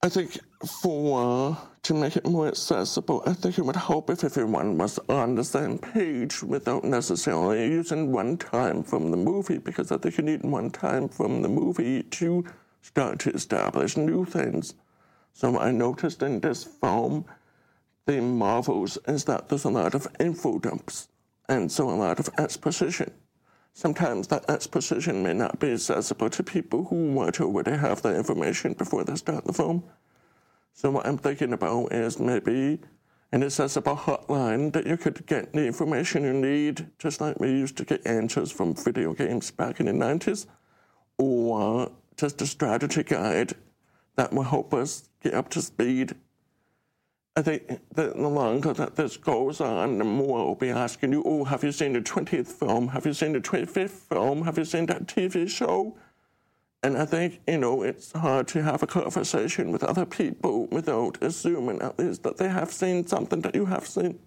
I 0.04 0.10
think 0.10 0.40
for 0.82 1.58
to 1.84 1.94
make 1.94 2.16
it 2.16 2.26
more 2.26 2.48
accessible, 2.48 3.24
I 3.26 3.34
think 3.34 3.58
it 3.58 3.66
would 3.66 3.76
help 3.76 4.10
if 4.10 4.24
everyone 4.24 4.78
was 4.78 5.00
on 5.10 5.36
the 5.36 5.44
same 5.44 5.80
page 5.80 6.44
without 6.44 6.84
necessarily 6.84 7.68
using 7.68 8.12
one 8.12 8.38
time 8.38 8.84
from 8.84 9.10
the 9.12 9.18
movie, 9.18 9.58
because 9.58 9.92
I 9.92 9.98
think 9.98 10.18
you 10.18 10.24
need 10.24 10.44
one 10.44 10.70
time 10.70 11.10
from 11.10 11.42
the 11.42 11.50
movie 11.50 12.04
to 12.04 12.46
start 12.84 13.18
to 13.18 13.32
establish 13.32 13.98
new 13.98 14.26
things. 14.26 14.76
So 15.32 15.58
I 15.58 15.72
noticed 15.72 16.22
in 16.22 16.42
this 16.42 16.64
film, 16.64 17.26
the 18.06 18.22
marvels 18.22 19.00
is 19.08 19.24
that 19.26 19.50
there's 19.50 19.64
a 19.64 19.70
lot 19.70 19.96
of 19.96 20.08
info 20.20 20.60
dumps, 20.60 21.08
and 21.50 21.72
so 21.72 21.90
a 21.90 21.96
lot 21.96 22.20
of 22.20 22.30
exposition. 22.38 23.12
Sometimes 23.74 24.28
that 24.28 24.48
exposition 24.50 25.24
may 25.24 25.34
not 25.34 25.60
be 25.60 25.72
accessible 25.72 26.30
to 26.30 26.44
people 26.44 26.84
who 26.84 27.14
want 27.14 27.36
to 27.36 27.46
already 27.46 27.72
have 27.72 28.02
the 28.02 28.16
information 28.16 28.74
before 28.74 29.04
they 29.04 29.16
start 29.16 29.46
the 29.46 29.54
film. 29.54 29.84
So 30.74 30.92
what 30.92 31.08
I'm 31.08 31.18
thinking 31.18 31.54
about 31.54 31.94
is 31.94 32.20
maybe 32.20 32.80
an 33.32 33.44
accessible 33.44 33.96
hotline 33.96 34.74
that 34.74 34.86
you 34.86 34.98
could 34.98 35.26
get 35.26 35.54
the 35.54 35.66
information 35.66 36.24
you 36.24 36.34
need, 36.34 36.88
just 37.00 37.22
like 37.22 37.40
we 37.40 37.50
used 37.50 37.78
to 37.78 37.86
get 37.86 38.06
answers 38.06 38.52
from 38.52 38.76
video 38.76 39.14
games 39.14 39.50
back 39.50 39.80
in 39.80 39.86
the 39.88 39.94
90s, 39.94 40.46
or 41.18 41.92
just 42.18 42.42
a 42.42 42.48
strategy 42.48 43.04
guide 43.04 43.54
that 44.16 44.34
will 44.34 44.44
help 44.44 44.74
us 44.74 45.10
get 45.22 45.34
up 45.34 45.50
to 45.50 45.62
speed. 45.62 46.16
I 47.36 47.42
think 47.42 47.68
that 47.96 48.16
the 48.16 48.28
longer 48.28 48.74
that 48.74 48.96
this 48.96 49.18
goes 49.18 49.60
on, 49.60 49.98
the 49.98 50.04
more 50.04 50.46
we'll 50.46 50.56
be 50.56 50.70
asking 50.70 51.14
you, 51.14 51.24
oh, 51.26 51.44
have 51.46 51.64
you 51.64 51.72
seen 51.72 51.94
the 51.94 52.02
20th 52.02 52.48
film? 52.48 52.90
Have 52.90 53.08
you 53.08 53.14
seen 53.14 53.34
the 53.34 53.42
25th 53.42 53.90
film? 53.90 54.44
Have 54.44 54.58
you 54.58 54.66
seen 54.66 54.86
that 54.86 55.08
TV 55.08 55.50
show? 55.50 55.98
And 56.84 56.98
I 56.98 57.06
think, 57.06 57.40
you 57.48 57.58
know, 57.58 57.82
it's 57.82 58.12
hard 58.12 58.48
to 58.50 58.62
have 58.62 58.84
a 58.84 58.88
conversation 58.88 59.72
with 59.72 59.84
other 59.84 60.06
people 60.06 60.68
without 60.68 61.18
assuming 61.22 61.82
at 61.82 61.98
least 61.98 62.22
that 62.24 62.38
they 62.38 62.50
have 62.50 62.72
seen 62.72 63.08
something 63.08 63.42
that 63.42 63.56
you 63.56 63.66
have 63.66 63.88
seen. 63.88 64.20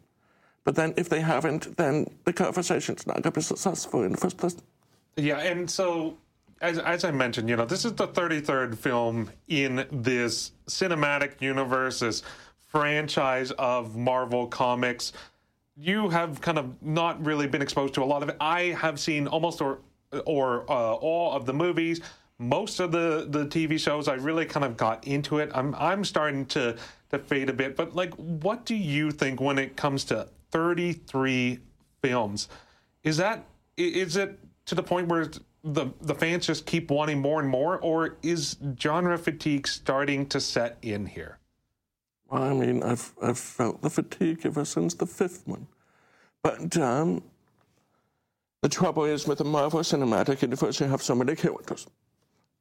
But 0.65 0.75
then 0.75 0.95
if 0.97 1.09
they 1.09 1.21
haven't, 1.21 1.77
then 1.77 2.07
the 2.25 2.33
conversation's 2.33 3.07
not 3.07 3.23
going 3.23 3.23
to 3.25 3.31
be 3.31 3.43
successful 3.43 4.03
in 4.03 4.13
the 4.13 4.19
first 4.19 4.39
place. 4.39 4.57
Yeah, 5.17 5.39
and 5.39 5.71
so 5.71 6.17
as, 6.61 6.79
as 6.79 7.05
I 7.05 7.11
mentioned, 7.11 7.49
you 7.49 7.57
know, 7.57 7.67
this 7.67 7.85
is 7.85 7.93
the 7.95 8.09
33rd 8.09 8.77
film 8.77 9.31
in 9.49 9.87
this 9.91 10.53
cinematic 10.67 11.41
universe, 11.41 12.01
this 12.01 12.23
franchise 12.69 13.51
of 13.53 13.97
Marvel 13.97 14.47
comics. 14.47 15.13
You 15.77 16.09
have 16.09 16.41
kind 16.41 16.59
of 16.59 16.83
not 16.83 17.25
really 17.25 17.47
been 17.47 17.63
exposed 17.63 17.95
to 17.95 18.03
a 18.03 18.05
lot 18.05 18.23
of 18.23 18.31
it. 18.31 18.37
I 18.41 18.77
have 18.81 18.99
seen 18.99 19.27
almost 19.27 19.61
or 19.61 19.81
or 20.25 20.71
uh, 20.71 20.95
all 20.95 21.33
of 21.33 21.45
the 21.47 21.53
movies, 21.53 22.01
most 22.39 22.81
of 22.81 22.93
the 22.93 23.27
the 23.29 23.47
TV 23.47 23.79
shows. 23.79 24.09
I 24.09 24.15
really 24.15 24.47
kind 24.47 24.65
of 24.65 24.77
got 24.77 25.07
into 25.07 25.39
it. 25.39 25.51
I'm 25.55 25.75
I'm 25.75 26.05
starting 26.05 26.47
to 26.47 26.77
to 27.11 27.19
fade 27.19 27.51
a 27.51 27.53
bit. 27.53 27.77
But 27.77 27.95
like, 27.95 28.15
what 28.15 28.65
do 28.65 28.75
you 28.75 29.11
think 29.11 29.41
when 29.41 29.59
it 29.59 29.77
comes 29.77 30.05
to 30.05 30.29
33 30.51 31.59
films? 32.03 32.49
Is 33.03 33.19
that 33.19 33.45
is 33.77 34.17
it 34.17 34.39
to 34.67 34.75
the 34.75 34.83
point 34.83 35.09
where 35.09 35.31
the 35.67 35.87
the 36.01 36.15
fans 36.15 36.47
just 36.47 36.65
keep 36.65 36.91
wanting 36.91 37.21
more 37.21 37.41
and 37.41 37.49
more, 37.49 37.79
or 37.79 38.17
is 38.23 38.57
genre 38.81 39.19
fatigue 39.19 39.67
starting 39.67 40.27
to 40.27 40.41
set 40.41 40.79
in 40.81 41.07
here? 41.07 41.39
Well, 42.29 42.43
I 42.43 42.53
mean, 42.55 42.83
I've 42.83 43.13
I've 43.21 43.39
felt 43.39 43.83
the 43.83 43.91
fatigue 43.91 44.47
ever 44.47 44.65
since 44.65 44.95
the 44.95 45.07
fifth 45.07 45.47
one, 45.47 45.67
but 46.43 46.77
um, 46.77 47.23
the 48.63 48.69
trouble 48.69 49.05
is 49.05 49.27
with 49.27 49.39
the 49.39 49.45
Marvel 49.45 49.81
Cinematic 49.81 50.43
Universe, 50.43 50.81
you 50.81 50.87
have 50.87 51.03
so 51.03 51.15
many 51.15 51.35
characters, 51.35 51.87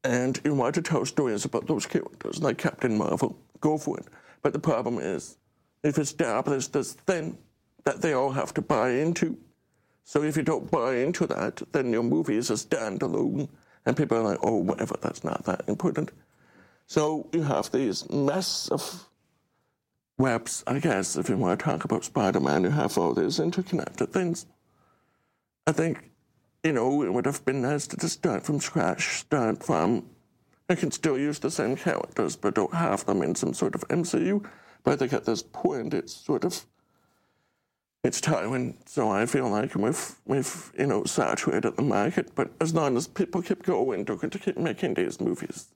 and 0.03 0.41
you 0.43 0.55
want 0.55 0.75
to 0.75 0.81
tell 0.81 1.05
stories 1.05 1.45
about 1.45 1.67
those 1.67 1.85
characters, 1.85 2.41
like 2.41 2.57
Captain 2.57 2.97
Marvel. 2.97 3.37
Go 3.59 3.77
for 3.77 3.99
it. 3.99 4.07
But 4.41 4.53
the 4.53 4.59
problem 4.59 4.97
is, 4.99 5.37
if 5.83 5.97
it's 5.97 6.11
established 6.11 6.73
this 6.73 6.93
thing 6.93 7.37
that 7.83 8.01
they 8.01 8.13
all 8.13 8.31
have 8.31 8.53
to 8.55 8.61
buy 8.61 8.91
into, 8.91 9.37
so 10.07 10.21
if 10.21 10.37
you 10.37 10.43
don't 10.43 10.69
buy 10.69 10.97
into 10.97 11.25
that, 11.25 11.63
then 11.71 11.91
your 11.91 12.03
movie 12.03 12.37
is 12.37 12.51
a 12.51 12.53
standalone, 12.53 13.49
and 13.87 13.97
people 13.97 14.17
are 14.19 14.23
like, 14.23 14.39
oh, 14.43 14.57
whatever, 14.57 14.95
that's 15.01 15.23
not 15.23 15.43
that 15.45 15.63
important. 15.67 16.11
So 16.85 17.27
you 17.33 17.41
have 17.41 17.71
these 17.71 18.07
mess 18.11 18.67
of 18.69 19.09
webs, 20.19 20.63
I 20.67 20.77
guess, 20.77 21.15
if 21.15 21.27
you 21.27 21.37
want 21.37 21.59
to 21.59 21.65
talk 21.65 21.85
about 21.85 22.05
Spider 22.05 22.39
Man, 22.39 22.63
you 22.63 22.69
have 22.69 22.99
all 22.99 23.15
these 23.15 23.39
interconnected 23.39 24.13
things. 24.13 24.45
I 25.65 25.71
think, 25.71 26.11
you 26.63 26.71
know, 26.71 27.01
it 27.01 27.11
would 27.11 27.25
have 27.25 27.43
been 27.43 27.63
nice 27.63 27.87
to 27.87 27.97
just 27.97 28.13
start 28.13 28.45
from 28.45 28.59
scratch, 28.59 29.17
start 29.17 29.63
from. 29.63 30.07
I 30.69 30.75
can 30.75 30.91
still 30.91 31.17
use 31.17 31.39
the 31.39 31.49
same 31.49 31.75
characters, 31.75 32.35
but 32.35 32.53
don't 32.53 32.75
have 32.75 33.05
them 33.07 33.23
in 33.23 33.33
some 33.33 33.55
sort 33.55 33.73
of 33.73 33.87
MCU. 33.87 34.45
But 34.83 34.93
I 34.93 34.97
think 34.97 35.13
at 35.13 35.25
this 35.25 35.41
point, 35.41 35.95
it's 35.95 36.13
sort 36.13 36.45
of. 36.45 36.63
It's 38.05 38.21
time, 38.21 38.77
so 38.85 39.09
I 39.09 39.25
feel 39.25 39.49
like 39.49 39.73
we've, 39.73 40.15
we've, 40.25 40.71
you 40.77 40.85
know, 40.85 41.05
saturated 41.05 41.75
the 41.75 41.81
market. 41.81 42.35
But 42.35 42.51
as 42.61 42.71
long 42.71 42.95
as 42.97 43.07
people 43.07 43.41
keep 43.41 43.63
going, 43.63 44.05
they're 44.05 44.15
going 44.15 44.29
to 44.29 44.37
keep 44.37 44.57
making 44.57 44.93
these 44.93 45.19
movies. 45.19 45.69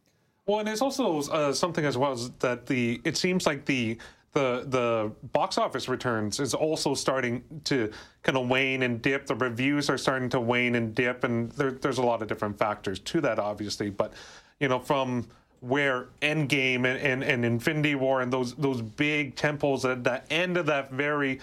Well, 0.45 0.59
and 0.59 0.67
there's 0.67 0.83
also 0.83 1.21
uh, 1.31 1.53
something 1.53 1.83
as 1.85 1.97
well 1.97 2.11
as 2.11 2.29
that 2.39 2.67
the 2.67 3.01
it 3.03 3.17
seems 3.17 3.47
like 3.47 3.65
the 3.65 3.97
the 4.33 4.63
the 4.67 5.11
box 5.31 5.57
office 5.57 5.89
returns 5.89 6.39
is 6.39 6.53
also 6.53 6.93
starting 6.93 7.43
to 7.63 7.91
kind 8.21 8.37
of 8.37 8.47
wane 8.47 8.83
and 8.83 9.01
dip. 9.01 9.25
The 9.25 9.35
reviews 9.35 9.89
are 9.89 9.97
starting 9.97 10.29
to 10.29 10.39
wane 10.39 10.75
and 10.75 10.93
dip, 10.93 11.23
and 11.23 11.51
there, 11.53 11.71
there's 11.71 11.97
a 11.97 12.03
lot 12.03 12.21
of 12.21 12.27
different 12.27 12.59
factors 12.59 12.99
to 12.99 13.21
that, 13.21 13.39
obviously. 13.39 13.89
But 13.89 14.13
you 14.59 14.67
know, 14.67 14.79
from 14.79 15.27
where 15.61 16.09
Endgame 16.21 16.85
and, 16.85 16.99
and, 16.99 17.23
and 17.23 17.43
Infinity 17.43 17.95
War 17.95 18.21
and 18.21 18.31
those 18.31 18.53
those 18.55 18.81
big 18.81 19.35
temples 19.35 19.83
at 19.83 20.03
the 20.03 20.21
end 20.31 20.57
of 20.57 20.67
that 20.67 20.91
very 20.91 21.39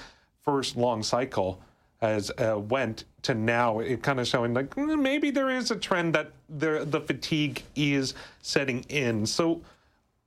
first 0.47 0.77
long 0.77 1.02
cycle 1.02 1.60
as 2.01 2.31
uh, 2.39 2.59
went 2.59 3.05
to 3.23 3.35
now, 3.35 3.81
it 3.81 4.02
kind 4.02 4.20
of 4.20 4.28
showing 4.28 4.55
like 4.55 4.74
mm, 4.77 5.01
maybe 5.01 5.31
there 5.31 5.51
is 5.51 5.70
a 5.70 5.77
trend 5.77 6.14
that 6.14 6.31
the 6.48 6.86
the 6.89 7.01
fatigue 7.01 7.62
is 7.74 8.14
setting 8.43 8.85
in. 8.89 9.27
So 9.27 9.60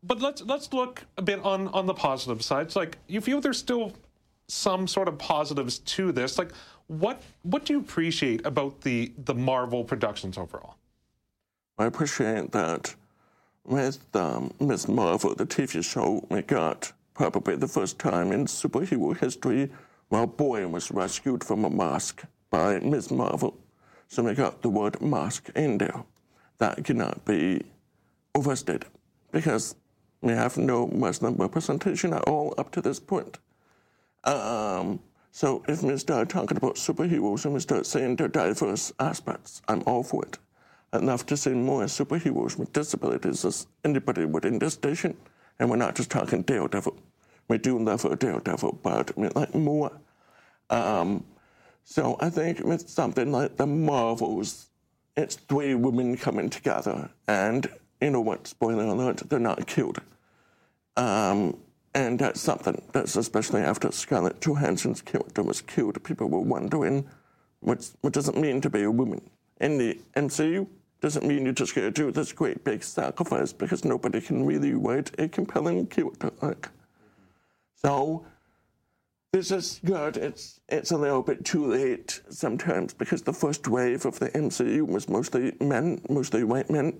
but 0.03 0.19
let's 0.19 0.41
let's 0.41 0.73
look 0.73 1.05
a 1.17 1.21
bit 1.21 1.39
on 1.43 1.69
on 1.69 1.85
the 1.85 1.93
positive 1.93 2.43
side. 2.43 2.67
It's 2.67 2.75
like 2.75 2.97
you 3.07 3.21
feel 3.21 3.39
there's 3.39 3.57
still 3.57 3.93
some 4.47 4.87
sort 4.87 5.07
of 5.07 5.17
positives 5.17 5.79
to 5.79 6.11
this. 6.11 6.37
Like 6.37 6.51
what 6.87 7.21
what 7.43 7.65
do 7.65 7.73
you 7.73 7.79
appreciate 7.79 8.45
about 8.45 8.81
the 8.81 9.13
the 9.25 9.35
Marvel 9.35 9.83
productions 9.83 10.37
overall? 10.37 10.75
I 11.77 11.85
appreciate 11.85 12.51
that 12.51 12.93
with 13.65 14.03
um, 14.13 14.51
Ms. 14.59 14.89
Marvel, 14.89 15.33
the 15.35 15.45
TV 15.45 15.81
show, 15.81 16.25
we 16.29 16.41
got 16.41 16.91
probably 17.13 17.55
the 17.55 17.67
first 17.67 17.99
time 17.99 18.33
in 18.33 18.47
superhero 18.47 19.15
history 19.17 19.69
where 20.09 20.23
a 20.23 20.27
boy 20.27 20.67
was 20.67 20.91
rescued 20.91 21.43
from 21.43 21.63
a 21.63 21.69
mask 21.69 22.23
by 22.49 22.79
Ms. 22.79 23.11
Marvel. 23.11 23.57
So 24.07 24.23
we 24.23 24.33
got 24.33 24.61
the 24.61 24.69
word 24.69 25.01
mask 25.01 25.49
in 25.55 25.77
there. 25.77 26.03
That 26.57 26.83
cannot 26.83 27.23
be 27.25 27.63
overstated 28.35 28.85
because 29.31 29.75
we 30.21 30.33
have 30.33 30.57
no 30.57 30.87
Muslim 30.87 31.35
representation 31.35 32.13
at 32.13 32.23
all 32.23 32.53
up 32.57 32.71
to 32.71 32.81
this 32.81 32.99
point. 32.99 33.37
Um, 34.23 34.99
so 35.31 35.63
if 35.67 35.83
we 35.83 35.95
start 35.97 36.27
talking 36.27 36.57
about 36.57 36.75
superheroes 36.75 37.45
and 37.45 37.53
we 37.53 37.59
start 37.59 37.85
saying 37.85 38.15
their 38.17 38.27
diverse 38.27 38.91
aspects, 38.99 39.61
I'm 39.67 39.83
all 39.85 40.03
for 40.03 40.25
it. 40.25 40.37
I'd 40.91 41.03
love 41.03 41.25
to 41.27 41.37
see 41.37 41.51
more 41.51 41.83
superheroes 41.83 42.57
with 42.57 42.73
disabilities 42.73 43.45
as 43.45 43.67
anybody 43.85 44.25
within 44.25 44.57
this 44.57 44.73
station. 44.73 45.15
And 45.59 45.69
we're 45.69 45.75
not 45.75 45.95
just 45.95 46.09
talking 46.09 46.41
Daredevil. 46.41 46.97
We 47.49 47.57
do 47.57 47.77
love 47.79 48.05
a 48.05 48.15
Daredevil, 48.15 48.79
but 48.83 49.17
we 49.17 49.27
like 49.29 49.53
more. 49.53 49.91
Um, 50.69 51.25
so 51.83 52.15
I 52.21 52.29
think 52.29 52.63
with 52.63 52.87
something 52.87 53.31
like 53.31 53.57
the 53.57 53.65
Marvels, 53.65 54.67
it's 55.17 55.35
three 55.35 55.73
women 55.73 56.15
coming 56.15 56.49
together 56.49 57.09
and 57.27 57.67
you 57.99 58.11
know 58.11 58.21
what, 58.21 58.47
spoiler 58.47 58.85
alert, 58.85 59.23
they're 59.29 59.39
not 59.39 59.67
killed. 59.67 59.99
Um, 60.95 61.57
and 61.93 62.19
that's 62.19 62.39
something 62.39 62.81
that's 62.93 63.15
especially 63.15 63.61
after 63.61 63.91
Scarlett 63.91 64.39
Johansson's 64.41 65.01
character 65.01 65.41
was 65.43 65.61
killed, 65.61 66.01
people 66.03 66.29
were 66.29 66.39
wondering 66.39 67.09
what, 67.61 67.89
what 68.01 68.13
does 68.13 68.29
it 68.29 68.37
mean 68.37 68.61
to 68.61 68.69
be 68.69 68.83
a 68.83 68.91
woman? 68.91 69.29
In 69.59 69.77
the 69.77 69.99
MCU, 70.15 70.67
doesn't 71.01 71.25
mean 71.25 71.45
you're 71.45 71.53
just 71.53 71.75
gotta 71.75 71.91
do 71.91 72.11
this 72.11 72.31
great 72.31 72.63
big 72.63 72.83
sacrifice 72.83 73.51
because 73.53 73.83
nobody 73.83 74.21
can 74.21 74.45
really 74.45 74.73
write 74.73 75.11
a 75.19 75.27
compelling 75.27 75.87
character 75.87 76.31
arc. 76.41 76.71
So 77.81 78.25
this 79.31 79.51
is 79.51 79.79
good. 79.85 80.17
It's 80.17 80.59
it's 80.67 80.91
a 80.91 80.97
little 80.97 81.21
bit 81.21 81.45
too 81.45 81.65
late 81.65 82.21
sometimes 82.29 82.93
because 82.93 83.21
the 83.21 83.33
first 83.33 83.67
wave 83.67 84.05
of 84.05 84.19
the 84.19 84.29
MCU 84.29 84.85
was 84.85 85.07
mostly 85.07 85.55
men, 85.61 86.01
mostly 86.09 86.43
white 86.43 86.69
men, 86.69 86.99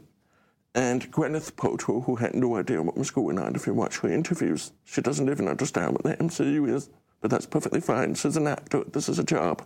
and 0.74 1.12
Gwyneth 1.12 1.54
Paltrow, 1.54 2.06
who 2.06 2.16
had 2.16 2.34
no 2.34 2.56
idea 2.56 2.82
what 2.82 2.98
was 2.98 3.12
going 3.12 3.38
on 3.40 3.56
if 3.56 3.68
you 3.68 3.74
watch 3.74 4.00
her 4.00 4.10
interviews, 4.10 4.72
she 4.86 5.02
doesn't 5.02 5.30
even 5.30 5.50
understand 5.50 5.92
what 5.94 6.04
the 6.04 6.16
MCU 6.16 6.74
is, 6.74 6.90
but 7.20 7.30
that's 7.30 7.46
perfectly 7.46 7.82
fine. 7.82 8.14
She's 8.14 8.38
an 8.38 8.48
actor. 8.48 8.84
This 8.86 9.10
is 9.10 9.20
a 9.20 9.24
job. 9.24 9.66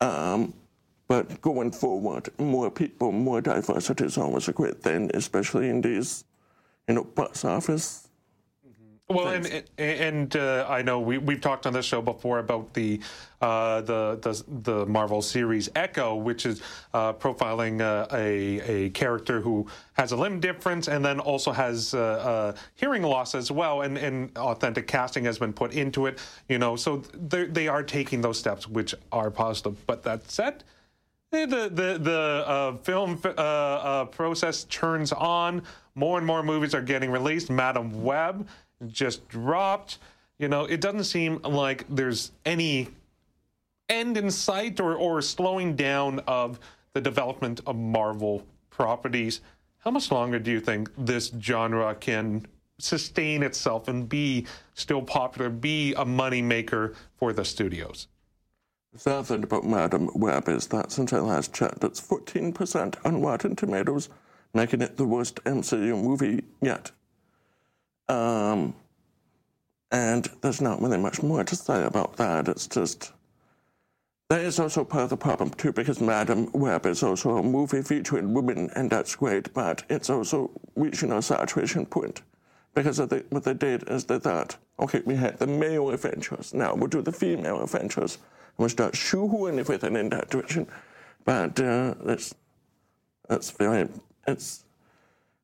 Um, 0.00 0.54
but 1.08 1.40
going 1.40 1.72
forward, 1.72 2.28
more 2.38 2.70
people, 2.70 3.10
more 3.10 3.40
diversity 3.40 4.04
is 4.04 4.16
always 4.16 4.46
a 4.46 4.52
great 4.52 4.80
thing, 4.80 5.10
especially 5.12 5.68
in 5.68 5.80
these, 5.80 6.24
you 6.86 6.94
know, 6.94 7.04
box 7.04 7.44
office 7.44 8.09
well, 9.10 9.28
and 9.28 9.64
and 9.78 10.36
uh, 10.36 10.66
I 10.68 10.82
know 10.82 11.00
we 11.00 11.18
we've 11.18 11.40
talked 11.40 11.66
on 11.66 11.72
this 11.72 11.84
show 11.84 12.00
before 12.00 12.38
about 12.38 12.72
the 12.74 13.00
uh, 13.40 13.80
the, 13.80 14.18
the 14.22 14.44
the 14.62 14.86
Marvel 14.86 15.20
series 15.20 15.68
Echo, 15.74 16.14
which 16.14 16.46
is 16.46 16.62
uh, 16.94 17.12
profiling 17.14 17.80
uh, 17.80 18.06
a 18.12 18.86
a 18.86 18.90
character 18.90 19.40
who 19.40 19.66
has 19.94 20.12
a 20.12 20.16
limb 20.16 20.40
difference 20.40 20.88
and 20.88 21.04
then 21.04 21.18
also 21.18 21.50
has 21.50 21.92
uh, 21.92 21.98
uh, 21.98 22.56
hearing 22.76 23.02
loss 23.02 23.34
as 23.34 23.50
well, 23.50 23.82
and 23.82 23.98
and 23.98 24.36
authentic 24.38 24.86
casting 24.86 25.24
has 25.24 25.38
been 25.38 25.52
put 25.52 25.72
into 25.72 26.06
it. 26.06 26.18
You 26.48 26.58
know, 26.58 26.76
so 26.76 26.98
they 26.98 27.66
are 27.66 27.82
taking 27.82 28.20
those 28.20 28.38
steps, 28.38 28.68
which 28.68 28.94
are 29.10 29.30
positive. 29.30 29.84
But 29.86 30.02
that 30.04 30.30
said. 30.30 30.64
Eh, 31.32 31.46
the 31.46 31.68
the 31.68 31.98
the 31.98 32.78
film 32.82 33.18
process 33.18 34.64
turns 34.64 35.12
on. 35.12 35.62
More 35.94 36.18
and 36.18 36.26
more 36.26 36.42
movies 36.42 36.74
are 36.74 36.82
getting 36.82 37.10
released. 37.10 37.50
Madame 37.50 38.02
Web 38.02 38.48
just 38.86 39.28
dropped. 39.28 39.98
You 40.38 40.48
know, 40.48 40.64
it 40.64 40.80
doesn't 40.80 41.04
seem 41.04 41.40
like 41.42 41.84
there's 41.88 42.32
any 42.44 42.88
end 43.88 44.16
in 44.16 44.30
sight 44.30 44.80
or, 44.80 44.94
or 44.94 45.20
slowing 45.20 45.76
down 45.76 46.20
of 46.20 46.58
the 46.94 47.00
development 47.00 47.60
of 47.66 47.76
Marvel 47.76 48.44
properties. 48.70 49.40
How 49.78 49.90
much 49.90 50.10
longer 50.10 50.38
do 50.38 50.50
you 50.50 50.60
think 50.60 50.90
this 50.96 51.32
genre 51.40 51.94
can 51.94 52.46
sustain 52.78 53.42
itself 53.42 53.88
and 53.88 54.08
be 54.08 54.46
still 54.74 55.02
popular, 55.02 55.50
be 55.50 55.92
a 55.94 56.04
moneymaker 56.04 56.94
for 57.16 57.32
the 57.32 57.44
studios? 57.44 58.08
The 58.92 59.22
thing 59.22 59.44
about 59.44 59.64
Madame 59.64 60.10
Web 60.14 60.48
is 60.48 60.66
that 60.68 60.90
since 60.90 61.12
I 61.12 61.20
last 61.20 61.54
checked, 61.54 61.84
it's 61.84 62.00
14% 62.00 62.96
on 63.04 63.22
Rotten 63.22 63.54
Tomatoes, 63.54 64.08
making 64.52 64.82
it 64.82 64.96
the 64.96 65.04
worst 65.04 65.36
MCU 65.44 66.02
movie 66.02 66.42
yet. 66.60 66.90
Um, 68.10 68.74
and 69.92 70.28
there's 70.40 70.60
not 70.60 70.82
really 70.82 70.98
much 70.98 71.22
more 71.22 71.44
to 71.44 71.56
say 71.56 71.84
about 71.84 72.16
that. 72.16 72.48
It's 72.48 72.66
just. 72.66 73.12
That 74.28 74.42
is 74.42 74.60
also 74.60 74.84
part 74.84 75.04
of 75.04 75.10
the 75.10 75.16
problem, 75.16 75.50
too, 75.50 75.72
because 75.72 76.00
Madame 76.00 76.52
Web 76.52 76.86
is 76.86 77.02
also 77.02 77.38
a 77.38 77.42
movie 77.42 77.82
featuring 77.82 78.32
women, 78.32 78.70
and 78.76 78.88
that's 78.88 79.16
great, 79.16 79.52
but 79.52 79.82
it's 79.90 80.08
also 80.08 80.52
reaching 80.76 81.10
a 81.10 81.20
saturation 81.20 81.84
point. 81.84 82.22
Because 82.72 82.98
the, 82.98 83.24
what 83.30 83.42
they 83.42 83.54
did 83.54 83.88
is 83.88 84.04
they 84.04 84.20
thought, 84.20 84.56
okay, 84.78 85.02
we 85.04 85.16
had 85.16 85.40
the 85.40 85.48
male 85.48 85.90
Avengers, 85.90 86.54
now 86.54 86.76
we'll 86.76 86.86
do 86.86 87.02
the 87.02 87.10
female 87.10 87.60
Avengers, 87.60 88.14
and 88.14 88.58
we'll 88.58 88.68
start 88.68 88.94
shoehorning 88.94 89.58
everything 89.58 89.96
in 89.96 90.10
that 90.10 90.30
direction. 90.30 90.68
But 91.24 91.58
uh, 91.58 91.94
it's, 92.06 92.32
it's 93.28 93.50
very, 93.50 93.88
it's 94.28 94.64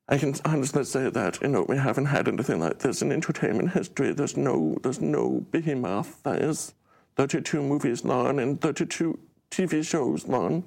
I 0.09 0.17
can 0.17 0.35
honestly 0.45 0.85
say 0.85 1.09
that 1.09 1.41
you 1.41 1.49
know 1.49 1.65
we 1.67 1.77
haven't 1.77 2.05
had 2.05 2.27
anything 2.27 2.59
like 2.59 2.79
this 2.79 3.01
in 3.01 3.11
entertainment 3.11 3.71
history. 3.71 4.13
There's 4.13 4.37
no 4.37 4.77
there's 4.81 5.01
no 5.01 5.45
behemoth 5.51 6.23
that 6.23 6.41
is 6.41 6.73
32 7.17 7.61
movies 7.61 8.05
long 8.05 8.39
and 8.39 8.61
32 8.61 9.19
TV 9.51 9.85
shows 9.85 10.27
long. 10.27 10.63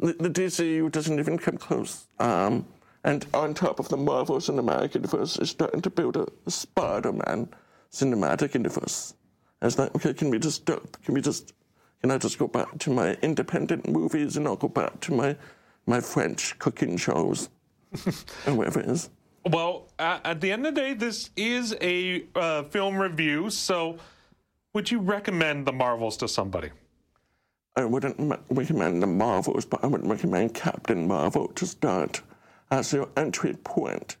The, 0.00 0.14
the 0.14 0.30
DCU 0.30 0.90
doesn't 0.90 1.18
even 1.18 1.38
come 1.38 1.56
close. 1.56 2.08
Um, 2.18 2.66
and 3.04 3.26
on 3.34 3.54
top 3.54 3.78
of 3.78 3.90
the 3.90 3.96
Marvel 3.96 4.38
Cinematic 4.38 4.94
Universe, 4.94 5.38
is 5.38 5.50
starting 5.50 5.82
to 5.82 5.90
build 5.90 6.16
a 6.16 6.26
Spider-Man 6.50 7.48
cinematic 7.92 8.54
universe. 8.54 9.14
It's 9.62 9.78
like, 9.78 9.94
okay, 9.94 10.14
can 10.14 10.30
we 10.30 10.38
just 10.38 10.62
stop? 10.62 11.00
Can 11.04 11.14
we 11.14 11.20
just 11.20 11.52
can 12.00 12.10
I 12.10 12.18
just 12.18 12.38
go 12.38 12.48
back 12.48 12.78
to 12.78 12.90
my 12.90 13.14
independent 13.22 13.88
movies 13.88 14.36
and 14.36 14.46
I'll 14.46 14.56
go 14.56 14.68
back 14.68 15.00
to 15.00 15.14
my 15.14 15.36
my 15.86 16.00
French 16.00 16.58
cooking 16.58 16.96
shows? 16.96 17.50
or 18.46 18.54
whatever 18.54 18.80
it 18.80 18.86
is. 18.86 19.10
Well, 19.46 19.88
at, 19.98 20.24
at, 20.24 20.40
the 20.40 20.52
end 20.52 20.66
of 20.66 20.74
the 20.74 20.80
day, 20.80 20.94
this 20.94 21.30
is 21.36 21.76
a 21.80 22.24
uh, 22.34 22.62
film 22.64 22.96
review. 22.96 23.50
So, 23.50 23.98
would 24.72 24.90
you 24.90 25.00
recommend 25.00 25.66
the 25.66 25.72
Marvels 25.72 26.16
to 26.18 26.28
somebody? 26.28 26.70
I 27.76 27.84
wouldn't 27.84 28.40
recommend 28.50 29.02
the 29.02 29.06
Marvels, 29.06 29.64
but 29.64 29.82
I 29.82 29.88
would 29.88 30.06
recommend 30.06 30.54
Captain 30.54 31.06
Marvel 31.06 31.48
to 31.48 31.66
start 31.66 32.22
as 32.70 32.92
your 32.92 33.08
entry 33.16 33.54
point. 33.54 34.16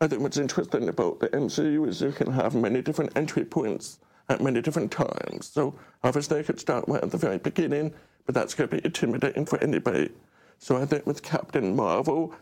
I 0.00 0.08
think 0.08 0.20
what's 0.20 0.36
interesting 0.36 0.88
about 0.88 1.20
the 1.20 1.28
MCU 1.28 1.88
is 1.88 2.02
you 2.02 2.12
can 2.12 2.30
have 2.32 2.54
many 2.54 2.82
different 2.82 3.16
entry 3.16 3.44
points 3.44 3.98
at 4.28 4.42
many 4.42 4.60
different 4.60 4.90
times. 4.90 5.46
So 5.46 5.74
obviously, 6.02 6.40
I 6.40 6.42
could 6.42 6.60
start 6.60 6.84
right 6.88 7.02
at 7.02 7.10
the 7.10 7.16
very 7.16 7.38
beginning, 7.38 7.94
but 8.26 8.34
that's 8.34 8.54
going 8.54 8.68
to 8.68 8.76
be 8.76 8.84
intimidating 8.84 9.46
for 9.46 9.58
anybody. 9.62 10.10
So 10.58 10.76
I 10.76 10.84
think 10.84 11.06
with 11.06 11.22
Captain 11.22 11.74
Marvel, 11.76 12.34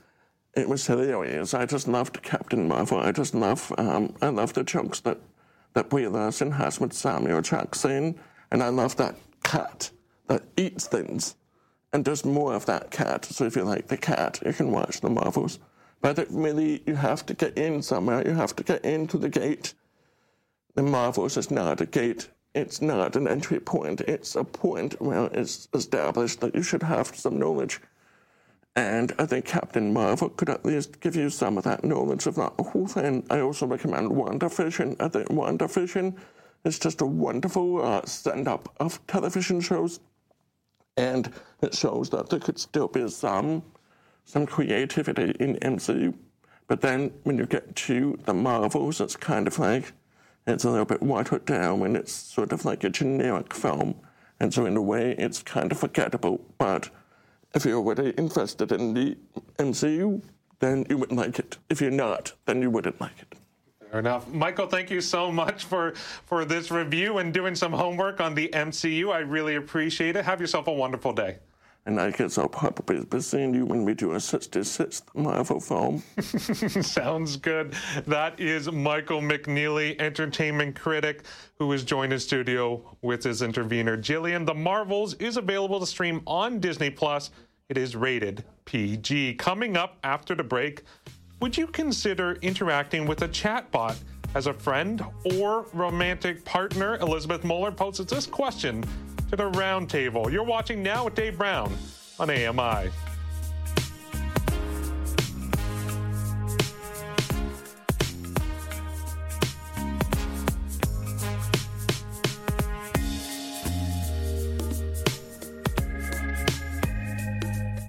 it 0.57 0.69
was 0.69 0.87
hilarious. 0.87 1.55
I 1.55 1.67
just 1.67 1.89
loved 1.89 2.23
Captain 2.23 2.69
Marvel. 2.69 2.99
I 2.99 3.13
just 3.13 3.35
love, 3.35 3.73
um, 3.79 4.15
I 4.23 4.29
love 4.29 4.53
the 4.55 4.65
jokes 4.65 5.01
that 5.01 5.19
that 5.75 5.91
Brie 5.91 6.07
Larson 6.07 6.53
has 6.53 6.81
with 6.81 6.93
Samuel 6.93 7.43
Jackson, 7.43 8.19
and 8.51 8.63
I 8.63 8.69
love 8.69 8.97
that 8.97 9.17
cat 9.43 9.91
that 10.29 10.45
eats 10.57 10.87
things. 10.87 11.35
And 11.93 12.05
there's 12.05 12.25
more 12.25 12.55
of 12.55 12.67
that 12.67 12.91
cat. 12.91 13.25
So 13.25 13.45
if 13.45 13.57
you 13.57 13.65
like 13.65 13.89
the 13.89 13.97
cat, 13.97 14.41
you 14.45 14.53
can 14.53 14.71
watch 14.71 15.01
the 15.01 15.11
Marvels. 15.11 15.59
But 16.01 16.19
it 16.19 16.29
really, 16.31 16.83
you 16.87 16.97
have 16.97 17.27
to 17.27 17.35
get 17.35 17.57
in 17.57 17.83
somewhere. 17.83 18.27
You 18.27 18.35
have 18.35 18.55
to 18.57 18.65
get 18.65 18.85
into 18.85 19.19
the 19.19 19.29
gate. 19.29 19.75
The 20.75 20.83
Marvels 20.83 21.37
is 21.37 21.51
not 21.51 21.81
a 21.81 21.87
gate. 21.87 22.29
It's 22.55 22.81
not 22.81 23.17
an 23.17 23.27
entry 23.27 23.61
point. 23.61 24.01
It's 24.03 24.37
a 24.37 24.45
point 24.45 25.01
where 25.01 25.27
it's 25.33 25.69
established 25.75 26.41
that 26.41 26.55
you 26.55 26.63
should 26.63 26.83
have 26.83 27.15
some 27.15 27.39
knowledge. 27.39 27.81
And 28.77 29.15
I 29.19 29.27
think 29.27 29.45
Captain 29.45 29.93
Marvel 29.93 30.31
could 30.31 30.49
at 30.51 30.65
least 30.65 31.01
give 31.01 31.15
you 31.15 31.31
some 31.31 31.57
of 31.59 31.65
that 31.65 31.85
knowledge 31.85 32.27
of 32.27 32.35
that 32.37 32.53
whole 32.59 32.89
thing. 32.89 33.25
I 33.31 33.41
also 33.41 33.67
recommend 33.67 34.11
WandaVision. 34.11 35.01
I 35.01 35.09
think 35.09 35.29
WandaVision 35.29 36.17
is 36.65 36.79
just 36.79 37.01
a 37.01 37.07
wonderful 37.07 37.85
uh, 37.85 38.05
send 38.05 38.49
up 38.49 38.75
of 38.81 39.05
television 39.07 39.61
shows. 39.61 40.01
And 40.97 41.33
it 41.63 41.75
shows 41.75 42.11
that 42.11 42.31
there 42.31 42.41
could 42.41 42.59
still 42.59 42.89
be 42.89 43.09
some 43.09 43.63
some 44.25 44.47
creativity 44.47 45.35
in 45.39 45.57
MCU. 45.57 46.15
But 46.67 46.81
then 46.81 47.13
when 47.25 47.37
you 47.37 47.45
get 47.45 47.77
to 47.77 48.19
the 48.25 48.33
Marvels, 48.33 49.01
it's 49.01 49.17
kind 49.17 49.47
of 49.47 49.59
like 49.59 49.93
it's 50.47 50.65
a 50.65 50.71
little 50.71 50.87
bit 50.87 51.03
watered 51.03 51.45
down 51.45 51.83
and 51.83 51.97
it's 51.97 52.13
sort 52.13 52.53
of 52.53 52.65
like 52.65 52.85
a 52.85 52.91
generic 52.91 53.53
film. 53.53 53.97
And 54.41 54.53
so 54.53 54.67
in 54.67 54.77
a 54.77 54.83
way 54.83 55.15
it's 55.19 55.43
kind 55.43 55.71
of 55.71 55.79
forgettable. 55.79 56.41
But 56.59 56.89
if 57.55 57.65
you're 57.65 57.79
already 57.79 58.13
invested 58.19 58.73
in 58.73 58.95
the 58.95 59.17
MCU, 59.59 60.23
then 60.59 60.85
you 60.89 60.99
would 60.99 61.13
like 61.13 61.39
it. 61.39 61.59
If 61.69 61.81
you're 61.81 61.91
not, 61.91 62.33
then 62.47 62.61
you 62.61 62.71
wouldn't 62.71 63.01
like 63.01 63.19
it. 63.21 63.39
Fair 63.91 64.01
enough. 64.01 64.27
Michael, 64.29 64.67
thank 64.67 64.91
you 64.91 65.01
so 65.01 65.31
much 65.31 65.65
for, 65.65 65.95
for 66.27 66.45
this 66.45 66.71
review 66.71 67.19
and 67.19 67.33
doing 67.33 67.55
some 67.55 67.73
homework 67.73 68.21
on 68.21 68.35
the 68.35 68.49
MCU. 68.49 69.13
I 69.13 69.19
really 69.21 69.55
appreciate 69.57 70.17
it. 70.17 70.25
Have 70.25 70.41
yourself 70.41 70.67
a 70.67 70.73
wonderful 70.73 71.13
day. 71.13 71.39
And 71.87 72.01
I 72.01 72.11
guess 72.13 72.39
I'll 72.39 72.49
probably 72.49 73.05
be 73.05 73.21
seeing 73.21 73.53
you 73.53 73.67
when 73.67 73.85
we 73.85 73.93
do 73.93 74.13
a 74.13 74.17
66th 74.17 75.03
Marvel 75.15 75.61
film. 75.61 76.03
Sounds 76.83 77.37
good. 77.37 77.75
That 78.07 78.41
is 78.41 78.73
Michael 78.73 79.21
McNeely, 79.21 80.01
entertainment 80.01 80.81
critic, 80.81 81.25
who 81.59 81.71
is 81.73 81.85
joined 81.85 82.15
in 82.15 82.19
studio 82.19 82.97
with 83.03 83.23
his 83.23 83.43
intervener, 83.43 83.99
Jillian. 83.99 84.47
The 84.47 84.55
Marvels 84.55 85.13
is 85.15 85.37
available 85.37 85.79
to 85.79 85.87
stream 85.87 86.23
on 86.27 86.59
Disney 86.59 86.89
Plus. 86.89 87.31
It 87.71 87.79
is 87.79 87.97
rated 87.97 88.45
PG. 88.67 89.37
Coming 89.37 89.75
up 89.75 89.97
after 90.05 90.35
the 90.35 90.45
break, 90.45 90.83
would 91.41 91.57
you 91.57 91.67
consider 91.67 92.33
interacting 92.43 93.07
with 93.07 93.23
a 93.23 93.29
chatbot 93.29 93.97
as 94.35 94.47
a 94.47 94.53
friend 94.53 95.03
or 95.39 95.65
romantic 95.73 96.45
partner? 96.45 96.97
Elizabeth 96.97 97.43
Moeller 97.43 97.73
poses 97.73 98.05
this 98.05 98.27
question 98.27 98.85
to 99.31 99.37
the 99.37 99.51
roundtable. 99.53 100.31
You're 100.31 100.45
watching 100.45 100.83
now 100.83 101.07
with 101.07 101.15
Dave 101.15 101.39
Brown 101.39 101.75
on 102.21 102.29
AMI. 102.29 102.91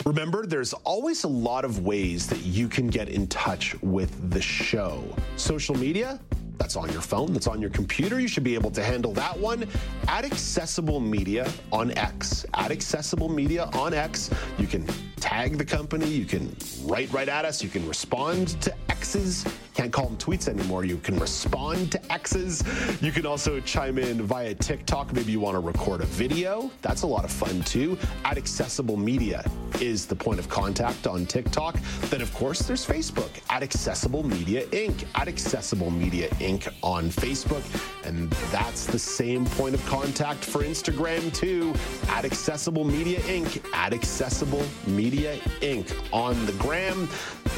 Remember, 0.06 0.46
there's 0.46 0.74
always 0.74 1.24
a 1.24 1.28
lot 1.28 1.66
of 1.66 1.84
ways 1.84 2.28
that 2.28 2.42
you 2.42 2.68
can 2.68 2.86
get 2.86 3.10
in 3.10 3.26
touch 3.26 3.76
with 3.82 4.30
the 4.30 4.40
show. 4.40 5.04
Social 5.36 5.76
media, 5.76 6.20
that's 6.60 6.76
on 6.76 6.92
your 6.92 7.02
phone, 7.02 7.34
that's 7.34 7.48
on 7.48 7.60
your 7.60 7.72
computer. 7.72 8.20
You 8.20 8.28
should 8.28 8.44
be 8.44 8.54
able 8.54 8.70
to 8.70 8.84
handle 8.84 9.14
that 9.14 9.36
one. 9.36 9.68
At 10.08 10.24
Accessible 10.24 11.00
Media 11.00 11.52
on 11.72 11.90
X. 11.98 12.46
At 12.54 12.70
Accessible 12.70 13.30
Media 13.30 13.68
on 13.74 13.96
X, 13.96 14.30
you 14.60 14.68
can 14.68 14.86
tag 15.16 15.58
the 15.58 15.66
company, 15.66 16.08
you 16.08 16.26
can 16.26 16.56
write 16.84 17.12
right 17.12 17.28
at 17.28 17.44
us, 17.44 17.64
you 17.64 17.70
can 17.70 17.88
respond 17.88 18.62
to 18.62 18.72
X's. 18.90 19.44
Can't 19.76 19.92
call 19.92 20.06
them 20.08 20.18
tweets 20.18 20.48
anymore. 20.48 20.86
You 20.86 20.98
can 20.98 21.20
respond 21.20 21.92
to 21.92 22.12
X's. 22.12 22.64
You 23.02 23.12
can 23.12 23.26
also 23.26 23.60
chime 23.60 23.98
in 23.98 24.22
via 24.22 24.56
TikTok. 24.56 25.12
Maybe 25.12 25.34
you 25.34 25.42
want 25.42 25.56
to 25.56 25.60
record 25.60 26.00
a 26.00 26.06
video. 26.06 26.72
That's 26.82 27.02
a 27.02 27.08
lot 27.08 27.26
of 27.26 27.32
fun 27.32 27.62
too. 27.64 27.98
At 28.24 28.38
Accessible 28.38 28.96
Media 28.96 29.44
is 29.82 30.06
the 30.06 30.16
point 30.16 30.40
of 30.40 30.48
contact 30.48 31.08
on 31.08 31.26
TikTok. 31.26 31.78
Then, 32.10 32.22
of 32.22 32.34
course, 32.34 32.60
there's 32.60 32.86
Facebook 32.86 33.30
at 33.50 33.64
Accessible 33.64 34.24
Media 34.24 34.66
Inc. 34.68 35.04
At 35.14 35.28
Accessible 35.28 35.92
Media 35.92 36.30
Inc. 36.36 36.74
on 36.82 37.10
Facebook. 37.10 37.64
And 38.06 38.30
that's 38.52 38.86
the 38.86 39.00
same 39.00 39.46
point 39.46 39.76
of 39.76 39.86
contact 39.88 40.46
for 40.46 40.64
Instagram 40.64 41.34
too. 41.34 41.74
At 42.08 42.24
Accessible 42.24 42.86
Media 42.86 43.20
Inc. 43.22 43.62
At 43.74 43.94
Accessible 43.94 44.64
Media 44.88 45.38
Inc. 45.60 45.92
on 46.14 46.46
the 46.46 46.54
gram. 46.54 47.10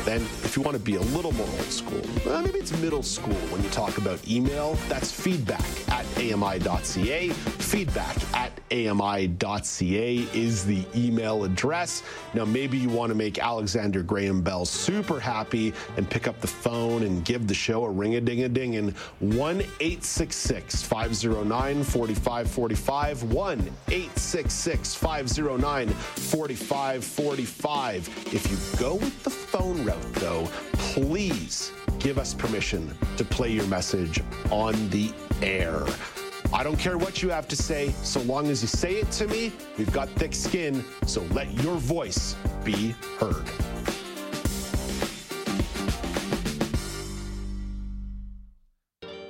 Then, 0.04 0.22
if 0.44 0.56
you 0.56 0.64
want 0.64 0.76
to 0.76 0.84
be 0.84 0.96
a 0.96 1.02
little 1.02 1.34
more 1.34 1.48
old 1.48 1.72
school, 1.72 2.07
well, 2.26 2.42
maybe 2.42 2.60
it's 2.60 2.78
middle 2.80 3.04
school 3.04 3.36
when 3.50 3.62
you 3.64 3.70
talk 3.70 3.98
about 3.98 4.26
email. 4.28 4.74
That's 4.88 5.12
feedback 5.12 5.66
at 5.90 6.06
ami.ca. 6.18 7.30
Feedback 7.30 8.16
at 8.34 8.52
ami.ca 8.72 10.16
is 10.34 10.66
the 10.66 10.84
email 10.96 11.44
address. 11.44 12.04
Now, 12.34 12.46
maybe 12.46 12.78
you 12.78 12.90
want 12.90 13.12
to 13.12 13.16
make 13.16 13.40
Alexander 13.40 14.04
Graham 14.04 14.42
Bell 14.42 14.66
super 14.66 15.20
happy 15.20 15.74
and 15.96 16.10
pick 16.10 16.28
up 16.28 16.40
the 16.42 16.48
phone 16.48 17.04
and 17.04 17.24
give 17.24 17.48
the 17.48 17.54
show 17.54 17.86
a 17.86 17.90
ring 17.90 18.16
a 18.16 18.22
ding 18.22 18.44
a 18.44 18.50
ding 18.50 18.76
and 18.76 18.92
1 19.20 19.62
866 19.80 20.84
509 20.84 21.84
4545. 21.84 23.24
1 23.24 23.60
866 23.60 24.96
509 24.96 25.90
4545. 25.90 28.34
If 28.34 28.52
you 28.52 28.58
go 28.80 28.96
with 28.96 29.24
the 29.24 29.30
phone 29.30 29.86
route, 29.86 30.14
though, 30.16 30.48
please 30.74 31.72
give 32.00 32.18
us 32.18 32.34
permission 32.34 32.96
to 33.18 33.24
play 33.24 33.52
your 33.52 33.66
message 33.68 34.22
on 34.52 34.90
the 34.90 35.12
air. 35.42 35.86
I 36.54 36.64
don't 36.64 36.80
care 36.80 36.98
what 36.98 37.22
you 37.22 37.30
have 37.30 37.48
to 37.50 37.56
say, 37.56 37.90
so 38.04 38.22
long 38.22 38.48
as 38.48 38.62
you 38.62 38.68
say 38.68 38.96
it 38.96 39.12
to 39.12 39.28
me. 39.28 39.52
We've 39.78 39.92
got 39.92 40.10
thick 40.12 40.34
skin, 40.34 40.84
so 41.06 41.22
let 41.32 41.52
your 41.64 41.76
voice 41.76 42.36
be 42.64 42.96
heard. 43.20 43.44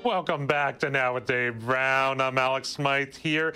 Welcome 0.03 0.48
back 0.48 0.80
to 0.80 0.89
Now 0.89 1.15
with 1.15 1.26
Dave 1.26 1.60
Brown. 1.60 2.22
I'm 2.22 2.38
Alex 2.38 2.69
Smythe 2.69 3.15
here. 3.15 3.53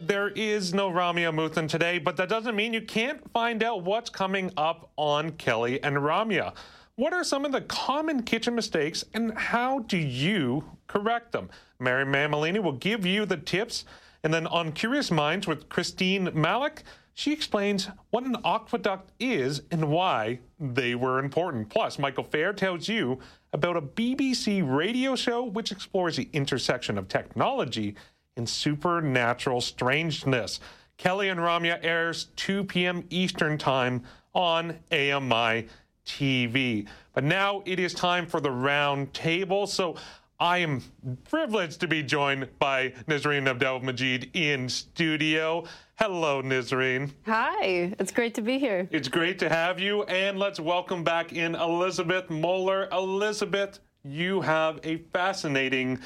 There 0.00 0.28
is 0.28 0.74
no 0.74 0.90
Ramya 0.90 1.32
Amuthan 1.32 1.68
today, 1.68 1.98
but 1.98 2.16
that 2.18 2.28
doesn't 2.28 2.54
mean 2.54 2.72
you 2.74 2.82
can't 2.82 3.20
find 3.32 3.62
out 3.62 3.84
what's 3.84 4.10
coming 4.10 4.52
up 4.56 4.90
on 4.96 5.30
Kelly 5.32 5.82
and 5.82 5.96
Ramya. 5.96 6.54
What 6.98 7.12
are 7.12 7.22
some 7.22 7.44
of 7.44 7.52
the 7.52 7.60
common 7.60 8.24
kitchen 8.24 8.56
mistakes 8.56 9.04
and 9.14 9.32
how 9.38 9.78
do 9.78 9.96
you 9.96 10.64
correct 10.88 11.30
them? 11.30 11.48
Mary 11.78 12.04
Mammolini 12.04 12.60
will 12.60 12.72
give 12.72 13.06
you 13.06 13.24
the 13.24 13.36
tips. 13.36 13.84
And 14.24 14.34
then 14.34 14.48
on 14.48 14.72
Curious 14.72 15.12
Minds 15.12 15.46
with 15.46 15.68
Christine 15.68 16.26
Malec, 16.30 16.78
she 17.14 17.32
explains 17.32 17.88
what 18.10 18.24
an 18.24 18.34
aqueduct 18.44 19.12
is 19.20 19.62
and 19.70 19.90
why 19.90 20.40
they 20.58 20.96
were 20.96 21.20
important. 21.20 21.68
Plus, 21.68 22.00
Michael 22.00 22.24
Fair 22.24 22.52
tells 22.52 22.88
you 22.88 23.20
about 23.52 23.76
a 23.76 23.80
BBC 23.80 24.68
radio 24.68 25.14
show 25.14 25.44
which 25.44 25.70
explores 25.70 26.16
the 26.16 26.28
intersection 26.32 26.98
of 26.98 27.06
technology 27.06 27.94
and 28.36 28.48
supernatural 28.48 29.60
strangeness. 29.60 30.58
Kelly 30.96 31.28
and 31.28 31.38
Ramya 31.38 31.78
airs 31.80 32.24
2 32.34 32.64
p.m. 32.64 33.04
Eastern 33.08 33.56
Time 33.56 34.02
on 34.34 34.80
AMI 34.90 35.68
TV. 36.08 36.88
But 37.12 37.22
now 37.22 37.62
it 37.66 37.78
is 37.78 37.94
time 37.94 38.26
for 38.26 38.40
the 38.40 38.50
round 38.50 39.12
table. 39.14 39.66
So 39.66 39.96
I 40.40 40.58
am 40.58 40.82
privileged 41.28 41.80
to 41.80 41.88
be 41.88 42.02
joined 42.02 42.48
by 42.58 42.90
Nisreen 43.06 43.48
Abdel 43.48 43.80
Majid 43.80 44.30
in 44.34 44.68
studio. 44.68 45.64
Hello, 45.96 46.42
Nisreen. 46.42 47.10
Hi, 47.26 47.94
it's 47.98 48.12
great 48.12 48.34
to 48.34 48.42
be 48.42 48.58
here. 48.58 48.88
It's 48.90 49.08
great 49.08 49.38
to 49.40 49.48
have 49.48 49.78
you. 49.78 50.04
And 50.04 50.38
let's 50.38 50.58
welcome 50.60 51.04
back 51.04 51.32
in 51.32 51.54
Elizabeth 51.54 52.30
Moeller. 52.30 52.88
Elizabeth, 52.92 53.80
you 54.04 54.40
have 54.40 54.80
a 54.84 54.98
fascinating 55.12 55.98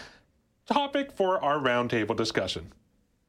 topic 0.67 1.13
for 1.13 1.43
our 1.45 1.59
roundtable 1.59 2.17
discussion. 2.17 2.73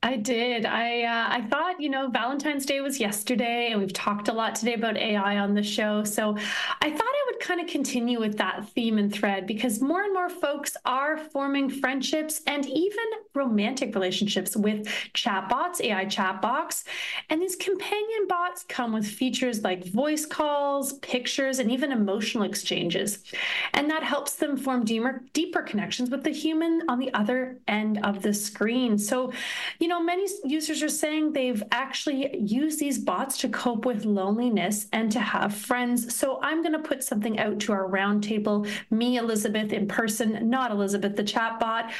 I 0.03 0.17
did. 0.17 0.65
I 0.65 1.03
uh, 1.03 1.27
I 1.29 1.41
thought 1.49 1.79
you 1.79 1.89
know 1.89 2.09
Valentine's 2.09 2.65
Day 2.65 2.81
was 2.81 2.99
yesterday, 2.99 3.69
and 3.71 3.79
we've 3.79 3.93
talked 3.93 4.27
a 4.27 4.33
lot 4.33 4.53
today 4.53 4.73
about 4.73 4.97
AI 4.97 5.37
on 5.37 5.53
the 5.53 5.63
show. 5.63 6.03
So 6.03 6.35
I 6.81 6.89
thought 6.89 7.01
I 7.01 7.23
would 7.31 7.39
kind 7.39 7.61
of 7.61 7.67
continue 7.67 8.19
with 8.19 8.37
that 8.37 8.67
theme 8.69 8.97
and 8.97 9.13
thread 9.13 9.47
because 9.47 9.81
more 9.81 10.03
and 10.03 10.13
more 10.13 10.29
folks 10.29 10.75
are 10.83 11.17
forming 11.17 11.69
friendships 11.69 12.41
and 12.47 12.65
even 12.65 13.05
romantic 13.33 13.95
relationships 13.95 14.55
with 14.57 14.87
chatbots, 15.13 15.81
AI 15.81 16.05
chatbots. 16.05 16.83
And 17.29 17.41
these 17.41 17.55
companion 17.55 18.27
bots 18.27 18.65
come 18.67 18.91
with 18.91 19.07
features 19.07 19.63
like 19.63 19.85
voice 19.85 20.25
calls, 20.25 20.93
pictures, 20.99 21.59
and 21.59 21.71
even 21.71 21.93
emotional 21.93 22.43
exchanges. 22.43 23.19
And 23.73 23.89
that 23.89 24.03
helps 24.03 24.35
them 24.35 24.57
form 24.57 24.83
deeper, 24.83 25.23
deeper 25.31 25.61
connections 25.61 26.09
with 26.09 26.23
the 26.23 26.31
human 26.31 26.81
on 26.89 26.99
the 26.99 27.13
other 27.13 27.57
end 27.69 27.99
of 28.03 28.21
the 28.21 28.33
screen. 28.33 28.97
So, 28.97 29.31
you 29.79 29.87
know, 29.87 29.92
many 30.01 30.27
users 30.43 30.81
are 30.81 30.89
saying 30.89 31.33
they've 31.33 31.63
actually 31.71 32.37
used 32.37 32.79
these 32.79 32.97
bots 32.97 33.37
to 33.39 33.49
cope 33.49 33.85
with 33.85 34.05
loneliness 34.05 34.87
and 34.93 35.11
to 35.11 35.19
have 35.19 35.53
friends. 35.53 36.15
So 36.15 36.39
I'm 36.41 36.61
going 36.61 36.73
to 36.73 36.79
put 36.79 37.03
something 37.03 37.39
out 37.39 37.59
to 37.61 37.73
our 37.73 37.89
roundtable, 37.89 38.67
me, 38.89 39.17
Elizabeth 39.17 39.73
in 39.73 39.87
person, 39.87 40.49
not 40.49 40.71
Elizabeth 40.71 41.15
the 41.15 41.23
chatbot. 41.23 41.91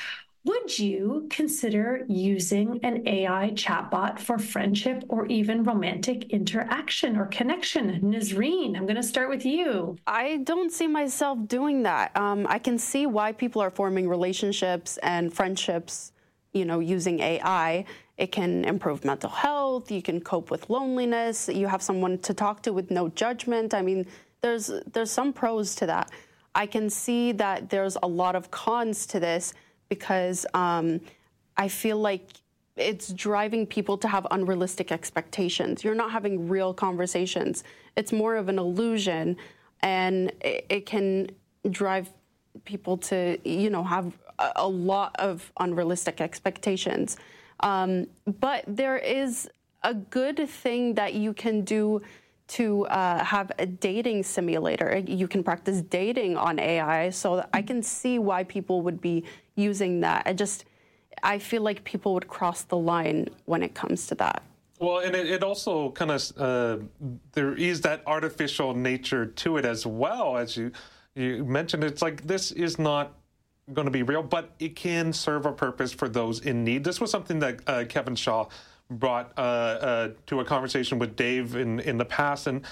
Would 0.45 0.78
you 0.78 1.28
consider 1.30 2.06
using 2.10 2.80
an 2.84 3.07
AI 3.07 3.52
chatbot 3.52 4.20
for 4.20 4.38
friendship 4.38 5.03
or 5.07 5.26
even 5.28 5.64
romantic 5.64 6.32
interaction 6.32 7.15
or 7.15 7.28
connection? 7.28 8.02
Nazreen, 8.02 8.76
I'm 8.76 8.86
going 8.86 8.98
to 8.98 9.03
start 9.03 9.30
with 9.30 9.45
you. 9.45 9.95
I 10.06 10.38
don't 10.44 10.70
see 10.70 10.88
myself 10.88 11.40
doing 11.48 11.84
that. 11.84 12.15
Um, 12.18 12.45
I 12.49 12.60
can 12.60 12.78
see 12.78 13.06
why 13.06 13.32
people 13.32 13.61
are 13.61 13.70
forming 13.70 14.10
relationships 14.10 14.98
and 14.98 15.34
friendships, 15.34 16.12
you 16.53 16.65
know, 16.65 16.80
using 16.80 17.19
AI. 17.19 17.85
It 18.17 18.31
can 18.31 18.63
improve 18.65 19.03
mental 19.03 19.30
health. 19.30 19.91
You 19.91 20.01
can 20.01 20.21
cope 20.21 20.51
with 20.51 20.69
loneliness. 20.69 21.49
You 21.49 21.67
have 21.67 21.81
someone 21.81 22.19
to 22.19 22.34
talk 22.34 22.61
to 22.63 22.73
with 22.73 22.91
no 22.91 23.09
judgment. 23.09 23.73
I 23.73 23.81
mean, 23.81 24.05
there's 24.41 24.71
there's 24.91 25.11
some 25.11 25.34
pros 25.34 25.75
to 25.75 25.88
that. 25.88 26.11
I 26.55 26.67
can 26.67 26.89
see 26.89 27.31
that 27.34 27.69
there's 27.69 27.97
a 28.03 28.07
lot 28.07 28.35
of 28.35 28.51
cons 28.51 29.07
to 29.07 29.19
this 29.19 29.53
because 29.89 30.45
um, 30.53 31.01
I 31.57 31.67
feel 31.67 31.97
like 31.97 32.27
it's 32.75 33.11
driving 33.13 33.65
people 33.65 33.97
to 33.99 34.07
have 34.07 34.27
unrealistic 34.31 34.91
expectations. 34.91 35.84
You're 35.84 35.95
not 35.95 36.11
having 36.11 36.47
real 36.47 36.73
conversations. 36.73 37.63
It's 37.95 38.11
more 38.11 38.35
of 38.35 38.49
an 38.49 38.59
illusion, 38.59 39.38
and 39.81 40.31
it, 40.41 40.65
it 40.69 40.85
can 40.85 41.30
drive 41.69 42.09
people 42.65 42.97
to, 42.97 43.38
you 43.43 43.69
know, 43.69 43.84
have 43.84 44.13
a, 44.39 44.68
lot 44.68 45.15
of 45.19 45.51
unrealistic 45.60 46.22
expectations. 46.22 47.18
Um, 47.60 48.07
but 48.39 48.64
there 48.68 48.97
is 48.97 49.49
a 49.84 49.93
good 49.93 50.49
thing 50.49 50.93
that 50.95 51.14
you 51.14 51.34
can 51.34 51.61
do 51.61 52.01
to 52.45 52.85
uh, 52.88 53.23
have 53.23 53.51
a 53.57 53.65
dating 53.65 54.23
simulator. 54.23 55.01
You 55.07 55.27
can 55.27 55.43
practice 55.43 55.81
dating 55.81 56.38
on 56.38 56.60
AI, 56.60 57.10
so 57.10 57.45
I 57.53 57.61
can 57.61 57.81
see 57.81 58.19
why 58.19 58.43
people 58.43 58.81
would 58.81 59.01
be 59.01 59.23
using 59.55 60.01
that. 60.01 60.23
I 60.26 60.34
just, 60.34 60.65
I 61.23 61.39
feel 61.39 61.61
like 61.61 61.84
people 61.84 62.14
would 62.14 62.27
cross 62.27 62.64
the 62.64 62.77
line 62.77 63.30
when 63.45 63.64
it 63.64 63.73
comes 63.73 64.07
to 64.07 64.15
that. 64.15 64.43
Well, 64.80 64.99
and 64.99 65.15
it, 65.15 65.27
it 65.27 65.43
also 65.43 65.91
kind 65.91 66.11
of 66.11 66.31
uh, 66.38 66.77
there 67.31 67.53
is 67.53 67.81
that 67.81 68.01
artificial 68.05 68.73
nature 68.73 69.26
to 69.26 69.57
it 69.57 69.65
as 69.65 69.85
well, 69.85 70.35
as 70.35 70.57
you 70.57 70.72
you 71.15 71.45
mentioned. 71.45 71.84
It's 71.84 72.01
like 72.01 72.27
this 72.27 72.51
is 72.51 72.77
not 72.77 73.14
going 73.72 73.85
to 73.85 73.91
be 73.91 74.03
real, 74.03 74.23
but 74.23 74.52
it 74.60 74.76
can 74.76 75.14
serve 75.14 75.45
a 75.45 75.53
purpose 75.53 75.94
for 75.94 76.10
those 76.10 76.41
in 76.41 76.64
need. 76.64 76.84
This 76.84 76.99
was 76.99 77.11
something 77.11 77.40
that 77.40 77.61
uh, 77.68 77.85
Kevin 77.88 78.15
Shaw 78.15 78.48
brought 78.90 79.31
uh, 79.38 79.41
uh, 79.41 80.10
to 80.27 80.41
a 80.41 80.45
conversation 80.45 80.99
with 80.99 81.15
Dave 81.15 81.56
in 81.56 81.80
in 81.80 81.98
the 81.98 82.06
past, 82.06 82.48
and 82.48 82.65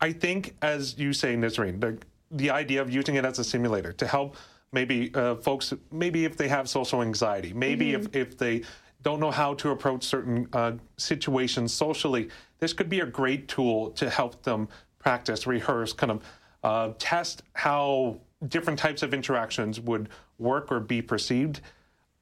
I 0.00 0.12
think, 0.12 0.54
as 0.62 0.98
you 0.98 1.12
say, 1.12 1.34
Nazreen, 1.36 1.80
the, 1.80 1.98
the 2.30 2.50
idea 2.50 2.80
of 2.80 2.90
using 2.90 3.16
it 3.16 3.24
as 3.24 3.38
a 3.38 3.44
simulator 3.44 3.92
to 3.92 4.06
help 4.06 4.36
maybe 4.72 5.10
uh, 5.14 5.36
folks, 5.36 5.72
maybe 5.90 6.24
if 6.24 6.36
they 6.36 6.48
have 6.48 6.68
social 6.68 7.02
anxiety, 7.02 7.52
maybe 7.52 7.92
mm-hmm. 7.92 8.06
if, 8.06 8.16
if 8.16 8.38
they 8.38 8.62
don't 9.02 9.20
know 9.20 9.30
how 9.30 9.54
to 9.54 9.70
approach 9.70 10.04
certain 10.04 10.48
uh, 10.52 10.72
situations 10.96 11.72
socially, 11.72 12.28
this 12.58 12.72
could 12.72 12.88
be 12.88 13.00
a 13.00 13.06
great 13.06 13.48
tool 13.48 13.90
to 13.92 14.10
help 14.10 14.42
them 14.42 14.68
practice, 14.98 15.46
rehearse, 15.46 15.92
kind 15.92 16.12
of 16.12 16.22
uh, 16.64 16.92
test 16.98 17.42
how 17.54 18.18
different 18.48 18.78
types 18.78 19.02
of 19.02 19.14
interactions 19.14 19.80
would 19.80 20.08
work 20.38 20.70
or 20.70 20.80
be 20.80 21.02
perceived. 21.02 21.60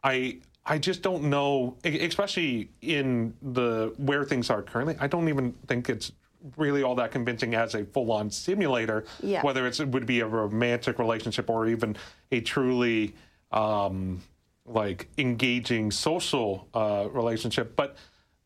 I 0.02 0.38
I 0.64 0.78
just 0.78 1.02
don't 1.02 1.24
know, 1.24 1.76
especially 1.84 2.70
in 2.82 3.34
the 3.40 3.94
where 3.98 4.24
things 4.24 4.51
are 4.51 4.62
currently. 4.62 4.97
I 4.98 5.06
don't 5.06 5.28
even 5.28 5.52
think 5.68 5.88
it's 5.88 6.12
really 6.56 6.82
all 6.82 6.94
that 6.97 7.10
convincing 7.10 7.55
as 7.55 7.74
a 7.74 7.84
full-on 7.84 8.30
simulator. 8.30 9.05
Yeah. 9.22 9.43
Whether 9.43 9.66
it 9.66 9.78
would 9.88 10.06
be 10.06 10.20
a 10.20 10.26
romantic 10.26 10.98
relationship 10.98 11.48
or 11.51 11.66
even 11.66 11.97
a 12.32 12.40
truly 12.40 13.14
um, 13.52 14.22
like 14.64 15.09
engaging 15.18 15.90
social 15.90 16.68
uh, 16.74 17.09
relationship. 17.12 17.76
But 17.76 17.97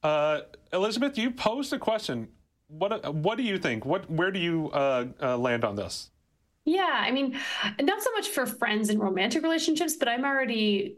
uh, 0.03 0.43
Elizabeth, 0.73 1.17
you 1.19 1.31
posed 1.31 1.73
a 1.73 1.79
question. 1.79 2.29
What 2.69 3.15
what 3.15 3.37
do 3.37 3.43
you 3.43 3.59
think? 3.59 3.85
What 3.85 4.11
where 4.11 4.31
do 4.31 4.39
you 4.39 4.71
uh, 4.71 5.07
uh 5.21 5.37
land 5.37 5.65
on 5.65 5.75
this? 5.75 6.11
Yeah, 6.67 6.87
I 6.93 7.11
mean, 7.11 7.37
not 7.81 8.03
so 8.03 8.13
much 8.13 8.29
for 8.29 8.45
friends 8.45 8.91
and 8.91 9.01
romantic 9.01 9.43
relationships, 9.43 9.97
but 9.97 10.09
I'm 10.09 10.25
already 10.27 10.95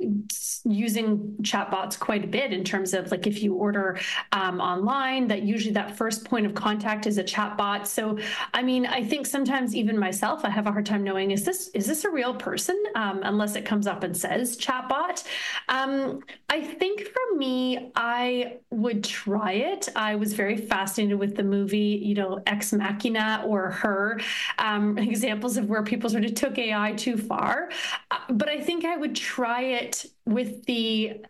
using 0.65 1.37
chatbots 1.43 1.99
quite 1.99 2.25
a 2.25 2.27
bit 2.27 2.53
in 2.53 2.65
terms 2.65 2.93
of 2.93 3.13
like 3.13 3.29
if 3.29 3.43
you 3.43 3.55
order 3.55 3.99
um, 4.33 4.61
online, 4.61 5.29
that 5.29 5.43
usually 5.43 5.73
that 5.75 5.97
first 5.97 6.25
point 6.25 6.47
of 6.47 6.55
contact 6.55 7.07
is 7.07 7.17
a 7.17 7.23
chatbot. 7.25 7.87
So, 7.87 8.19
I 8.53 8.63
mean, 8.63 8.87
I 8.87 9.05
think 9.05 9.25
sometimes 9.25 9.75
even 9.75 9.97
myself, 9.97 10.45
I 10.45 10.51
have 10.51 10.67
a 10.67 10.73
hard 10.73 10.85
time 10.85 11.05
knowing 11.05 11.31
is 11.31 11.45
this 11.45 11.69
is 11.75 11.87
this 11.87 12.05
a 12.05 12.11
real 12.11 12.35
person 12.35 12.83
um, 12.97 13.21
unless 13.23 13.55
it 13.55 13.65
comes 13.65 13.87
up 13.87 14.03
and 14.03 14.17
says 14.17 14.57
chatbot. 14.59 15.23
Um, 15.69 16.21
I 16.49 16.61
think 16.61 17.03
for 17.07 17.37
me, 17.37 17.93
I 17.95 18.59
would 18.71 19.05
try 19.05 19.53
it. 19.53 19.89
I 19.97 20.17
was 20.17 20.35
very 20.35 20.57
fascinated 20.57 21.19
with 21.19 21.37
the 21.37 21.45
movie, 21.45 22.01
you 22.03 22.15
know, 22.15 22.43
Ex 22.47 22.73
Machina 22.73 23.45
or 23.47 23.71
Her 23.71 24.21
um, 24.59 24.99
examples 25.13 25.52
examples 25.53 25.57
of 25.57 25.69
where 25.71 25.83
people 25.83 26.11
sort 26.11 26.25
of 26.25 26.35
took 26.35 26.59
AI 26.59 26.93
too 26.93 27.17
far. 27.17 27.71
Uh, 28.11 28.19
but 28.31 28.49
I 28.49 28.61
think 28.61 28.85
I 28.85 28.97
would 28.97 29.15
try 29.15 29.63
it 29.63 30.07
with 30.27 30.65
the 30.67 31.25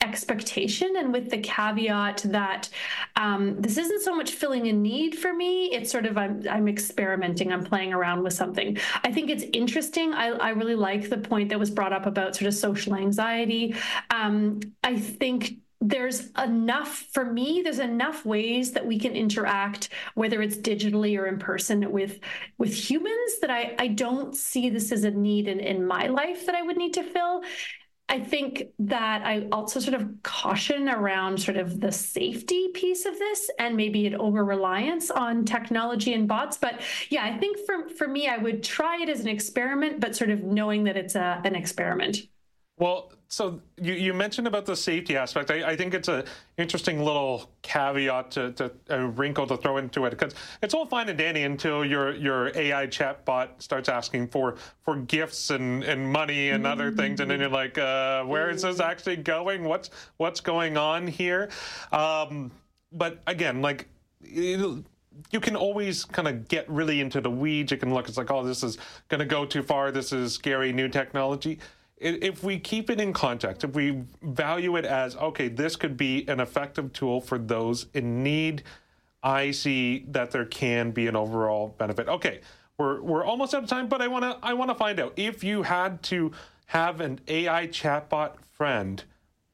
expectation 0.00 0.94
and 0.96 1.12
with 1.12 1.28
the 1.28 1.38
caveat 1.38 2.22
that 2.26 2.68
um, 3.16 3.60
this 3.60 3.76
isn't 3.76 4.00
so 4.02 4.14
much 4.14 4.30
filling 4.30 4.68
a 4.68 4.72
need 4.72 5.18
for 5.18 5.34
me 5.34 5.74
it's 5.74 5.90
sort 5.90 6.06
of 6.06 6.16
I'm, 6.16 6.40
I'm 6.48 6.68
experimenting 6.68 7.52
i'm 7.52 7.64
playing 7.64 7.92
around 7.92 8.22
with 8.22 8.32
something. 8.32 8.78
I 9.02 9.10
think 9.12 9.28
it's 9.28 9.44
interesting. 9.52 10.14
I, 10.14 10.28
I 10.28 10.50
really 10.50 10.76
like 10.76 11.10
the 11.10 11.18
point 11.18 11.48
that 11.48 11.58
was 11.58 11.70
brought 11.70 11.92
up 11.92 12.06
about 12.06 12.36
sort 12.36 12.46
of 12.46 12.54
social 12.54 12.94
anxiety. 12.94 13.74
Um, 14.10 14.60
i 14.84 14.96
think 14.96 15.58
there's 15.80 16.30
enough 16.30 17.06
for 17.12 17.24
me 17.24 17.62
there's 17.62 17.78
enough 17.78 18.26
ways 18.26 18.72
that 18.72 18.84
we 18.84 18.98
can 18.98 19.14
interact 19.14 19.90
whether 20.14 20.42
it's 20.42 20.56
digitally 20.56 21.16
or 21.16 21.26
in 21.26 21.38
person 21.38 21.92
with 21.92 22.18
with 22.58 22.74
humans 22.74 23.38
that 23.40 23.50
i 23.50 23.74
i 23.78 23.86
don't 23.86 24.34
see 24.34 24.70
this 24.70 24.90
as 24.90 25.04
a 25.04 25.10
need 25.10 25.46
in 25.46 25.60
in 25.60 25.86
my 25.86 26.08
life 26.08 26.46
that 26.46 26.54
i 26.54 26.62
would 26.62 26.76
need 26.76 26.94
to 26.94 27.02
fill 27.02 27.42
I 28.10 28.20
think 28.20 28.68
that 28.78 29.26
I 29.26 29.48
also 29.52 29.80
sort 29.80 30.00
of 30.00 30.08
caution 30.22 30.88
around 30.88 31.38
sort 31.38 31.58
of 31.58 31.78
the 31.78 31.92
safety 31.92 32.68
piece 32.68 33.04
of 33.04 33.18
this 33.18 33.50
and 33.58 33.76
maybe 33.76 34.06
an 34.06 34.14
over 34.14 34.44
reliance 34.44 35.10
on 35.10 35.44
technology 35.44 36.14
and 36.14 36.26
bots. 36.26 36.56
But 36.56 36.80
yeah, 37.10 37.24
I 37.24 37.36
think 37.36 37.58
for, 37.66 37.88
for 37.90 38.08
me, 38.08 38.26
I 38.26 38.38
would 38.38 38.62
try 38.62 39.02
it 39.02 39.10
as 39.10 39.20
an 39.20 39.28
experiment, 39.28 40.00
but 40.00 40.16
sort 40.16 40.30
of 40.30 40.42
knowing 40.42 40.84
that 40.84 40.96
it's 40.96 41.16
a, 41.16 41.42
an 41.44 41.54
experiment. 41.54 42.18
Well, 42.78 43.12
so 43.26 43.60
you, 43.80 43.92
you 43.92 44.14
mentioned 44.14 44.46
about 44.46 44.64
the 44.64 44.76
safety 44.76 45.16
aspect. 45.16 45.50
I, 45.50 45.70
I 45.70 45.76
think 45.76 45.94
it's 45.94 46.08
an 46.08 46.24
interesting 46.56 47.02
little 47.02 47.50
caveat 47.62 48.30
to, 48.32 48.52
to 48.52 48.72
a 48.88 49.06
wrinkle 49.06 49.46
to 49.48 49.56
throw 49.56 49.76
into 49.76 50.06
it 50.06 50.10
because 50.10 50.34
it's 50.62 50.74
all 50.74 50.86
fine 50.86 51.08
and 51.08 51.18
dandy 51.18 51.42
until 51.42 51.84
your 51.84 52.14
your 52.14 52.56
AI 52.56 52.86
chatbot 52.86 53.48
starts 53.58 53.88
asking 53.88 54.28
for 54.28 54.56
for 54.82 54.96
gifts 54.96 55.50
and, 55.50 55.84
and 55.84 56.10
money 56.10 56.50
and 56.50 56.66
other 56.66 56.90
things, 56.92 57.20
and 57.20 57.30
then 57.30 57.40
you're 57.40 57.48
like, 57.50 57.76
uh, 57.76 58.24
where 58.24 58.48
is 58.48 58.62
this 58.62 58.80
actually 58.80 59.16
going? 59.16 59.64
What's 59.64 59.90
what's 60.16 60.40
going 60.40 60.76
on 60.76 61.06
here? 61.06 61.50
Um, 61.92 62.50
but 62.92 63.20
again, 63.26 63.60
like. 63.60 63.88
It, 64.22 64.84
you 65.32 65.40
can 65.40 65.56
always 65.56 66.04
kind 66.04 66.28
of 66.28 66.46
get 66.46 66.68
really 66.70 67.00
into 67.00 67.20
the 67.20 67.30
weeds. 67.30 67.72
You 67.72 67.76
can 67.76 67.92
look, 67.92 68.08
it's 68.08 68.16
like, 68.16 68.30
oh, 68.30 68.44
this 68.44 68.62
is 68.62 68.78
going 69.08 69.18
to 69.18 69.26
go 69.26 69.44
too 69.44 69.64
far. 69.64 69.90
This 69.90 70.12
is 70.12 70.32
scary 70.34 70.72
new 70.72 70.86
technology 70.86 71.58
if 72.00 72.42
we 72.44 72.58
keep 72.58 72.90
it 72.90 73.00
in 73.00 73.12
context, 73.12 73.64
if 73.64 73.74
we 73.74 74.02
value 74.22 74.76
it 74.76 74.84
as, 74.84 75.16
okay, 75.16 75.48
this 75.48 75.76
could 75.76 75.96
be 75.96 76.26
an 76.28 76.40
effective 76.40 76.92
tool 76.92 77.20
for 77.20 77.38
those 77.38 77.86
in 77.94 78.22
need, 78.22 78.62
I 79.22 79.50
see 79.50 80.04
that 80.08 80.30
there 80.30 80.44
can 80.44 80.92
be 80.92 81.08
an 81.08 81.16
overall 81.16 81.74
benefit. 81.78 82.08
Okay, 82.08 82.40
we're, 82.78 83.02
we're 83.02 83.24
almost 83.24 83.54
out 83.54 83.64
of 83.64 83.68
time, 83.68 83.88
but 83.88 84.00
I 84.00 84.08
want 84.08 84.24
to 84.24 84.38
I 84.42 84.54
want 84.54 84.70
to 84.70 84.74
find 84.74 85.00
out 85.00 85.12
if 85.16 85.42
you 85.42 85.62
had 85.62 86.02
to 86.04 86.32
have 86.66 87.00
an 87.00 87.18
AI 87.26 87.66
chatbot 87.66 88.36
friend, 88.52 89.02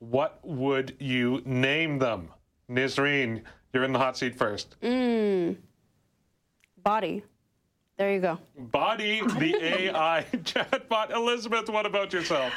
what 0.00 0.38
would 0.42 0.96
you 0.98 1.40
name 1.46 1.98
them? 1.98 2.28
Nazreen, 2.68 3.42
you're 3.72 3.84
in 3.84 3.92
the 3.92 3.98
hot 3.98 4.18
seat 4.18 4.36
first. 4.36 4.78
Mm. 4.82 5.56
Body. 6.82 7.24
There 7.96 8.12
you 8.12 8.20
go. 8.20 8.38
Body, 8.58 9.20
the 9.20 9.56
AI 9.62 10.26
chatbot. 10.32 11.14
Elizabeth, 11.14 11.68
what 11.68 11.86
about 11.86 12.12
yourself? 12.12 12.52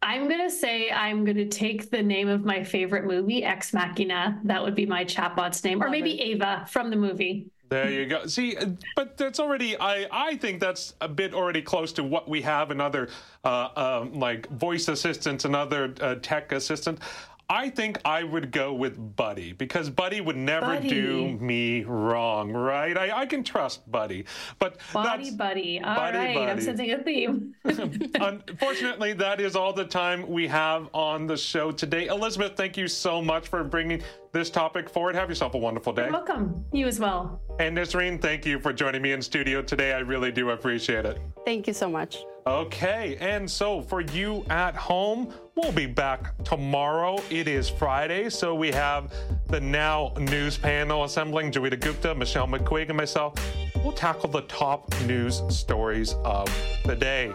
I'm 0.00 0.28
going 0.28 0.40
to 0.40 0.50
say 0.50 0.90
I'm 0.90 1.24
going 1.24 1.36
to 1.36 1.48
take 1.48 1.90
the 1.90 2.02
name 2.02 2.28
of 2.28 2.44
my 2.44 2.64
favorite 2.64 3.04
movie, 3.04 3.44
Ex 3.44 3.74
Machina. 3.74 4.40
That 4.44 4.62
would 4.62 4.74
be 4.74 4.86
my 4.86 5.04
chatbot's 5.04 5.62
name. 5.62 5.82
Or 5.82 5.90
maybe 5.90 6.20
Ava 6.20 6.66
from 6.70 6.88
the 6.88 6.96
movie. 6.96 7.50
There 7.68 7.90
you 7.90 8.06
go. 8.06 8.26
See, 8.26 8.56
uh, 8.56 8.66
but 8.96 9.18
that's 9.18 9.38
already. 9.38 9.78
I 9.78 10.06
I 10.10 10.36
think 10.36 10.58
that's 10.58 10.94
a 11.02 11.08
bit 11.08 11.34
already 11.34 11.60
close 11.60 11.92
to 11.94 12.04
what 12.04 12.26
we 12.26 12.40
have 12.40 12.70
in 12.70 12.80
other, 12.80 13.10
uh, 13.44 13.68
um, 13.76 14.14
like 14.14 14.48
voice 14.48 14.88
assistants 14.88 15.44
and 15.44 15.54
other 15.54 15.94
uh, 16.00 16.14
tech 16.22 16.52
assistants. 16.52 17.02
I 17.50 17.70
think 17.70 17.98
I 18.04 18.24
would 18.24 18.50
go 18.50 18.74
with 18.74 19.16
Buddy 19.16 19.52
because 19.52 19.88
Buddy 19.88 20.20
would 20.20 20.36
never 20.36 20.66
Buddy. 20.66 20.88
do 20.90 21.38
me 21.40 21.82
wrong, 21.84 22.52
right? 22.52 22.96
I, 22.96 23.20
I 23.20 23.26
can 23.26 23.42
trust 23.42 23.90
Buddy, 23.90 24.26
but 24.58 24.76
Body 24.92 25.24
that's 25.24 25.34
Buddy. 25.34 25.80
All 25.80 25.94
Buddy, 25.94 26.18
right, 26.18 26.36
I'm 26.36 26.44
buddy. 26.56 26.60
sensing 26.60 26.92
a 26.92 27.02
theme. 27.02 27.54
Unfortunately, 27.64 29.14
that 29.14 29.40
is 29.40 29.56
all 29.56 29.72
the 29.72 29.86
time 29.86 30.28
we 30.28 30.46
have 30.46 30.90
on 30.92 31.26
the 31.26 31.38
show 31.38 31.72
today. 31.72 32.08
Elizabeth, 32.08 32.54
thank 32.54 32.76
you 32.76 32.86
so 32.86 33.22
much 33.22 33.48
for 33.48 33.64
bringing 33.64 34.02
this 34.32 34.50
topic 34.50 34.88
forward. 34.88 35.14
Have 35.14 35.28
yourself 35.28 35.54
a 35.54 35.58
wonderful 35.58 35.92
day. 35.92 36.04
You're 36.04 36.12
welcome. 36.12 36.64
You 36.72 36.86
as 36.86 37.00
well. 37.00 37.40
And 37.58 37.76
Nisreen, 37.76 38.20
thank 38.20 38.46
you 38.46 38.60
for 38.60 38.72
joining 38.72 39.02
me 39.02 39.12
in 39.12 39.22
studio 39.22 39.62
today. 39.62 39.92
I 39.92 39.98
really 39.98 40.30
do 40.30 40.50
appreciate 40.50 41.04
it. 41.04 41.20
Thank 41.44 41.66
you 41.66 41.72
so 41.72 41.88
much. 41.88 42.18
Okay, 42.46 43.18
and 43.20 43.50
so 43.50 43.82
for 43.82 44.00
you 44.00 44.42
at 44.48 44.74
home, 44.74 45.34
we'll 45.54 45.72
be 45.72 45.84
back 45.84 46.32
tomorrow. 46.44 47.20
It 47.28 47.46
is 47.46 47.68
Friday, 47.68 48.30
so 48.30 48.54
we 48.54 48.70
have 48.72 49.12
the 49.48 49.60
Now 49.60 50.14
News 50.18 50.56
panel 50.56 51.04
assembling 51.04 51.52
Joita 51.52 51.78
Gupta, 51.78 52.14
Michelle 52.14 52.46
McQuigg, 52.46 52.88
and 52.88 52.96
myself. 52.96 53.34
We'll 53.76 53.92
tackle 53.92 54.30
the 54.30 54.42
top 54.42 54.88
news 55.02 55.42
stories 55.50 56.14
of 56.24 56.48
the 56.86 56.96
day. 56.96 57.32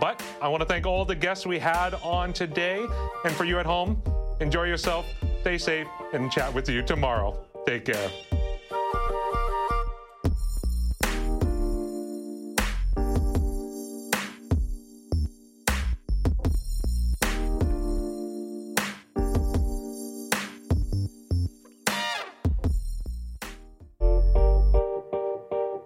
But 0.00 0.20
I 0.42 0.48
want 0.48 0.62
to 0.62 0.66
thank 0.66 0.84
all 0.84 1.04
the 1.04 1.14
guests 1.14 1.46
we 1.46 1.60
had 1.60 1.94
on 2.02 2.32
today. 2.32 2.84
And 3.24 3.32
for 3.34 3.44
you 3.44 3.60
at 3.60 3.66
home, 3.66 4.02
enjoy 4.40 4.64
yourself, 4.64 5.06
stay 5.46 5.58
safe, 5.58 5.86
and 6.12 6.28
chat 6.32 6.52
with 6.52 6.68
you 6.68 6.82
tomorrow. 6.82 7.38
Take 7.68 7.84
care. 7.84 8.10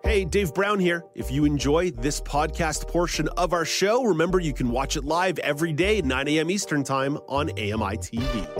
Hey, 0.02 0.24
Dave 0.24 0.54
Brown 0.54 0.78
here. 0.78 1.04
If 1.14 1.30
you 1.30 1.44
enjoy 1.44 1.90
this 1.90 2.22
podcast 2.22 2.88
portion 2.88 3.28
of 3.36 3.52
our 3.52 3.66
show, 3.66 4.04
remember 4.04 4.40
you 4.40 4.54
can 4.54 4.70
watch 4.70 4.96
it 4.96 5.04
live 5.04 5.38
every 5.40 5.74
day 5.74 5.98
at 5.98 6.06
9 6.06 6.28
a.m. 6.28 6.50
Eastern 6.50 6.82
Time 6.82 7.18
on 7.28 7.50
AMI 7.50 7.98
TV. 7.98 8.59